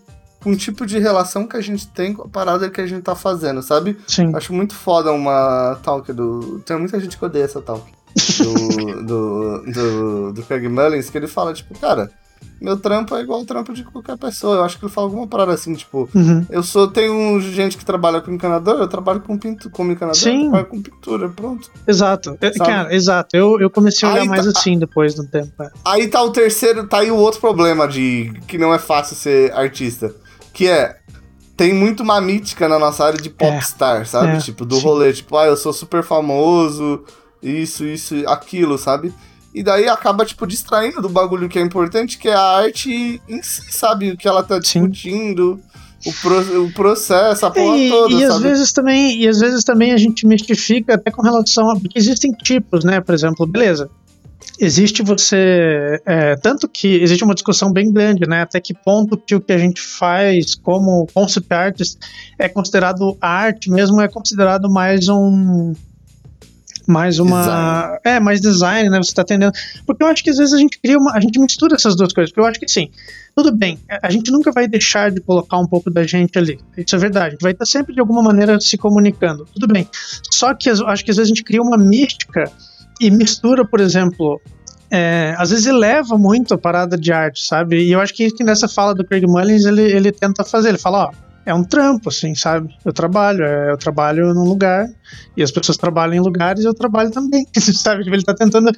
com 0.43 0.51
o 0.51 0.57
tipo 0.57 0.85
de 0.85 0.99
relação 0.99 1.47
que 1.47 1.57
a 1.57 1.61
gente 1.61 1.89
tem 1.89 2.13
com 2.13 2.23
a 2.23 2.29
parada 2.29 2.69
que 2.69 2.81
a 2.81 2.87
gente 2.87 3.03
tá 3.03 3.15
fazendo, 3.15 3.63
sabe? 3.63 3.97
Sim. 4.07 4.31
Acho 4.37 4.53
muito 4.53 4.75
foda 4.75 5.11
uma 5.11 5.79
talk 5.83 6.13
do. 6.13 6.61
Tem 6.67 6.79
muita 6.79 7.01
gente 7.01 7.17
que 7.17 7.25
odeia 7.25 7.45
essa 7.45 7.63
talk. 7.63 7.83
Do, 8.39 9.03
do, 9.03 9.73
do, 9.73 10.33
do 10.35 10.43
Craig 10.43 10.69
Mullins, 10.69 11.09
que 11.09 11.17
ele 11.17 11.27
fala, 11.27 11.55
tipo, 11.55 11.77
cara, 11.79 12.11
meu 12.65 12.77
trampo 12.79 13.15
é 13.15 13.21
igual 13.21 13.41
o 13.43 13.45
trampo 13.45 13.73
de 13.75 13.85
qualquer 13.85 14.17
pessoa. 14.17 14.57
Eu 14.57 14.65
acho 14.65 14.79
que 14.79 14.85
ele 14.87 14.93
fala 14.93 15.07
alguma 15.07 15.27
parada 15.27 15.53
assim, 15.53 15.75
tipo, 15.75 16.09
Uhum. 16.15 16.47
eu 16.49 16.63
sou. 16.63 16.89
Tenho 16.89 17.39
gente 17.41 17.77
que 17.77 17.85
trabalha 17.85 18.21
com 18.21 18.33
encanador, 18.33 18.77
eu 18.81 18.89
trabalho 18.89 19.21
com 19.21 19.37
pinto, 19.39 19.69
como 19.71 19.93
encanador, 19.93 20.19
Sim. 20.21 20.37
eu 20.37 20.51
trabalho 20.51 20.67
com 20.67 20.83
pintura, 20.83 21.29
pronto. 21.29 21.71
Exato. 21.87 22.37
É, 22.41 22.53
Sabe? 22.53 22.71
Cara, 22.71 22.95
exato. 22.95 23.37
Eu, 23.37 23.61
eu 23.61 23.69
comecei 23.71 24.09
a 24.09 24.13
olhar 24.13 24.23
Aí 24.23 24.29
mais 24.29 24.45
tá- 24.45 24.59
assim 24.59 24.79
depois 24.79 25.15
do 25.15 25.27
tempo. 25.27 25.53
é. 25.63 25.71
Aí 25.85 26.09
tá 26.09 26.23
o 26.23 26.31
terceiro, 26.31 26.87
tá 26.89 26.99
aí 27.01 27.11
o 27.11 27.17
outro 27.17 27.41
problema 27.41 27.87
de 27.87 28.33
que 28.49 28.57
não 28.57 28.73
é 28.73 28.79
fácil 28.79 29.15
ser 29.15 29.53
artista. 29.53 30.15
Que 30.53 30.67
é. 30.69 30.97
Tem 31.57 31.73
muito 31.73 32.03
uma 32.03 32.21
mítica 32.21 32.69
na 32.69 32.81
nossa 32.81 33.05
área 33.05 33.21
de 33.21 33.31
popstar, 33.31 34.05
sabe? 34.07 34.33
é, 34.33 34.39
tipo, 34.39 34.65
do 34.65 34.75
sim. 34.75 34.83
rolê, 34.83 35.13
tipo, 35.13 35.37
ah, 35.37 35.47
eu 35.47 35.57
sou 35.57 35.73
super 35.73 36.03
famoso, 36.03 37.05
isso, 37.41 37.85
isso, 37.85 38.15
aquilo, 38.27 38.77
sabe? 38.77 39.13
E 39.55 39.63
daí 39.63 39.89
acaba, 39.89 40.25
tipo, 40.25 40.47
distraindo 40.47 41.01
do 41.01 41.09
bagulho 41.09 41.49
que 41.49 41.59
é 41.59 41.63
importante, 41.63 42.19
que 42.19 42.29
é 42.29 42.35
a 42.35 42.41
arte 42.43 43.23
em 43.29 43.41
si, 43.43 43.63
sabe? 43.71 44.11
O 44.11 44.17
que 44.17 44.27
ela 44.27 44.43
tá 44.43 44.57
Sim. 44.61 44.89
discutindo, 44.89 45.61
o, 46.05 46.13
pro- 46.21 46.65
o 46.65 46.73
processo, 46.73 47.47
a 47.47 47.51
porra 47.53 47.77
E, 47.79 47.89
toda, 47.89 48.15
e 48.15 48.25
às 48.25 48.33
sabe? 48.35 48.43
vezes 48.49 48.73
também, 48.73 49.17
e 49.23 49.29
às 49.29 49.39
vezes 49.39 49.63
também 49.63 49.93
a 49.93 49.97
gente 49.97 50.27
mistifica 50.27 50.95
até 50.97 51.11
com 51.11 51.23
relação 51.23 51.71
a. 51.71 51.79
Porque 51.79 51.99
existem 51.99 52.33
tipos, 52.33 52.85
né? 52.85 53.01
Por 53.01 53.15
exemplo, 53.15 53.47
beleza. 53.47 53.89
Existe 54.59 55.03
você. 55.03 56.01
é, 56.05 56.37
tanto 56.37 56.69
que 56.69 56.89
existe 57.03 57.25
uma 57.25 57.35
discussão 57.35 57.73
bem 57.73 57.93
grande, 57.93 58.29
né? 58.29 58.43
Até 58.43 58.61
que 58.61 58.75
ponto 58.75 59.17
que 59.17 59.35
o 59.35 59.41
que 59.41 59.53
a 59.53 59.59
gente 59.59 59.81
faz 59.81 60.55
como 60.55 61.07
concept 61.15 61.53
artist 61.53 61.99
é 62.39 62.49
considerado 62.49 63.17
arte 63.21 63.71
mesmo, 63.71 64.01
é 64.01 64.09
considerado 64.09 64.69
mais 64.71 65.09
um. 65.09 65.75
Mais 66.87 67.19
uma. 67.19 67.41
Design. 67.41 67.99
É, 68.05 68.21
mais 68.21 68.41
design, 68.41 68.91
né? 68.91 68.99
Você 68.99 69.15
tá 69.15 69.23
atendendo. 69.23 69.53
Porque 69.87 70.03
eu 70.03 70.07
acho 70.09 70.23
que 70.23 70.31
às 70.31 70.37
vezes 70.37 70.53
a 70.53 70.59
gente 70.59 70.79
cria 70.79 70.99
uma. 70.99 71.13
A 71.13 71.21
gente 71.21 71.39
mistura 71.39 71.75
essas 71.77 71.97
duas 71.97 72.13
coisas. 72.13 72.31
Porque 72.31 72.41
eu 72.41 72.47
acho 72.47 72.61
que 72.61 72.69
sim. 72.69 72.91
Tudo 73.37 73.51
bem, 73.51 73.81
a 74.01 74.11
gente 74.11 74.31
nunca 74.31 74.53
vai 74.53 74.69
deixar 74.69 75.11
de 75.11 75.21
colocar 75.21 75.59
um 75.59 75.67
pouco 75.67 75.91
da 75.91 76.05
gente 76.05 76.39
ali. 76.39 76.61
Isso 76.77 76.95
é 76.95 76.99
verdade. 76.99 77.27
A 77.27 77.31
gente 77.31 77.43
vai 77.43 77.51
estar 77.51 77.67
sempre 77.67 77.93
de 77.93 77.99
alguma 77.99 78.23
maneira 78.23 78.61
se 78.61 78.79
comunicando. 78.79 79.45
Tudo 79.53 79.67
bem. 79.67 79.89
Só 80.31 80.55
que 80.55 80.71
eu 80.71 80.87
acho 80.87 81.05
que 81.05 81.11
às 81.11 81.17
vezes 81.17 81.33
a 81.33 81.35
gente 81.35 81.43
cria 81.43 81.61
uma 81.61 81.77
mística 81.77 82.45
e 83.01 83.11
mistura, 83.11 83.65
por 83.65 83.81
exemplo. 83.81 84.41
é, 84.91 85.35
às 85.37 85.51
vezes 85.51 85.67
eleva 85.67 86.17
muito 86.17 86.55
a 86.55 86.59
parada 86.59 86.97
de 86.97 87.13
arte, 87.13 87.45
sabe? 87.45 87.83
E 87.83 87.91
eu 87.91 88.01
acho 88.01 88.15
que, 88.15 88.31
que 88.31 88.45
nessa 88.45 88.69
fala 88.69 88.95
do 88.95 89.05
Craig 89.05 89.27
Mullins 89.27 89.65
ele, 89.65 89.83
ele 89.83 90.13
tenta 90.13 90.45
fazer. 90.45 90.69
Ele 90.69 90.79
fala: 90.79 91.07
ó, 91.07 91.11
é 91.47 91.53
um 91.53 91.63
trampo, 91.63 92.09
assim, 92.09 92.35
sabe? 92.35 92.75
Eu 92.85 92.93
trabalho, 92.93 93.45
é, 93.45 93.71
eu 93.71 93.77
trabalho 93.77 94.33
num 94.33 94.45
lugar 94.45 94.89
e 95.37 95.43
as 95.43 95.51
pessoas 95.51 95.77
trabalham 95.77 96.15
em 96.15 96.21
lugares 96.21 96.65
e 96.65 96.67
eu 96.67 96.75
trabalho 96.75 97.11
também, 97.11 97.47
sabe? 97.55 98.05
Tipo, 98.05 98.17
Ele 98.17 98.25
tá 98.25 98.35
tentando 98.35 98.71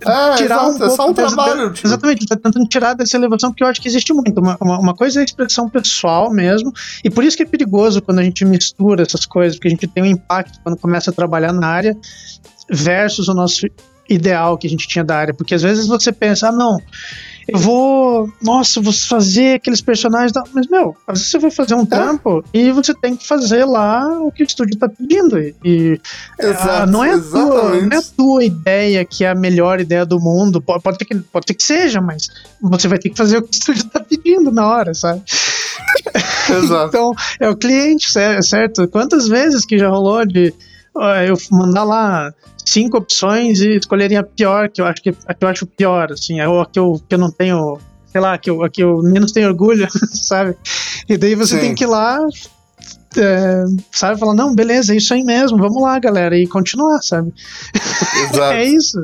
É, 0.00 0.34
tirar 0.36 0.66
um 0.66 0.70
exato, 0.70 0.84
é 0.84 0.90
só 0.90 1.08
um 1.08 1.14
pouco 1.14 1.34
trabalho, 1.34 1.72
tipo. 1.72 1.86
Exatamente, 1.86 2.20
ele 2.20 2.28
tá 2.28 2.36
tentando 2.36 2.66
tirar 2.66 2.94
dessa 2.94 3.16
elevação, 3.16 3.50
porque 3.50 3.62
eu 3.62 3.68
acho 3.68 3.80
que 3.80 3.88
existe 3.88 4.12
muito. 4.12 4.40
Uma, 4.40 4.56
uma, 4.60 4.78
uma 4.78 4.94
coisa 4.94 5.20
é 5.20 5.22
a 5.22 5.24
expressão 5.24 5.68
pessoal 5.68 6.30
mesmo, 6.32 6.72
e 7.04 7.10
por 7.10 7.22
isso 7.22 7.36
que 7.36 7.42
é 7.42 7.46
perigoso 7.46 8.02
quando 8.02 8.18
a 8.18 8.24
gente 8.24 8.44
mistura 8.44 9.02
essas 9.02 9.24
coisas, 9.24 9.56
porque 9.56 9.68
a 9.68 9.70
gente 9.70 9.86
tem 9.86 10.02
um 10.02 10.06
impacto 10.06 10.58
quando 10.62 10.76
começa 10.76 11.10
a 11.10 11.14
trabalhar 11.14 11.52
na 11.52 11.66
área 11.66 11.96
versus 12.68 13.28
o 13.28 13.34
nosso 13.34 13.66
ideal 14.08 14.58
que 14.58 14.66
a 14.66 14.70
gente 14.70 14.88
tinha 14.88 15.04
da 15.04 15.16
área. 15.16 15.32
Porque 15.32 15.54
às 15.54 15.62
vezes 15.62 15.86
você 15.86 16.12
pensa, 16.12 16.48
ah, 16.48 16.52
não, 16.52 16.78
eu 17.52 17.58
vou, 17.58 18.32
nossa, 18.42 18.80
vou 18.80 18.92
fazer 18.92 19.54
aqueles 19.56 19.80
personagens, 19.80 20.32
da- 20.32 20.44
mas 20.54 20.66
meu, 20.68 20.96
às 21.06 21.18
vezes 21.18 21.30
você 21.30 21.38
vai 21.38 21.50
fazer 21.50 21.74
um 21.74 21.84
trampo 21.86 22.44
e 22.52 22.70
você 22.72 22.94
tem 22.94 23.16
que 23.16 23.26
fazer 23.26 23.64
lá 23.64 24.06
o 24.20 24.30
que 24.32 24.42
o 24.42 24.46
estúdio 24.46 24.78
tá 24.78 24.88
pedindo. 24.88 25.38
E, 25.38 25.54
e 25.64 26.00
Exato, 26.38 26.68
ah, 26.70 26.86
não, 26.86 27.04
é 27.04 27.12
a 27.14 27.18
tua, 27.20 27.80
não 27.82 27.92
é 27.92 27.96
a 27.96 28.02
tua 28.02 28.44
ideia 28.44 29.04
que 29.04 29.24
é 29.24 29.30
a 29.30 29.34
melhor 29.34 29.80
ideia 29.80 30.04
do 30.06 30.18
mundo. 30.20 30.60
Pode, 30.60 30.82
pode, 30.82 30.98
ter 30.98 31.04
que, 31.04 31.14
pode 31.16 31.46
ter 31.46 31.54
que 31.54 31.62
seja, 31.62 32.00
mas 32.00 32.28
você 32.60 32.88
vai 32.88 32.98
ter 32.98 33.10
que 33.10 33.16
fazer 33.16 33.38
o 33.38 33.42
que 33.42 33.48
o 33.48 33.52
estúdio 33.58 33.84
tá 33.84 34.00
pedindo 34.00 34.50
na 34.50 34.66
hora, 34.68 34.94
sabe? 34.94 35.22
Exato. 36.48 36.88
Então, 36.90 37.12
é 37.38 37.48
o 37.48 37.56
cliente, 37.56 38.10
cer- 38.10 38.42
certo? 38.42 38.86
Quantas 38.88 39.28
vezes 39.28 39.64
que 39.64 39.78
já 39.78 39.88
rolou 39.88 40.24
de. 40.26 40.52
Eu 41.26 41.36
mandar 41.50 41.84
lá 41.84 42.34
cinco 42.64 42.98
opções 42.98 43.60
e 43.60 43.76
escolheria 43.76 44.20
a 44.20 44.24
pior, 44.24 44.68
que 44.68 44.80
eu 44.80 44.86
acho 44.86 45.02
que 45.02 45.14
a 45.26 45.34
que 45.34 45.44
eu 45.44 45.48
acho 45.48 45.66
pior, 45.66 46.12
assim, 46.12 46.40
ou 46.42 46.60
a 46.60 46.66
que 46.66 46.78
eu, 46.78 47.00
que 47.08 47.14
eu 47.14 47.18
não 47.18 47.30
tenho, 47.30 47.78
sei 48.06 48.20
lá, 48.20 48.36
que 48.38 48.50
eu, 48.50 48.62
a 48.62 48.68
que 48.68 48.82
eu 48.82 49.02
menos 49.02 49.32
tenho 49.32 49.48
orgulho, 49.48 49.88
sabe? 50.12 50.56
E 51.08 51.16
daí 51.16 51.34
você 51.34 51.56
Sim. 51.56 51.60
tem 51.60 51.74
que 51.74 51.84
ir 51.84 51.88
lá, 51.88 52.18
é, 53.16 53.64
sabe, 53.90 54.20
falar, 54.20 54.34
não, 54.34 54.54
beleza, 54.54 54.92
é 54.92 54.96
isso 54.96 55.12
aí 55.12 55.24
mesmo, 55.24 55.58
vamos 55.58 55.82
lá, 55.82 55.98
galera, 55.98 56.36
e 56.36 56.46
continuar, 56.46 57.00
sabe? 57.02 57.32
Exato. 58.30 58.54
é 58.54 58.64
isso. 58.64 59.02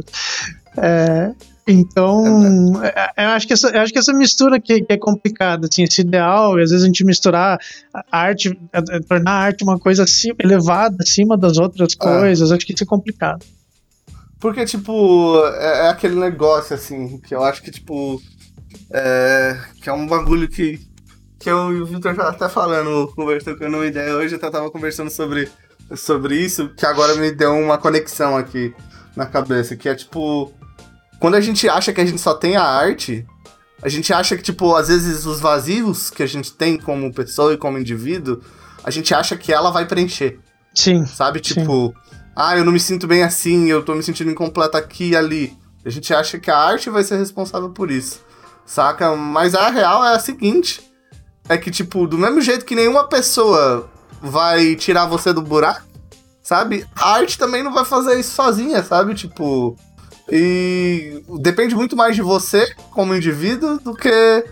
É, 0.77 1.33
então, 1.67 2.81
é, 2.85 3.13
é, 3.17 3.25
eu 3.25 3.31
acho 3.31 3.47
que 3.47 3.53
essa, 3.53 3.69
eu 3.71 3.81
acho 3.81 3.93
que 3.93 3.99
essa 3.99 4.13
mistura 4.13 4.61
que, 4.61 4.83
que, 4.83 4.93
é 4.93 4.97
complicada, 4.97 5.67
assim, 5.67 5.83
esse 5.83 6.01
ideal, 6.01 6.53
às 6.53 6.71
vezes 6.71 6.85
a 6.85 6.87
gente 6.87 7.05
misturar 7.05 7.59
a 7.93 8.19
arte, 8.19 8.57
a, 8.73 8.79
a, 8.79 9.03
tornar 9.03 9.33
a 9.33 9.41
arte 9.47 9.65
uma 9.65 9.77
coisa 9.77 10.05
acima, 10.05 10.37
elevada 10.39 10.99
acima 11.01 11.37
das 11.37 11.59
outras 11.59 11.95
é. 11.95 11.97
coisas, 11.97 12.53
acho 12.53 12.65
que 12.65 12.73
isso 12.73 12.85
é 12.85 12.87
complicado. 12.87 13.45
Porque, 14.39 14.65
tipo, 14.65 15.45
é, 15.57 15.87
é, 15.87 15.89
aquele 15.89 16.15
negócio, 16.15 16.73
assim, 16.73 17.19
que 17.19 17.35
eu 17.35 17.43
acho 17.43 17.61
que, 17.61 17.73
tipo, 17.73 18.23
é, 18.93 19.59
que 19.83 19.89
é 19.89 19.93
um 19.93 20.07
bagulho 20.07 20.49
que, 20.49 20.79
que 21.37 21.51
eu 21.51 21.73
e 21.73 21.81
o 21.81 21.87
Victor 21.87 22.15
já 22.15 22.29
até 22.29 22.49
falando, 22.49 23.13
conversando 23.17 23.59
com 23.59 23.67
uma 23.67 23.87
ideia 23.87 24.15
hoje, 24.15 24.37
eu 24.37 24.39
tava 24.39 24.71
conversando 24.71 25.11
sobre, 25.11 25.51
sobre 25.97 26.37
isso, 26.37 26.69
que 26.77 26.87
agora 26.87 27.17
me 27.17 27.33
deu 27.33 27.55
uma 27.55 27.77
conexão 27.77 28.37
aqui 28.37 28.73
na 29.17 29.27
cabeça, 29.27 29.75
que 29.75 29.89
é, 29.89 29.97
tipo 29.97 30.53
quando 31.19 31.35
a 31.35 31.41
gente 31.41 31.69
acha 31.69 31.93
que 31.93 32.01
a 32.01 32.05
gente 32.05 32.21
só 32.21 32.35
tem 32.35 32.57
a 32.57 32.63
arte, 32.63 33.27
a 33.83 33.89
gente 33.89 34.13
acha 34.13 34.37
que, 34.37 34.43
tipo, 34.43 34.75
às 34.75 34.89
vezes 34.89 35.27
os 35.27 35.41
vazios 35.41 36.11
que 36.11 36.23
a 36.23 36.27
gente 36.27 36.53
tem 36.53 36.77
como 36.77 37.13
pessoa 37.13 37.53
e 37.53 37.59
como 37.59 37.79
indivíduo, 37.79 38.41
a 38.83 38.91
gente 38.91 39.15
acha 39.15 39.37
que 39.37 39.53
ela 39.53 39.71
vai 39.71 39.87
preencher. 39.87 40.39
Sim. 40.75 41.05
Sabe? 41.07 41.41
Tipo, 41.41 41.89
sim. 41.89 42.17
ah, 42.35 42.57
eu 42.57 42.65
não 42.65 42.73
me 42.73 42.81
sinto 42.81 43.07
bem 43.07 43.23
assim, 43.23 43.67
eu 43.67 43.83
tô 43.83 43.95
me 43.95 44.03
sentindo 44.03 44.31
incompleta 44.31 44.79
aqui 44.79 45.11
e 45.11 45.17
ali. 45.17 45.57
A 45.85 45.91
gente 45.91 46.13
acha 46.13 46.39
que 46.39 46.51
a 46.51 46.59
arte 46.59 46.91
vai 46.91 47.05
ser 47.05 47.17
responsável 47.17 47.71
por 47.71 47.91
isso. 47.91 48.21
Saca? 48.65 49.15
Mas 49.15 49.55
a 49.55 49.71
real 49.71 50.05
é 50.05 50.15
a 50.15 50.19
seguinte: 50.19 50.83
é 51.49 51.57
que, 51.57 51.71
tipo, 51.71 52.07
do 52.07 52.19
mesmo 52.19 52.41
jeito 52.41 52.65
que 52.65 52.75
nenhuma 52.75 53.09
pessoa 53.09 53.89
vai 54.21 54.75
tirar 54.75 55.07
você 55.07 55.33
do 55.33 55.41
buraco, 55.41 55.83
sabe? 56.43 56.85
A 56.97 57.13
arte 57.13 57.39
também 57.39 57.63
não 57.63 57.73
vai 57.73 57.85
fazer 57.85 58.19
isso 58.19 58.35
sozinha, 58.35 58.83
sabe? 58.83 59.15
Tipo, 59.15 59.77
e 60.31 61.23
depende 61.41 61.75
muito 61.75 61.97
mais 61.97 62.17
de 62.17 62.23
você 62.23 62.75
como 62.91 63.15
indivíduo 63.15 63.79
do 63.79 63.95
que 63.95 64.45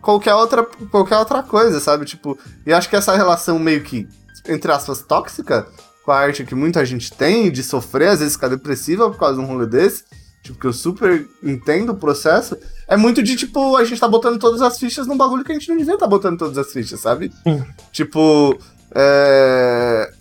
qualquer 0.00 0.34
outra, 0.34 0.64
qualquer 0.90 1.18
outra 1.18 1.42
coisa, 1.42 1.80
sabe? 1.80 2.04
Tipo, 2.04 2.38
e 2.64 2.72
acho 2.72 2.88
que 2.88 2.96
essa 2.96 3.16
relação 3.16 3.58
meio 3.58 3.82
que, 3.82 4.06
entre 4.48 4.70
aspas, 4.70 5.02
tóxica 5.02 5.66
com 6.04 6.12
a 6.12 6.16
arte 6.16 6.44
que 6.44 6.54
muita 6.54 6.84
gente 6.86 7.12
tem, 7.12 7.50
de 7.50 7.62
sofrer, 7.64 8.08
às 8.08 8.20
vezes 8.20 8.34
ficar 8.34 8.48
depressiva 8.48 9.10
por 9.10 9.18
causa 9.18 9.34
de 9.34 9.40
um 9.40 9.46
rolê 9.46 9.66
desse, 9.66 10.04
tipo, 10.40 10.60
que 10.60 10.66
eu 10.66 10.72
super 10.72 11.26
entendo 11.42 11.90
o 11.90 11.96
processo, 11.96 12.56
é 12.86 12.96
muito 12.96 13.20
de, 13.20 13.34
tipo, 13.34 13.76
a 13.76 13.84
gente 13.84 14.00
tá 14.00 14.06
botando 14.06 14.38
todas 14.38 14.62
as 14.62 14.78
fichas 14.78 15.08
num 15.08 15.16
bagulho 15.16 15.42
que 15.42 15.50
a 15.50 15.54
gente 15.56 15.68
não 15.68 15.76
devia 15.76 15.94
estar 15.94 16.06
tá 16.06 16.10
botando 16.10 16.38
todas 16.38 16.56
as 16.56 16.72
fichas, 16.72 17.00
sabe? 17.00 17.32
Sim. 17.42 17.64
Tipo, 17.90 18.56
é... 18.94 20.12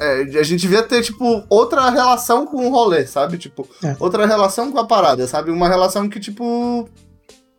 É, 0.00 0.22
a 0.38 0.42
gente 0.42 0.62
devia 0.62 0.82
ter, 0.82 1.02
tipo, 1.02 1.44
outra 1.48 1.90
relação 1.90 2.46
com 2.46 2.66
o 2.66 2.70
rolê, 2.70 3.06
sabe? 3.06 3.36
Tipo, 3.36 3.68
é. 3.84 3.94
outra 4.00 4.26
relação 4.26 4.72
com 4.72 4.78
a 4.78 4.86
parada, 4.86 5.26
sabe? 5.26 5.50
Uma 5.50 5.68
relação 5.68 6.08
que, 6.08 6.18
tipo. 6.18 6.88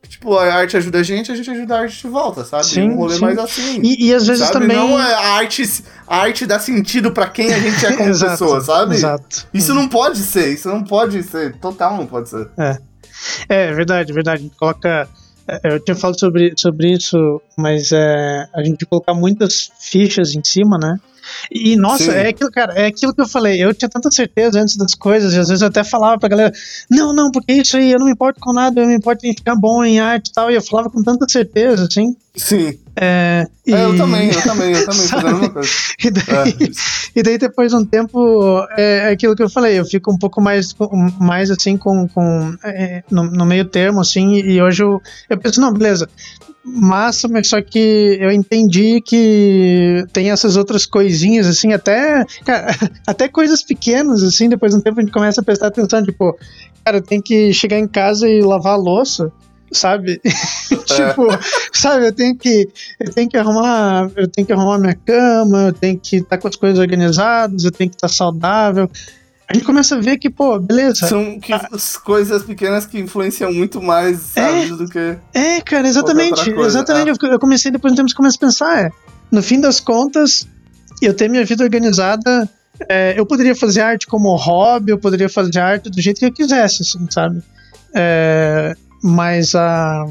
Tipo, 0.10 0.36
a 0.38 0.54
arte 0.54 0.75
ajuda 0.75 0.99
a 0.99 1.04
gente, 1.04 1.32
a 1.32 1.36
gente 1.36 1.49
ajuda 1.49 1.75
a 1.75 1.80
arte 1.82 2.01
de 2.01 2.08
volta, 2.10 2.43
sabe? 2.43 2.65
Sim, 2.65 2.89
um 2.89 2.95
rolê 2.97 3.15
sim. 3.15 3.21
mais 3.21 3.38
assim. 3.38 3.80
E, 3.82 4.08
e 4.08 4.13
às 4.13 4.27
vezes 4.27 4.47
sabe? 4.47 4.60
também. 4.60 4.75
Não 4.75 4.99
é 4.99 5.13
a 5.13 5.34
arte, 5.36 5.63
a 6.06 6.17
arte 6.17 6.45
dá 6.45 6.60
sentido 6.60 7.12
para 7.12 7.27
quem 7.30 7.54
a 7.54 7.60
gente 7.60 7.86
é 7.86 7.93
como 7.95 8.10
exato, 8.10 8.32
pessoa, 8.32 8.60
sabe? 8.60 8.95
Exato. 8.95 9.47
Isso 9.54 9.73
não 9.73 9.88
pode 9.88 10.19
ser, 10.19 10.51
isso 10.51 10.67
não 10.67 10.84
pode 10.84 11.23
ser. 11.23 11.56
Total 11.60 11.95
não 11.95 12.08
pode 12.08 12.27
ser. 12.27 12.49
É. 12.58 12.77
É 13.47 13.73
verdade, 13.73 14.12
verdade. 14.12 14.51
Coloca. 14.58 15.08
É, 15.47 15.73
eu 15.73 15.80
tinha 15.80 15.95
falado 15.95 16.19
sobre, 16.19 16.54
sobre 16.58 16.93
isso, 16.93 17.41
mas 17.58 17.91
é, 17.91 18.47
a 18.54 18.63
gente 18.63 18.86
colocar 18.86 19.13
muitas 19.13 19.71
fichas 19.80 20.36
em 20.36 20.43
cima, 20.43 20.77
né? 20.77 20.97
E, 21.51 21.75
nossa, 21.75 22.06
Sim. 22.06 22.12
é 22.12 22.30
aquilo, 22.30 22.51
cara, 22.51 22.73
é 22.73 22.88
aquilo 22.88 23.13
que 23.13 23.21
eu 23.21 23.27
falei. 23.27 23.63
Eu 23.63 23.73
tinha 23.73 23.89
tanta 23.89 24.10
certeza 24.12 24.60
antes 24.60 24.75
das 24.75 24.93
coisas, 24.93 25.34
e 25.34 25.39
às 25.39 25.47
vezes 25.47 25.62
eu 25.62 25.67
até 25.67 25.84
falava 25.84 26.19
pra 26.19 26.30
galera: 26.30 26.54
não, 26.89 27.13
não, 27.13 27.32
porque 27.32 27.54
isso 27.54 27.77
aí, 27.77 27.91
eu 27.91 27.99
não 27.99 28.06
me 28.06 28.12
importo 28.12 28.39
com 28.39 28.54
nada, 28.54 28.82
eu 28.82 28.88
me 28.88 28.95
importo 28.95 29.25
em 29.25 29.34
ficar 29.34 29.56
bom 29.56 29.84
em 29.84 29.99
arte 29.99 30.27
e 30.30 30.34
tal. 30.34 30.51
E 30.51 30.56
eu 30.56 30.62
falava 30.62 30.89
com 30.89 31.01
tanta 31.04 31.27
certeza, 31.30 31.86
assim. 31.86 32.15
Sim. 32.36 32.77
É, 32.95 33.47
e... 33.65 33.73
é 33.73 33.86
eu 33.86 33.95
também, 33.95 34.30
eu 34.30 34.41
também, 34.41 34.73
eu 34.73 34.86
também, 34.86 35.08
fazendo 35.08 35.38
uma 35.38 35.49
coisa. 35.49 35.69
E 36.04 36.12
daí, 36.12 36.25
é. 36.27 36.71
e 37.19 37.23
daí, 37.23 37.38
depois 37.38 37.71
de 37.71 37.77
um 37.77 37.86
tempo, 37.86 38.65
é, 38.77 39.10
é 39.10 39.12
aquilo 39.12 39.36
que 39.36 39.43
eu 39.43 39.49
falei, 39.49 39.80
eu 39.80 39.86
fico 39.86 40.12
um 40.12 40.17
pouco 40.17 40.41
mais, 40.41 40.75
mais 41.19 41.49
assim, 41.49 41.77
com, 41.77 42.08
com 42.08 42.56
é, 42.63 43.04
no, 43.10 43.23
no, 43.23 43.45
meio 43.45 43.65
termo, 43.65 44.01
assim, 44.01 44.36
e 44.36 44.62
hoje 44.62 44.84
eu, 44.84 45.01
eu 45.30 45.38
penso, 45.38 45.62
não, 45.62 45.71
beleza, 45.71 46.10
massa, 46.63 47.27
mas 47.27 47.47
só 47.47 47.62
que 47.62 48.17
eu 48.19 48.32
entendi 48.32 49.01
que 49.01 50.06
tem 50.12 50.32
essas 50.32 50.58
outras 50.58 50.86
coisinhas, 50.86 51.47
assim, 51.47 51.73
até, 51.73 52.25
cara, 52.45 52.75
até 53.08 53.27
coisas 53.27 53.63
pequenas, 53.63 54.21
assim, 54.21 54.49
depois 54.49 54.73
de 54.73 54.80
um 54.80 54.82
tempo 54.82 54.99
a 54.99 55.04
gente 55.04 55.13
começa 55.13 55.41
a 55.41 55.43
prestar 55.43 55.67
atenção, 55.67 56.04
tipo, 56.04 56.38
cara, 56.84 57.01
tem 57.01 57.21
que 57.21 57.54
chegar 57.54 57.80
em 57.80 57.88
casa 57.88 58.30
e 58.30 58.41
lavar 58.41 58.73
a 58.73 58.77
louça, 58.77 59.32
sabe? 59.71 60.19
tipo, 60.23 61.31
é. 61.31 61.39
sabe, 61.71 62.07
eu 62.07 62.13
tenho 62.13 62.36
que 62.36 62.69
eu 62.99 63.12
tenho 63.13 63.29
que 63.29 63.38
arrumar, 63.38 64.10
eu 64.15 64.27
tenho 64.27 64.45
que 64.45 64.53
arrumar 64.53 64.77
minha 64.77 64.95
cama, 64.95 65.67
eu 65.67 65.73
tenho 65.73 65.99
que 65.99 66.17
estar 66.17 66.29
tá 66.29 66.38
com 66.38 66.47
as 66.47 66.55
coisas 66.55 66.79
organizadas, 66.79 67.63
eu 67.63 67.71
tenho 67.71 67.89
que 67.89 67.95
estar 67.95 68.07
tá 68.07 68.13
saudável 68.13 68.89
a 69.51 69.53
gente 69.53 69.65
começa 69.65 69.97
a 69.97 69.99
ver 69.99 70.17
que, 70.17 70.29
pô, 70.29 70.57
beleza. 70.57 71.07
São 71.07 71.38
que, 71.38 71.51
ah, 71.51 71.67
coisas 72.05 72.41
pequenas 72.43 72.86
que 72.86 72.97
influenciam 72.97 73.51
muito 73.51 73.81
mais, 73.81 74.19
sabe, 74.19 74.63
é, 74.63 74.67
do 74.67 74.88
que. 74.88 75.17
É, 75.34 75.60
cara, 75.60 75.86
exatamente. 75.86 76.49
Exatamente. 76.49 77.19
Ah. 77.21 77.27
Eu 77.27 77.38
comecei 77.39 77.69
depois 77.69 77.93
de 77.93 78.01
um 78.01 78.05
tempo 78.05 78.15
começar 78.15 78.38
a 78.38 78.39
pensar, 78.39 78.86
é, 78.86 78.91
no 79.29 79.43
fim 79.43 79.60
das 79.60 79.81
contas, 79.81 80.47
eu 81.01 81.13
ter 81.13 81.29
minha 81.29 81.43
vida 81.43 81.65
organizada. 81.65 82.49
É, 82.88 83.13
eu 83.17 83.25
poderia 83.25 83.53
fazer 83.53 83.81
arte 83.81 84.07
como 84.07 84.34
hobby, 84.38 84.91
eu 84.91 84.97
poderia 84.97 85.27
fazer 85.27 85.60
arte 85.60 85.89
do 85.89 86.01
jeito 86.01 86.19
que 86.19 86.25
eu 86.25 86.31
quisesse, 86.31 86.81
assim, 86.81 87.05
sabe? 87.12 87.43
É, 87.93 88.73
mas 89.01 89.55
a, 89.55 90.05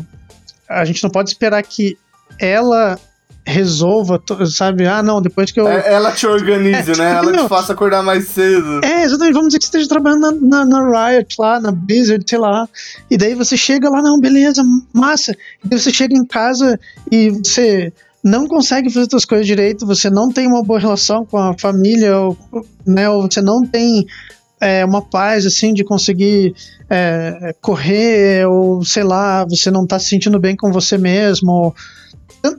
a 0.68 0.85
gente 0.85 1.03
não 1.03 1.11
pode 1.11 1.31
esperar 1.31 1.62
que 1.62 1.96
ela 2.38 2.98
resolva, 3.44 4.22
sabe? 4.46 4.87
Ah, 4.87 5.03
não, 5.03 5.20
depois 5.20 5.50
que 5.50 5.61
eu. 5.61 5.66
É, 5.66 5.92
ela 5.92 6.12
te 6.12 6.26
organize, 6.26 6.92
é, 6.92 6.96
né? 6.96 7.11
Ela 7.18 7.33
não, 7.33 7.44
te 7.44 7.48
faça 7.48 7.72
acordar 7.72 8.03
mais 8.03 8.29
cedo. 8.29 8.85
É, 8.85 9.03
exatamente. 9.03 9.35
Vamos 9.35 9.48
dizer 9.48 9.59
que 9.59 9.64
você 9.64 9.79
esteja 9.79 9.88
trabalhando 9.88 10.40
na, 10.40 10.64
na, 10.64 10.64
na, 10.64 11.09
Riot 11.11 11.37
lá, 11.38 11.61
na 11.61 11.72
Blizzard, 11.72 12.24
sei 12.29 12.38
lá. 12.38 12.68
E 13.11 13.16
daí 13.16 13.35
você 13.35 13.57
chega 13.57 13.88
lá, 13.88 14.03
não, 14.03 14.20
beleza, 14.20 14.62
massa. 14.92 15.33
E 15.64 15.68
daí 15.68 15.79
você 15.79 15.90
chega 15.90 16.14
em 16.14 16.24
casa 16.24 16.79
e 17.11 17.31
você 17.31 17.92
não 18.22 18.46
consegue 18.46 18.90
fazer 18.90 19.09
suas 19.11 19.24
coisas 19.24 19.46
direito, 19.46 19.87
você 19.87 20.11
não 20.11 20.31
tem 20.31 20.46
uma 20.46 20.62
boa 20.62 20.79
relação 20.79 21.24
com 21.24 21.38
a 21.38 21.57
família, 21.59 22.16
ou, 22.18 22.37
né? 22.87 23.09
Ou 23.09 23.22
você 23.22 23.40
não 23.40 23.62
tem 23.66 24.07
é, 24.61 24.85
uma 24.85 25.03
paz, 25.03 25.46
assim, 25.46 25.73
de 25.73 25.83
conseguir 25.83 26.55
é, 26.88 27.55
correr, 27.61 28.46
ou 28.46 28.85
sei 28.85 29.03
lá, 29.03 29.44
você 29.44 29.70
não 29.70 29.87
tá 29.87 29.99
se 29.99 30.09
sentindo 30.09 30.38
bem 30.38 30.55
com 30.55 30.70
você 30.70 30.99
mesmo. 30.99 31.75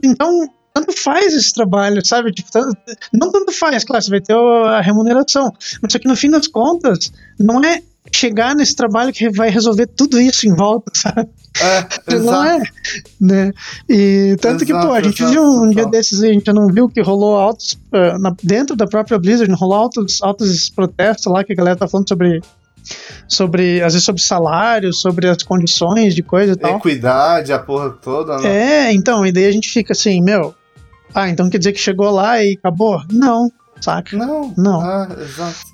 Então, 0.02 0.50
tanto 0.74 0.92
faz 0.92 1.32
esse 1.34 1.52
trabalho, 1.52 2.04
sabe? 2.04 2.32
Tipo, 2.32 2.50
tanto, 2.50 2.76
não 3.12 3.30
tanto 3.30 3.52
faz, 3.52 3.84
claro, 3.84 4.02
você 4.02 4.10
vai 4.10 4.20
ter 4.20 4.34
a 4.34 4.80
remuneração, 4.80 5.52
mas 5.80 5.92
só 5.92 5.98
que 5.98 6.08
no 6.08 6.16
fim 6.16 6.30
das 6.30 6.46
contas, 6.46 7.12
não 7.38 7.62
é 7.62 7.82
chegar 8.14 8.54
nesse 8.54 8.76
trabalho 8.76 9.12
que 9.12 9.30
vai 9.30 9.50
resolver 9.50 9.86
tudo 9.86 10.20
isso 10.20 10.46
em 10.46 10.54
volta, 10.54 10.90
sabe? 10.94 11.28
É, 11.60 12.14
não 12.18 12.44
é, 12.44 12.62
né? 13.20 13.52
E 13.88 14.36
tanto 14.40 14.64
exato, 14.64 14.80
que, 14.80 14.86
pô, 14.86 14.92
a 14.92 15.02
gente 15.02 15.22
exato, 15.22 15.32
viu 15.32 15.42
um 15.42 15.70
dia 15.70 15.86
desses, 15.86 16.22
a 16.22 16.28
gente 16.28 16.52
não 16.52 16.68
viu 16.68 16.88
que 16.88 17.00
rolou 17.00 17.36
altos, 17.36 17.78
uh, 17.92 18.18
na, 18.18 18.34
dentro 18.42 18.74
da 18.74 18.86
própria 18.86 19.18
Blizzard, 19.18 19.52
rolou 19.54 19.76
altos, 19.76 20.22
altos 20.22 20.70
protestos 20.70 21.32
lá, 21.32 21.44
que 21.44 21.52
a 21.52 21.56
galera 21.56 21.76
tá 21.76 21.88
falando 21.88 22.08
sobre 22.08 22.40
sobre, 23.28 23.80
às 23.80 23.92
vezes, 23.92 24.04
sobre 24.04 24.20
salário, 24.20 24.92
sobre 24.92 25.28
as 25.28 25.42
condições 25.42 26.14
de 26.14 26.22
coisa 26.22 26.54
e 26.54 26.56
tal. 26.56 26.78
Equidade, 26.78 27.52
a 27.52 27.58
porra 27.58 27.90
toda, 27.90 28.38
né? 28.38 28.88
É, 28.88 28.92
então, 28.92 29.24
e 29.24 29.30
daí 29.30 29.46
a 29.46 29.52
gente 29.52 29.70
fica 29.70 29.92
assim, 29.92 30.20
meu, 30.20 30.54
ah, 31.14 31.28
então 31.28 31.48
quer 31.48 31.58
dizer 31.58 31.72
que 31.72 31.78
chegou 31.78 32.10
lá 32.10 32.42
e 32.42 32.54
acabou? 32.54 33.02
Não, 33.10 33.50
saca? 33.80 34.16
Não. 34.16 34.52
Não. 34.56 34.80
Ah, 34.80 35.08
exato. 35.20 35.71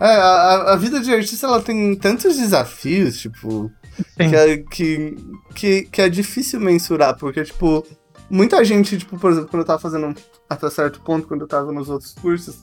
É, 0.00 0.06
a, 0.06 0.72
a 0.72 0.76
vida 0.76 1.00
de 1.00 1.12
artista, 1.12 1.46
ela 1.46 1.60
tem 1.60 1.94
tantos 1.96 2.36
desafios, 2.36 3.18
tipo, 3.18 3.70
que 4.16 4.36
é, 4.36 4.58
que, 4.58 5.16
que, 5.54 5.82
que 5.82 6.02
é 6.02 6.08
difícil 6.08 6.60
mensurar, 6.60 7.16
porque, 7.16 7.42
tipo, 7.44 7.86
muita 8.30 8.64
gente, 8.64 8.98
tipo, 8.98 9.18
por 9.18 9.30
exemplo, 9.30 9.48
quando 9.48 9.62
eu 9.62 9.66
tava 9.66 9.78
fazendo 9.78 10.14
até 10.48 10.70
certo 10.70 11.00
ponto, 11.00 11.26
quando 11.26 11.42
eu 11.42 11.48
tava 11.48 11.72
nos 11.72 11.88
outros 11.88 12.12
cursos, 12.12 12.56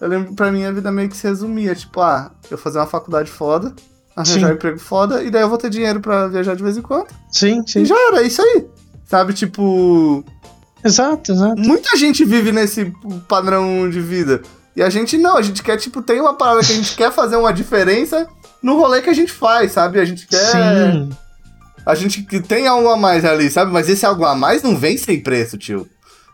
eu 0.00 0.08
lembro, 0.08 0.34
pra 0.34 0.52
mim 0.52 0.64
a 0.64 0.72
vida 0.72 0.90
meio 0.90 1.08
que 1.08 1.16
se 1.16 1.26
resumia, 1.26 1.74
tipo, 1.74 2.00
ah, 2.00 2.30
eu 2.50 2.58
fazer 2.58 2.78
uma 2.78 2.86
faculdade 2.86 3.30
foda, 3.30 3.74
arranjar 4.14 4.40
sim. 4.40 4.44
um 4.46 4.54
emprego 4.54 4.78
foda, 4.78 5.22
e 5.22 5.30
daí 5.30 5.42
eu 5.42 5.48
vou 5.48 5.58
ter 5.58 5.70
dinheiro 5.70 6.00
pra 6.00 6.28
viajar 6.28 6.54
de 6.54 6.62
vez 6.62 6.76
em 6.76 6.82
quando. 6.82 7.08
Sim, 7.30 7.62
sim. 7.66 7.82
E 7.82 7.84
já 7.84 7.96
era, 8.08 8.22
é 8.22 8.26
isso 8.26 8.42
aí. 8.42 8.66
Sabe, 9.06 9.32
tipo. 9.32 10.24
Exato, 10.84 11.32
exato. 11.32 11.60
Muita 11.60 11.96
gente 11.96 12.24
vive 12.24 12.52
nesse 12.52 12.92
padrão 13.28 13.90
de 13.90 14.00
vida. 14.00 14.40
E 14.76 14.82
a 14.82 14.88
gente 14.88 15.18
não, 15.18 15.36
a 15.36 15.42
gente 15.42 15.62
quer, 15.62 15.76
tipo, 15.76 16.00
tem 16.00 16.20
uma 16.20 16.34
parada 16.34 16.60
que 16.60 16.72
a 16.72 16.76
gente 16.76 16.94
quer 16.96 17.12
fazer 17.12 17.36
uma 17.36 17.52
diferença 17.52 18.28
no 18.62 18.76
rolê 18.78 19.02
que 19.02 19.10
a 19.10 19.14
gente 19.14 19.32
faz, 19.32 19.72
sabe? 19.72 19.98
A 19.98 20.04
gente 20.04 20.26
quer. 20.26 20.38
Sim. 20.92 21.10
A 21.84 21.94
gente 21.94 22.22
que 22.22 22.40
tem 22.40 22.66
algo 22.66 22.88
a 22.88 22.96
mais 22.96 23.24
ali, 23.24 23.50
sabe? 23.50 23.72
Mas 23.72 23.88
esse 23.88 24.06
algo 24.06 24.24
a 24.24 24.34
mais 24.34 24.62
não 24.62 24.76
vem 24.76 24.96
sem 24.96 25.20
preço, 25.20 25.58
tio. 25.58 25.88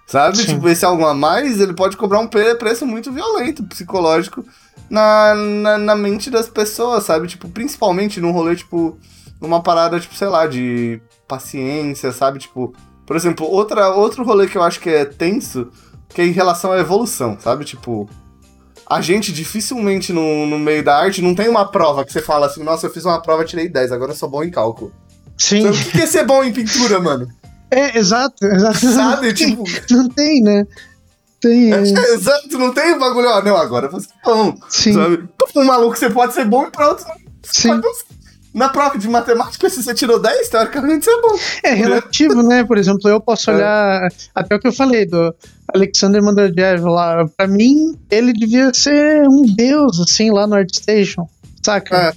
Sabe? 0.07 0.37
Sim. 0.37 0.47
Tipo, 0.55 0.68
esse 0.68 0.84
algo 0.84 1.05
a 1.07 1.14
mais, 1.14 1.61
ele 1.61 1.72
pode 1.72 1.97
cobrar 1.97 2.20
um 2.20 2.28
pre- 2.28 2.55
preço 2.57 2.87
muito 2.87 3.11
violento, 3.11 3.64
psicológico, 3.64 4.45
na, 4.89 5.34
na, 5.34 5.78
na 5.78 5.97
mente 5.97 6.30
das 6.30 6.49
pessoas, 6.49 7.05
sabe? 7.05 7.26
Tipo, 7.26 7.49
principalmente 7.49 8.20
num 8.20 8.30
rolê, 8.30 8.55
tipo, 8.55 8.97
numa 9.41 9.61
parada, 9.62 9.99
tipo, 9.99 10.14
sei 10.14 10.28
lá, 10.28 10.47
de 10.47 11.01
paciência, 11.26 12.12
sabe? 12.12 12.39
Tipo, 12.39 12.72
por 13.05 13.16
exemplo, 13.16 13.47
outra, 13.51 13.89
outro 13.91 14.22
rolê 14.24 14.47
que 14.47 14.57
eu 14.57 14.62
acho 14.62 14.78
que 14.78 14.91
é 14.91 15.05
tenso, 15.05 15.68
que 16.11 16.20
é 16.20 16.26
em 16.26 16.32
relação 16.32 16.70
à 16.72 16.78
evolução, 16.78 17.37
sabe? 17.41 17.64
Tipo, 17.64 18.09
a 18.89 19.01
gente 19.01 19.32
dificilmente 19.32 20.12
no, 20.12 20.47
no 20.47 20.59
meio 20.59 20.84
da 20.84 20.97
arte 20.97 21.20
não 21.20 21.34
tem 21.34 21.49
uma 21.49 21.70
prova 21.70 22.05
que 22.05 22.12
você 22.12 22.22
fala 22.22 22.47
assim, 22.47 22.62
nossa, 22.62 22.87
eu 22.87 22.93
fiz 22.93 23.05
uma 23.05 23.20
prova, 23.20 23.45
tirei 23.45 23.68
10, 23.68 23.93
agora 23.93 24.12
eu 24.12 24.16
sou 24.16 24.28
bom 24.28 24.45
em 24.45 24.51
cálculo. 24.51 24.93
Sim. 25.37 25.62
Sabe, 25.62 25.89
o 25.89 25.91
que 25.91 26.03
é 26.03 26.07
ser 26.07 26.24
bom 26.24 26.43
em 26.45 26.53
pintura, 26.53 27.01
mano? 27.01 27.28
É, 27.70 27.99
exato, 27.99 28.47
exato. 28.47 28.78
Sabe? 28.78 29.32
Tipo, 29.34 29.64
Não 29.91 30.09
tem, 30.09 30.41
né? 30.41 30.66
Tem. 31.41 31.72
é, 31.72 31.76
é, 31.76 32.14
exato, 32.14 32.59
não 32.59 32.72
tem 32.72 32.99
bagulho, 32.99 33.28
ó, 33.28 33.43
não, 33.43 33.57
agora 33.57 33.89
você 33.89 34.09
é 34.09 34.28
bom. 34.28 34.57
Sim, 34.68 34.95
Sabe? 34.95 35.28
Um 35.55 35.64
maluco 35.64 35.97
você 35.97 36.09
pode 36.09 36.32
ser 36.32 36.45
bom 36.45 36.66
e 36.66 36.70
você 36.70 37.62
sim. 37.62 37.68
pode 37.68 37.82
não. 37.82 37.93
Na 38.57 38.70
prova 38.70 38.96
de 38.96 39.07
matemática, 39.07 39.68
se 39.68 39.82
você 39.82 39.92
tirou 39.92 40.18
10, 40.18 40.48
teoricamente 40.48 41.04
você 41.04 41.11
é 41.11 41.20
bom. 41.20 41.38
É 41.62 41.74
relativo, 41.74 42.42
né? 42.42 42.64
Por 42.64 42.78
exemplo, 42.78 43.07
eu 43.11 43.20
posso 43.20 43.50
É. 43.50 43.54
olhar 43.54 44.09
até 44.34 44.54
o 44.57 44.59
que 44.59 44.66
eu 44.66 44.72
falei 44.72 45.04
do 45.04 45.34
Alexander 45.74 46.22
Manderdiev 46.22 46.82
lá. 46.84 47.28
Pra 47.36 47.46
mim, 47.46 47.94
ele 48.11 48.32
devia 48.32 48.72
ser 48.72 49.28
um 49.28 49.42
deus, 49.42 50.00
assim, 50.00 50.30
lá 50.30 50.46
no 50.46 50.54
ArtStation, 50.54 51.28
saca? 51.62 51.96
É. 52.09 52.12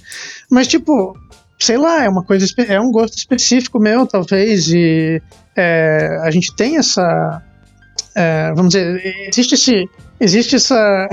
Mas, 0.50 0.66
tipo, 0.66 1.14
sei 1.58 1.76
lá, 1.76 2.04
é 2.04 2.08
uma 2.08 2.24
coisa, 2.24 2.46
é 2.66 2.80
um 2.80 2.90
gosto 2.90 3.18
específico 3.18 3.78
meu, 3.78 4.06
talvez, 4.06 4.68
e 4.68 5.20
é, 5.54 6.20
a 6.22 6.30
gente 6.30 6.56
tem 6.56 6.78
essa, 6.78 7.42
é, 8.14 8.50
vamos 8.54 8.72
dizer, 8.72 9.02
existe 9.28 9.54
esse, 9.56 9.90
existe 10.18 10.56
essa, 10.56 11.06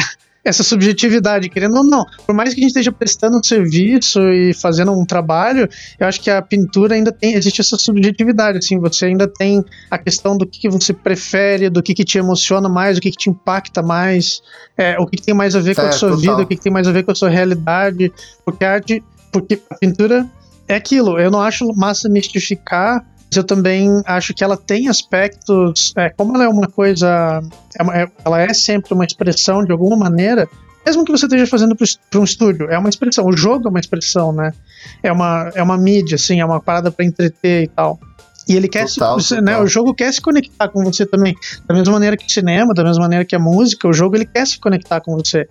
essa 0.47 0.63
subjetividade, 0.63 1.49
querendo 1.49 1.75
ou 1.75 1.83
não. 1.83 2.05
Por 2.25 2.33
mais 2.33 2.53
que 2.53 2.59
a 2.59 2.61
gente 2.61 2.69
esteja 2.69 2.91
prestando 2.91 3.37
um 3.37 3.43
serviço 3.43 4.19
e 4.29 4.53
fazendo 4.53 4.93
um 4.93 5.05
trabalho, 5.05 5.67
eu 5.99 6.07
acho 6.07 6.21
que 6.21 6.29
a 6.29 6.41
pintura 6.41 6.95
ainda 6.95 7.11
tem, 7.11 7.33
existe 7.33 7.59
essa 7.59 7.77
subjetividade, 7.77 8.57
assim, 8.57 8.79
você 8.79 9.07
ainda 9.07 9.27
tem 9.27 9.63
a 9.91 9.97
questão 9.97 10.37
do 10.37 10.45
que, 10.45 10.61
que 10.61 10.69
você 10.69 10.93
prefere, 10.93 11.69
do 11.69 11.83
que, 11.83 11.93
que 11.93 12.05
te 12.05 12.17
emociona 12.17 12.69
mais, 12.69 12.97
o 12.97 13.01
que, 13.01 13.11
que 13.11 13.17
te 13.17 13.29
impacta 13.29 13.81
mais, 13.81 14.41
é, 14.77 14.97
o 14.97 15.05
que, 15.05 15.17
que 15.17 15.23
tem 15.23 15.33
mais 15.33 15.55
a 15.55 15.59
ver 15.59 15.75
com 15.75 15.81
a 15.81 15.85
Certo, 15.85 15.99
sua 15.99 16.09
total. 16.11 16.21
vida, 16.21 16.43
o 16.43 16.47
que, 16.47 16.55
que 16.55 16.63
tem 16.63 16.71
mais 16.71 16.87
a 16.87 16.91
ver 16.91 17.03
com 17.03 17.11
a 17.11 17.15
sua 17.15 17.29
realidade, 17.29 18.11
porque 18.45 18.63
a 18.63 18.73
arte, 18.73 19.03
porque 19.31 19.59
a 19.69 19.75
pintura 19.75 20.25
é 20.67 20.75
aquilo, 20.75 21.19
eu 21.19 21.29
não 21.29 21.41
acho 21.41 21.67
massa 21.75 22.07
mistificar, 22.07 23.05
eu 23.35 23.43
também 23.43 24.01
acho 24.05 24.33
que 24.33 24.43
ela 24.43 24.55
tem 24.57 24.87
aspectos, 24.87 25.93
é, 25.97 26.09
como 26.09 26.35
ela 26.35 26.45
é 26.45 26.47
uma 26.47 26.67
coisa, 26.67 27.41
é 27.79 28.01
é- 28.03 28.11
ela 28.23 28.41
é 28.41 28.53
sempre 28.53 28.93
uma 28.93 29.05
expressão 29.05 29.63
de 29.63 29.71
alguma 29.71 29.97
maneira, 29.97 30.47
mesmo 30.85 31.03
que 31.03 31.11
você 31.11 31.25
esteja 31.25 31.45
fazendo 31.45 31.75
para 31.75 32.19
um 32.19 32.23
estúdio, 32.23 32.69
é 32.69 32.77
uma 32.77 32.87
expressão, 32.89 33.25
o 33.25 33.35
jogo 33.35 33.67
é 33.67 33.69
uma 33.69 33.79
expressão, 33.79 34.31
né? 34.31 34.53
É 35.03 35.11
uma, 35.11 35.51
é 35.53 35.61
uma 35.61 35.77
mídia, 35.77 36.15
assim, 36.15 36.39
é 36.39 36.45
uma 36.45 36.61
parada 36.61 36.89
para 36.89 37.03
entreter 37.05 37.63
e 37.63 37.67
tal. 37.67 37.99
E 38.47 38.55
ele 38.55 38.69
quer 38.69 38.87
Total, 38.87 39.19
se, 39.19 39.35
total. 39.35 39.43
né, 39.43 39.57
o 39.59 39.67
jogo 39.67 39.93
quer 39.93 40.13
se 40.13 40.21
conectar 40.21 40.69
com 40.69 40.81
você 40.81 41.05
também, 41.05 41.35
da 41.67 41.75
mesma 41.75 41.91
maneira 41.91 42.15
que 42.15 42.25
o 42.25 42.31
cinema, 42.31 42.73
da 42.73 42.81
mesma 42.85 43.01
maneira 43.03 43.25
que 43.25 43.35
a 43.35 43.39
música, 43.39 43.85
o 43.89 43.91
jogo 43.91 44.15
ele 44.15 44.25
quer 44.25 44.47
se 44.47 44.57
conectar 44.57 45.01
com 45.01 45.13
você. 45.17 45.45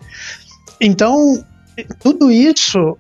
Então, 0.81 1.45
tudo 2.03 2.31
isso 2.31 2.97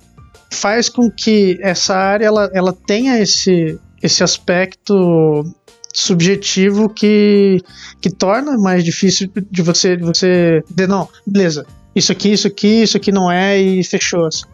faz 0.50 0.90
com 0.90 1.10
que 1.10 1.58
essa 1.62 1.96
área 1.96 2.26
ela, 2.26 2.50
ela 2.52 2.72
tenha 2.74 3.18
esse, 3.18 3.78
esse 4.06 4.24
aspecto 4.24 5.44
subjetivo 5.92 6.88
que, 6.88 7.62
que 8.00 8.10
torna 8.10 8.58
mais 8.58 8.84
difícil 8.84 9.30
de 9.50 9.62
você 9.62 9.96
de 9.96 10.02
você 10.02 10.62
dizer, 10.68 10.88
não, 10.88 11.08
beleza, 11.26 11.66
isso 11.94 12.12
aqui, 12.12 12.32
isso 12.32 12.46
aqui, 12.46 12.82
isso 12.82 12.96
aqui 12.96 13.10
não 13.10 13.30
é 13.30 13.58
e 13.58 13.82
fechou. 13.82 14.26
assim. 14.26 14.44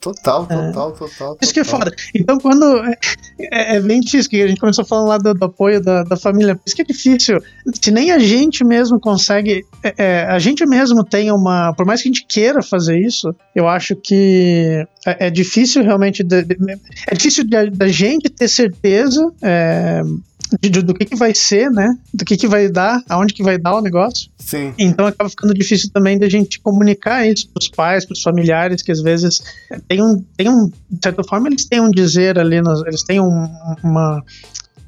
Total, 0.00 0.46
total, 0.46 0.92
total. 0.92 1.36
Isso 1.42 1.52
que 1.52 1.58
é 1.60 1.64
foda. 1.64 1.92
Então, 2.14 2.38
quando. 2.38 2.64
É, 3.40 3.76
é 3.76 3.80
bem 3.80 4.00
difícil, 4.00 4.30
que 4.30 4.40
a 4.42 4.46
gente 4.46 4.60
começou 4.60 4.84
falando 4.84 5.08
lá 5.08 5.18
do, 5.18 5.34
do 5.34 5.44
apoio 5.44 5.80
da, 5.82 6.04
da 6.04 6.16
família. 6.16 6.54
Por 6.54 6.62
isso 6.66 6.76
que 6.76 6.82
é 6.82 6.84
difícil. 6.84 7.42
Se 7.82 7.90
nem 7.90 8.12
a 8.12 8.18
gente 8.20 8.64
mesmo 8.64 9.00
consegue. 9.00 9.64
é, 9.82 9.94
é, 9.98 10.22
a 10.26 10.38
gente 10.38 10.64
mesmo 10.64 11.04
tem 11.04 11.32
uma. 11.32 11.72
Por 11.74 11.84
mais 11.84 12.00
que 12.00 12.08
a 12.08 12.12
gente 12.12 12.26
queira 12.26 12.62
fazer 12.62 12.98
isso, 13.00 13.34
eu 13.56 13.66
acho 13.68 13.96
que 13.96 14.86
é, 15.04 15.26
é 15.26 15.30
difícil 15.30 15.82
realmente. 15.82 16.22
de- 16.22 16.44
de- 16.44 16.56
é 17.08 17.14
difícil 17.14 17.48
da 17.48 17.64
da 17.66 17.88
gente 17.88 18.28
ter 18.28 18.46
certeza. 18.48 19.20
De- 20.62 20.68
de- 20.70 20.82
do 20.82 20.94
que, 20.94 21.04
que 21.04 21.16
vai 21.16 21.34
ser, 21.34 21.70
né? 21.70 21.96
Do 22.12 22.24
que, 22.24 22.36
que 22.36 22.46
vai 22.46 22.68
dar, 22.68 23.02
aonde 23.08 23.34
que 23.34 23.42
vai 23.42 23.58
dar 23.58 23.74
o 23.76 23.80
negócio. 23.82 24.30
Sim. 24.38 24.72
Então 24.78 25.06
acaba 25.06 25.28
ficando 25.28 25.52
difícil 25.54 25.90
também 25.92 26.18
da 26.18 26.28
gente 26.28 26.60
comunicar 26.60 27.26
isso 27.26 27.48
pros 27.50 27.68
pais, 27.68 28.04
pros 28.06 28.22
familiares, 28.22 28.82
que 28.82 28.92
às 28.92 29.02
vezes 29.02 29.40
tem 29.86 30.02
um, 30.02 30.24
tem 30.36 30.48
um 30.48 30.66
de 30.90 30.98
certa 31.02 31.22
forma, 31.24 31.48
eles 31.48 31.64
têm 31.66 31.80
um 31.80 31.90
dizer 31.90 32.38
ali, 32.38 32.60
nos- 32.60 32.82
eles 32.86 33.02
têm 33.02 33.20
um, 33.20 33.48
uma, 33.82 34.22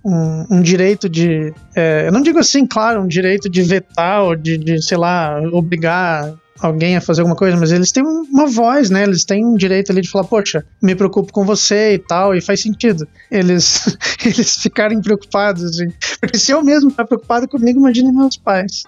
um, 0.04 0.46
um 0.56 0.62
direito 0.62 1.08
de. 1.08 1.52
é, 1.76 2.06
eu 2.06 2.12
não 2.12 2.22
digo 2.22 2.38
assim, 2.38 2.66
claro, 2.66 3.02
um 3.02 3.06
direito 3.06 3.48
de 3.50 3.62
vetar 3.62 4.22
ou 4.22 4.34
de, 4.36 4.56
de, 4.56 4.82
sei 4.82 4.96
lá, 4.96 5.38
obrigar 5.52 6.32
alguém 6.60 6.96
a 6.96 7.00
fazer 7.00 7.20
alguma 7.22 7.36
coisa, 7.36 7.56
mas 7.56 7.72
eles 7.72 7.90
têm 7.92 8.02
um- 8.04 8.22
uma 8.30 8.46
voz, 8.46 8.90
né? 8.90 9.02
Eles 9.02 9.24
têm 9.24 9.44
um 9.44 9.54
direito 9.56 9.90
ali 9.92 10.00
de 10.02 10.10
falar, 10.10 10.24
poxa, 10.24 10.64
me 10.82 10.94
preocupo 10.94 11.32
com 11.32 11.44
você 11.44 11.94
e 11.94 11.98
tal, 11.98 12.34
e 12.34 12.40
faz 12.40 12.60
sentido. 12.62 13.06
Eles, 13.30 13.84
eles 14.24 14.56
ficarem 14.56 15.00
preocupados, 15.00 15.64
assim. 15.64 15.88
Porque 16.20 16.38
se 16.38 16.52
eu 16.52 16.62
mesmo 16.62 16.90
estar 16.90 17.04
preocupado 17.04 17.48
comigo, 17.48 17.78
imagine 17.80 18.12
meus 18.12 18.36
pais. 18.36 18.84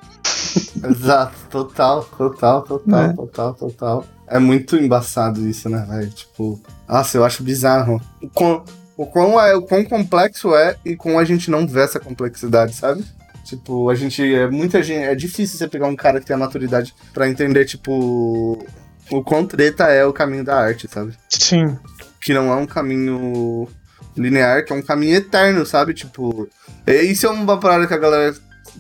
Exato, 0.84 1.34
total, 1.50 2.04
total, 2.16 2.62
total, 2.62 3.08
Né? 3.08 3.12
total, 3.14 3.54
total. 3.54 4.04
É 4.26 4.38
muito 4.38 4.76
embaçado 4.76 5.46
isso, 5.48 5.68
né, 5.68 5.84
velho? 5.88 6.10
Tipo, 6.10 6.60
nossa, 6.88 7.16
eu 7.16 7.24
acho 7.24 7.42
bizarro. 7.42 8.00
O 8.22 8.28
quão, 8.28 8.64
o, 8.96 9.06
quão 9.06 9.40
é, 9.40 9.54
o 9.54 9.62
quão 9.62 9.84
complexo 9.84 10.54
é 10.54 10.76
e 10.84 10.96
como 10.96 11.18
a 11.18 11.24
gente 11.24 11.50
não 11.50 11.66
vê 11.66 11.80
essa 11.80 12.00
complexidade, 12.00 12.74
sabe? 12.74 13.04
Tipo, 13.45 13.90
a 13.90 13.95
gente. 13.95 14.22
É 14.34 14.49
muita 14.49 14.82
gente. 14.82 15.05
É 15.05 15.14
difícil 15.14 15.59
você 15.59 15.68
pegar 15.68 15.86
um 15.86 15.97
cara 15.97 16.20
que 16.20 16.26
tem 16.26 16.34
a 16.34 16.38
maturidade 16.38 16.95
pra 17.12 17.28
entender, 17.28 17.64
tipo. 17.64 18.64
O 19.11 19.22
quão 19.22 19.45
treta 19.45 19.84
é 19.88 20.05
o 20.07 20.12
caminho 20.12 20.45
da 20.45 20.57
arte, 20.57 20.88
sabe? 20.88 21.12
Sim. 21.28 21.76
que 22.20 22.32
não 22.32 22.53
é 22.53 22.57
um 22.57 22.66
caminho 22.66 23.68
linear, 24.16 24.64
que 24.64 24.72
é 24.72 24.76
um 24.76 24.82
caminho 24.82 25.16
eterno, 25.16 25.66
sabe? 25.66 25.93
Tipo, 25.93 26.49
isso 26.86 27.26
é 27.26 27.30
uma 27.30 27.59
parada 27.59 27.86
que 27.86 27.95
a 27.95 27.99
galera 27.99 28.34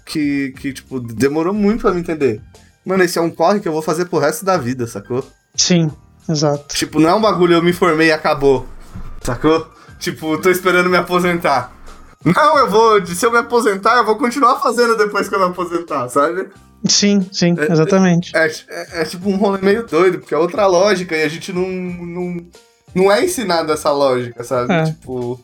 que, 0.06 0.54
que 0.58 0.72
tipo, 0.72 1.00
demorou 1.00 1.52
muito 1.52 1.82
pra 1.82 1.92
me 1.92 2.00
entender. 2.00 2.40
Mano, 2.84 3.02
esse 3.02 3.18
é 3.18 3.22
um 3.22 3.30
corre 3.30 3.60
que 3.60 3.68
eu 3.68 3.72
vou 3.72 3.82
fazer 3.82 4.06
pro 4.06 4.18
resto 4.18 4.44
da 4.44 4.56
vida, 4.56 4.86
sacou? 4.86 5.26
Sim, 5.54 5.90
exato. 6.28 6.74
Tipo, 6.74 7.00
não 7.00 7.10
é 7.10 7.14
um 7.14 7.20
bagulho 7.20 7.54
eu 7.54 7.62
me 7.62 7.72
formei 7.72 8.08
e 8.08 8.12
acabou, 8.12 8.66
sacou? 9.22 9.70
Tipo, 9.98 10.38
tô 10.38 10.50
esperando 10.50 10.88
me 10.90 10.96
aposentar. 10.96 11.72
Não, 12.24 12.58
eu 12.58 12.70
vou, 12.70 13.04
se 13.06 13.24
eu 13.24 13.30
me 13.32 13.38
aposentar, 13.38 13.96
eu 13.96 14.04
vou 14.06 14.16
continuar 14.16 14.60
fazendo 14.60 14.96
depois 14.96 15.28
que 15.28 15.34
eu 15.34 15.38
me 15.40 15.46
aposentar, 15.46 16.08
sabe? 16.08 16.48
Sim, 16.86 17.26
sim, 17.32 17.54
É- 17.58 17.72
exatamente. 17.72 18.36
É, 18.36 18.46
é- 18.46 19.02
é 19.02 19.04
tipo 19.04 19.28
um 19.28 19.36
rolê 19.36 19.58
meio 19.62 19.86
doido, 19.86 20.18
porque 20.18 20.34
é 20.34 20.38
outra 20.38 20.66
lógica 20.66 21.16
e 21.16 21.22
a 21.22 21.28
gente 21.28 21.52
não, 21.52 21.68
não, 21.68 22.46
não 22.94 23.12
é 23.12 23.24
ensinado 23.24 23.72
essa 23.72 23.90
lógica, 23.90 24.42
sabe? 24.44 24.72
É. 24.72 24.84
Tipo. 24.84 25.40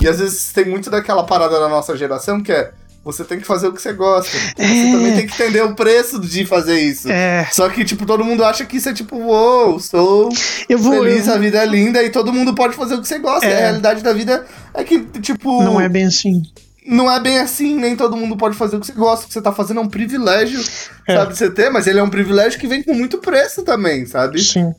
E 0.00 0.08
às 0.08 0.18
vezes 0.18 0.52
tem 0.52 0.64
muito 0.66 0.90
daquela 0.90 1.24
parada 1.24 1.58
da 1.60 1.68
nossa 1.68 1.96
geração 1.96 2.42
que 2.42 2.50
é 2.52 2.72
você 3.04 3.22
tem 3.24 3.38
que 3.38 3.46
fazer 3.46 3.68
o 3.68 3.72
que 3.72 3.82
você 3.82 3.92
gosta. 3.92 4.30
Você 4.56 4.62
É. 4.62 4.92
também 4.92 5.14
tem 5.14 5.26
que 5.26 5.34
entender 5.34 5.62
o 5.62 5.74
preço 5.74 6.18
de 6.18 6.44
fazer 6.46 6.80
isso. 6.80 7.10
É, 7.10 7.46
Só 7.52 7.68
que, 7.68 7.84
tipo, 7.84 8.06
todo 8.06 8.24
mundo 8.24 8.42
acha 8.44 8.64
que 8.64 8.78
isso 8.78 8.88
é 8.88 8.94
tipo, 8.94 9.16
uou, 9.16 9.78
sou 9.78 10.30
eu 10.68 10.78
vou. 10.78 11.02
feliz, 11.04 11.26
eu- 11.28 11.34
a 11.34 11.38
vida 11.38 11.58
é 11.58 11.66
linda 11.66 12.02
e 12.02 12.10
todo 12.10 12.32
mundo 12.32 12.54
pode 12.54 12.74
fazer 12.74 12.94
o 12.94 13.02
que 13.02 13.06
você 13.08 13.18
gosta. 13.18 13.46
É. 13.46 13.54
A 13.56 13.60
realidade 13.60 14.02
da 14.02 14.12
vida 14.12 14.44
é 14.72 14.82
que, 14.82 15.00
tipo. 15.20 15.62
Não 15.62 15.80
é 15.80 15.88
bem 15.88 16.06
assim. 16.06 16.42
não 16.86 17.10
é 17.10 17.18
bem 17.20 17.38
assim, 17.38 17.74
nem 17.76 17.96
todo 17.96 18.16
mundo 18.16 18.36
pode 18.36 18.56
fazer 18.56 18.76
o 18.76 18.80
que 18.80 18.86
você 18.86 18.92
gosta. 18.92 19.24
O 19.24 19.28
que 19.28 19.34
você 19.34 19.40
tá 19.42 19.52
fazendo 19.52 19.80
é 19.80 19.82
um 19.82 19.88
privilégio, 19.88 20.60
É. 21.08 21.14
sabe, 21.16 21.36
você 21.36 21.50
ter, 21.50 21.70
mas 21.70 21.86
ele 21.86 21.98
é 21.98 22.02
um 22.02 22.10
privilégio 22.10 22.58
que 22.60 22.66
vem 22.66 22.82
com 22.82 22.94
muito 22.94 23.18
preço 23.18 23.62
também, 23.62 24.04
sabe? 24.06 24.42
Sim. 24.42 24.72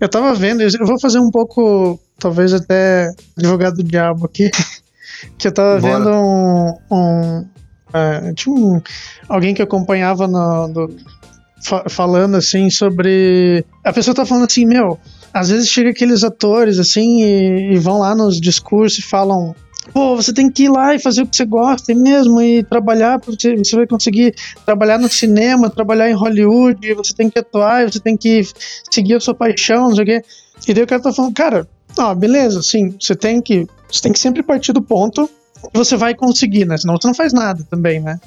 Eu 0.00 0.08
tava 0.08 0.32
vendo, 0.34 0.62
eu 0.62 0.86
vou 0.86 1.00
fazer 1.00 1.18
um 1.18 1.30
pouco, 1.30 1.98
talvez 2.18 2.52
até 2.52 3.10
advogado 3.36 3.76
do 3.76 3.82
diabo 3.84 4.26
aqui, 4.26 4.50
que 5.38 5.48
eu 5.48 5.52
tava 5.52 5.80
Bora. 5.80 5.98
vendo 5.98 6.10
um. 6.10 6.74
um 6.90 7.46
é, 7.94 8.32
tinha 8.34 8.54
um, 8.54 8.80
alguém 9.28 9.54
que 9.54 9.62
acompanhava 9.62 10.26
no, 10.26 10.68
do- 10.68 10.96
fa- 11.62 11.84
falando 11.88 12.36
assim 12.36 12.68
sobre. 12.70 13.64
A 13.84 13.92
pessoa 13.92 14.14
tá 14.14 14.26
falando 14.26 14.46
assim, 14.46 14.66
meu, 14.66 14.98
às 15.32 15.48
vezes 15.48 15.68
chega 15.68 15.90
aqueles 15.90 16.22
atores 16.24 16.78
assim 16.78 17.22
e, 17.22 17.74
e 17.74 17.78
vão 17.78 17.98
lá 18.00 18.14
nos 18.14 18.40
discursos 18.40 18.98
e 18.98 19.02
falam. 19.02 19.54
pô, 19.94 20.16
você 20.16 20.32
tem 20.32 20.50
que 20.50 20.64
ir 20.64 20.68
lá 20.68 20.94
e 20.94 20.98
fazer 20.98 21.22
o 21.22 21.26
que 21.26 21.36
você 21.36 21.44
gosta 21.46 21.94
mesmo 21.94 22.42
e 22.42 22.62
trabalhar, 22.64 23.20
porque 23.20 23.56
você 23.56 23.76
vai 23.76 23.86
conseguir 23.86 24.34
trabalhar 24.66 24.98
no 24.98 25.08
cinema, 25.08 25.70
trabalhar 25.70 26.10
em 26.10 26.14
Hollywood, 26.14 26.92
você 26.94 27.14
tem 27.14 27.30
que 27.30 27.38
atuar, 27.38 27.90
você 27.90 28.00
tem 28.00 28.16
que 28.16 28.42
seguir 28.90 29.14
a 29.14 29.20
sua 29.20 29.34
paixão, 29.34 29.88
não 29.88 29.94
sei 29.94 30.02
o 30.02 30.06
quê. 30.06 30.22
E 30.66 30.74
daí 30.74 30.82
o 30.82 30.86
cara 30.86 31.00
tá 31.00 31.12
falando, 31.12 31.32
cara, 31.34 31.68
ó, 31.98 32.14
beleza, 32.14 32.60
assim, 32.60 32.94
você 33.00 33.14
tem 33.14 33.40
que. 33.40 33.66
Você 33.90 34.02
tem 34.02 34.12
que 34.12 34.18
sempre 34.18 34.42
partir 34.42 34.72
do 34.72 34.82
ponto 34.82 35.28
que 35.72 35.78
você 35.78 35.96
vai 35.96 36.14
conseguir, 36.14 36.64
né? 36.64 36.76
Senão 36.76 36.96
você 36.96 37.06
não 37.06 37.14
faz 37.14 37.32
nada 37.32 37.64
também, 37.70 38.00
né? 38.00 38.20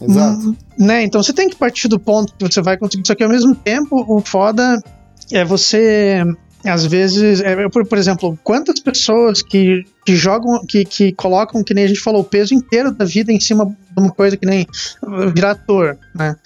Exato. 0.00 0.48
Hum, 0.48 0.56
né? 0.78 1.02
Então 1.02 1.22
você 1.22 1.32
tem 1.32 1.48
que 1.48 1.56
partir 1.56 1.88
do 1.88 1.98
ponto 1.98 2.34
que 2.34 2.44
você 2.44 2.60
vai 2.60 2.76
conseguir. 2.76 3.06
Só 3.06 3.14
que 3.14 3.22
ao 3.22 3.30
mesmo 3.30 3.54
tempo, 3.54 4.04
o 4.08 4.20
foda 4.20 4.82
é 5.30 5.44
você. 5.44 6.24
Às 6.64 6.86
vezes, 6.86 7.40
é, 7.40 7.68
por, 7.68 7.86
por 7.86 7.98
exemplo, 7.98 8.38
quantas 8.44 8.78
pessoas 8.78 9.42
que, 9.42 9.84
que 10.06 10.14
jogam, 10.14 10.64
que, 10.66 10.84
que 10.84 11.12
colocam, 11.12 11.64
que 11.64 11.74
nem 11.74 11.84
a 11.84 11.88
gente 11.88 12.00
falou, 12.00 12.20
o 12.20 12.24
peso 12.24 12.54
inteiro 12.54 12.92
da 12.92 13.04
vida 13.04 13.32
em 13.32 13.40
cima 13.40 13.66
de 13.66 14.00
uma 14.00 14.10
coisa 14.10 14.36
que 14.36 14.46
nem 14.46 14.66
virar 15.34 15.52
ator, 15.52 15.98
né? 16.14 16.36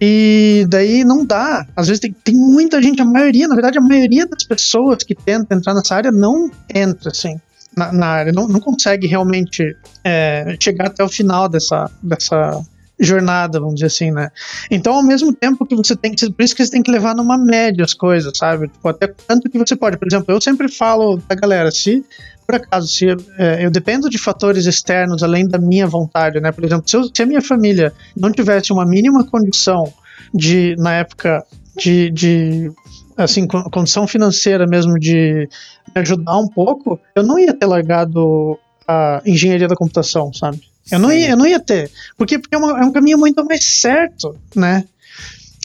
E 0.00 0.66
daí 0.68 1.04
não 1.04 1.24
dá. 1.24 1.64
Às 1.76 1.86
vezes 1.86 2.00
tem, 2.00 2.12
tem 2.12 2.34
muita 2.34 2.82
gente, 2.82 3.00
a 3.00 3.04
maioria, 3.04 3.46
na 3.46 3.54
verdade, 3.54 3.78
a 3.78 3.80
maioria 3.80 4.26
das 4.26 4.42
pessoas 4.42 5.04
que 5.04 5.14
tenta 5.14 5.54
entrar 5.54 5.74
nessa 5.74 5.94
área 5.94 6.10
não 6.10 6.50
entra, 6.74 7.10
assim, 7.10 7.40
na, 7.76 7.92
na 7.92 8.06
área, 8.06 8.32
não, 8.32 8.48
não 8.48 8.58
consegue 8.58 9.06
realmente 9.06 9.76
é, 10.02 10.56
chegar 10.58 10.88
até 10.88 11.04
o 11.04 11.08
final 11.08 11.48
dessa, 11.48 11.88
dessa 12.02 12.60
jornada, 13.04 13.58
vamos 13.58 13.74
dizer 13.74 13.86
assim, 13.86 14.10
né? 14.10 14.30
Então, 14.70 14.94
ao 14.94 15.02
mesmo 15.02 15.32
tempo 15.32 15.66
que 15.66 15.74
você 15.74 15.96
tem 15.96 16.14
que. 16.14 16.30
Por 16.30 16.42
isso 16.42 16.54
que 16.54 16.64
você 16.64 16.70
tem 16.70 16.82
que 16.82 16.90
levar 16.90 17.14
numa 17.14 17.36
média 17.36 17.84
as 17.84 17.94
coisas, 17.94 18.36
sabe? 18.36 18.68
Tipo, 18.68 18.88
até 18.88 19.06
tanto 19.06 19.50
que 19.50 19.58
você 19.58 19.74
pode. 19.76 19.96
Por 19.96 20.06
exemplo, 20.06 20.34
eu 20.34 20.40
sempre 20.40 20.68
falo 20.68 21.18
pra 21.18 21.36
galera, 21.36 21.70
se 21.70 22.04
por 22.46 22.56
acaso, 22.56 22.88
se 22.88 23.06
é, 23.38 23.64
eu 23.64 23.70
dependo 23.70 24.10
de 24.10 24.18
fatores 24.18 24.66
externos 24.66 25.22
além 25.22 25.46
da 25.46 25.58
minha 25.58 25.86
vontade, 25.86 26.40
né? 26.40 26.52
Por 26.52 26.64
exemplo, 26.64 26.88
se, 26.88 26.96
eu, 26.96 27.04
se, 27.04 27.22
a 27.22 27.26
minha 27.26 27.40
família 27.40 27.92
não 28.16 28.30
tivesse 28.32 28.72
uma 28.72 28.84
mínima 28.84 29.24
condição 29.24 29.92
de, 30.34 30.74
na 30.76 30.92
época, 30.94 31.44
de, 31.76 32.10
de 32.10 32.72
assim, 33.16 33.46
condição 33.46 34.06
financeira 34.06 34.66
mesmo 34.66 34.98
de 34.98 35.48
me 35.94 36.00
ajudar 36.00 36.36
um 36.38 36.48
pouco, 36.48 36.98
eu 37.14 37.22
não 37.22 37.38
ia 37.38 37.54
ter 37.54 37.66
largado 37.66 38.58
a 38.86 39.22
engenharia 39.24 39.68
da 39.68 39.76
computação, 39.76 40.32
sabe? 40.32 40.60
Eu 40.90 40.98
não, 40.98 41.12
ia, 41.12 41.30
eu 41.30 41.36
não 41.36 41.46
ia 41.46 41.60
ter. 41.60 41.90
Porque, 42.16 42.38
porque 42.38 42.54
é, 42.54 42.58
uma, 42.58 42.80
é 42.80 42.84
um 42.84 42.92
caminho 42.92 43.18
muito 43.18 43.44
mais 43.44 43.64
certo, 43.64 44.36
né? 44.54 44.84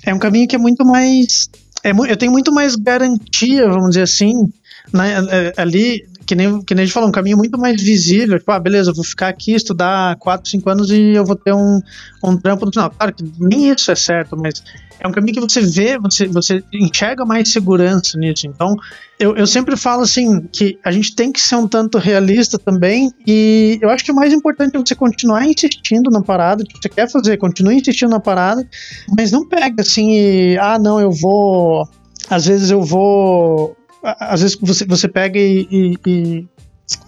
É 0.03 0.13
um 0.13 0.19
caminho 0.19 0.47
que 0.47 0.55
é 0.55 0.59
muito 0.59 0.85
mais. 0.85 1.49
É, 1.83 1.91
eu 1.91 2.17
tenho 2.17 2.31
muito 2.31 2.51
mais 2.51 2.75
garantia, 2.75 3.67
vamos 3.67 3.89
dizer 3.89 4.03
assim, 4.03 4.51
né, 4.93 5.15
ali 5.57 6.07
que 6.27 6.35
nem, 6.35 6.61
que 6.61 6.75
nem 6.75 6.83
a 6.83 6.85
gente 6.85 6.93
falou, 6.93 7.07
um 7.07 7.11
caminho 7.11 7.37
muito 7.37 7.57
mais 7.57 7.81
visível. 7.81 8.37
Tipo, 8.37 8.51
ah, 8.51 8.59
beleza, 8.59 8.91
eu 8.91 8.93
vou 8.93 9.03
ficar 9.03 9.29
aqui, 9.29 9.53
estudar 9.53 10.17
4, 10.17 10.49
5 10.49 10.69
anos 10.69 10.91
e 10.91 11.13
eu 11.13 11.25
vou 11.25 11.37
ter 11.37 11.53
um, 11.53 11.79
um 12.21 12.37
trampo 12.37 12.65
no 12.65 12.71
final. 12.71 12.91
Claro 12.91 13.13
que 13.13 13.23
nem 13.39 13.71
isso 13.71 13.89
é 13.89 13.95
certo, 13.95 14.35
mas 14.35 14.61
é 14.99 15.07
um 15.07 15.11
caminho 15.11 15.35
que 15.35 15.39
você 15.39 15.61
vê, 15.61 15.97
você, 15.97 16.27
você 16.27 16.61
enxerga 16.73 17.23
mais 17.23 17.49
segurança 17.49 18.17
nisso. 18.17 18.45
Então, 18.45 18.75
eu, 19.17 19.37
eu 19.37 19.47
sempre 19.47 19.77
falo 19.77 20.01
assim, 20.01 20.41
que 20.51 20.77
a 20.83 20.91
gente 20.91 21.15
tem 21.15 21.31
que 21.31 21.39
ser 21.39 21.55
um 21.55 21.67
tanto 21.67 21.97
realista 21.97 22.59
também, 22.59 23.09
e 23.25 23.79
eu 23.81 23.89
acho 23.89 24.03
que 24.03 24.11
o 24.11 24.15
mais 24.15 24.33
importante 24.33 24.75
é 24.75 24.79
você 24.79 24.95
continuar 24.95 25.45
insistindo 25.45 26.11
na 26.11 26.21
parada, 26.21 26.63
que 26.65 26.77
você 26.77 26.89
quer 26.89 27.09
fazer, 27.09 27.37
continue 27.37 27.75
insistindo 27.75 28.09
na 28.09 28.19
parada, 28.19 28.67
mas 29.15 29.31
não 29.31 29.47
pega 29.47 29.81
assim 29.81 30.11
e, 30.11 30.57
ah, 30.57 30.77
não, 30.77 30.99
eu 30.99 31.11
vou. 31.11 31.87
Às 32.29 32.45
vezes 32.45 32.69
eu 32.69 32.83
vou 32.83 33.77
às 34.19 34.41
vezes 34.41 34.57
você, 34.61 34.85
você 34.85 35.07
pega 35.07 35.39
e, 35.39 35.67
e, 35.69 35.97
e 36.07 36.47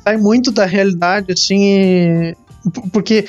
sai 0.04 0.18
muito 0.18 0.52
da 0.52 0.66
realidade, 0.66 1.32
assim, 1.32 1.64
e, 1.64 2.36
porque 2.92 3.26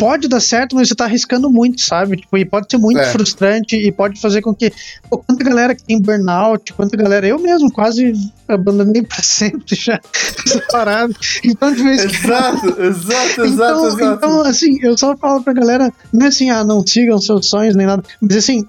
pode 0.00 0.28
dar 0.28 0.40
certo, 0.40 0.74
mas 0.74 0.88
você 0.88 0.94
tá 0.94 1.04
arriscando 1.04 1.50
muito, 1.50 1.82
sabe? 1.82 2.16
Tipo, 2.16 2.38
e 2.38 2.44
pode 2.46 2.68
ser 2.70 2.78
muito 2.78 3.00
é. 3.00 3.12
frustrante 3.12 3.76
e 3.76 3.92
pode 3.92 4.18
fazer 4.18 4.40
com 4.40 4.54
que. 4.54 4.72
Pô, 5.10 5.18
quanta 5.18 5.44
galera 5.44 5.74
que 5.74 5.84
tem 5.84 6.00
burnout, 6.00 6.72
quanta 6.72 6.96
galera. 6.96 7.28
Eu 7.28 7.38
mesmo 7.38 7.70
quase 7.70 8.14
abandonei 8.48 9.02
pra 9.02 9.20
sempre 9.22 9.76
já 9.76 10.00
essa 10.46 10.62
parada. 10.72 11.12
Então, 11.44 11.74
de 11.74 11.82
vez 11.82 12.04
Exato, 12.04 12.66
exato, 12.80 12.80
exato, 12.82 13.44
então, 13.44 13.86
exato. 13.86 14.02
Então, 14.02 14.40
assim, 14.40 14.78
eu 14.82 14.96
só 14.96 15.14
falo 15.18 15.42
pra 15.42 15.52
galera, 15.52 15.92
não 16.10 16.24
é 16.24 16.28
assim, 16.30 16.48
ah, 16.48 16.64
não 16.64 16.84
sigam 16.86 17.18
seus 17.18 17.46
sonhos 17.46 17.76
nem 17.76 17.86
nada, 17.86 18.02
mas 18.22 18.36
assim, 18.38 18.66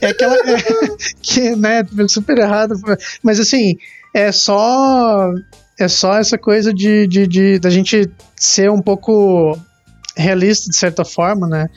é 0.00 0.08
aquela. 0.08 0.34
É, 0.36 0.56
que, 1.22 1.56
né, 1.56 1.84
super 2.08 2.38
errado. 2.38 2.74
Mas 3.22 3.40
assim, 3.40 3.76
é 4.14 4.32
só. 4.32 5.32
É 5.78 5.88
só 5.88 6.14
essa 6.18 6.36
coisa 6.36 6.72
de, 6.72 7.06
de, 7.06 7.26
de 7.26 7.58
da 7.58 7.70
gente 7.70 8.08
ser 8.36 8.70
um 8.70 8.80
pouco 8.80 9.58
realista, 10.16 10.68
de 10.70 10.76
certa 10.76 11.04
forma, 11.04 11.48
né? 11.48 11.68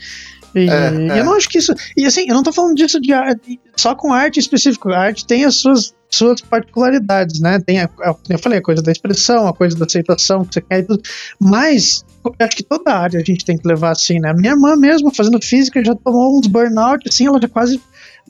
E, 0.56 0.70
é, 0.70 1.16
é. 1.16 1.20
eu 1.20 1.26
não 1.26 1.34
acho 1.34 1.50
que 1.50 1.58
isso. 1.58 1.74
E 1.98 2.06
assim, 2.06 2.26
eu 2.28 2.34
não 2.34 2.42
tô 2.42 2.54
falando 2.54 2.76
disso 2.76 3.00
de 3.02 3.12
arte, 3.12 3.60
só 3.76 3.94
com 3.94 4.14
arte 4.14 4.40
específica. 4.40 4.90
A 4.90 5.00
arte 5.00 5.28
tem 5.28 5.44
as 5.44 5.56
suas, 5.56 5.94
suas 6.10 6.40
particularidades, 6.40 7.42
né? 7.42 7.60
Tem, 7.60 7.82
a, 7.82 7.90
a, 8.00 8.16
eu 8.30 8.40
falei, 8.40 8.60
a 8.60 8.62
coisa 8.62 8.82
da 8.82 8.92
expressão, 8.92 9.48
a 9.48 9.54
coisa 9.54 9.76
da 9.76 9.86
aceitação 9.86 10.46
que 10.46 10.54
você 10.54 10.62
quer 10.62 10.80
e 10.80 10.84
tudo. 10.84 11.02
Mas 11.38 12.06
acho 12.40 12.56
que 12.56 12.64
toda 12.64 12.94
área 12.94 13.20
a 13.20 13.24
gente 13.24 13.44
tem 13.44 13.58
que 13.58 13.68
levar 13.68 13.92
assim, 13.92 14.18
né? 14.18 14.34
Minha 14.34 14.54
irmã 14.54 14.78
mesmo, 14.78 15.14
fazendo 15.14 15.42
física, 15.44 15.84
já 15.84 15.94
tomou 15.94 16.40
uns 16.40 16.48
burnout, 16.48 17.08
assim, 17.08 17.28
ela 17.28 17.40
já 17.42 17.50
quase 17.50 17.82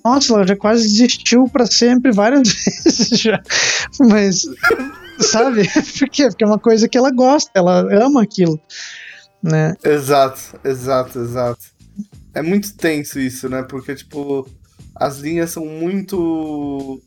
nossa, 0.06 0.36
ela 0.36 0.46
já 0.46 0.56
quase 0.56 0.84
desistiu 0.84 1.50
para 1.50 1.66
sempre 1.66 2.12
várias 2.12 2.48
vezes 2.54 3.20
já. 3.20 3.42
Mas, 4.00 4.44
sabe? 5.20 5.68
Por 5.98 6.08
quê? 6.10 6.28
Porque 6.28 6.44
é 6.44 6.48
uma 6.48 6.60
coisa 6.60 6.88
que 6.88 6.96
ela 6.96 7.10
gosta, 7.10 7.50
ela 7.56 7.80
ama 8.06 8.22
aquilo, 8.22 8.60
né? 9.42 9.74
Exato, 9.84 10.60
exato, 10.64 11.20
exato. 11.20 11.66
É 12.36 12.42
muito 12.44 12.76
tenso 12.76 13.20
isso, 13.20 13.50
né? 13.50 13.64
Porque, 13.64 13.96
tipo, 13.96 14.48
as 14.94 15.18
linhas 15.18 15.50
são 15.50 15.66
muito 15.66 17.02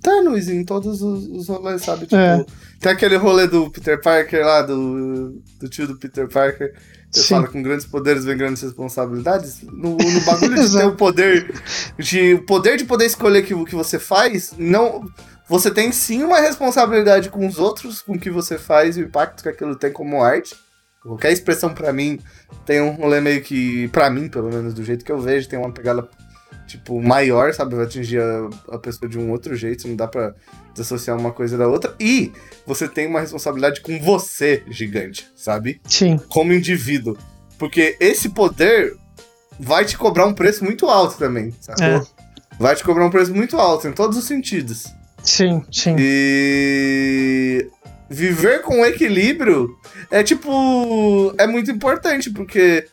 tênues 0.00 0.48
em 0.48 0.64
todos 0.64 1.02
os, 1.02 1.26
os 1.26 1.48
rolês, 1.48 1.82
sabe? 1.82 2.06
Tipo, 2.06 2.16
é. 2.16 2.42
tem 2.80 2.92
aquele 2.92 3.16
rolê 3.16 3.46
do 3.46 3.70
Peter 3.70 4.00
Parker 4.00 4.46
lá, 4.46 4.62
do, 4.62 5.42
do 5.58 5.68
tio 5.68 5.86
do 5.86 5.98
Peter 5.98 6.26
Parker, 6.26 6.74
você 7.10 7.22
Sim. 7.22 7.34
fala 7.34 7.48
com 7.48 7.62
grandes 7.62 7.84
poderes 7.84 8.24
vem 8.24 8.36
grandes 8.36 8.62
responsabilidades. 8.62 9.62
No, 9.62 9.96
no 9.96 10.20
bagulho 10.24 10.62
de 10.62 10.72
ter 10.72 10.86
o 10.86 10.94
poder 10.94 11.54
de 11.98 12.34
o 12.34 12.42
poder 12.42 12.76
de 12.76 12.84
poder 12.84 13.06
escolher 13.06 13.42
que, 13.42 13.52
o 13.52 13.64
que 13.64 13.74
você 13.74 13.98
faz, 13.98 14.54
não 14.56 15.04
você 15.48 15.68
tem 15.68 15.90
sim 15.90 16.22
uma 16.22 16.38
responsabilidade 16.38 17.28
com 17.28 17.44
os 17.44 17.58
outros, 17.58 18.00
com 18.00 18.12
o 18.12 18.18
que 18.18 18.30
você 18.30 18.56
faz 18.56 18.96
e 18.96 19.02
o 19.02 19.06
impacto 19.06 19.42
que 19.42 19.48
aquilo 19.48 19.74
tem 19.74 19.92
como 19.92 20.22
arte. 20.22 20.54
Qualquer 21.02 21.32
expressão 21.32 21.74
para 21.74 21.92
mim 21.92 22.20
tem 22.64 22.80
um 22.80 22.90
rolê 22.90 23.20
meio 23.20 23.42
que, 23.42 23.88
para 23.88 24.08
mim, 24.10 24.28
pelo 24.28 24.48
menos 24.48 24.72
do 24.74 24.84
jeito 24.84 25.04
que 25.04 25.10
eu 25.10 25.18
vejo, 25.18 25.48
tem 25.48 25.58
uma 25.58 25.72
pegada 25.72 26.06
tipo, 26.70 27.00
maior, 27.02 27.52
sabe? 27.52 27.74
Vai 27.74 27.84
atingir 27.84 28.20
a, 28.20 28.48
a 28.72 28.78
pessoa 28.78 29.08
de 29.08 29.18
um 29.18 29.30
outro 29.30 29.54
jeito, 29.56 29.88
não 29.88 29.96
dá 29.96 30.06
pra 30.06 30.34
desassociar 30.72 31.18
uma 31.18 31.32
coisa 31.32 31.58
da 31.58 31.66
outra. 31.66 31.94
E 31.98 32.32
você 32.66 32.88
tem 32.88 33.06
uma 33.06 33.20
responsabilidade 33.20 33.80
com 33.80 33.98
você, 34.00 34.62
gigante, 34.70 35.28
sabe? 35.34 35.80
Sim. 35.84 36.18
Como 36.28 36.52
indivíduo. 36.52 37.16
Porque 37.58 37.96
esse 38.00 38.30
poder 38.30 38.96
vai 39.58 39.84
te 39.84 39.98
cobrar 39.98 40.26
um 40.26 40.32
preço 40.32 40.64
muito 40.64 40.86
alto 40.86 41.18
também, 41.18 41.52
sacou? 41.60 41.84
É. 41.84 42.02
Vai 42.58 42.76
te 42.76 42.84
cobrar 42.84 43.06
um 43.06 43.10
preço 43.10 43.34
muito 43.34 43.56
alto, 43.56 43.88
em 43.88 43.92
todos 43.92 44.16
os 44.16 44.24
sentidos. 44.24 44.86
Sim, 45.22 45.62
sim. 45.70 45.96
E 45.98 47.68
viver 48.08 48.62
com 48.62 48.84
equilíbrio 48.84 49.76
é 50.10 50.22
tipo. 50.22 51.34
É 51.38 51.46
muito 51.46 51.70
importante, 51.70 52.30
porque 52.30 52.86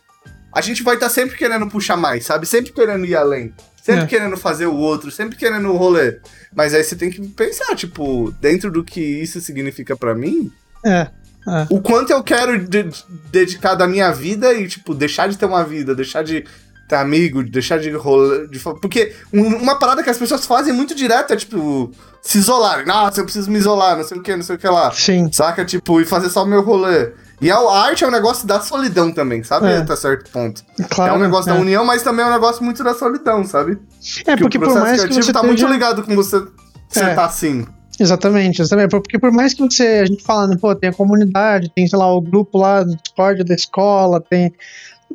a 0.58 0.62
gente 0.62 0.82
vai 0.82 0.96
estar 0.96 1.06
tá 1.06 1.14
sempre 1.14 1.38
querendo 1.38 1.68
puxar 1.68 1.96
mais, 1.96 2.26
sabe? 2.26 2.48
Sempre 2.48 2.72
querendo 2.72 3.06
ir 3.06 3.16
além. 3.16 3.54
Sempre 3.80 4.06
é. 4.06 4.08
querendo 4.08 4.36
fazer 4.36 4.66
o 4.66 4.76
outro, 4.76 5.12
sempre 5.12 5.38
querendo 5.38 5.70
o 5.70 5.78
rolê. 5.78 6.18
Mas 6.54 6.74
aí 6.74 6.84
você 6.84 6.96
tem 6.96 7.12
que 7.12 7.22
pensar, 7.28 7.76
tipo, 7.76 8.34
dentro 8.42 8.72
do 8.72 8.84
que 8.84 9.00
isso 9.00 9.40
significa 9.40 9.96
para 9.96 10.16
mim. 10.16 10.52
É. 10.84 11.10
É. 11.48 11.68
O 11.70 11.80
quanto 11.80 12.12
eu 12.12 12.24
quero 12.24 12.68
de 12.68 12.90
dedicar 13.32 13.76
da 13.76 13.88
minha 13.88 14.12
vida 14.12 14.52
e, 14.52 14.68
tipo, 14.68 14.96
deixar 14.96 15.30
de 15.30 15.38
ter 15.38 15.46
uma 15.46 15.64
vida, 15.64 15.94
deixar 15.94 16.24
de 16.24 16.44
ter 16.90 16.96
amigo, 16.96 17.44
deixar 17.44 17.78
de 17.78 17.92
rolê. 17.92 18.48
De, 18.48 18.60
porque 18.60 19.14
uma 19.32 19.78
parada 19.78 20.02
que 20.02 20.10
as 20.10 20.18
pessoas 20.18 20.44
fazem 20.44 20.74
muito 20.74 20.96
direto 20.96 21.34
é, 21.34 21.36
tipo, 21.36 21.92
se 22.20 22.40
isolar. 22.40 22.84
Nossa, 22.84 23.20
eu 23.20 23.26
preciso 23.26 23.52
me 23.52 23.60
isolar, 23.60 23.96
não 23.96 24.04
sei 24.04 24.18
o 24.18 24.24
que, 24.24 24.36
não 24.36 24.44
sei 24.44 24.56
o 24.56 24.60
que 24.60 24.68
lá. 24.68 24.92
Sim. 24.92 25.32
Saca? 25.32 25.64
Tipo, 25.64 26.02
e 26.02 26.06
fazer 26.06 26.30
só 26.30 26.44
o 26.44 26.48
meu 26.48 26.64
rolê. 26.64 27.12
E 27.40 27.52
a 27.52 27.58
arte 27.58 28.04
é 28.04 28.08
um 28.08 28.12
negócio 28.12 28.48
da 28.48 28.60
solidão 28.62 29.12
também, 29.12 29.44
sabe? 29.44 29.68
É. 29.68 29.78
Até 29.78 29.96
certo 29.96 30.32
ponto. 30.32 30.64
Claro, 30.90 31.14
é 31.14 31.18
um 31.18 31.20
negócio 31.20 31.52
é. 31.52 31.54
da 31.54 31.60
união, 31.60 31.86
mas 31.86 32.02
também 32.02 32.26
é 32.26 32.28
um 32.28 32.32
negócio 32.32 32.64
muito 32.64 32.84
da 32.84 32.96
solidão, 32.96 33.44
sabe? 33.44 33.78
É, 34.26 34.36
porque, 34.36 34.44
porque 34.44 34.58
o 34.58 34.62
processo 34.62 34.80
por 34.80 34.88
mais 34.88 35.02
criativo 35.02 35.20
que 35.20 35.26
você 35.26 35.34
tá 35.34 35.40
esteja... 35.40 35.68
muito 35.68 35.74
ligado 35.74 36.04
com 36.04 36.16
você, 36.16 36.44
você 36.90 37.04
é. 37.04 37.14
tá 37.14 37.26
assim. 37.26 37.66
Exatamente, 38.00 38.62
exatamente. 38.62 38.90
Porque 38.90 39.20
por 39.20 39.32
mais 39.32 39.54
que 39.54 39.62
você, 39.62 40.02
a 40.02 40.06
gente 40.06 40.24
fala, 40.24 40.48
né, 40.48 40.58
pô, 40.60 40.74
tem 40.76 40.90
a 40.90 40.94
comunidade, 40.94 41.72
tem, 41.76 41.88
sei 41.88 41.98
lá, 41.98 42.12
o 42.12 42.22
grupo 42.22 42.58
lá 42.58 42.84
do 42.84 42.96
Discord 42.96 43.44
da 43.44 43.54
escola, 43.54 44.20
tem, 44.20 44.52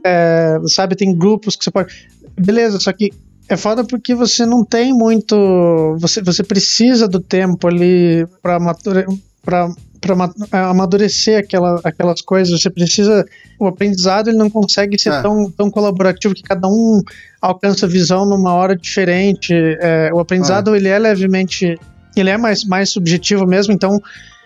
é, 0.05 0.59
sabe, 0.67 0.95
tem 0.95 1.17
grupos 1.17 1.57
que 1.57 1.65
você 1.65 1.71
pode. 1.71 2.09
Beleza, 2.39 2.79
só 2.81 2.93
que 2.93 3.13
é 3.49 3.57
foda 3.57 3.85
porque 3.85 4.15
você 4.15 4.47
não 4.47 4.65
tem 4.65 4.93
muito. 4.93 5.97
Você, 5.99 6.23
você 6.23 6.43
precisa 6.43 7.07
do 7.07 7.21
tempo 7.21 7.69
ali 7.69 8.27
pra, 8.41 8.59
matura, 8.59 9.07
pra 9.45 9.69
para 10.03 10.69
amadurecer 10.69 11.39
aquela, 11.39 11.81
aquelas 11.85 12.21
coisas, 12.21 12.61
você 12.61 12.69
precisa. 12.69 13.25
O 13.59 13.67
aprendizado 13.67 14.29
ele 14.29 14.37
não 14.37 14.51
consegue 14.51 14.99
ser 14.99 15.13
é. 15.13 15.23
tão, 15.23 15.51
tão 15.51 15.71
colaborativo 15.71 16.35
que 16.35 16.43
cada 16.43 16.67
um 16.67 17.01
alcança 17.41 17.87
visão 17.87 18.27
numa 18.27 18.53
hora 18.53 18.77
diferente. 18.77 19.55
É, 19.55 20.11
o 20.13 20.19
aprendizado 20.19 20.75
é. 20.75 20.79
ele 20.79 20.89
é 20.89 20.99
levemente. 20.99 21.79
Ele 22.15 22.29
é 22.29 22.37
mais, 22.37 22.65
mais 22.65 22.91
subjetivo 22.91 23.47
mesmo, 23.47 23.73
então 23.73 23.99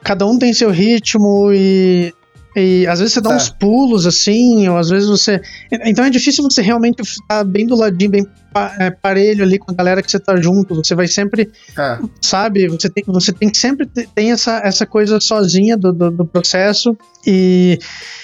cada 0.04 0.24
um 0.24 0.38
tem 0.38 0.52
seu 0.52 0.70
ritmo 0.70 1.50
e 1.52 2.14
e 2.56 2.86
às 2.86 3.00
vezes 3.00 3.12
você 3.12 3.20
dá 3.20 3.32
é. 3.32 3.36
uns 3.36 3.50
pulos 3.50 4.06
assim, 4.06 4.66
ou 4.66 4.78
às 4.78 4.88
vezes 4.88 5.06
você. 5.06 5.42
Então 5.84 6.06
é 6.06 6.08
difícil 6.08 6.42
você 6.42 6.62
realmente 6.62 7.02
estar 7.02 7.44
bem 7.44 7.66
do 7.66 7.76
ladinho, 7.76 8.10
bem 8.10 8.26
é, 8.80 8.90
parelho 8.90 9.44
ali 9.44 9.58
com 9.58 9.70
a 9.70 9.74
galera 9.74 10.00
que 10.00 10.10
você 10.10 10.18
tá 10.18 10.40
junto. 10.40 10.74
Você 10.74 10.94
vai 10.94 11.06
sempre. 11.06 11.50
É. 11.78 11.98
Sabe? 12.22 12.66
Você 12.68 12.88
tem, 12.88 13.04
você 13.06 13.30
tem 13.30 13.50
que 13.50 13.58
sempre 13.58 13.84
ter, 13.84 14.08
tem 14.14 14.32
essa, 14.32 14.62
essa 14.64 14.86
coisa 14.86 15.20
sozinha 15.20 15.76
do, 15.76 15.92
do, 15.92 16.10
do 16.10 16.24
processo. 16.24 16.96
E, 17.26 17.78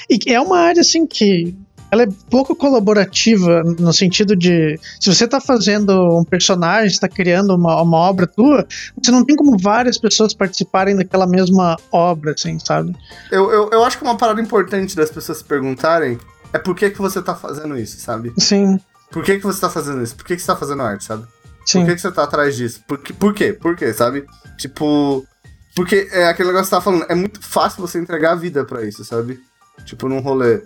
e 0.08 0.32
é 0.32 0.40
uma 0.40 0.60
área 0.60 0.80
assim 0.80 1.06
que 1.06 1.54
ela 1.92 2.04
é 2.04 2.08
pouco 2.30 2.56
colaborativa 2.56 3.62
no 3.62 3.92
sentido 3.92 4.34
de 4.34 4.80
se 4.98 5.14
você 5.14 5.26
está 5.26 5.38
fazendo 5.38 6.18
um 6.18 6.24
personagem, 6.24 6.86
está 6.86 7.06
criando 7.06 7.54
uma, 7.54 7.82
uma 7.82 7.98
obra 7.98 8.26
tua, 8.26 8.66
você 8.96 9.10
não 9.10 9.22
tem 9.22 9.36
como 9.36 9.58
várias 9.58 9.98
pessoas 9.98 10.32
participarem 10.32 10.96
daquela 10.96 11.26
mesma 11.26 11.76
obra, 11.92 12.32
assim, 12.32 12.58
sabe? 12.58 12.96
Eu, 13.30 13.50
eu, 13.50 13.70
eu 13.70 13.84
acho 13.84 13.98
que 13.98 14.04
uma 14.04 14.16
parada 14.16 14.40
importante 14.40 14.96
das 14.96 15.10
pessoas 15.10 15.38
se 15.38 15.44
perguntarem 15.44 16.18
é 16.50 16.58
por 16.58 16.74
que, 16.74 16.88
que 16.88 16.98
você 16.98 17.18
está 17.18 17.34
fazendo 17.34 17.76
isso, 17.76 18.00
sabe? 18.00 18.32
Sim. 18.38 18.80
Por 19.10 19.22
que, 19.22 19.36
que 19.36 19.42
você 19.42 19.58
está 19.58 19.68
fazendo 19.68 20.02
isso? 20.02 20.16
Por 20.16 20.24
que, 20.24 20.34
que 20.34 20.40
você 20.40 20.46
tá 20.46 20.56
fazendo 20.56 20.82
arte, 20.82 21.04
sabe? 21.04 21.26
Sim. 21.66 21.80
Por 21.80 21.88
que, 21.88 21.94
que 21.96 22.00
você 22.00 22.08
está 22.08 22.24
atrás 22.24 22.56
disso? 22.56 22.80
Por, 22.88 22.98
que, 22.98 23.12
por 23.12 23.34
quê? 23.34 23.52
Por 23.52 23.76
quê, 23.76 23.92
sabe? 23.92 24.24
Tipo. 24.56 25.26
Porque 25.76 26.08
é 26.10 26.26
aquele 26.26 26.48
negócio 26.48 26.64
que 26.64 26.70
você 26.70 26.76
tá 26.76 26.82
falando, 26.82 27.06
é 27.08 27.14
muito 27.14 27.40
fácil 27.42 27.80
você 27.80 27.98
entregar 27.98 28.32
a 28.32 28.34
vida 28.34 28.64
para 28.64 28.82
isso, 28.82 29.04
sabe? 29.04 29.40
Tipo, 29.84 30.08
num 30.08 30.20
rolê. 30.20 30.62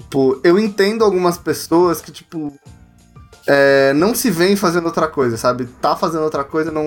Tipo, 0.00 0.40
eu 0.42 0.58
entendo 0.58 1.04
algumas 1.04 1.38
pessoas 1.38 2.00
que, 2.00 2.10
tipo, 2.10 2.52
é, 3.46 3.92
não 3.92 4.14
se 4.14 4.30
veem 4.30 4.56
fazendo 4.56 4.86
outra 4.86 5.06
coisa, 5.06 5.36
sabe? 5.36 5.66
Tá 5.80 5.94
fazendo 5.94 6.24
outra 6.24 6.42
coisa 6.42 6.70
não, 6.70 6.84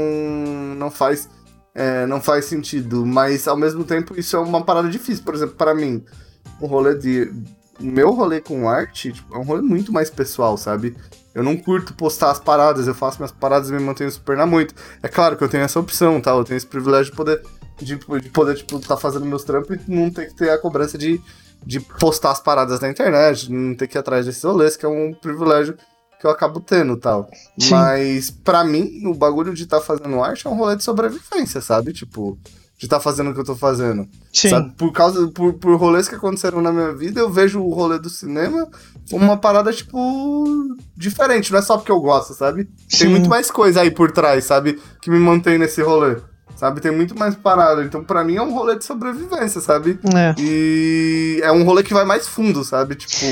não 0.76 0.92
faz 0.92 1.30
é, 1.76 2.06
não 2.06 2.22
faz 2.22 2.46
sentido, 2.46 3.06
mas 3.06 3.48
ao 3.48 3.58
mesmo 3.58 3.84
tempo 3.84 4.18
isso 4.18 4.36
é 4.36 4.40
uma 4.40 4.64
parada 4.64 4.90
difícil. 4.90 5.24
Por 5.24 5.34
exemplo, 5.34 5.56
para 5.56 5.74
mim, 5.74 6.04
um 6.62 6.68
rolê 6.68 6.96
de. 6.96 7.32
Meu 7.80 8.12
rolê 8.12 8.40
com 8.40 8.70
arte 8.70 9.12
tipo, 9.12 9.34
é 9.34 9.38
um 9.38 9.44
rolê 9.44 9.62
muito 9.62 9.92
mais 9.92 10.10
pessoal, 10.10 10.58
sabe? 10.58 10.96
Eu 11.34 11.44
não 11.44 11.58
curto 11.58 11.96
postar 11.96 12.30
as 12.30 12.40
paradas, 12.40 12.88
eu 12.88 12.94
faço 12.94 13.18
minhas 13.18 13.32
paradas 13.32 13.70
e 13.70 13.74
me 13.74 13.80
mantenho 13.80 14.12
super 14.12 14.38
na 14.38 14.46
muito. 14.46 14.76
É 15.02 15.08
claro 15.08 15.36
que 15.36 15.44
eu 15.44 15.50
tenho 15.50 15.64
essa 15.64 15.80
opção, 15.80 16.22
tá? 16.22 16.32
Eu 16.32 16.44
tenho 16.44 16.58
esse 16.58 16.68
privilégio 16.68 17.12
de 17.12 17.18
poder, 17.18 17.42
de, 17.80 17.96
de 17.96 18.30
poder 18.30 18.56
tipo, 18.56 18.80
tá 18.80 18.96
fazendo 18.96 19.26
meus 19.26 19.44
trampos 19.44 19.76
e 19.76 19.92
não 19.92 20.12
ter 20.12 20.28
que 20.28 20.36
ter 20.36 20.52
a 20.52 20.58
cobrança 20.60 20.98
de 20.98 21.20
de 21.66 21.80
postar 21.80 22.32
as 22.32 22.40
paradas 22.40 22.80
na 22.80 22.90
internet, 22.90 23.52
não 23.52 23.76
ter 23.76 23.88
que 23.88 23.98
ir 23.98 24.00
atrás 24.00 24.26
desses 24.26 24.44
rolês, 24.44 24.76
que 24.76 24.86
é 24.86 24.90
um 24.90 25.14
privilégio 25.14 25.78
que 26.20 26.28
eu 26.28 26.32
acabo 26.32 26.60
tendo 26.60 26.96
tal. 26.98 27.30
Sim. 27.60 27.72
Mas, 27.72 28.32
para 28.32 28.64
mim, 28.64 29.06
o 29.06 29.14
bagulho 29.14 29.54
de 29.54 29.64
estar 29.64 29.80
tá 29.80 29.86
fazendo 29.86 30.24
arte 30.24 30.48
é 30.48 30.50
um 30.50 30.56
rolê 30.56 30.76
de 30.76 30.84
sobrevivência, 30.84 31.60
sabe? 31.60 31.92
Tipo, 31.92 32.38
de 32.78 32.86
estar 32.86 32.98
tá 32.98 33.04
fazendo 33.04 33.32
o 33.32 33.34
que 33.34 33.42
eu 33.42 33.46
tô 33.46 33.56
fazendo. 33.56 34.08
Sim. 34.32 34.50
Sabe? 34.50 34.74
Por 34.78 34.92
causa, 34.92 35.28
por, 35.28 35.54
por 35.54 35.76
rolês 35.76 36.08
que 36.08 36.16
aconteceram 36.16 36.62
na 36.62 36.72
minha 36.72 36.94
vida, 36.94 37.20
eu 37.20 37.30
vejo 37.30 37.62
o 37.62 37.74
rolê 37.74 38.00
do 38.00 38.10
cinema 38.10 38.70
como 39.10 39.26
uma 39.26 39.38
parada, 39.38 39.74
tipo, 39.74 40.46
diferente. 40.96 41.52
Não 41.52 41.60
é 41.60 41.62
só 41.62 41.78
porque 41.78 41.92
eu 41.92 42.00
gosto, 42.00 42.34
sabe? 42.34 42.70
Sim. 42.88 43.00
Tem 43.00 43.10
muito 43.10 43.30
mais 43.30 43.52
coisa 43.52 43.82
aí 43.82 43.92
por 43.92 44.12
trás, 44.12 44.46
sabe? 44.46 44.82
Que 45.02 45.10
me 45.10 45.20
mantém 45.20 45.58
nesse 45.58 45.82
rolê 45.82 46.18
sabe? 46.64 46.80
Tem 46.80 46.92
muito 46.92 47.18
mais 47.20 47.36
parada. 47.36 47.84
Então, 47.84 48.02
para 48.02 48.24
mim, 48.24 48.38
é 48.38 48.42
um 48.42 48.54
rolê 48.54 48.78
de 48.78 48.86
sobrevivência, 48.86 49.60
sabe? 49.60 50.00
É. 50.16 50.34
E 50.40 51.42
é 51.44 51.52
um 51.52 51.64
rolê 51.64 51.84
que 51.84 51.94
vai 51.94 52.06
mais 52.06 52.26
fundo, 52.26 52.64
sabe? 52.64 52.96
Tipo, 52.96 53.26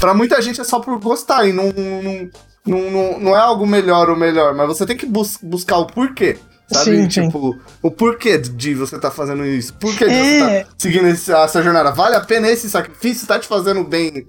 pra 0.00 0.14
muita 0.14 0.40
gente 0.40 0.58
é 0.58 0.64
só 0.64 0.80
por 0.80 0.98
gostar 0.98 1.46
e 1.46 1.52
não, 1.52 1.66
não, 1.66 2.30
não, 2.66 2.90
não, 2.90 3.20
não 3.20 3.36
é 3.36 3.38
algo 3.38 3.66
melhor 3.66 4.08
ou 4.08 4.16
melhor, 4.16 4.54
mas 4.54 4.66
você 4.66 4.86
tem 4.86 4.96
que 4.96 5.04
bus 5.04 5.38
buscar 5.42 5.76
o 5.76 5.86
porquê. 5.86 6.38
Sabe? 6.72 6.96
Sim, 6.96 7.08
tipo, 7.08 7.52
sim. 7.52 7.60
o 7.82 7.90
porquê 7.90 8.38
de 8.38 8.74
você 8.74 8.96
estar 8.96 9.10
tá 9.10 9.14
fazendo 9.14 9.44
isso? 9.44 9.74
Por 9.74 9.94
que 9.94 10.04
é. 10.04 10.08
você 10.08 10.64
tá 10.64 10.70
seguindo 10.78 11.06
essa 11.06 11.62
jornada? 11.62 11.90
Vale 11.90 12.16
a 12.16 12.20
pena 12.20 12.48
esse 12.48 12.68
sacrifício? 12.70 13.26
Tá 13.26 13.38
te 13.38 13.46
fazendo 13.46 13.84
bem 13.84 14.26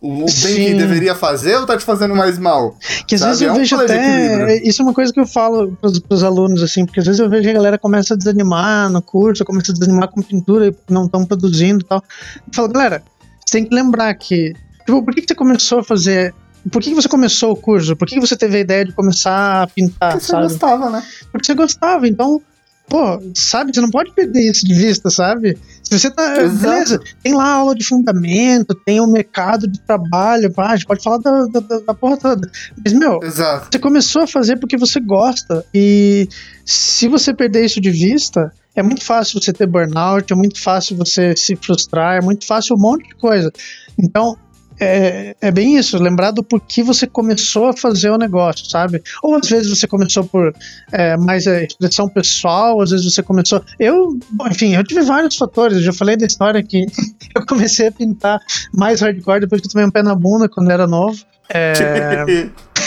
o 0.00 0.24
bem 0.24 0.28
Sim. 0.28 0.64
que 0.66 0.74
deveria 0.74 1.14
fazer 1.14 1.56
ou 1.56 1.66
tá 1.66 1.76
te 1.76 1.84
fazendo 1.84 2.14
mais 2.14 2.38
mal? 2.38 2.76
Que 3.06 3.16
às 3.16 3.20
vezes 3.20 3.42
eu 3.42 3.48
é 3.48 3.52
um 3.52 3.56
vejo 3.56 3.76
até. 3.76 4.62
Isso 4.62 4.80
é 4.80 4.84
uma 4.84 4.94
coisa 4.94 5.12
que 5.12 5.18
eu 5.18 5.26
falo 5.26 5.76
pros, 5.80 5.98
pros 5.98 6.22
alunos, 6.22 6.62
assim, 6.62 6.86
porque 6.86 7.00
às 7.00 7.06
vezes 7.06 7.18
eu 7.18 7.28
vejo 7.28 7.48
a 7.50 7.52
galera 7.52 7.78
começa 7.78 8.14
a 8.14 8.16
desanimar 8.16 8.90
no 8.90 9.02
curso, 9.02 9.44
começa 9.44 9.72
a 9.72 9.74
desanimar 9.74 10.08
com 10.08 10.22
pintura 10.22 10.68
e 10.68 10.74
não 10.88 11.06
estão 11.06 11.24
produzindo 11.24 11.84
e 11.84 11.86
tal. 11.86 12.02
Eu 12.46 12.54
falo, 12.54 12.68
galera, 12.68 13.02
você 13.44 13.58
tem 13.58 13.64
que 13.64 13.74
lembrar 13.74 14.14
que. 14.14 14.54
Tipo, 14.86 15.02
por 15.02 15.14
que, 15.14 15.22
que 15.22 15.28
você 15.28 15.34
começou 15.34 15.80
a 15.80 15.84
fazer 15.84 16.34
por 16.70 16.82
que, 16.82 16.94
você 16.94 17.08
começou 17.08 17.52
o 17.52 17.56
curso? 17.56 17.96
Por 17.96 18.06
que, 18.06 18.20
você 18.20 18.36
teve 18.36 18.58
a 18.58 18.60
ideia 18.60 18.84
de 18.84 18.92
começar 18.92 19.62
a 19.62 19.66
pintar? 19.66 20.12
Porque 20.12 20.26
sabe? 20.26 20.42
você 20.42 20.52
gostava, 20.52 20.90
né? 20.90 21.02
Porque 21.32 21.46
você 21.46 21.54
gostava. 21.54 22.08
Então, 22.08 22.42
pô, 22.88 23.20
sabe, 23.34 23.74
você 23.74 23.80
não 23.80 23.90
pode 23.90 24.12
perder 24.12 24.50
isso 24.50 24.66
de 24.66 24.74
vista, 24.74 25.10
sabe? 25.10 25.56
Se 25.82 25.98
você 25.98 26.10
tá. 26.10 26.42
Exato. 26.42 26.60
Beleza, 26.60 27.00
tem 27.22 27.34
lá 27.34 27.52
aula 27.52 27.74
de 27.74 27.84
fundamento, 27.84 28.74
tem 28.74 29.00
o 29.00 29.06
mercado 29.06 29.68
de 29.68 29.78
trabalho, 29.80 30.52
pá, 30.52 30.70
a 30.70 30.76
gente 30.76 30.86
pode 30.86 31.02
falar 31.02 31.18
da, 31.18 31.46
da, 31.46 31.78
da 31.80 31.94
porra 31.94 32.16
toda. 32.16 32.50
Mas, 32.82 32.92
meu, 32.92 33.20
Exato. 33.22 33.68
você 33.70 33.78
começou 33.78 34.22
a 34.22 34.26
fazer 34.26 34.56
porque 34.56 34.76
você 34.76 35.00
gosta. 35.00 35.64
E 35.74 36.28
se 36.64 37.08
você 37.08 37.34
perder 37.34 37.64
isso 37.64 37.80
de 37.80 37.90
vista, 37.90 38.52
é 38.74 38.82
muito 38.82 39.04
fácil 39.04 39.40
você 39.40 39.52
ter 39.52 39.66
burnout, 39.66 40.32
é 40.32 40.36
muito 40.36 40.60
fácil 40.60 40.96
você 40.96 41.34
se 41.36 41.56
frustrar, 41.56 42.16
é 42.16 42.20
muito 42.20 42.46
fácil 42.46 42.76
um 42.76 42.80
monte 42.80 43.08
de 43.08 43.14
coisa. 43.16 43.52
Então, 43.98 44.36
é, 44.80 45.36
é 45.40 45.50
bem 45.50 45.76
isso, 45.76 45.98
lembrar 45.98 46.30
do 46.30 46.42
porquê 46.42 46.82
você 46.82 47.06
começou 47.06 47.66
a 47.66 47.72
fazer 47.72 48.10
o 48.10 48.18
negócio, 48.18 48.66
sabe? 48.66 49.02
Ou 49.22 49.34
às 49.34 49.48
vezes 49.48 49.68
você 49.68 49.86
começou 49.86 50.24
por 50.24 50.54
é, 50.92 51.16
mais 51.16 51.46
a 51.46 51.62
expressão 51.62 52.08
pessoal, 52.08 52.80
às 52.80 52.90
vezes 52.90 53.12
você 53.12 53.22
começou. 53.22 53.62
Eu, 53.78 54.18
enfim, 54.50 54.74
eu 54.74 54.84
tive 54.84 55.02
vários 55.02 55.36
fatores. 55.36 55.78
Eu 55.78 55.82
já 55.82 55.92
falei 55.92 56.16
da 56.16 56.26
história 56.26 56.62
que 56.62 56.86
eu 57.34 57.44
comecei 57.46 57.88
a 57.88 57.92
pintar 57.92 58.40
mais 58.72 59.00
hardcore 59.00 59.40
depois 59.40 59.60
que 59.60 59.66
eu 59.66 59.72
tomei 59.72 59.86
um 59.86 59.90
pé 59.90 60.02
na 60.02 60.14
bunda 60.14 60.48
quando 60.48 60.68
eu 60.68 60.74
era 60.74 60.86
novo. 60.86 61.18
É. 61.50 62.24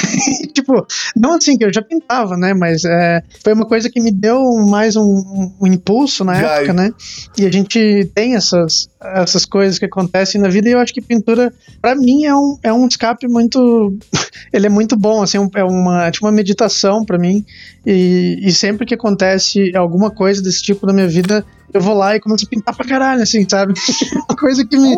tipo, 0.53 0.85
não 1.15 1.33
assim 1.33 1.57
que 1.57 1.65
eu 1.65 1.73
já 1.73 1.81
pintava, 1.81 2.37
né? 2.37 2.53
Mas 2.53 2.83
é, 2.85 3.21
foi 3.43 3.53
uma 3.53 3.65
coisa 3.65 3.89
que 3.89 3.99
me 3.99 4.11
deu 4.11 4.41
mais 4.69 4.95
um, 4.95 5.51
um, 5.59 5.67
impulso 5.67 6.23
na 6.23 6.37
época, 6.37 6.73
né? 6.73 6.93
E 7.37 7.45
a 7.45 7.51
gente 7.51 8.09
tem 8.13 8.35
essas, 8.35 8.87
essas 9.01 9.45
coisas 9.45 9.79
que 9.79 9.85
acontecem 9.85 10.39
na 10.39 10.47
vida 10.47 10.69
e 10.69 10.73
eu 10.73 10.79
acho 10.79 10.93
que 10.93 11.01
pintura, 11.01 11.51
para 11.81 11.95
mim, 11.95 12.25
é 12.25 12.35
um, 12.35 12.57
é 12.61 12.71
um 12.71 12.87
escape 12.87 13.27
muito. 13.27 13.97
ele 14.53 14.67
é 14.67 14.69
muito 14.69 14.95
bom, 14.95 15.23
assim, 15.23 15.37
é 15.55 15.63
uma, 15.63 16.05
é 16.05 16.11
tipo 16.11 16.25
uma 16.25 16.31
meditação 16.31 17.03
para 17.03 17.17
mim. 17.17 17.45
E, 17.85 18.39
e 18.41 18.51
sempre 18.51 18.85
que 18.85 18.93
acontece 18.93 19.75
alguma 19.75 20.11
coisa 20.11 20.41
desse 20.41 20.61
tipo 20.61 20.85
na 20.85 20.93
minha 20.93 21.07
vida, 21.07 21.43
eu 21.73 21.81
vou 21.81 21.93
lá 21.93 22.15
e 22.15 22.19
começo 22.19 22.45
a 22.45 22.49
pintar 22.49 22.75
pra 22.75 22.85
caralho, 22.85 23.21
assim, 23.21 23.47
sabe? 23.47 23.73
Uma 24.29 24.37
coisa 24.37 24.65
que 24.65 24.77
me. 24.77 24.97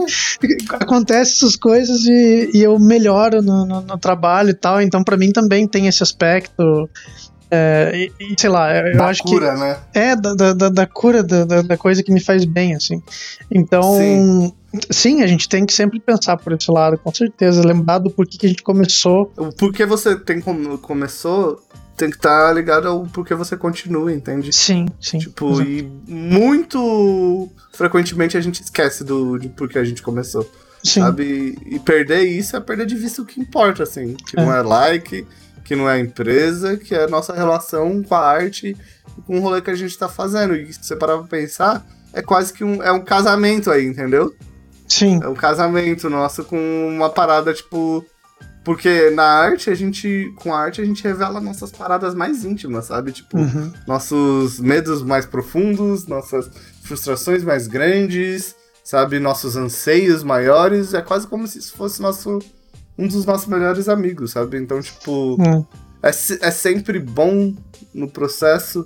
Acontece 0.72 1.34
essas 1.34 1.56
coisas 1.56 2.06
e, 2.06 2.50
e 2.54 2.64
eu 2.64 2.80
melhoro 2.80 3.42
no, 3.42 3.66
no, 3.66 3.82
no, 3.82 3.98
trabalho 3.98 4.50
e 4.50 4.54
tal. 4.54 4.82
Então, 4.82 5.04
pra 5.04 5.16
mim 5.16 5.32
também 5.32 5.68
tem 5.68 5.88
esse 5.88 6.02
aspecto. 6.02 6.90
É, 7.56 8.10
e, 8.20 8.36
sei 8.36 8.50
lá, 8.50 8.76
eu 8.76 8.98
da 8.98 9.06
acho 9.06 9.22
cura, 9.22 9.54
que. 9.54 9.60
Né? 9.60 9.78
É, 9.94 10.16
da, 10.16 10.54
da, 10.54 10.70
da 10.70 10.88
cura, 10.88 11.22
da, 11.22 11.62
da 11.62 11.78
coisa 11.78 12.02
que 12.02 12.12
me 12.12 12.20
faz 12.20 12.46
bem, 12.46 12.76
assim. 12.76 13.02
Então. 13.52 13.98
Sim. 13.98 14.54
Sim, 14.90 15.22
a 15.22 15.28
gente 15.28 15.48
tem 15.48 15.68
que 15.68 15.74
sempre 15.74 16.00
pensar 16.00 16.36
por 16.36 16.52
esse 16.52 16.72
lado, 16.72 16.98
com 16.98 17.14
certeza. 17.14 17.62
Lembrar 17.64 18.00
do 18.00 18.10
porquê 18.10 18.40
que 18.40 18.48
a 18.48 18.50
gente 18.50 18.64
começou. 18.64 19.32
O 19.38 19.52
porquê 19.56 19.86
você 19.86 20.16
tem 20.16 20.42
começou 20.42 21.62
tem 21.96 22.10
que 22.10 22.16
estar 22.16 22.48
tá 22.48 22.52
ligado 22.52 22.88
ao 22.88 23.06
porquê 23.06 23.36
você 23.36 23.56
continua, 23.56 24.12
entende? 24.12 24.52
Sim, 24.52 24.88
sim. 25.00 25.20
Tipo, 25.20 25.52
exato. 25.52 25.70
e 25.70 25.84
muito 26.08 27.50
frequentemente 27.72 28.36
a 28.36 28.42
gente 28.42 28.64
esquece 28.64 29.04
do, 29.04 29.38
de 29.38 29.48
porquê 29.50 29.78
a 29.78 29.84
gente 29.84 30.02
começou. 30.02 30.50
Sim. 30.84 31.02
Sabe? 31.02 31.58
E 31.66 31.80
perder 31.80 32.24
isso 32.24 32.58
é 32.58 32.60
perder 32.60 32.86
de 32.86 32.96
vista 32.96 33.22
o 33.22 33.26
que 33.26 33.40
importa, 33.40 33.84
assim. 33.84 34.16
Que 34.16 34.40
é. 34.40 34.44
não 34.44 34.52
é 34.52 34.62
like, 34.62 35.26
que 35.64 35.76
não 35.76 35.90
é 35.90 36.00
empresa, 36.00 36.78
que 36.78 36.94
é 36.94 37.04
a 37.04 37.08
nossa 37.08 37.34
relação 37.34 38.04
com 38.04 38.16
a 38.16 38.20
arte 38.20 38.78
e 39.18 39.22
com 39.22 39.38
o 39.38 39.42
rolê 39.42 39.62
que 39.62 39.72
a 39.72 39.76
gente 39.76 39.98
tá 39.98 40.08
fazendo. 40.08 40.56
E 40.56 40.72
se 40.74 40.84
você 40.84 40.96
parar 40.96 41.18
pra 41.18 41.28
pensar, 41.28 41.86
é 42.12 42.22
quase 42.22 42.54
que 42.54 42.64
um, 42.64 42.82
é 42.82 42.92
um 42.92 43.04
casamento 43.04 43.72
aí, 43.72 43.86
entendeu? 43.86 44.34
Sim. 44.88 45.20
É 45.24 45.28
um 45.28 45.34
casamento 45.34 46.10
nosso 46.10 46.44
com 46.44 46.58
uma 46.88 47.10
parada, 47.10 47.54
tipo, 47.54 48.06
porque 48.64 49.10
na 49.10 49.26
arte, 49.26 49.70
a 49.70 49.76
gente. 49.76 50.32
Com 50.38 50.54
a 50.54 50.60
arte, 50.60 50.82
a 50.82 50.86
gente 50.86 51.04
revela 51.04 51.42
nossas 51.42 51.72
paradas 51.72 52.16
mais 52.16 52.46
íntimas, 52.46 52.86
sabe? 52.86 53.12
Tipo, 53.12 53.38
uhum. 53.38 53.74
nossos 53.86 54.60
medos 54.60 55.04
mais 55.04 55.26
profundos, 55.26 56.08
nossas 56.08 56.50
frustrações 56.82 57.44
mais 57.44 57.68
grandes, 57.68 58.56
sabe? 58.84 59.20
Nossos 59.20 59.58
anseios 59.58 60.24
maiores. 60.24 60.94
É 60.94 61.02
quase 61.02 61.28
como 61.28 61.46
se 61.46 61.60
isso 61.60 61.74
fosse 61.74 62.02
nosso. 62.02 62.40
Um 62.98 63.08
dos 63.08 63.26
nossos 63.26 63.48
melhores 63.48 63.90
amigos, 63.90 64.32
sabe? 64.32 64.58
Então, 64.58 64.82
tipo. 64.82 65.36
Uhum. 65.42 65.66
É, 66.02 66.10
é 66.10 66.52
sempre 66.52 67.00
bom 67.00 67.56
no 67.94 68.10
processo 68.10 68.86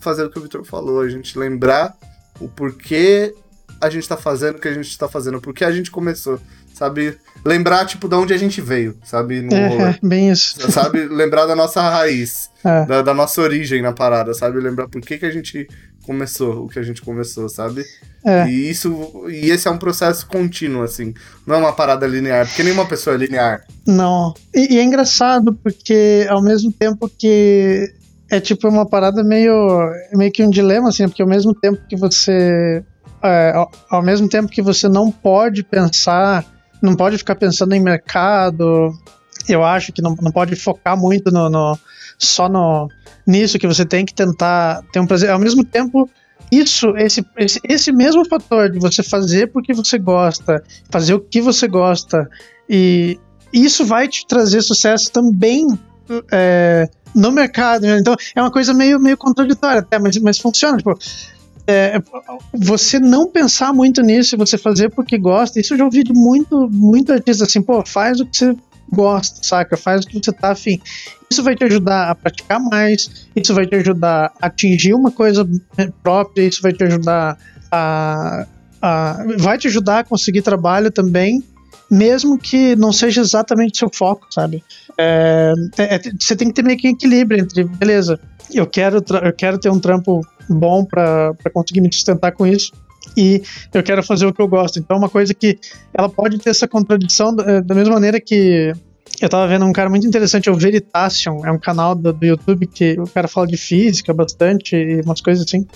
fazer 0.00 0.24
o 0.24 0.30
que 0.30 0.38
o 0.38 0.42
Victor 0.42 0.64
falou, 0.64 1.00
a 1.00 1.08
gente 1.08 1.38
lembrar 1.38 1.96
o 2.40 2.48
porquê 2.48 3.34
a 3.80 3.90
gente 3.90 4.08
tá 4.08 4.16
fazendo 4.16 4.56
o 4.56 4.60
que 4.60 4.68
a 4.68 4.74
gente 4.74 4.96
tá 4.96 5.08
fazendo, 5.08 5.40
porque 5.40 5.64
a 5.64 5.70
gente 5.70 5.90
começou, 5.90 6.40
sabe? 6.74 7.16
Lembrar, 7.44 7.84
tipo, 7.86 8.08
de 8.08 8.14
onde 8.16 8.32
a 8.34 8.36
gente 8.36 8.60
veio, 8.60 8.96
sabe? 9.04 9.40
No 9.40 9.54
É, 9.54 9.68
rolê. 9.68 9.94
bem 10.02 10.30
isso. 10.30 10.70
Sabe? 10.70 11.04
Lembrar 11.06 11.46
da 11.46 11.54
nossa 11.56 11.80
raiz, 11.82 12.50
É. 12.64 12.84
da, 12.84 13.02
da 13.02 13.14
nossa 13.14 13.40
origem 13.40 13.80
na 13.82 13.92
parada, 13.92 14.34
sabe? 14.34 14.58
Lembrar 14.60 14.88
por 14.88 15.00
que, 15.00 15.18
que 15.18 15.26
a 15.26 15.30
gente 15.30 15.66
começou 16.04 16.64
o 16.64 16.68
que 16.68 16.78
a 16.78 16.82
gente 16.82 17.02
começou, 17.02 17.48
sabe? 17.48 17.84
É. 18.24 18.48
E 18.48 18.70
isso. 18.70 19.24
E 19.28 19.50
esse 19.50 19.68
é 19.68 19.70
um 19.70 19.78
processo 19.78 20.26
contínuo, 20.26 20.82
assim. 20.82 21.12
Não 21.46 21.56
é 21.56 21.58
uma 21.58 21.72
parada 21.72 22.06
linear, 22.06 22.46
porque 22.46 22.62
nenhuma 22.62 22.86
pessoa 22.86 23.14
é 23.14 23.18
linear. 23.18 23.62
Não. 23.86 24.34
E, 24.54 24.74
e 24.74 24.78
é 24.78 24.82
engraçado, 24.82 25.52
porque 25.54 26.26
ao 26.28 26.42
mesmo 26.42 26.72
tempo 26.72 27.10
que 27.18 27.92
é 28.30 28.40
tipo 28.40 28.68
uma 28.68 28.84
parada 28.86 29.22
meio. 29.22 29.52
meio 30.14 30.32
que 30.32 30.42
um 30.42 30.50
dilema, 30.50 30.88
assim, 30.88 31.06
porque 31.08 31.22
ao 31.22 31.28
mesmo 31.28 31.54
tempo 31.54 31.78
que 31.88 31.96
você. 31.96 32.82
é, 33.22 33.52
ao, 33.54 33.70
ao 33.90 34.02
mesmo 34.02 34.28
tempo 34.28 34.48
que 34.48 34.62
você 34.62 34.88
não 34.88 35.10
pode 35.10 35.62
pensar, 35.62 36.44
não 36.82 36.94
pode 36.94 37.18
ficar 37.18 37.34
pensando 37.36 37.74
em 37.74 37.80
mercado, 37.80 38.92
eu 39.48 39.64
acho 39.64 39.92
que 39.92 40.02
não, 40.02 40.14
não 40.20 40.30
pode 40.32 40.54
focar 40.56 40.96
muito 40.96 41.30
no, 41.30 41.48
no- 41.48 41.78
só 42.18 42.48
no 42.48 42.88
nisso, 43.26 43.58
que 43.58 43.66
você 43.66 43.84
tem 43.84 44.04
que 44.04 44.14
tentar 44.14 44.82
ter 44.92 45.00
um 45.00 45.06
prazer. 45.06 45.30
Ao 45.30 45.38
mesmo 45.38 45.64
tempo, 45.64 46.08
isso, 46.50 46.96
esse, 46.96 47.24
esse, 47.36 47.60
esse 47.64 47.92
mesmo 47.92 48.24
fator 48.28 48.70
de 48.70 48.78
você 48.78 49.02
fazer 49.02 49.48
porque 49.52 49.72
você 49.74 49.98
gosta, 49.98 50.62
fazer 50.90 51.14
o 51.14 51.20
que 51.20 51.40
você 51.40 51.68
gosta, 51.68 52.28
e 52.68 53.18
isso 53.52 53.84
vai 53.84 54.08
te 54.08 54.26
trazer 54.26 54.62
sucesso 54.62 55.10
também 55.12 55.66
é, 56.32 56.88
no 57.14 57.30
mercado. 57.30 57.82
né? 57.82 57.98
Então 57.98 58.16
é 58.34 58.40
uma 58.40 58.50
coisa 58.50 58.72
meio, 58.74 58.98
meio 58.98 59.16
contraditória 59.16 59.80
até, 59.80 59.98
mas, 59.98 60.16
mas 60.18 60.38
funciona. 60.38 60.78
Tipo, 60.78 60.98
é, 61.68 62.02
você 62.54 62.98
não 62.98 63.30
pensar 63.30 63.74
muito 63.74 64.00
nisso 64.00 64.38
você 64.38 64.56
fazer 64.56 64.88
porque 64.88 65.18
gosta, 65.18 65.60
isso 65.60 65.74
eu 65.74 65.78
já 65.78 65.84
ouvi 65.84 66.02
de 66.02 66.14
muito, 66.14 66.68
muito 66.70 67.12
artista 67.12 67.44
assim, 67.44 67.60
pô, 67.60 67.84
faz 67.84 68.18
o 68.20 68.24
que 68.26 68.38
você 68.38 68.56
gosta, 68.90 69.40
saca? 69.42 69.76
Faz 69.76 70.04
o 70.04 70.08
que 70.08 70.18
você 70.18 70.32
tá 70.32 70.52
afim. 70.52 70.80
Isso 71.30 71.42
vai 71.42 71.54
te 71.54 71.64
ajudar 71.64 72.10
a 72.10 72.14
praticar 72.14 72.58
mais, 72.58 73.28
isso 73.36 73.54
vai 73.54 73.66
te 73.66 73.74
ajudar 73.76 74.32
a 74.40 74.46
atingir 74.46 74.94
uma 74.94 75.10
coisa 75.10 75.46
própria, 76.02 76.42
isso 76.48 76.62
vai 76.62 76.72
te 76.72 76.82
ajudar 76.84 77.36
a. 77.70 78.46
a 78.80 79.24
vai 79.38 79.58
te 79.58 79.66
ajudar 79.68 79.98
a 79.98 80.04
conseguir 80.04 80.40
trabalho 80.40 80.90
também, 80.90 81.44
mesmo 81.90 82.38
que 82.38 82.74
não 82.76 82.94
seja 82.94 83.20
exatamente 83.20 83.76
seu 83.78 83.90
foco, 83.92 84.26
sabe? 84.30 84.64
É, 84.96 85.52
é- 85.76 85.94
é- 85.96 86.00
você 86.18 86.34
tem 86.34 86.48
que 86.48 86.54
ter 86.54 86.64
meio 86.64 86.78
que 86.78 86.88
um 86.88 86.92
equilíbrio 86.92 87.38
entre, 87.38 87.62
beleza, 87.64 88.18
eu 88.54 88.66
quero, 88.66 89.04
eu 89.22 89.32
quero 89.34 89.58
ter 89.58 89.70
um 89.70 89.78
trampo 89.78 90.22
bom 90.48 90.84
para 90.84 91.34
conseguir 91.52 91.80
me 91.80 91.92
sustentar 91.92 92.32
com 92.32 92.46
isso. 92.46 92.72
E 93.16 93.42
eu 93.72 93.82
quero 93.82 94.02
fazer 94.02 94.26
o 94.26 94.32
que 94.32 94.40
eu 94.40 94.48
gosto. 94.48 94.78
Então, 94.78 94.96
é 94.96 95.00
uma 95.00 95.08
coisa 95.08 95.32
que 95.34 95.58
ela 95.94 96.08
pode 96.08 96.38
ter 96.38 96.50
essa 96.50 96.68
contradição 96.68 97.34
da, 97.34 97.60
da 97.60 97.74
mesma 97.74 97.94
maneira 97.94 98.20
que 98.20 98.72
eu 99.20 99.28
tava 99.28 99.48
vendo 99.48 99.64
um 99.64 99.72
cara 99.72 99.88
muito 99.90 100.06
interessante, 100.06 100.48
é 100.48 100.52
o 100.52 100.54
Veritasium, 100.56 101.44
é 101.44 101.50
um 101.50 101.58
canal 101.58 101.94
do, 101.94 102.12
do 102.12 102.24
YouTube 102.26 102.66
que 102.66 102.96
o 103.00 103.06
cara 103.06 103.26
fala 103.26 103.46
de 103.46 103.56
física 103.56 104.12
bastante 104.14 104.76
e 104.76 105.00
umas 105.00 105.20
coisas 105.20 105.44
assim. 105.44 105.66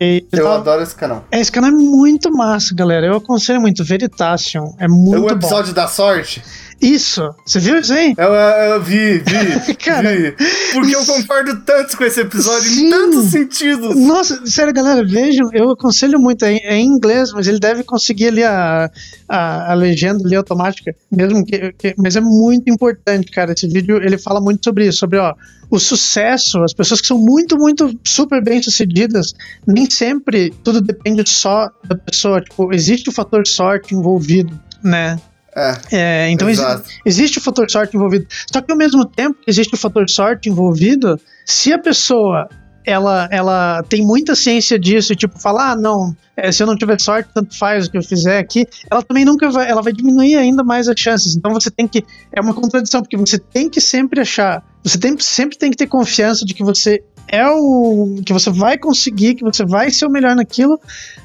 E 0.00 0.24
Eu 0.32 0.44
tava- 0.44 0.54
adoro 0.56 0.82
esse 0.82 0.94
canal. 0.94 1.24
é, 1.30 1.40
esse 1.40 1.50
canal 1.52 1.70
é 1.70 1.74
muito 1.74 2.30
massa, 2.32 2.74
galera. 2.74 3.06
Eu 3.06 3.16
aconselho 3.16 3.60
muito. 3.60 3.84
Veritasium. 3.84 4.74
É 4.78 4.86
muito 4.88 5.18
o 5.18 5.28
bom. 5.28 5.30
episódio 5.34 5.74
da 5.74 5.86
sorte, 5.88 6.42
Isso. 6.80 7.28
Você 7.44 7.58
viu 7.58 7.78
isso 7.80 7.92
aí? 7.92 8.14
eu, 8.16 8.28
eu 8.32 8.82
vi, 8.82 9.18
vi, 9.18 9.74
Cara, 9.84 10.14
vi. 10.14 10.32
Porque 10.72 10.94
eu 10.94 11.04
concordo 11.04 11.60
tanto 11.64 11.96
com 11.96 12.04
esse 12.04 12.20
episódio, 12.20 12.68
Sim. 12.70 12.86
em 12.86 12.90
tantos 12.90 13.24
sentidos. 13.30 13.96
Nossa, 13.96 14.46
sério, 14.46 14.72
galera, 14.72 15.04
vejam, 15.04 15.50
eu 15.52 15.70
aconselho 15.70 16.20
muito, 16.20 16.44
é, 16.44 16.52
em- 16.52 16.60
é 16.64 16.76
em 16.76 16.86
inglês, 16.86 17.32
mas 17.32 17.48
ele 17.48 17.58
deve 17.58 17.82
conseguir 17.82 18.28
ali 18.28 18.44
a, 18.44 18.88
a, 19.28 19.72
a 19.72 19.74
legenda 19.74 20.24
ali 20.24 20.36
automática, 20.36 20.94
mesmo 21.10 21.44
que, 21.44 21.72
que- 21.72 21.94
Mas 21.98 22.14
é 22.14 22.20
muito 22.20 22.70
importante, 22.70 23.30
cara. 23.32 23.52
Esse 23.52 23.66
vídeo 23.66 23.96
ele 23.96 24.16
fala 24.16 24.40
muito 24.40 24.62
sobre 24.64 24.86
isso, 24.86 24.98
sobre 24.98 25.18
ó, 25.18 25.34
o 25.70 25.78
sucesso, 25.80 26.62
as 26.62 26.72
pessoas 26.72 27.00
que 27.00 27.06
são 27.08 27.18
muito, 27.18 27.56
muito 27.58 27.92
super 28.04 28.42
bem 28.42 28.62
sucedidas, 28.62 29.34
nem 29.66 29.90
sempre 29.90 30.54
tudo 30.62 30.80
depende 30.80 31.28
só 31.28 31.68
da 31.84 31.96
pessoa. 31.96 32.40
Tipo, 32.40 32.72
existe 32.72 33.08
o 33.08 33.12
fator 33.12 33.46
sorte 33.46 33.94
envolvido, 33.94 34.58
né? 34.82 35.18
É, 35.58 35.78
É, 35.90 36.30
então 36.30 36.48
exato. 36.48 36.88
existe 37.04 37.38
o 37.38 37.40
fator 37.40 37.70
sorte 37.70 37.96
envolvido. 37.96 38.26
Só 38.52 38.60
que 38.60 38.70
ao 38.70 38.78
mesmo 38.78 39.04
tempo 39.04 39.38
que 39.42 39.50
existe 39.50 39.74
o 39.74 39.78
fator 39.78 40.08
sorte 40.08 40.48
envolvido, 40.48 41.20
se 41.44 41.72
a 41.72 41.78
pessoa 41.78 42.48
ela, 42.88 43.28
ela 43.30 43.82
tem 43.82 44.02
muita 44.02 44.34
ciência 44.34 44.78
disso 44.78 45.12
e 45.12 45.16
tipo 45.16 45.38
falar, 45.38 45.72
ah, 45.72 45.76
não, 45.76 46.16
é, 46.34 46.50
se 46.50 46.62
eu 46.62 46.66
não 46.66 46.74
tiver 46.74 46.98
sorte, 46.98 47.28
tanto 47.34 47.56
faz 47.58 47.86
o 47.86 47.90
que 47.90 47.98
eu 47.98 48.02
fizer 48.02 48.38
aqui, 48.38 48.66
ela 48.90 49.02
também 49.02 49.26
nunca 49.26 49.50
vai, 49.50 49.68
ela 49.68 49.82
vai 49.82 49.92
diminuir 49.92 50.36
ainda 50.36 50.64
mais 50.64 50.88
as 50.88 50.98
chances. 50.98 51.36
Então 51.36 51.52
você 51.52 51.70
tem 51.70 51.86
que, 51.86 52.02
é 52.32 52.40
uma 52.40 52.54
contradição, 52.54 53.02
porque 53.02 53.16
você 53.16 53.38
tem 53.38 53.68
que 53.68 53.80
sempre 53.80 54.20
achar, 54.20 54.62
você 54.82 54.96
tem, 54.98 55.18
sempre 55.18 55.58
tem 55.58 55.70
que 55.70 55.76
ter 55.76 55.86
confiança 55.86 56.46
de 56.46 56.54
que 56.54 56.64
você 56.64 57.02
é 57.28 57.46
o, 57.48 58.20
que 58.24 58.32
você 58.32 58.50
vai 58.50 58.76
conseguir, 58.78 59.34
que 59.34 59.44
você 59.44 59.64
vai 59.64 59.90
ser 59.90 60.06
o 60.06 60.10
melhor 60.10 60.34
naquilo, 60.34 60.80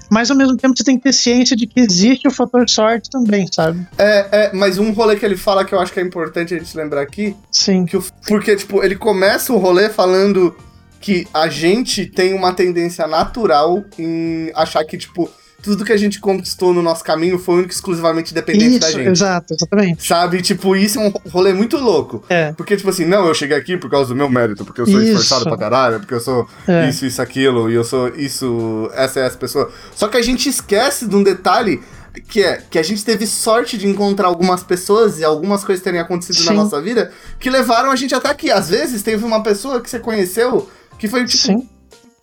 mas 0.09 0.29
ao 0.29 0.37
mesmo 0.37 0.55
tempo 0.57 0.75
você 0.77 0.83
tem 0.83 0.97
que 0.97 1.03
ter 1.03 1.13
ciência 1.13 1.55
de 1.55 1.65
que 1.65 1.79
existe 1.79 2.27
o 2.27 2.31
fator 2.31 2.69
sorte 2.69 3.09
também, 3.09 3.47
sabe? 3.51 3.87
É, 3.97 4.27
é, 4.31 4.51
mas 4.53 4.77
um 4.77 4.91
rolê 4.91 5.15
que 5.15 5.25
ele 5.25 5.37
fala 5.37 5.63
que 5.65 5.73
eu 5.73 5.79
acho 5.79 5.91
que 5.93 5.99
é 5.99 6.03
importante 6.03 6.53
a 6.53 6.57
gente 6.59 6.75
lembrar 6.77 7.01
aqui, 7.01 7.35
Sim. 7.51 7.85
que 7.85 7.97
o- 7.97 8.03
porque, 8.27 8.55
tipo, 8.55 8.83
ele 8.83 8.95
começa 8.95 9.51
o 9.53 9.57
rolê 9.57 9.89
falando 9.89 10.55
que 10.99 11.27
a 11.33 11.47
gente 11.49 12.05
tem 12.05 12.33
uma 12.33 12.53
tendência 12.53 13.05
natural 13.07 13.83
em 13.97 14.51
achar 14.55 14.83
que, 14.85 14.97
tipo, 14.97 15.29
tudo 15.63 15.83
que 15.85 15.91
a 15.93 15.97
gente 15.97 16.19
conquistou 16.19 16.73
no 16.73 16.81
nosso 16.81 17.03
caminho 17.03 17.39
foi 17.39 17.55
único 17.55 17.71
exclusivamente 17.71 18.33
dependente 18.33 18.79
da 18.79 18.89
Isso, 18.89 18.97
gente. 18.97 19.07
exato, 19.09 19.53
exatamente. 19.53 20.05
Sabe? 20.05 20.41
Tipo, 20.41 20.75
isso 20.75 20.99
é 20.99 21.07
um 21.07 21.13
rolê 21.31 21.53
muito 21.53 21.77
louco. 21.77 22.23
É, 22.29 22.51
Porque, 22.51 22.75
tipo 22.75 22.89
assim, 22.89 23.05
não, 23.05 23.25
eu 23.25 23.33
cheguei 23.33 23.57
aqui 23.57 23.77
por 23.77 23.89
causa 23.89 24.09
do 24.09 24.15
meu 24.15 24.29
mérito, 24.29 24.65
porque 24.65 24.81
eu 24.81 24.85
sou 24.85 25.01
Isso. 25.01 25.11
esforçado 25.13 25.45
pra 25.45 25.57
caralho, 25.57 25.99
porque 26.01 26.13
eu 26.13 26.19
sou 26.19 26.47
É. 26.67 26.89
isso, 26.89 27.05
isso, 27.05 27.21
aquilo, 27.21 27.71
e 27.71 27.73
eu 27.75 27.83
sou 27.83 28.09
isso, 28.09 28.89
essa 28.93 29.21
é 29.21 29.25
essa 29.25 29.37
pessoa. 29.37 29.71
Só 29.95 30.07
que 30.09 30.17
a 30.17 30.21
gente 30.21 30.49
esquece 30.49 31.07
de 31.07 31.15
um 31.15 31.23
detalhe 31.23 31.81
que 32.27 32.43
é 32.43 32.61
que 32.69 32.77
a 32.77 32.83
gente 32.83 33.03
teve 33.03 33.25
sorte 33.25 33.75
de 33.77 33.87
encontrar 33.87 34.27
algumas 34.27 34.61
pessoas 34.63 35.17
e 35.19 35.23
algumas 35.23 35.63
coisas 35.63 35.83
terem 35.83 35.99
acontecido 35.99 36.35
Sim. 36.37 36.45
na 36.45 36.53
nossa 36.53 36.79
vida 36.79 37.11
que 37.39 37.49
levaram 37.49 37.89
a 37.89 37.95
gente 37.95 38.13
até 38.13 38.29
aqui. 38.29 38.51
Às 38.51 38.69
vezes 38.69 39.01
teve 39.01 39.23
uma 39.25 39.41
pessoa 39.41 39.81
que 39.81 39.89
você 39.89 39.97
conheceu 39.97 40.69
que 40.99 41.07
foi, 41.07 41.25
tipo, 41.25 41.41
sim, 41.43 41.67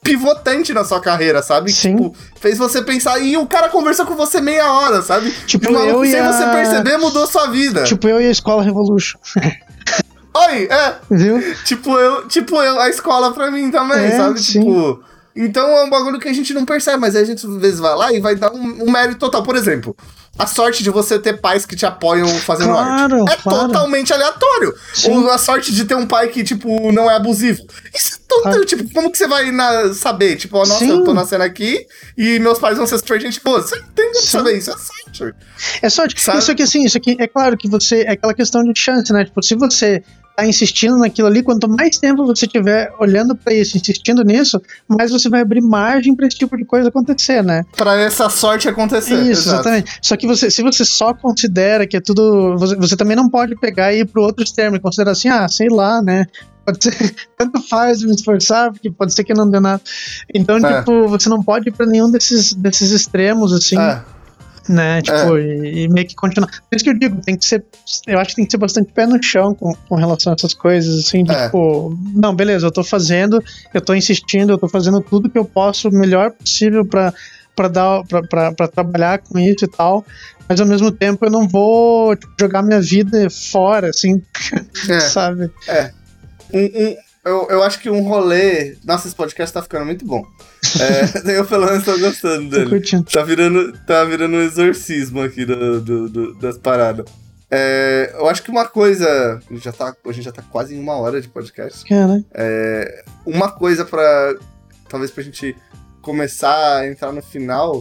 pivotante 0.02 0.72
na 0.72 0.84
sua 0.84 1.00
carreira, 1.00 1.42
sabe? 1.42 1.70
Sim. 1.72 1.96
Tipo, 1.96 2.14
fez 2.40 2.58
você 2.58 2.82
pensar 2.82 3.18
e 3.20 3.36
o 3.36 3.46
cara 3.46 3.68
conversou 3.68 4.06
com 4.06 4.14
você 4.16 4.40
meia 4.40 4.72
hora, 4.72 5.02
sabe? 5.02 5.30
Tipo, 5.46 5.70
e 5.70 5.74
eu 5.88 6.04
e 6.04 6.10
sem 6.10 6.20
a- 6.20 6.32
você 6.32 6.46
perceber, 6.46 6.96
mudou 6.98 7.26
sua 7.26 7.46
vida. 7.48 7.84
tipo 7.84 8.08
eu 8.08 8.20
e 8.20 8.26
a 8.26 8.30
Escola 8.30 8.62
Revolution, 8.62 9.18
Oi, 10.32 10.68
é, 10.70 10.94
viu? 11.10 11.42
Tipo 11.64 11.98
eu, 11.98 12.28
tipo 12.28 12.54
eu, 12.62 12.80
a 12.80 12.88
escola 12.88 13.32
pra 13.32 13.50
mim 13.50 13.70
também, 13.70 14.06
É, 14.06 14.16
sabe? 14.16 14.40
sim. 14.40 14.60
Tipo. 14.60 15.02
Então 15.42 15.66
é 15.78 15.84
um 15.84 15.90
bagulho 15.90 16.18
que 16.20 16.28
a 16.28 16.32
gente 16.32 16.52
não 16.52 16.64
percebe, 16.66 16.98
mas 16.98 17.16
aí 17.16 17.22
a 17.22 17.26
gente 17.26 17.46
às 17.46 17.56
vezes 17.56 17.80
vai 17.80 17.94
lá 17.96 18.12
e 18.12 18.20
vai 18.20 18.34
dar 18.36 18.52
um, 18.52 18.84
um 18.84 18.90
mérito 18.90 19.18
total. 19.18 19.42
Por 19.42 19.56
exemplo, 19.56 19.96
a 20.38 20.46
sorte 20.46 20.82
de 20.82 20.90
você 20.90 21.18
ter 21.18 21.40
pais 21.40 21.64
que 21.64 21.74
te 21.74 21.86
apoiam 21.86 22.28
fazendo 22.28 22.72
Claro, 22.72 23.22
arte. 23.22 23.32
É 23.32 23.36
claro. 23.36 23.66
totalmente 23.68 24.12
aleatório. 24.12 24.74
Sim. 24.92 25.12
Ou 25.16 25.30
a 25.30 25.38
sorte 25.38 25.72
de 25.72 25.84
ter 25.84 25.94
um 25.94 26.06
pai 26.06 26.28
que, 26.28 26.44
tipo, 26.44 26.92
não 26.92 27.10
é 27.10 27.16
abusivo. 27.16 27.62
Isso 27.94 28.16
é 28.16 28.18
total, 28.28 28.52
Claro. 28.52 28.64
tipo, 28.66 28.92
como 28.92 29.10
que 29.10 29.16
você 29.18 29.26
vai 29.26 29.50
na- 29.50 29.94
saber? 29.94 30.36
Tipo, 30.36 30.58
ó, 30.58 30.60
nossa, 30.60 30.78
Sim. 30.80 30.90
eu 30.90 31.04
tô 31.04 31.14
nascendo 31.14 31.42
aqui 31.44 31.86
e 32.18 32.38
meus 32.38 32.58
pais 32.58 32.76
vão 32.76 32.86
ser 32.86 32.98
super 32.98 33.18
gente 33.20 33.40
boa. 33.42 33.62
Você 33.62 33.76
não 33.76 33.86
tem 33.88 34.06
como 34.12 34.20
Sim. 34.20 34.26
saber 34.28 34.58
isso, 34.58 34.70
é 34.70 34.74
sorte. 34.74 35.34
É 35.82 35.88
sorte. 35.88 36.20
Sabe? 36.20 36.38
Isso 36.38 36.52
aqui, 36.52 36.62
assim, 36.62 36.84
isso 36.84 36.98
aqui 36.98 37.16
é 37.18 37.26
claro 37.26 37.56
que 37.56 37.68
você. 37.68 38.02
É 38.02 38.12
aquela 38.12 38.34
questão 38.34 38.62
de 38.62 38.78
chance, 38.78 39.10
né? 39.12 39.24
Tipo, 39.24 39.42
se 39.42 39.54
você 39.54 40.02
tá 40.40 40.46
insistindo 40.46 40.96
naquilo 40.96 41.28
ali, 41.28 41.42
quanto 41.42 41.68
mais 41.68 41.98
tempo 41.98 42.24
você 42.24 42.46
tiver 42.46 42.92
olhando 42.98 43.36
pra 43.36 43.52
isso, 43.52 43.76
insistindo 43.76 44.24
nisso, 44.24 44.60
mais 44.88 45.10
você 45.10 45.28
vai 45.28 45.42
abrir 45.42 45.60
margem 45.60 46.14
pra 46.14 46.26
esse 46.26 46.36
tipo 46.38 46.56
de 46.56 46.64
coisa 46.64 46.88
acontecer, 46.88 47.42
né? 47.42 47.62
Pra 47.76 47.94
essa 48.00 48.28
sorte 48.30 48.68
acontecer. 48.68 49.14
Isso, 49.14 49.42
exato. 49.42 49.54
exatamente. 49.56 49.98
Só 50.02 50.16
que 50.16 50.26
você, 50.26 50.50
se 50.50 50.62
você 50.62 50.84
só 50.84 51.12
considera 51.12 51.86
que 51.86 51.96
é 51.96 52.00
tudo. 52.00 52.56
Você, 52.58 52.76
você 52.76 52.96
também 52.96 53.16
não 53.16 53.28
pode 53.28 53.54
pegar 53.56 53.92
e 53.92 54.00
ir 54.00 54.06
pro 54.06 54.22
outro 54.22 54.42
extremo 54.42 54.76
e 54.76 54.80
considerar 54.80 55.12
assim, 55.12 55.28
ah, 55.28 55.46
sei 55.48 55.68
lá, 55.68 56.00
né? 56.00 56.24
Pode 56.64 56.82
ser, 56.82 57.14
tanto 57.36 57.60
faz 57.68 58.02
me 58.02 58.14
esforçar, 58.14 58.72
porque 58.72 58.90
pode 58.90 59.12
ser 59.14 59.24
que 59.24 59.34
não 59.34 59.48
dê 59.50 59.60
nada. 59.60 59.82
Então, 60.34 60.56
É. 60.58 60.78
tipo, 60.78 61.08
você 61.08 61.28
não 61.28 61.42
pode 61.42 61.68
ir 61.68 61.72
pra 61.72 61.86
nenhum 61.86 62.10
desses, 62.10 62.54
desses 62.54 62.90
extremos, 62.92 63.52
assim, 63.52 63.78
É. 63.78 64.02
né? 64.68 65.00
Tipo, 65.02 65.38
e, 65.38 65.84
e 65.84 65.88
meio 65.88 66.06
que 66.06 66.14
continuar. 66.14 66.48
Por 66.48 66.76
isso 66.76 66.84
que 66.84 66.90
eu 66.90 66.98
digo, 66.98 67.20
tem 67.22 67.36
que 67.36 67.44
ser. 67.44 67.64
Eu 68.06 68.18
acho 68.18 68.30
que 68.30 68.36
tem 68.36 68.44
que 68.44 68.50
ser 68.52 68.58
bastante 68.58 68.92
pé 68.92 69.06
no 69.06 69.22
chão 69.22 69.54
com, 69.54 69.72
com 69.88 69.94
relação 69.96 70.32
a 70.32 70.36
essas 70.38 70.54
coisas, 70.54 71.06
assim, 71.06 71.24
de, 71.24 71.32
É. 71.32 71.46
tipo, 71.46 71.96
não, 72.14 72.34
beleza, 72.34 72.66
eu 72.66 72.70
tô 72.70 72.84
fazendo, 72.84 73.42
eu 73.72 73.80
tô 73.80 73.94
insistindo, 73.94 74.52
eu 74.52 74.58
tô 74.58 74.68
fazendo 74.68 75.00
tudo 75.00 75.28
que 75.30 75.38
eu 75.38 75.44
posso 75.44 75.88
o 75.88 75.92
melhor 75.92 76.30
possível 76.32 76.84
pra, 76.84 77.12
pra, 77.56 77.68
dar, 77.68 78.02
pra 78.56 78.68
trabalhar 78.68 79.18
com 79.18 79.38
isso 79.38 79.64
e 79.64 79.68
tal. 79.68 80.04
Mas 80.48 80.60
ao 80.60 80.66
mesmo 80.66 80.90
tempo 80.90 81.24
eu 81.24 81.30
não 81.30 81.46
vou 81.46 82.16
tipo, 82.16 82.32
jogar 82.40 82.62
minha 82.62 82.80
vida 82.80 83.28
fora, 83.30 83.90
assim, 83.90 84.20
É. 84.88 85.00
sabe? 85.00 85.50
Um, 86.52 86.58
um, 86.58 86.96
eu, 87.24 87.46
eu 87.50 87.62
acho 87.62 87.78
que 87.80 87.90
um 87.90 88.02
rolê. 88.02 88.76
Nossa, 88.84 89.06
esse 89.06 89.16
podcast 89.16 89.52
tá 89.52 89.62
ficando 89.62 89.84
muito 89.86 90.04
bom. 90.04 90.24
É, 91.26 91.32
eu 91.38 91.44
pelo 91.46 91.66
menos 91.66 91.84
tô 91.84 91.98
gostando 91.98 92.50
Tô 92.50 92.56
dele. 92.56 92.70
curtindo. 92.70 93.04
Tá 93.04 93.22
virando, 93.22 93.72
tá 93.86 94.04
virando 94.04 94.36
um 94.36 94.42
exorcismo 94.42 95.22
aqui 95.22 95.44
do, 95.44 95.80
do- 95.80 96.08
do- 96.08 96.34
das 96.36 96.56
paradas. 96.58 97.06
É, 97.50 98.14
eu 98.14 98.28
acho 98.28 98.42
que 98.42 98.50
uma 98.50 98.66
coisa. 98.66 99.40
Já 99.52 99.72
tá, 99.72 99.94
a 100.06 100.12
gente 100.12 100.24
já 100.24 100.32
tá 100.32 100.42
quase 100.42 100.74
em 100.74 100.80
uma 100.80 100.94
hora 100.96 101.20
de 101.20 101.28
podcast. 101.28 101.84
Cara, 101.84 102.24
É, 102.32 103.04
uma 103.26 103.50
coisa 103.50 103.84
pra. 103.84 104.34
Talvez 104.88 105.10
pra 105.10 105.22
gente 105.24 105.56
começar 106.00 106.78
a 106.78 106.86
entrar 106.88 107.12
no 107.12 107.20
final 107.22 107.80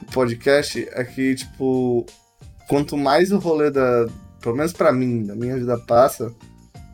do 0.00 0.12
podcast 0.12 0.88
é 0.92 1.04
que, 1.04 1.34
tipo, 1.34 2.06
quanto 2.68 2.96
mais 2.96 3.32
o 3.32 3.38
rolê 3.38 3.70
da. 3.70 4.06
Pelo 4.40 4.54
menos 4.56 4.72
pra 4.72 4.92
mim, 4.92 5.24
da 5.26 5.34
minha 5.34 5.56
vida 5.56 5.76
passa, 5.78 6.32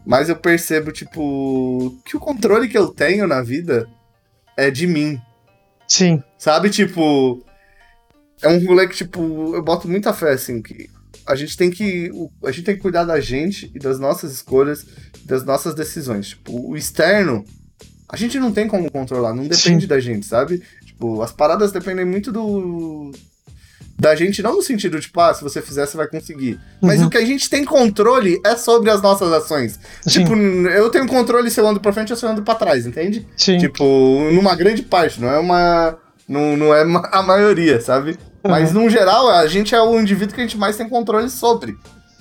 mais 0.07 0.29
eu 0.29 0.37
percebo, 0.37 0.93
tipo, 0.93 1.97
que 2.05 2.17
o 2.17 2.21
controle 2.21 2.69
que 2.69 2.77
eu 2.77 2.89
tenho 2.89 3.27
na 3.27 3.43
vida 3.43 3.89
é 4.57 4.71
de 4.71 4.87
mim. 4.87 5.21
sim. 5.89 6.23
Sabe, 6.39 6.71
tipo. 6.71 7.45
É 8.43 8.49
um 8.49 8.65
rolê 8.67 8.87
que, 8.87 8.97
tipo, 8.97 9.55
eu 9.55 9.63
boto 9.63 9.89
muita 9.89 10.13
fé, 10.13 10.33
assim, 10.33 10.61
que 10.61 10.91
a 11.27 11.35
gente 11.35 11.57
tem 11.57 11.71
que. 11.71 12.11
A 12.45 12.51
gente 12.51 12.65
tem 12.65 12.77
que 12.77 12.83
cuidar 12.83 13.05
da 13.05 13.19
gente 13.21 13.71
e 13.75 13.79
das 13.79 13.99
nossas 13.99 14.33
escolhas, 14.33 14.85
das 15.25 15.45
nossas 15.45 15.75
decisões. 15.75 16.29
Tipo, 16.29 16.71
o 16.71 16.77
externo, 16.77 17.45
a 18.09 18.17
gente 18.17 18.39
não 18.39 18.53
tem 18.53 18.69
como 18.69 18.91
controlar, 18.91 19.35
não 19.35 19.47
depende 19.47 19.83
Sim. 19.83 19.89
da 19.89 20.01
gente, 20.01 20.27
sabe? 20.27 20.63
Tipo, 20.85 21.23
as 21.23 21.33
paradas 21.33 21.73
dependem 21.73 22.05
muito 22.05 22.31
do. 22.31 23.11
Da 23.97 24.15
gente, 24.17 24.43
não 24.43 24.57
no 24.57 24.63
sentido, 24.63 25.01
tipo, 25.01 25.21
ah, 25.21 25.33
se 25.33 25.43
você 25.43 25.63
fizer, 25.63 25.87
você 25.87 25.97
vai 25.97 26.09
conseguir. 26.09 26.59
Mas 26.83 27.01
Uhum. 27.01 27.07
o 27.07 27.11
que 27.11 27.17
a 27.17 27.25
gente 27.25 27.49
tem 27.49 27.65
controle 27.65 28.41
é 28.45 28.57
sobre 28.57 28.91
as 28.91 29.01
nossas 29.01 29.33
ações. 29.33 29.79
Sim. 30.03 30.25
Tipo, 30.25 30.35
eu 30.35 30.91
tenho 30.91 31.07
controle 31.07 31.49
se 31.51 31.61
eu 31.61 31.67
ando 31.67 31.81
pra 31.81 31.93
frente 31.93 32.13
ou 32.13 32.17
se 32.19 32.25
eu 32.27 32.31
ando 32.31 32.43
pra 32.43 32.55
trás, 32.57 32.87
entende? 32.87 33.27
Sim. 33.37 33.57
Tipo, 33.59 33.85
numa 34.33 34.55
grande 34.57 34.83
parte, 34.83 35.21
não 35.21 35.29
é 35.31 35.39
uma. 35.39 35.97
Não, 36.29 36.57
não 36.57 36.75
é 36.75 36.83
a 37.13 37.23
maioria, 37.23 37.81
sabe? 37.81 38.19
Mas 38.43 38.75
Uhum. 38.75 38.85
no 38.85 38.91
geral, 38.91 39.29
a 39.31 39.47
gente 39.47 39.75
é 39.75 39.81
o 39.81 39.99
indivíduo 40.01 40.35
que 40.35 40.41
a 40.41 40.45
gente 40.45 40.59
mais 40.59 40.77
tem 40.77 40.89
controle 40.89 41.31
sobre. 41.31 41.77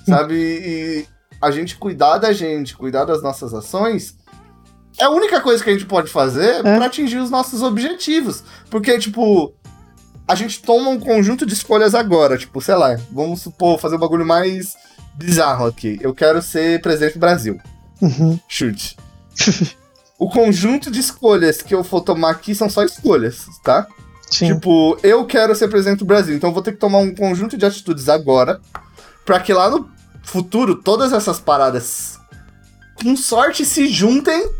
Sabe? 0.06 0.34
E 0.36 1.06
a 1.42 1.50
gente 1.50 1.76
cuidar 1.76 2.18
da 2.18 2.32
gente, 2.32 2.76
cuidar 2.76 3.04
das 3.04 3.22
nossas 3.22 3.52
ações. 3.52 4.14
É 4.98 5.04
a 5.04 5.10
única 5.10 5.40
coisa 5.40 5.62
que 5.64 5.70
a 5.70 5.72
gente 5.72 5.86
pode 5.86 6.08
fazer 6.08 6.60
É. 6.64 6.76
pra 6.76 6.86
atingir 6.86 7.16
os 7.18 7.30
nossos 7.30 7.62
objetivos. 7.62 8.44
Porque, 8.70 8.96
tipo, 8.98 9.54
a 10.26 10.34
gente 10.34 10.62
toma 10.62 10.90
um 10.90 10.98
conjunto 10.98 11.44
de 11.44 11.54
escolhas 11.54 11.94
agora. 11.94 12.36
Tipo, 12.38 12.60
sei 12.60 12.74
lá, 12.74 12.96
vamos 13.10 13.42
supor, 13.42 13.78
fazer 13.78 13.96
um 13.96 14.00
bagulho 14.00 14.26
mais 14.26 14.74
bizarro 15.14 15.66
aqui. 15.66 15.98
Eu 16.00 16.14
quero 16.14 16.42
ser 16.42 16.80
presidente 16.80 17.14
do 17.14 17.20
Brasil. 17.20 17.60
Uhum. 18.00 18.38
Chute. 18.48 18.96
o 20.18 20.28
conjunto 20.28 20.90
de 20.90 21.00
escolhas 21.00 21.62
que 21.62 21.74
eu 21.74 21.84
for 21.84 22.00
tomar 22.00 22.30
aqui 22.30 22.54
são 22.54 22.68
só 22.68 22.82
escolhas, 22.82 23.46
tá? 23.62 23.86
Sim. 24.30 24.54
Tipo, 24.54 24.98
eu 25.02 25.24
quero 25.26 25.54
ser 25.54 25.68
presidente 25.68 26.00
do 26.00 26.04
Brasil, 26.04 26.34
então 26.34 26.50
eu 26.50 26.54
vou 26.54 26.62
ter 26.62 26.72
que 26.72 26.78
tomar 26.78 26.98
um 26.98 27.14
conjunto 27.14 27.56
de 27.56 27.64
atitudes 27.64 28.08
agora, 28.08 28.60
pra 29.24 29.38
que 29.38 29.52
lá 29.52 29.70
no 29.70 29.88
futuro 30.24 30.76
todas 30.76 31.12
essas 31.12 31.38
paradas, 31.38 32.18
com 33.00 33.16
sorte, 33.16 33.64
se 33.64 33.86
juntem 33.88 34.50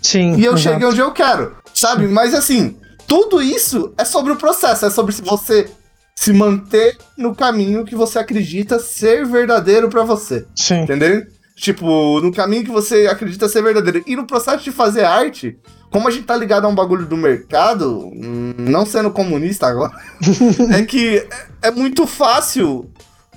Sim. 0.00 0.36
e 0.36 0.44
eu 0.44 0.52
exato. 0.54 0.60
chegue 0.60 0.84
onde 0.84 1.00
eu 1.00 1.10
quero, 1.10 1.56
sabe? 1.74 2.06
Mas 2.06 2.34
assim, 2.34 2.76
tudo 3.06 3.40
isso 3.42 3.92
é 3.98 4.04
sobre 4.04 4.32
o 4.32 4.36
processo, 4.36 4.86
é 4.86 4.90
sobre 4.90 5.12
se 5.12 5.22
você 5.22 5.68
se 6.14 6.32
manter 6.32 6.96
no 7.16 7.34
caminho 7.34 7.84
que 7.84 7.94
você 7.96 8.18
acredita 8.18 8.78
ser 8.78 9.26
verdadeiro 9.26 9.88
pra 9.88 10.02
você. 10.04 10.46
Sim. 10.54 10.82
Entendeu? 10.82 11.24
Tipo, 11.56 12.20
no 12.20 12.32
caminho 12.32 12.64
que 12.64 12.70
você 12.70 13.06
acredita 13.06 13.48
ser 13.48 13.62
verdadeiro. 13.62 14.02
E 14.06 14.16
no 14.16 14.26
processo 14.26 14.64
de 14.64 14.70
fazer 14.72 15.04
arte, 15.04 15.56
como 15.90 16.08
a 16.08 16.10
gente 16.10 16.24
tá 16.24 16.36
ligado 16.36 16.64
a 16.64 16.68
um 16.68 16.74
bagulho 16.74 17.06
do 17.06 17.16
mercado, 17.16 18.10
não 18.14 18.86
sendo 18.86 19.10
comunista 19.10 19.66
agora, 19.66 19.92
é 20.76 20.82
que 20.82 21.18
é, 21.62 21.68
é 21.68 21.70
muito 21.70 22.06
fácil 22.06 22.90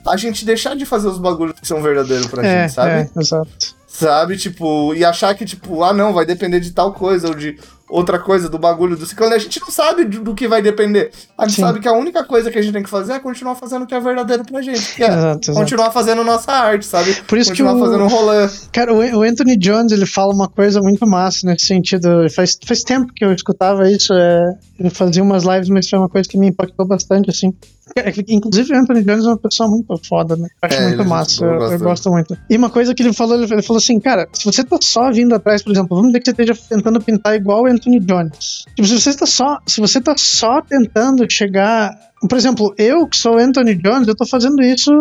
a 0.08 0.16
gente 0.18 0.46
deixar 0.46 0.76
de 0.76 0.86
fazer 0.86 1.08
os 1.08 1.18
bagulhos 1.18 1.60
que 1.60 1.68
são 1.68 1.82
verdadeiros 1.82 2.28
pra 2.28 2.46
É, 2.46 2.62
gente, 2.64 2.74
sabe? 2.74 2.92
é, 2.92 3.10
exato. 3.20 3.50
Sabe? 3.88 4.38
Tipo, 4.38 4.94
e 4.94 5.04
achar 5.06 5.34
que, 5.36 5.46
tipo, 5.46 5.84
ah, 5.84 5.94
não, 5.94 6.14
vai 6.14 6.26
depender 6.26 6.60
de 6.60 6.72
tal 6.72 6.94
coisa, 6.94 7.28
ou 7.30 7.34
de 7.34 7.58
outra 7.90 8.18
coisa, 8.20 8.50
do 8.50 8.58
bagulho 8.58 8.96
do 8.98 9.06
ciclone. 9.06 9.34
A 9.34 9.38
gente 9.38 9.60
não 9.62 9.70
sabe 9.70 10.06
do, 10.06 10.22
do 10.22 10.34
que 10.36 10.48
vai 10.48 10.62
depender. 10.62 11.12
A 11.38 11.48
gente 11.48 11.56
Sim. 11.58 11.62
sabe 11.62 11.80
que 11.80 11.88
a 11.88 11.94
única 11.94 12.24
coisa 12.24 12.50
que 12.50 12.58
a 12.58 12.62
gente 12.62 12.74
tem 12.74 12.84
que 12.84 12.90
fazer 12.90 13.14
é 13.14 13.20
continuar 13.20 13.56
fazendo 13.56 13.84
o 13.84 13.88
que 13.88 13.94
é 13.94 14.00
verdadeiro 14.00 14.44
pra 14.44 14.62
gente. 14.62 14.96
Que 14.96 15.04
é 15.04 15.08
Exato, 15.08 15.52
exato. 15.52 15.60
continuar 15.60 15.92
fazendo 15.92 16.24
nossa 16.24 16.52
arte, 16.52 16.86
sabe? 16.86 17.14
Por 17.28 17.38
isso 17.38 17.52
que 17.52 17.62
continuar 17.64 17.76
o- 17.76 17.86
fazendo 17.86 18.04
um 18.04 18.08
rolê. 18.08 18.50
Cara, 18.72 18.94
o 18.94 18.98
o 19.18 19.22
Anthony 19.22 19.56
Jones, 19.58 19.92
ele 19.92 20.06
fala 20.06 20.34
uma 20.34 20.48
coisa 20.50 20.82
muito 20.82 21.06
massa 21.08 21.46
nesse 21.48 21.66
sentido. 21.68 22.28
Faz, 22.36 22.58
faz 22.66 22.82
tempo 22.82 23.14
que 23.14 23.24
eu 23.24 23.32
escutava 23.34 23.90
isso. 23.92 24.14
é, 24.14 24.58
ele 24.80 24.90
fazia 24.90 25.22
umas 25.24 25.44
lives, 25.44 25.70
mas 25.70 25.90
foi 25.90 26.00
uma 26.00 26.10
coisa 26.10 26.28
que 26.28 26.38
me 26.38 26.48
impactou 26.48 26.86
bastante, 26.88 27.30
assim. 27.30 27.54
É 27.96 28.12
Inclusive, 28.30 28.74
o 28.74 28.78
Anthony 28.78 29.04
Jones 29.04 29.26
é 29.26 29.28
uma 29.28 29.38
pessoa 29.38 29.70
muito 29.70 29.98
foda, 30.08 30.36
né? 30.36 30.48
Eu 30.62 30.68
acho 30.68 30.78
É, 30.78 30.88
muito 30.88 31.02
é 31.02 31.06
massa. 31.06 31.46
Eu, 31.46 31.62
eu 31.72 31.80
gosto 31.80 32.10
muito. 32.10 32.38
E 32.50 32.58
uma 32.58 32.70
coisa 32.70 32.94
que 32.96 33.04
ele 33.04 33.14
falou, 33.14 33.36
ele, 33.36 33.52
ele 33.52 33.62
falou 33.62 33.78
assim, 33.78 34.00
cara, 34.00 34.28
se 34.34 34.44
você 34.44 34.64
tá 34.64 34.78
só 34.82 35.12
vindo 35.12 35.34
atrás, 35.36 35.62
por 35.62 35.72
exemplo, 35.72 35.96
vamos 35.96 36.12
dizer 36.12 36.20
que 36.20 36.26
você 36.26 36.32
esteja 36.32 36.56
tentando 36.70 37.00
pintar 37.00 37.36
igual 37.36 37.64
o 37.64 37.68
Anthony 37.68 38.00
Jones. 38.00 38.66
Tipo, 38.76 38.88
se 38.88 39.00
você 39.00 39.14
tá 39.16 39.26
só, 39.26 39.60
se 39.66 39.80
você 39.80 40.02
tá 40.02 40.16
só 40.18 40.62
tentando 40.62 41.26
chegar. 41.30 41.96
Por 42.28 42.38
exemplo, 42.38 42.74
eu 42.78 43.08
que 43.08 43.18
sou 43.18 43.38
Anthony 43.38 43.76
Jones, 43.76 44.08
eu 44.08 44.16
tô 44.16 44.26
fazendo 44.26 44.62
isso 44.62 44.92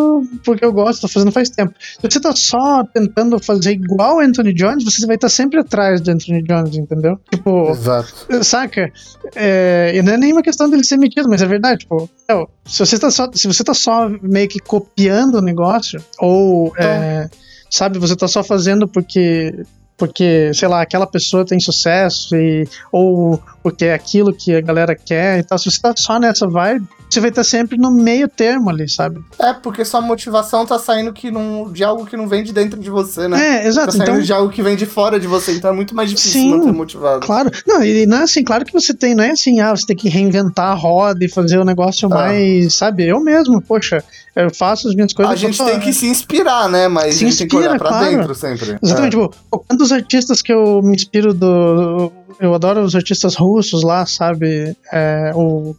porque 0.44 0.64
eu 0.64 0.72
gosto, 0.72 1.02
tô 1.02 1.08
fazendo 1.08 1.32
faz 1.32 1.50
tempo. 1.50 1.74
Se 1.78 1.98
você 2.00 2.20
tá 2.20 2.34
só 2.34 2.84
tentando 2.84 3.38
fazer 3.38 3.72
igual 3.72 4.20
Anthony 4.20 4.52
Jones, 4.52 4.84
você 4.84 5.06
vai 5.06 5.16
estar 5.16 5.28
sempre 5.28 5.60
atrás 5.60 6.00
do 6.00 6.10
Anthony 6.10 6.42
Jones, 6.42 6.76
entendeu? 6.76 7.18
Tipo, 7.30 7.70
Exato. 7.70 8.44
saca? 8.44 8.92
É, 9.34 9.92
e 9.94 10.02
não 10.02 10.12
é 10.12 10.16
nenhuma 10.16 10.42
questão 10.42 10.68
dele 10.68 10.84
ser 10.84 10.96
metido, 10.96 11.28
mas 11.28 11.42
é 11.42 11.46
verdade, 11.46 11.80
tipo, 11.80 12.08
meu, 12.28 12.48
se 12.64 12.78
você 12.78 12.98
tá 12.98 13.10
só, 13.10 13.30
se 13.32 13.46
você 13.46 13.64
tá 13.64 13.74
só 13.74 14.08
meio 14.22 14.48
que 14.48 14.58
copiando 14.58 15.36
o 15.36 15.42
negócio, 15.42 16.02
ou 16.18 16.72
é, 16.76 17.28
sabe, 17.70 17.98
você 17.98 18.16
tá 18.16 18.28
só 18.28 18.42
fazendo 18.42 18.88
porque 18.88 19.64
porque, 19.96 20.52
sei 20.52 20.68
lá, 20.68 20.82
aquela 20.82 21.06
pessoa 21.06 21.46
tem 21.46 21.60
sucesso 21.60 22.34
e, 22.34 22.66
ou 22.90 23.40
porque 23.64 23.86
é 23.86 23.94
aquilo 23.94 24.30
que 24.34 24.54
a 24.54 24.60
galera 24.60 24.94
quer 24.94 25.38
e 25.38 25.42
tal. 25.42 25.58
Se 25.58 25.70
você 25.70 25.80
tá 25.80 25.94
só 25.96 26.18
nessa 26.20 26.46
vibe, 26.46 26.86
você 27.08 27.18
vai 27.18 27.30
estar 27.30 27.44
sempre 27.44 27.78
no 27.78 27.90
meio 27.90 28.28
termo 28.28 28.68
ali, 28.68 28.88
sabe? 28.88 29.24
É, 29.38 29.52
porque 29.54 29.84
sua 29.84 30.00
motivação 30.02 30.66
tá 30.66 30.78
saindo 30.78 31.12
que 31.14 31.30
não, 31.30 31.72
de 31.72 31.82
algo 31.82 32.04
que 32.04 32.14
não 32.16 32.28
vem 32.28 32.42
de 32.44 32.52
dentro 32.52 32.78
de 32.78 32.90
você, 32.90 33.26
né? 33.26 33.38
É, 33.38 33.60
Tá 33.62 33.68
exato. 33.68 33.92
saindo 33.92 34.10
Então, 34.10 34.20
de 34.20 34.32
algo 34.32 34.52
que 34.52 34.62
vem 34.62 34.76
de 34.76 34.84
fora 34.84 35.18
de 35.18 35.26
você, 35.26 35.52
então 35.52 35.70
é 35.70 35.72
muito 35.72 35.94
mais 35.94 36.10
difícil 36.10 36.32
Sim. 36.42 36.50
manter 36.50 36.72
motivado. 36.72 37.20
Claro, 37.26 37.50
não, 37.66 37.82
e 37.82 38.04
não 38.04 38.18
é 38.18 38.22
assim, 38.24 38.44
claro 38.44 38.64
que 38.66 38.72
você 38.72 38.92
tem, 38.92 39.14
não 39.14 39.24
é 39.24 39.30
assim, 39.30 39.60
ah, 39.60 39.74
você 39.74 39.86
tem 39.86 39.96
que 39.96 40.08
reinventar 40.10 40.70
a 40.72 40.74
roda 40.74 41.24
e 41.24 41.28
fazer 41.28 41.58
o 41.58 41.64
negócio 41.64 42.06
Ah. 42.12 42.14
mais, 42.14 42.74
sabe, 42.74 43.06
eu 43.06 43.18
mesmo, 43.20 43.62
poxa, 43.62 44.04
eu 44.36 44.52
faço 44.52 44.88
as 44.88 44.94
minhas 44.94 45.12
coisas. 45.14 45.32
A 45.32 45.36
gente 45.36 45.56
tem 45.64 45.80
que 45.80 45.92
se 45.92 46.06
inspirar, 46.06 46.68
né? 46.68 46.88
Mas 46.88 47.14
Se 47.14 47.24
a 47.24 47.28
gente 47.28 47.38
tem 47.38 47.48
que 47.48 47.56
olhar 47.56 47.76
inspira, 47.76 47.78
pra 47.90 47.98
claro. 47.98 48.16
dentro 48.16 48.34
sempre. 48.34 48.76
Exatamente, 48.82 49.12
tipo, 49.12 49.32
quantos 49.48 49.92
artistas 49.92 50.42
que 50.42 50.52
eu 50.52 50.82
me 50.82 50.94
inspiro 50.96 51.32
do. 51.32 52.12
Eu 52.41 52.55
adoro 52.55 52.82
os 52.82 52.95
artistas 52.95 53.35
russos 53.35 53.82
lá, 53.82 54.05
sabe? 54.07 54.76
É, 54.93 55.32
o, 55.35 55.74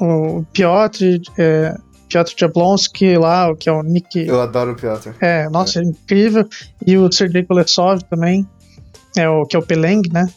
o 0.00 0.44
Piotr, 0.52 1.20
é, 1.38 1.76
Piotr 2.08 2.32
Jablonski 2.36 3.16
lá, 3.16 3.50
o 3.50 3.56
que 3.56 3.68
é 3.68 3.72
o 3.72 3.82
Nick. 3.82 4.20
É. 4.20 4.30
Eu 4.30 4.40
adoro 4.40 4.72
o 4.72 4.76
Piotr. 4.76 5.10
É, 5.20 5.48
nossa, 5.48 5.80
é 5.80 5.82
incrível. 5.82 6.46
E 6.86 6.96
o 6.96 7.10
Sergei 7.10 7.44
Kolesov 7.44 8.02
também, 8.08 8.46
é 9.16 9.28
o 9.28 9.44
que 9.46 9.56
é 9.56 9.58
o 9.58 9.62
Peleng, 9.62 10.02
né? 10.12 10.28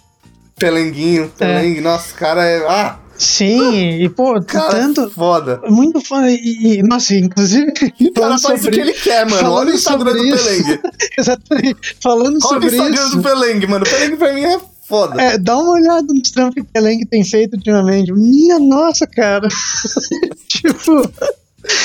Pelenguinho, 0.57 1.30
Peleng, 1.38 1.80
nossa, 1.80 2.14
o 2.14 2.18
cara 2.18 2.45
é. 2.45 2.66
Ah, 2.68 2.99
Sim, 3.20 4.01
e 4.01 4.07
pô, 4.07 4.39
cara, 4.47 4.70
tanto. 4.70 5.10
foda. 5.10 5.62
Muito 5.68 5.99
fã, 5.99 6.26
e, 6.30 6.80
e, 6.80 6.84
nossa, 6.84 7.14
inclusive. 7.16 7.72
O 7.99 8.14
cara 8.14 8.39
faz 8.39 8.66
o 8.66 8.72
que 8.72 8.80
ele 8.80 8.93
quer, 8.93 9.26
mano. 9.26 9.38
falando 9.41 9.57
Olha 9.57 9.72
o 9.72 9.76
Instagram 9.76 10.14
do 10.14 10.38
sobre. 10.38 10.64
Peleng. 10.64 10.80
Exatamente. 11.18 11.97
Falando 12.01 12.28
Olha 12.28 12.38
o 12.38 12.41
sobre 12.41 12.68
Instagram 12.68 13.05
isso. 13.05 13.16
do 13.18 13.22
Peleng, 13.22 13.68
mano. 13.68 13.86
O 13.86 13.89
Peleng 13.89 14.16
pra 14.18 14.34
mim 14.34 14.43
é 14.43 14.60
foda. 14.89 15.21
É, 15.21 15.37
dá 15.37 15.57
uma 15.57 15.71
olhada 15.73 16.07
nos 16.13 16.31
trampos 16.31 16.55
que 16.55 16.61
o 16.61 16.65
Peleng 16.65 17.05
tem 17.05 17.23
feito 17.23 17.53
ultimamente. 17.55 18.11
Minha 18.11 18.59
nossa, 18.59 19.05
cara. 19.07 19.47
tipo, 20.49 21.09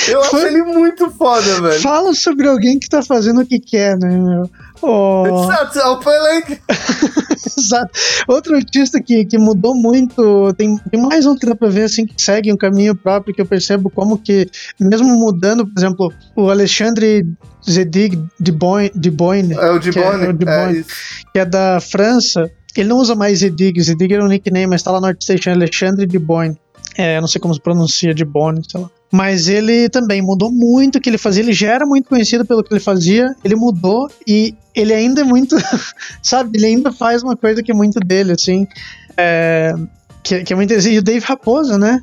Eu 0.09 0.21
acho 0.23 0.31
foi- 0.31 0.47
ele 0.47 0.63
muito 0.63 1.11
foda, 1.11 1.61
velho. 1.61 1.81
fala 1.83 2.15
sobre 2.15 2.49
alguém 2.49 2.79
que 2.79 2.89
tá 2.89 3.03
fazendo 3.03 3.43
o 3.43 3.47
que 3.47 3.61
quer, 3.61 3.97
né, 3.99 4.09
meu? 4.19 4.51
Oh, 4.83 5.25
Exato, 5.45 5.79
é 5.79 5.87
o 5.87 5.99
Peleng. 5.99 6.59
exato. 7.59 7.91
Outro 8.29 8.55
artista 8.57 9.01
que, 9.03 9.25
que 9.25 9.39
mudou 9.39 9.75
muito, 9.75 10.53
tem, 10.59 10.77
tem 10.91 11.01
mais 11.01 11.25
um 11.27 11.37
que 11.37 11.47
dá 11.47 11.55
pra 11.55 11.69
ver, 11.69 11.85
assim, 11.85 12.07
que 12.07 12.21
segue 12.21 12.53
um 12.53 12.57
caminho 12.57 12.95
próprio, 12.95 13.35
que 13.35 13.41
eu 13.41 13.47
percebo 13.47 13.89
como 13.91 14.19
que, 14.19 14.47
mesmo 14.79 15.09
mudando, 15.17 15.67
por 15.67 15.79
exemplo, 15.79 16.13
o 16.37 16.51
Alexandre 16.51 17.27
Zedig 17.69 18.23
de 18.39 18.53
Boyne, 18.53 18.91
Boyne 19.11 19.55
É 19.55 19.71
o 19.71 19.79
de 19.79 19.91
Que 19.91 19.99
é 19.99 20.03
Bonne. 20.11 20.27
o 20.29 20.33
de 20.35 20.49
É, 20.49 20.85
que 21.33 21.39
é 21.39 21.45
da 21.47 21.81
França, 21.81 22.51
ele 22.81 22.89
não 22.91 22.99
usa 22.99 23.15
mais 23.15 23.39
Zedig, 23.39 23.81
Zedig 23.83 24.15
era 24.15 24.25
um 24.25 24.29
nickname, 24.29 24.67
mas 24.67 24.83
tá 24.83 24.91
lá 24.91 25.01
no 25.01 25.07
ArtStation, 25.07 25.51
Alexandre 25.51 26.07
de 26.07 26.19
Boyne. 26.19 26.57
É, 26.97 27.21
não 27.21 27.27
sei 27.27 27.41
como 27.41 27.53
se 27.53 27.61
pronuncia 27.61 28.15
de 28.15 28.25
Bonne, 28.25 28.63
sei 28.71 28.81
lá. 28.81 28.89
Mas 29.11 29.49
ele 29.49 29.89
também 29.89 30.23
mudou 30.23 30.51
muito 30.53 30.97
o 30.99 31.01
que 31.01 31.11
ele 31.11 31.19
fazia. 31.19 31.43
Ele 31.43 31.53
já 31.53 31.73
era 31.73 31.85
muito 31.85 32.09
conhecido 32.09 32.45
pelo 32.45 32.63
que 32.63 32.73
ele 32.73 32.81
fazia. 32.81 33.35
Ele 33.45 33.57
mudou 33.57 34.09
e 34.27 34.55
ele 34.75 34.93
ainda 34.95 35.23
é 35.23 35.25
muito. 35.25 35.57
sabe? 36.23 36.57
Ele 36.57 36.67
ainda 36.67 36.93
faz 36.93 37.23
uma 37.23 37.37
coisa 37.37 37.63
que 37.65 37.73
é 37.73 37.75
muito 37.75 37.99
dele, 37.99 38.33
assim. 38.33 38.67
É, 39.17 39.75
que, 40.23 40.45
que 40.45 40.53
é 40.53 40.57
muito. 40.57 40.73
E 40.73 40.99
o 40.99 41.03
Dave 41.03 41.25
Raposo, 41.25 41.77
né? 41.79 42.01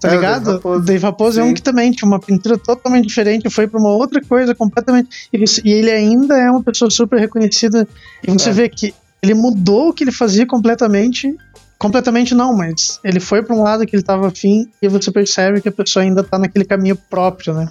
Tá 0.00 0.08
É, 0.08 0.12
ligado? 0.12 0.60
O 0.64 0.80
Dave 0.80 1.02
Raposo 1.04 1.38
é 1.40 1.44
um 1.44 1.52
que 1.52 1.60
também 1.62 1.92
tinha 1.92 2.08
uma 2.08 2.18
pintura 2.18 2.56
totalmente 2.56 3.06
diferente, 3.06 3.50
foi 3.50 3.66
pra 3.66 3.78
uma 3.78 3.90
outra 3.90 4.22
coisa 4.22 4.54
completamente. 4.54 5.28
E 5.32 5.44
e 5.64 5.72
ele 5.72 5.90
ainda 5.90 6.34
é 6.38 6.50
uma 6.50 6.62
pessoa 6.62 6.90
super 6.90 7.18
reconhecida. 7.20 7.86
E 8.26 8.30
você 8.30 8.48
É. 8.48 8.52
vê 8.52 8.68
que 8.70 8.94
ele 9.22 9.34
mudou 9.34 9.88
o 9.88 9.92
que 9.92 10.04
ele 10.04 10.12
fazia 10.12 10.46
completamente. 10.46 11.36
Completamente 11.78 12.34
não, 12.34 12.54
mas 12.54 13.00
ele 13.02 13.18
foi 13.20 13.42
pra 13.42 13.54
um 13.56 13.62
lado 13.62 13.86
que 13.86 13.96
ele 13.96 14.02
tava 14.02 14.28
afim 14.28 14.70
e 14.82 14.88
você 14.88 15.10
percebe 15.10 15.62
que 15.62 15.68
a 15.68 15.72
pessoa 15.72 16.02
ainda 16.02 16.22
tá 16.22 16.38
naquele 16.38 16.64
caminho 16.64 16.94
próprio, 17.08 17.54
né? 17.54 17.70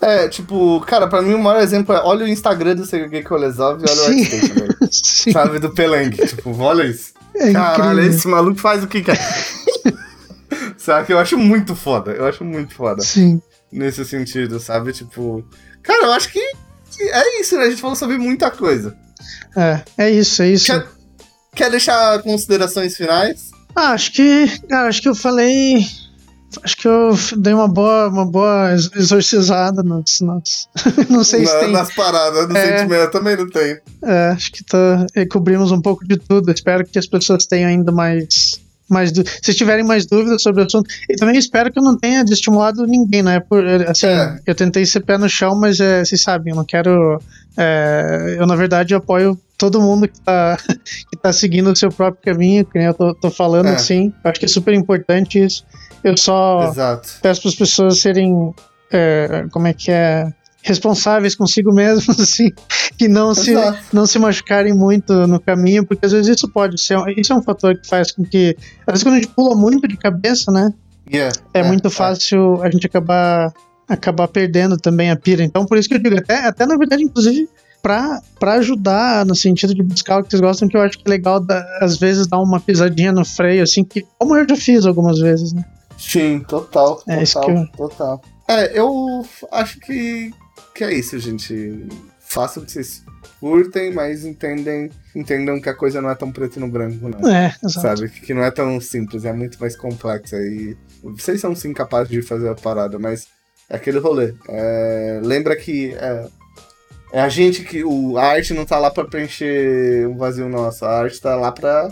É, 0.00 0.28
tipo, 0.28 0.80
cara, 0.86 1.06
pra 1.06 1.20
mim 1.22 1.34
o 1.34 1.38
maior 1.42 1.60
exemplo 1.62 1.94
é 1.94 2.00
olha 2.02 2.24
o 2.24 2.28
Instagram 2.28 2.74
do 2.76 2.84
Sergei 2.86 3.22
Kolesov 3.22 3.82
e 3.82 3.90
olha 3.90 4.00
o 4.00 4.04
Sim. 4.04 4.20
Artstation, 4.20 4.54
velho. 4.54 4.76
Sim, 4.90 5.32
Sabe, 5.32 5.58
do 5.58 5.70
Peleng. 5.74 6.10
tipo, 6.10 6.58
olha 6.58 6.84
isso. 6.84 7.12
é 7.34 7.52
Caralho, 7.52 7.92
incrível. 7.98 8.10
esse 8.18 8.28
maluco 8.28 8.60
faz 8.60 8.82
o 8.82 8.86
que 8.86 9.02
quer. 9.02 9.18
sabe, 10.76 11.12
eu 11.12 11.18
acho 11.18 11.36
muito 11.38 11.74
foda. 11.74 12.12
Eu 12.12 12.26
acho 12.26 12.44
muito 12.44 12.74
foda. 12.74 13.02
Sim. 13.02 13.40
Nesse 13.72 14.04
sentido, 14.04 14.58
sabe? 14.60 14.92
Tipo. 14.92 15.44
Cara, 15.82 16.06
eu 16.06 16.12
acho 16.12 16.30
que 16.30 16.40
que 16.96 17.02
é 17.02 17.40
isso, 17.40 17.56
né? 17.56 17.64
A 17.64 17.70
gente 17.70 17.80
falou 17.80 17.96
sobre 17.96 18.16
muita 18.18 18.50
coisa. 18.50 18.96
É, 19.56 19.80
é 19.98 20.10
isso, 20.10 20.42
é 20.42 20.48
isso. 20.50 20.66
Quer, 20.66 20.86
quer 21.54 21.70
deixar 21.70 22.22
considerações 22.22 22.96
finais? 22.96 23.50
Ah, 23.74 23.90
acho 23.92 24.12
que. 24.12 24.46
Cara, 24.68 24.88
acho 24.88 25.02
que 25.02 25.08
eu 25.08 25.14
falei. 25.14 25.84
Acho 26.62 26.76
que 26.76 26.86
eu 26.86 27.18
dei 27.38 27.52
uma 27.52 27.66
boa, 27.66 28.08
uma 28.08 28.24
boa 28.24 28.70
ex- 28.70 28.88
exorcizada 28.94 29.82
nas. 29.82 30.20
nas 30.20 30.68
não 31.10 31.24
sei 31.24 31.44
se 31.44 31.52
Na- 31.52 31.60
tem. 31.60 31.72
Nas 31.72 31.92
paradas 31.94 32.46
do 32.48 32.56
É. 32.56 32.64
sentimento, 32.78 32.94
eu 32.94 33.10
também 33.10 33.36
não 33.36 33.48
tenho. 33.50 33.78
É, 34.04 34.28
acho 34.28 34.52
que 34.52 34.62
tá, 34.62 35.04
eh, 35.16 35.26
cobrimos 35.26 35.72
um 35.72 35.80
pouco 35.80 36.06
de 36.06 36.16
tudo. 36.16 36.52
Espero 36.52 36.86
que 36.86 36.96
as 36.98 37.06
pessoas 37.06 37.44
tenham 37.46 37.68
ainda 37.68 37.90
mais. 37.90 38.60
Mais 38.88 39.10
dú- 39.12 39.24
Se 39.42 39.54
tiverem 39.54 39.84
mais 39.84 40.06
dúvidas 40.06 40.42
sobre 40.42 40.62
o 40.62 40.66
assunto. 40.66 40.88
E 41.08 41.16
também 41.16 41.36
espero 41.38 41.72
que 41.72 41.78
eu 41.78 41.82
não 41.82 41.96
tenha 41.96 42.22
desestimulado 42.24 42.86
ninguém, 42.86 43.22
né? 43.22 43.40
Por, 43.40 43.66
eh, 43.66 43.88
assim, 43.90 44.06
É. 44.06 44.38
eu 44.46 44.54
tentei 44.54 44.84
ser 44.86 45.00
pé 45.00 45.16
no 45.18 45.28
chão, 45.28 45.58
mas 45.58 45.80
é, 45.80 46.04
vocês 46.04 46.22
sabem, 46.22 46.50
eu 46.52 46.56
não 46.56 46.64
quero. 46.64 47.20
é, 47.56 48.36
eu, 48.38 48.46
na 48.48 48.56
verdade, 48.56 48.94
apoio 48.94 49.38
todo 49.56 49.80
mundo 49.80 50.08
que 50.08 50.20
tá, 50.20 50.58
que 51.10 51.16
tá 51.16 51.32
seguindo 51.32 51.70
o 51.70 51.76
seu 51.76 51.88
próprio 51.88 52.34
caminho, 52.34 52.64
que 52.64 52.76
nem 52.76 52.88
eu 52.88 52.94
tô, 52.94 53.14
tô 53.14 53.30
falando, 53.30 53.68
É. 53.68 53.74
assim. 53.74 54.12
Eu 54.24 54.30
acho 54.30 54.40
que 54.40 54.46
é 54.46 54.48
super 54.48 54.74
importante 54.74 55.38
isso. 55.42 55.64
Eu 56.02 56.16
só 56.16 56.68
Exato. 56.70 57.08
peço 57.22 57.40
para 57.42 57.48
as 57.50 57.54
pessoas 57.54 58.00
serem, 58.00 58.52
é, 58.92 59.46
como 59.52 59.66
é 59.68 59.72
que 59.72 59.90
é, 59.90 60.26
responsáveis 60.64 61.34
consigo 61.36 61.72
mesmos, 61.72 62.18
assim, 62.18 62.50
que 62.98 63.06
não 63.06 63.34
se, 63.34 63.52
não 63.92 64.06
se 64.06 64.18
machucarem 64.18 64.72
muito 64.74 65.26
no 65.26 65.38
caminho, 65.38 65.86
porque 65.86 66.06
às 66.06 66.12
vezes 66.12 66.36
isso 66.36 66.48
pode 66.48 66.80
ser, 66.80 66.98
isso 67.16 67.32
é 67.32 67.36
um 67.36 67.42
fator 67.42 67.76
que 67.78 67.86
faz 67.86 68.10
com 68.10 68.24
que, 68.24 68.56
às 68.86 68.92
vezes 68.94 69.02
quando 69.04 69.14
a 69.16 69.18
gente 69.20 69.28
pula 69.28 69.54
muito 69.54 69.86
de 69.86 69.96
cabeça, 69.96 70.50
né, 70.50 70.72
Yeah, 71.12 71.38
é, 71.52 71.62
muito 71.62 71.90
fácil 71.90 72.62
a 72.62 72.70
gente 72.70 72.86
acabar, 72.86 73.52
acabar 73.86 74.26
perdendo 74.26 74.78
também 74.78 75.10
a 75.10 75.16
pira. 75.16 75.44
Então, 75.44 75.66
por 75.66 75.76
isso 75.76 75.86
que 75.86 75.94
eu 75.96 75.98
digo, 75.98 76.16
até, 76.18 76.46
até 76.46 76.64
na 76.64 76.78
verdade, 76.78 77.02
inclusive, 77.02 77.46
pra, 77.82 78.22
pra 78.40 78.54
ajudar 78.54 79.26
no 79.26 79.34
sentido 79.34 79.74
de 79.74 79.82
buscar 79.82 80.20
o 80.20 80.24
que 80.24 80.30
vocês 80.30 80.40
gostam, 80.40 80.66
que 80.66 80.74
eu 80.74 80.80
acho 80.80 80.96
que 80.96 81.04
é 81.06 81.10
legal, 81.10 81.38
da- 81.40 81.62
às 81.82 81.98
vezes, 81.98 82.26
dar 82.26 82.38
uma 82.38 82.58
pisadinha 82.58 83.12
no 83.12 83.22
freio, 83.22 83.62
assim, 83.62 83.84
que, 83.84 84.02
como 84.18 84.34
eu 84.34 84.48
já 84.48 84.56
fiz 84.56 84.86
algumas 84.86 85.18
vezes, 85.18 85.52
né. 85.52 85.62
Sim, 85.98 86.40
total. 86.48 87.02
É 87.06 87.22
isso 87.22 87.34
total, 87.34 87.54
que 87.54 87.60
eu- 87.60 87.68
total. 87.88 88.22
É, 88.48 88.78
eu 88.78 89.26
acho 89.52 89.78
que, 89.80 90.32
que 90.74 90.84
é 90.84 90.92
isso, 90.92 91.18
gente. 91.18 91.86
Façam 92.18 92.62
o 92.62 92.66
que 92.66 92.72
vocês 92.72 93.04
curtem, 93.38 93.92
mas 93.92 94.24
entendem, 94.24 94.90
entendam 95.14 95.60
que 95.60 95.68
a 95.68 95.74
coisa 95.74 96.02
não 96.02 96.10
é 96.10 96.14
tão 96.14 96.32
preto 96.32 96.58
no 96.58 96.66
branco, 96.68 97.08
não. 97.08 97.32
É, 97.32 97.54
exato. 97.62 97.80
Sabe? 97.80 98.08
Que 98.08 98.34
não 98.34 98.42
é 98.42 98.50
tão 98.50 98.80
simples, 98.80 99.24
é 99.24 99.32
muito 99.32 99.58
mais 99.60 99.76
complexa. 99.76 100.36
E 100.38 100.76
vocês 101.02 101.40
são 101.40 101.54
sim 101.54 101.72
capazes 101.72 102.10
de 102.10 102.22
fazer 102.22 102.48
a 102.48 102.54
parada, 102.54 102.98
mas 102.98 103.28
é 103.68 103.76
aquele 103.76 103.98
rolê. 103.98 104.34
É, 104.48 105.20
lembra 105.22 105.54
que 105.54 105.94
é, 105.94 106.26
é 107.12 107.20
a 107.20 107.28
gente 107.28 107.62
que. 107.62 107.84
O, 107.84 108.18
a 108.18 108.24
arte 108.24 108.52
não 108.52 108.64
tá 108.64 108.78
lá 108.78 108.90
pra 108.90 109.04
preencher 109.04 110.08
um 110.08 110.16
vazio 110.16 110.48
nosso. 110.48 110.84
A 110.84 111.00
arte 111.00 111.20
tá 111.20 111.36
lá 111.36 111.52
pra 111.52 111.88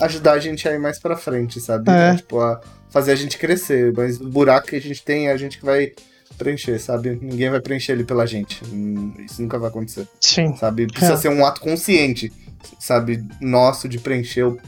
ajudar 0.00 0.32
a 0.32 0.38
gente 0.38 0.68
a 0.68 0.72
ir 0.72 0.78
mais 0.78 0.98
pra 1.00 1.16
frente, 1.16 1.60
sabe? 1.60 1.90
É. 1.90 2.14
Tipo, 2.14 2.40
a 2.40 2.60
fazer 2.90 3.12
a 3.12 3.16
gente 3.16 3.38
crescer. 3.38 3.92
Mas 3.96 4.20
o 4.20 4.28
buraco 4.28 4.68
que 4.68 4.76
a 4.76 4.80
gente 4.80 5.02
tem 5.04 5.28
é 5.28 5.32
a 5.32 5.36
gente 5.36 5.58
que 5.58 5.64
vai 5.64 5.92
preencher, 6.34 6.78
sabe? 6.78 7.18
Ninguém 7.20 7.50
vai 7.50 7.60
preencher 7.60 7.92
ele 7.92 8.04
pela 8.04 8.26
gente. 8.26 8.62
Hum, 8.66 9.14
Isso 9.18 9.40
nunca 9.42 9.58
vai 9.58 9.68
acontecer 9.68 10.06
Sim. 10.20 10.54
sabe? 10.56 10.86
Precisa 10.86 11.14
É. 11.14 11.16
ser 11.16 11.28
um 11.28 11.44
ato 11.44 11.60
consciente, 11.60 12.32
sabe? 12.78 13.24
Nosso 13.40 13.88
de 13.88 13.98
preencher 13.98 14.44
o, 14.44 14.58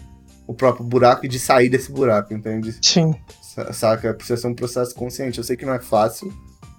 o 0.46 0.54
próprio 0.54 0.84
buraco 0.84 1.26
e 1.26 1.28
de 1.28 1.38
sair 1.38 1.68
desse 1.68 1.90
buraco, 1.90 2.32
entende? 2.34 2.74
Sim, 2.82 3.14
Sa- 3.42 3.72
Saca? 3.72 4.12
Precisa 4.14 4.36
ser 4.40 4.46
um 4.48 4.54
processo 4.54 4.94
consciente. 4.94 5.38
Eu 5.38 5.44
sei 5.44 5.56
que 5.56 5.64
não 5.66 5.74
é 5.74 5.80
fácil, 5.80 6.32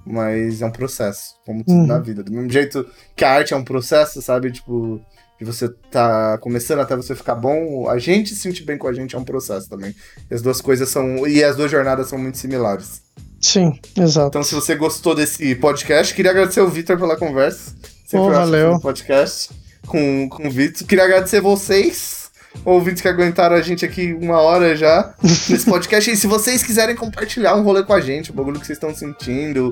mas 0.05 0.61
é 0.61 0.65
um 0.65 0.71
processo, 0.71 1.35
como 1.45 1.63
tudo 1.63 1.79
Uhum. 1.79 1.87
na 1.87 1.99
vida. 1.99 2.23
Do 2.23 2.31
mesmo 2.31 2.49
jeito 2.49 2.85
que 3.15 3.25
a 3.25 3.31
arte 3.31 3.53
é 3.53 3.57
um 3.57 3.63
processo, 3.63 4.21
sabe? 4.21 4.51
Tipo, 4.51 5.01
de 5.39 5.45
você 5.45 5.69
tá 5.91 6.37
começando 6.39 6.79
até 6.79 6.95
você 6.95 7.15
ficar 7.15 7.35
bom, 7.35 7.89
a 7.89 7.99
gente 7.99 8.29
se 8.29 8.41
sentir 8.41 8.63
bem 8.63 8.77
com 8.77 8.87
a 8.87 8.93
gente 8.93 9.15
é 9.15 9.19
um 9.19 9.23
processo 9.23 9.69
também. 9.69 9.95
E 10.29 10.33
as 10.33 10.41
duas 10.41 10.61
coisas 10.61 10.89
são. 10.89 11.27
E 11.27 11.43
as 11.43 11.55
duas 11.55 11.69
jornadas 11.69 12.07
são 12.07 12.17
muito 12.17 12.37
similares. 12.37 13.01
sim, 13.39 13.79
exato. 13.95 14.29
Então, 14.29 14.43
se 14.43 14.55
você 14.55 14.75
gostou 14.75 15.13
desse 15.13 15.55
podcast, 15.55 16.13
queria 16.13 16.31
agradecer 16.31 16.61
o 16.61 16.67
Vitor 16.67 16.97
pela 16.97 17.15
conversa. 17.15 17.75
Sempre 18.05 18.27
acho 18.27 18.39
valeu. 18.39 18.79
podcast 18.79 19.49
com, 19.85 20.27
com 20.29 20.47
o 20.47 20.51
Vitor. 20.51 20.87
Queria 20.87 21.03
agradecer 21.03 21.39
vocês, 21.39 22.31
ouvintes 22.65 23.01
que 23.01 23.07
aguentaram 23.07 23.55
a 23.55 23.61
gente 23.61 23.85
aqui 23.85 24.13
uma 24.19 24.39
hora 24.39 24.75
já 24.75 25.13
nesse 25.21 25.65
podcast. 25.65 26.09
e 26.09 26.17
se 26.17 26.25
vocês 26.25 26.63
quiserem 26.63 26.95
compartilhar 26.95 27.55
um 27.55 27.63
rolê 27.63 27.83
com 27.83 27.93
a 27.93 28.01
gente, 28.01 28.31
o 28.31 28.33
bagulho 28.33 28.59
que 28.59 28.65
vocês 28.65 28.77
estão 28.77 28.93
sentindo, 28.95 29.69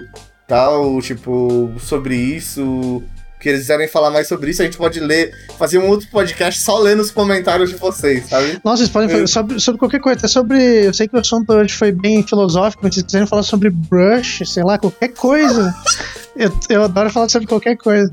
tal, 0.47 1.01
tipo, 1.01 1.71
sobre 1.79 2.15
isso. 2.15 3.01
Que 3.45 3.49
eles 3.49 3.61
quiserem 3.61 3.87
falar 3.87 4.09
mais 4.09 4.27
sobre 4.27 4.49
isso, 4.49 4.63
a 4.63 4.65
gente 4.65 4.75
pode 4.75 4.99
ler, 4.99 5.31
fazer 5.59 5.77
um 5.77 5.87
outro 5.87 6.07
podcast 6.09 6.59
só 6.61 6.79
lendo 6.79 7.01
os 7.01 7.11
comentários 7.11 7.69
de 7.69 7.75
vocês, 7.75 8.27
sabe? 8.27 8.59
Nossa, 8.63 8.77
vocês 8.77 8.89
podem 8.89 9.07
falar 9.07 9.21
Eu- 9.21 9.27
sobre, 9.27 9.59
sobre 9.59 9.77
qualquer 9.77 9.99
coisa. 9.99 10.17
Até 10.17 10.27
sobre. 10.27 10.87
Eu 10.87 10.91
sei 10.95 11.07
que 11.07 11.15
o 11.15 11.19
assunto 11.19 11.53
hoje 11.53 11.75
foi 11.75 11.91
bem 11.91 12.23
filosófico, 12.23 12.81
mas 12.83 12.95
se 12.95 13.01
vocês 13.01 13.05
quiserem 13.05 13.27
falar 13.27 13.43
sobre 13.43 13.69
brush, 13.69 14.41
sei 14.47 14.63
lá, 14.63 14.79
qualquer 14.79 15.09
coisa. 15.09 15.75
eu, 16.35 16.51
eu 16.71 16.83
adoro 16.85 17.11
falar 17.11 17.29
sobre 17.29 17.47
qualquer 17.47 17.77
coisa. 17.77 18.11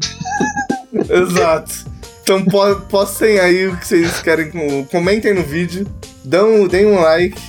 Exato. 0.92 1.72
Então 2.22 2.44
po 2.44 2.76
postem 2.90 3.40
aí 3.40 3.68
o 3.68 3.76
que 3.78 3.86
vocês 3.86 4.20
querem. 4.20 4.50
com- 4.50 4.84
Comentem 4.84 5.32
no 5.32 5.42
vídeo, 5.42 5.86
dão, 6.22 6.68
deem 6.68 6.84
um 6.86 7.00
like, 7.00 7.40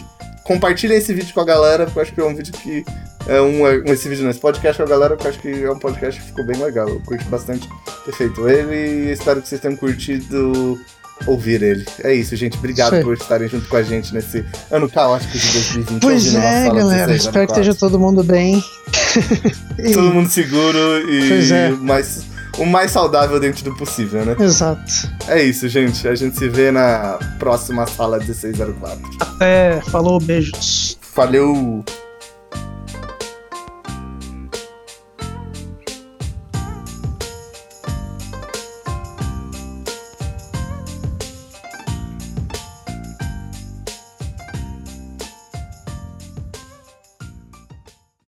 compartilhem 0.45 0.97
esse 0.99 1.13
vídeo 1.13 1.33
com 1.33 1.41
a 1.41 1.45
galera, 1.45 1.83
porque 1.85 1.99
eu 1.99 2.03
acho 2.03 2.13
que 2.13 2.21
é 2.21 2.23
um 2.23 2.33
vídeo 2.33 2.53
que. 2.53 2.85
É 3.27 3.41
um, 3.41 3.65
é- 3.67 3.81
esse 3.85 4.09
vídeo 4.09 4.25
nesse 4.25 4.39
podcast 4.39 4.77
com 4.81 4.87
a 4.87 4.89
galera, 4.89 5.17
eu 5.19 5.29
acho 5.29 5.39
que 5.39 5.63
é 5.63 5.71
um 5.71 5.79
podcast 5.79 6.19
que 6.19 6.27
ficou 6.27 6.45
bem 6.45 6.61
legal. 6.61 6.87
Eu 6.89 6.99
curti 7.01 7.23
bastante 7.25 7.69
ter 8.05 8.11
feito 8.13 8.47
ele 8.49 8.75
e 9.07 9.11
espero 9.11 9.41
que 9.41 9.47
vocês 9.47 9.61
tenham 9.61 9.77
curtido 9.77 10.77
ouvir 11.25 11.61
ele. 11.63 11.85
É 12.03 12.13
isso, 12.13 12.35
gente. 12.35 12.57
Obrigado 12.57 12.95
aí. 12.95 13.03
por 13.03 13.13
estarem 13.13 13.47
junto 13.47 13.67
com 13.69 13.77
a 13.77 13.83
gente 13.83 14.13
nesse 14.13 14.43
ano 14.69 14.89
caótico 14.89 15.31
de 15.37 15.51
2020. 15.53 16.01
Pois 16.01 16.35
é, 16.35 16.65
galera. 16.69 17.07
16, 17.07 17.21
Espero 17.25 17.45
que 17.45 17.51
esteja 17.53 17.73
todo 17.75 17.99
mundo 17.99 18.23
bem. 18.23 18.61
E- 19.77 19.93
Todo 19.93 20.11
mundo 20.13 20.29
seguro 20.29 20.77
e 21.09 21.51
é. 21.51 21.69
mais, 21.69 22.25
o 22.57 22.65
mais 22.65 22.89
saudável 22.91 23.39
dentro 23.39 23.63
do 23.63 23.75
possível, 23.75 24.25
né? 24.25 24.35
Exato. 24.39 24.81
É 25.27 25.41
isso, 25.43 25.67
gente. 25.69 26.07
A 26.07 26.15
gente 26.15 26.37
se 26.37 26.47
vê 26.49 26.71
na 26.71 27.19
próxima 27.39 27.85
sala 27.85 28.17
1604. 28.17 28.99
Até. 29.19 29.81
Falou, 29.91 30.19
beijos. 30.19 30.97
Valeu! 31.15 31.83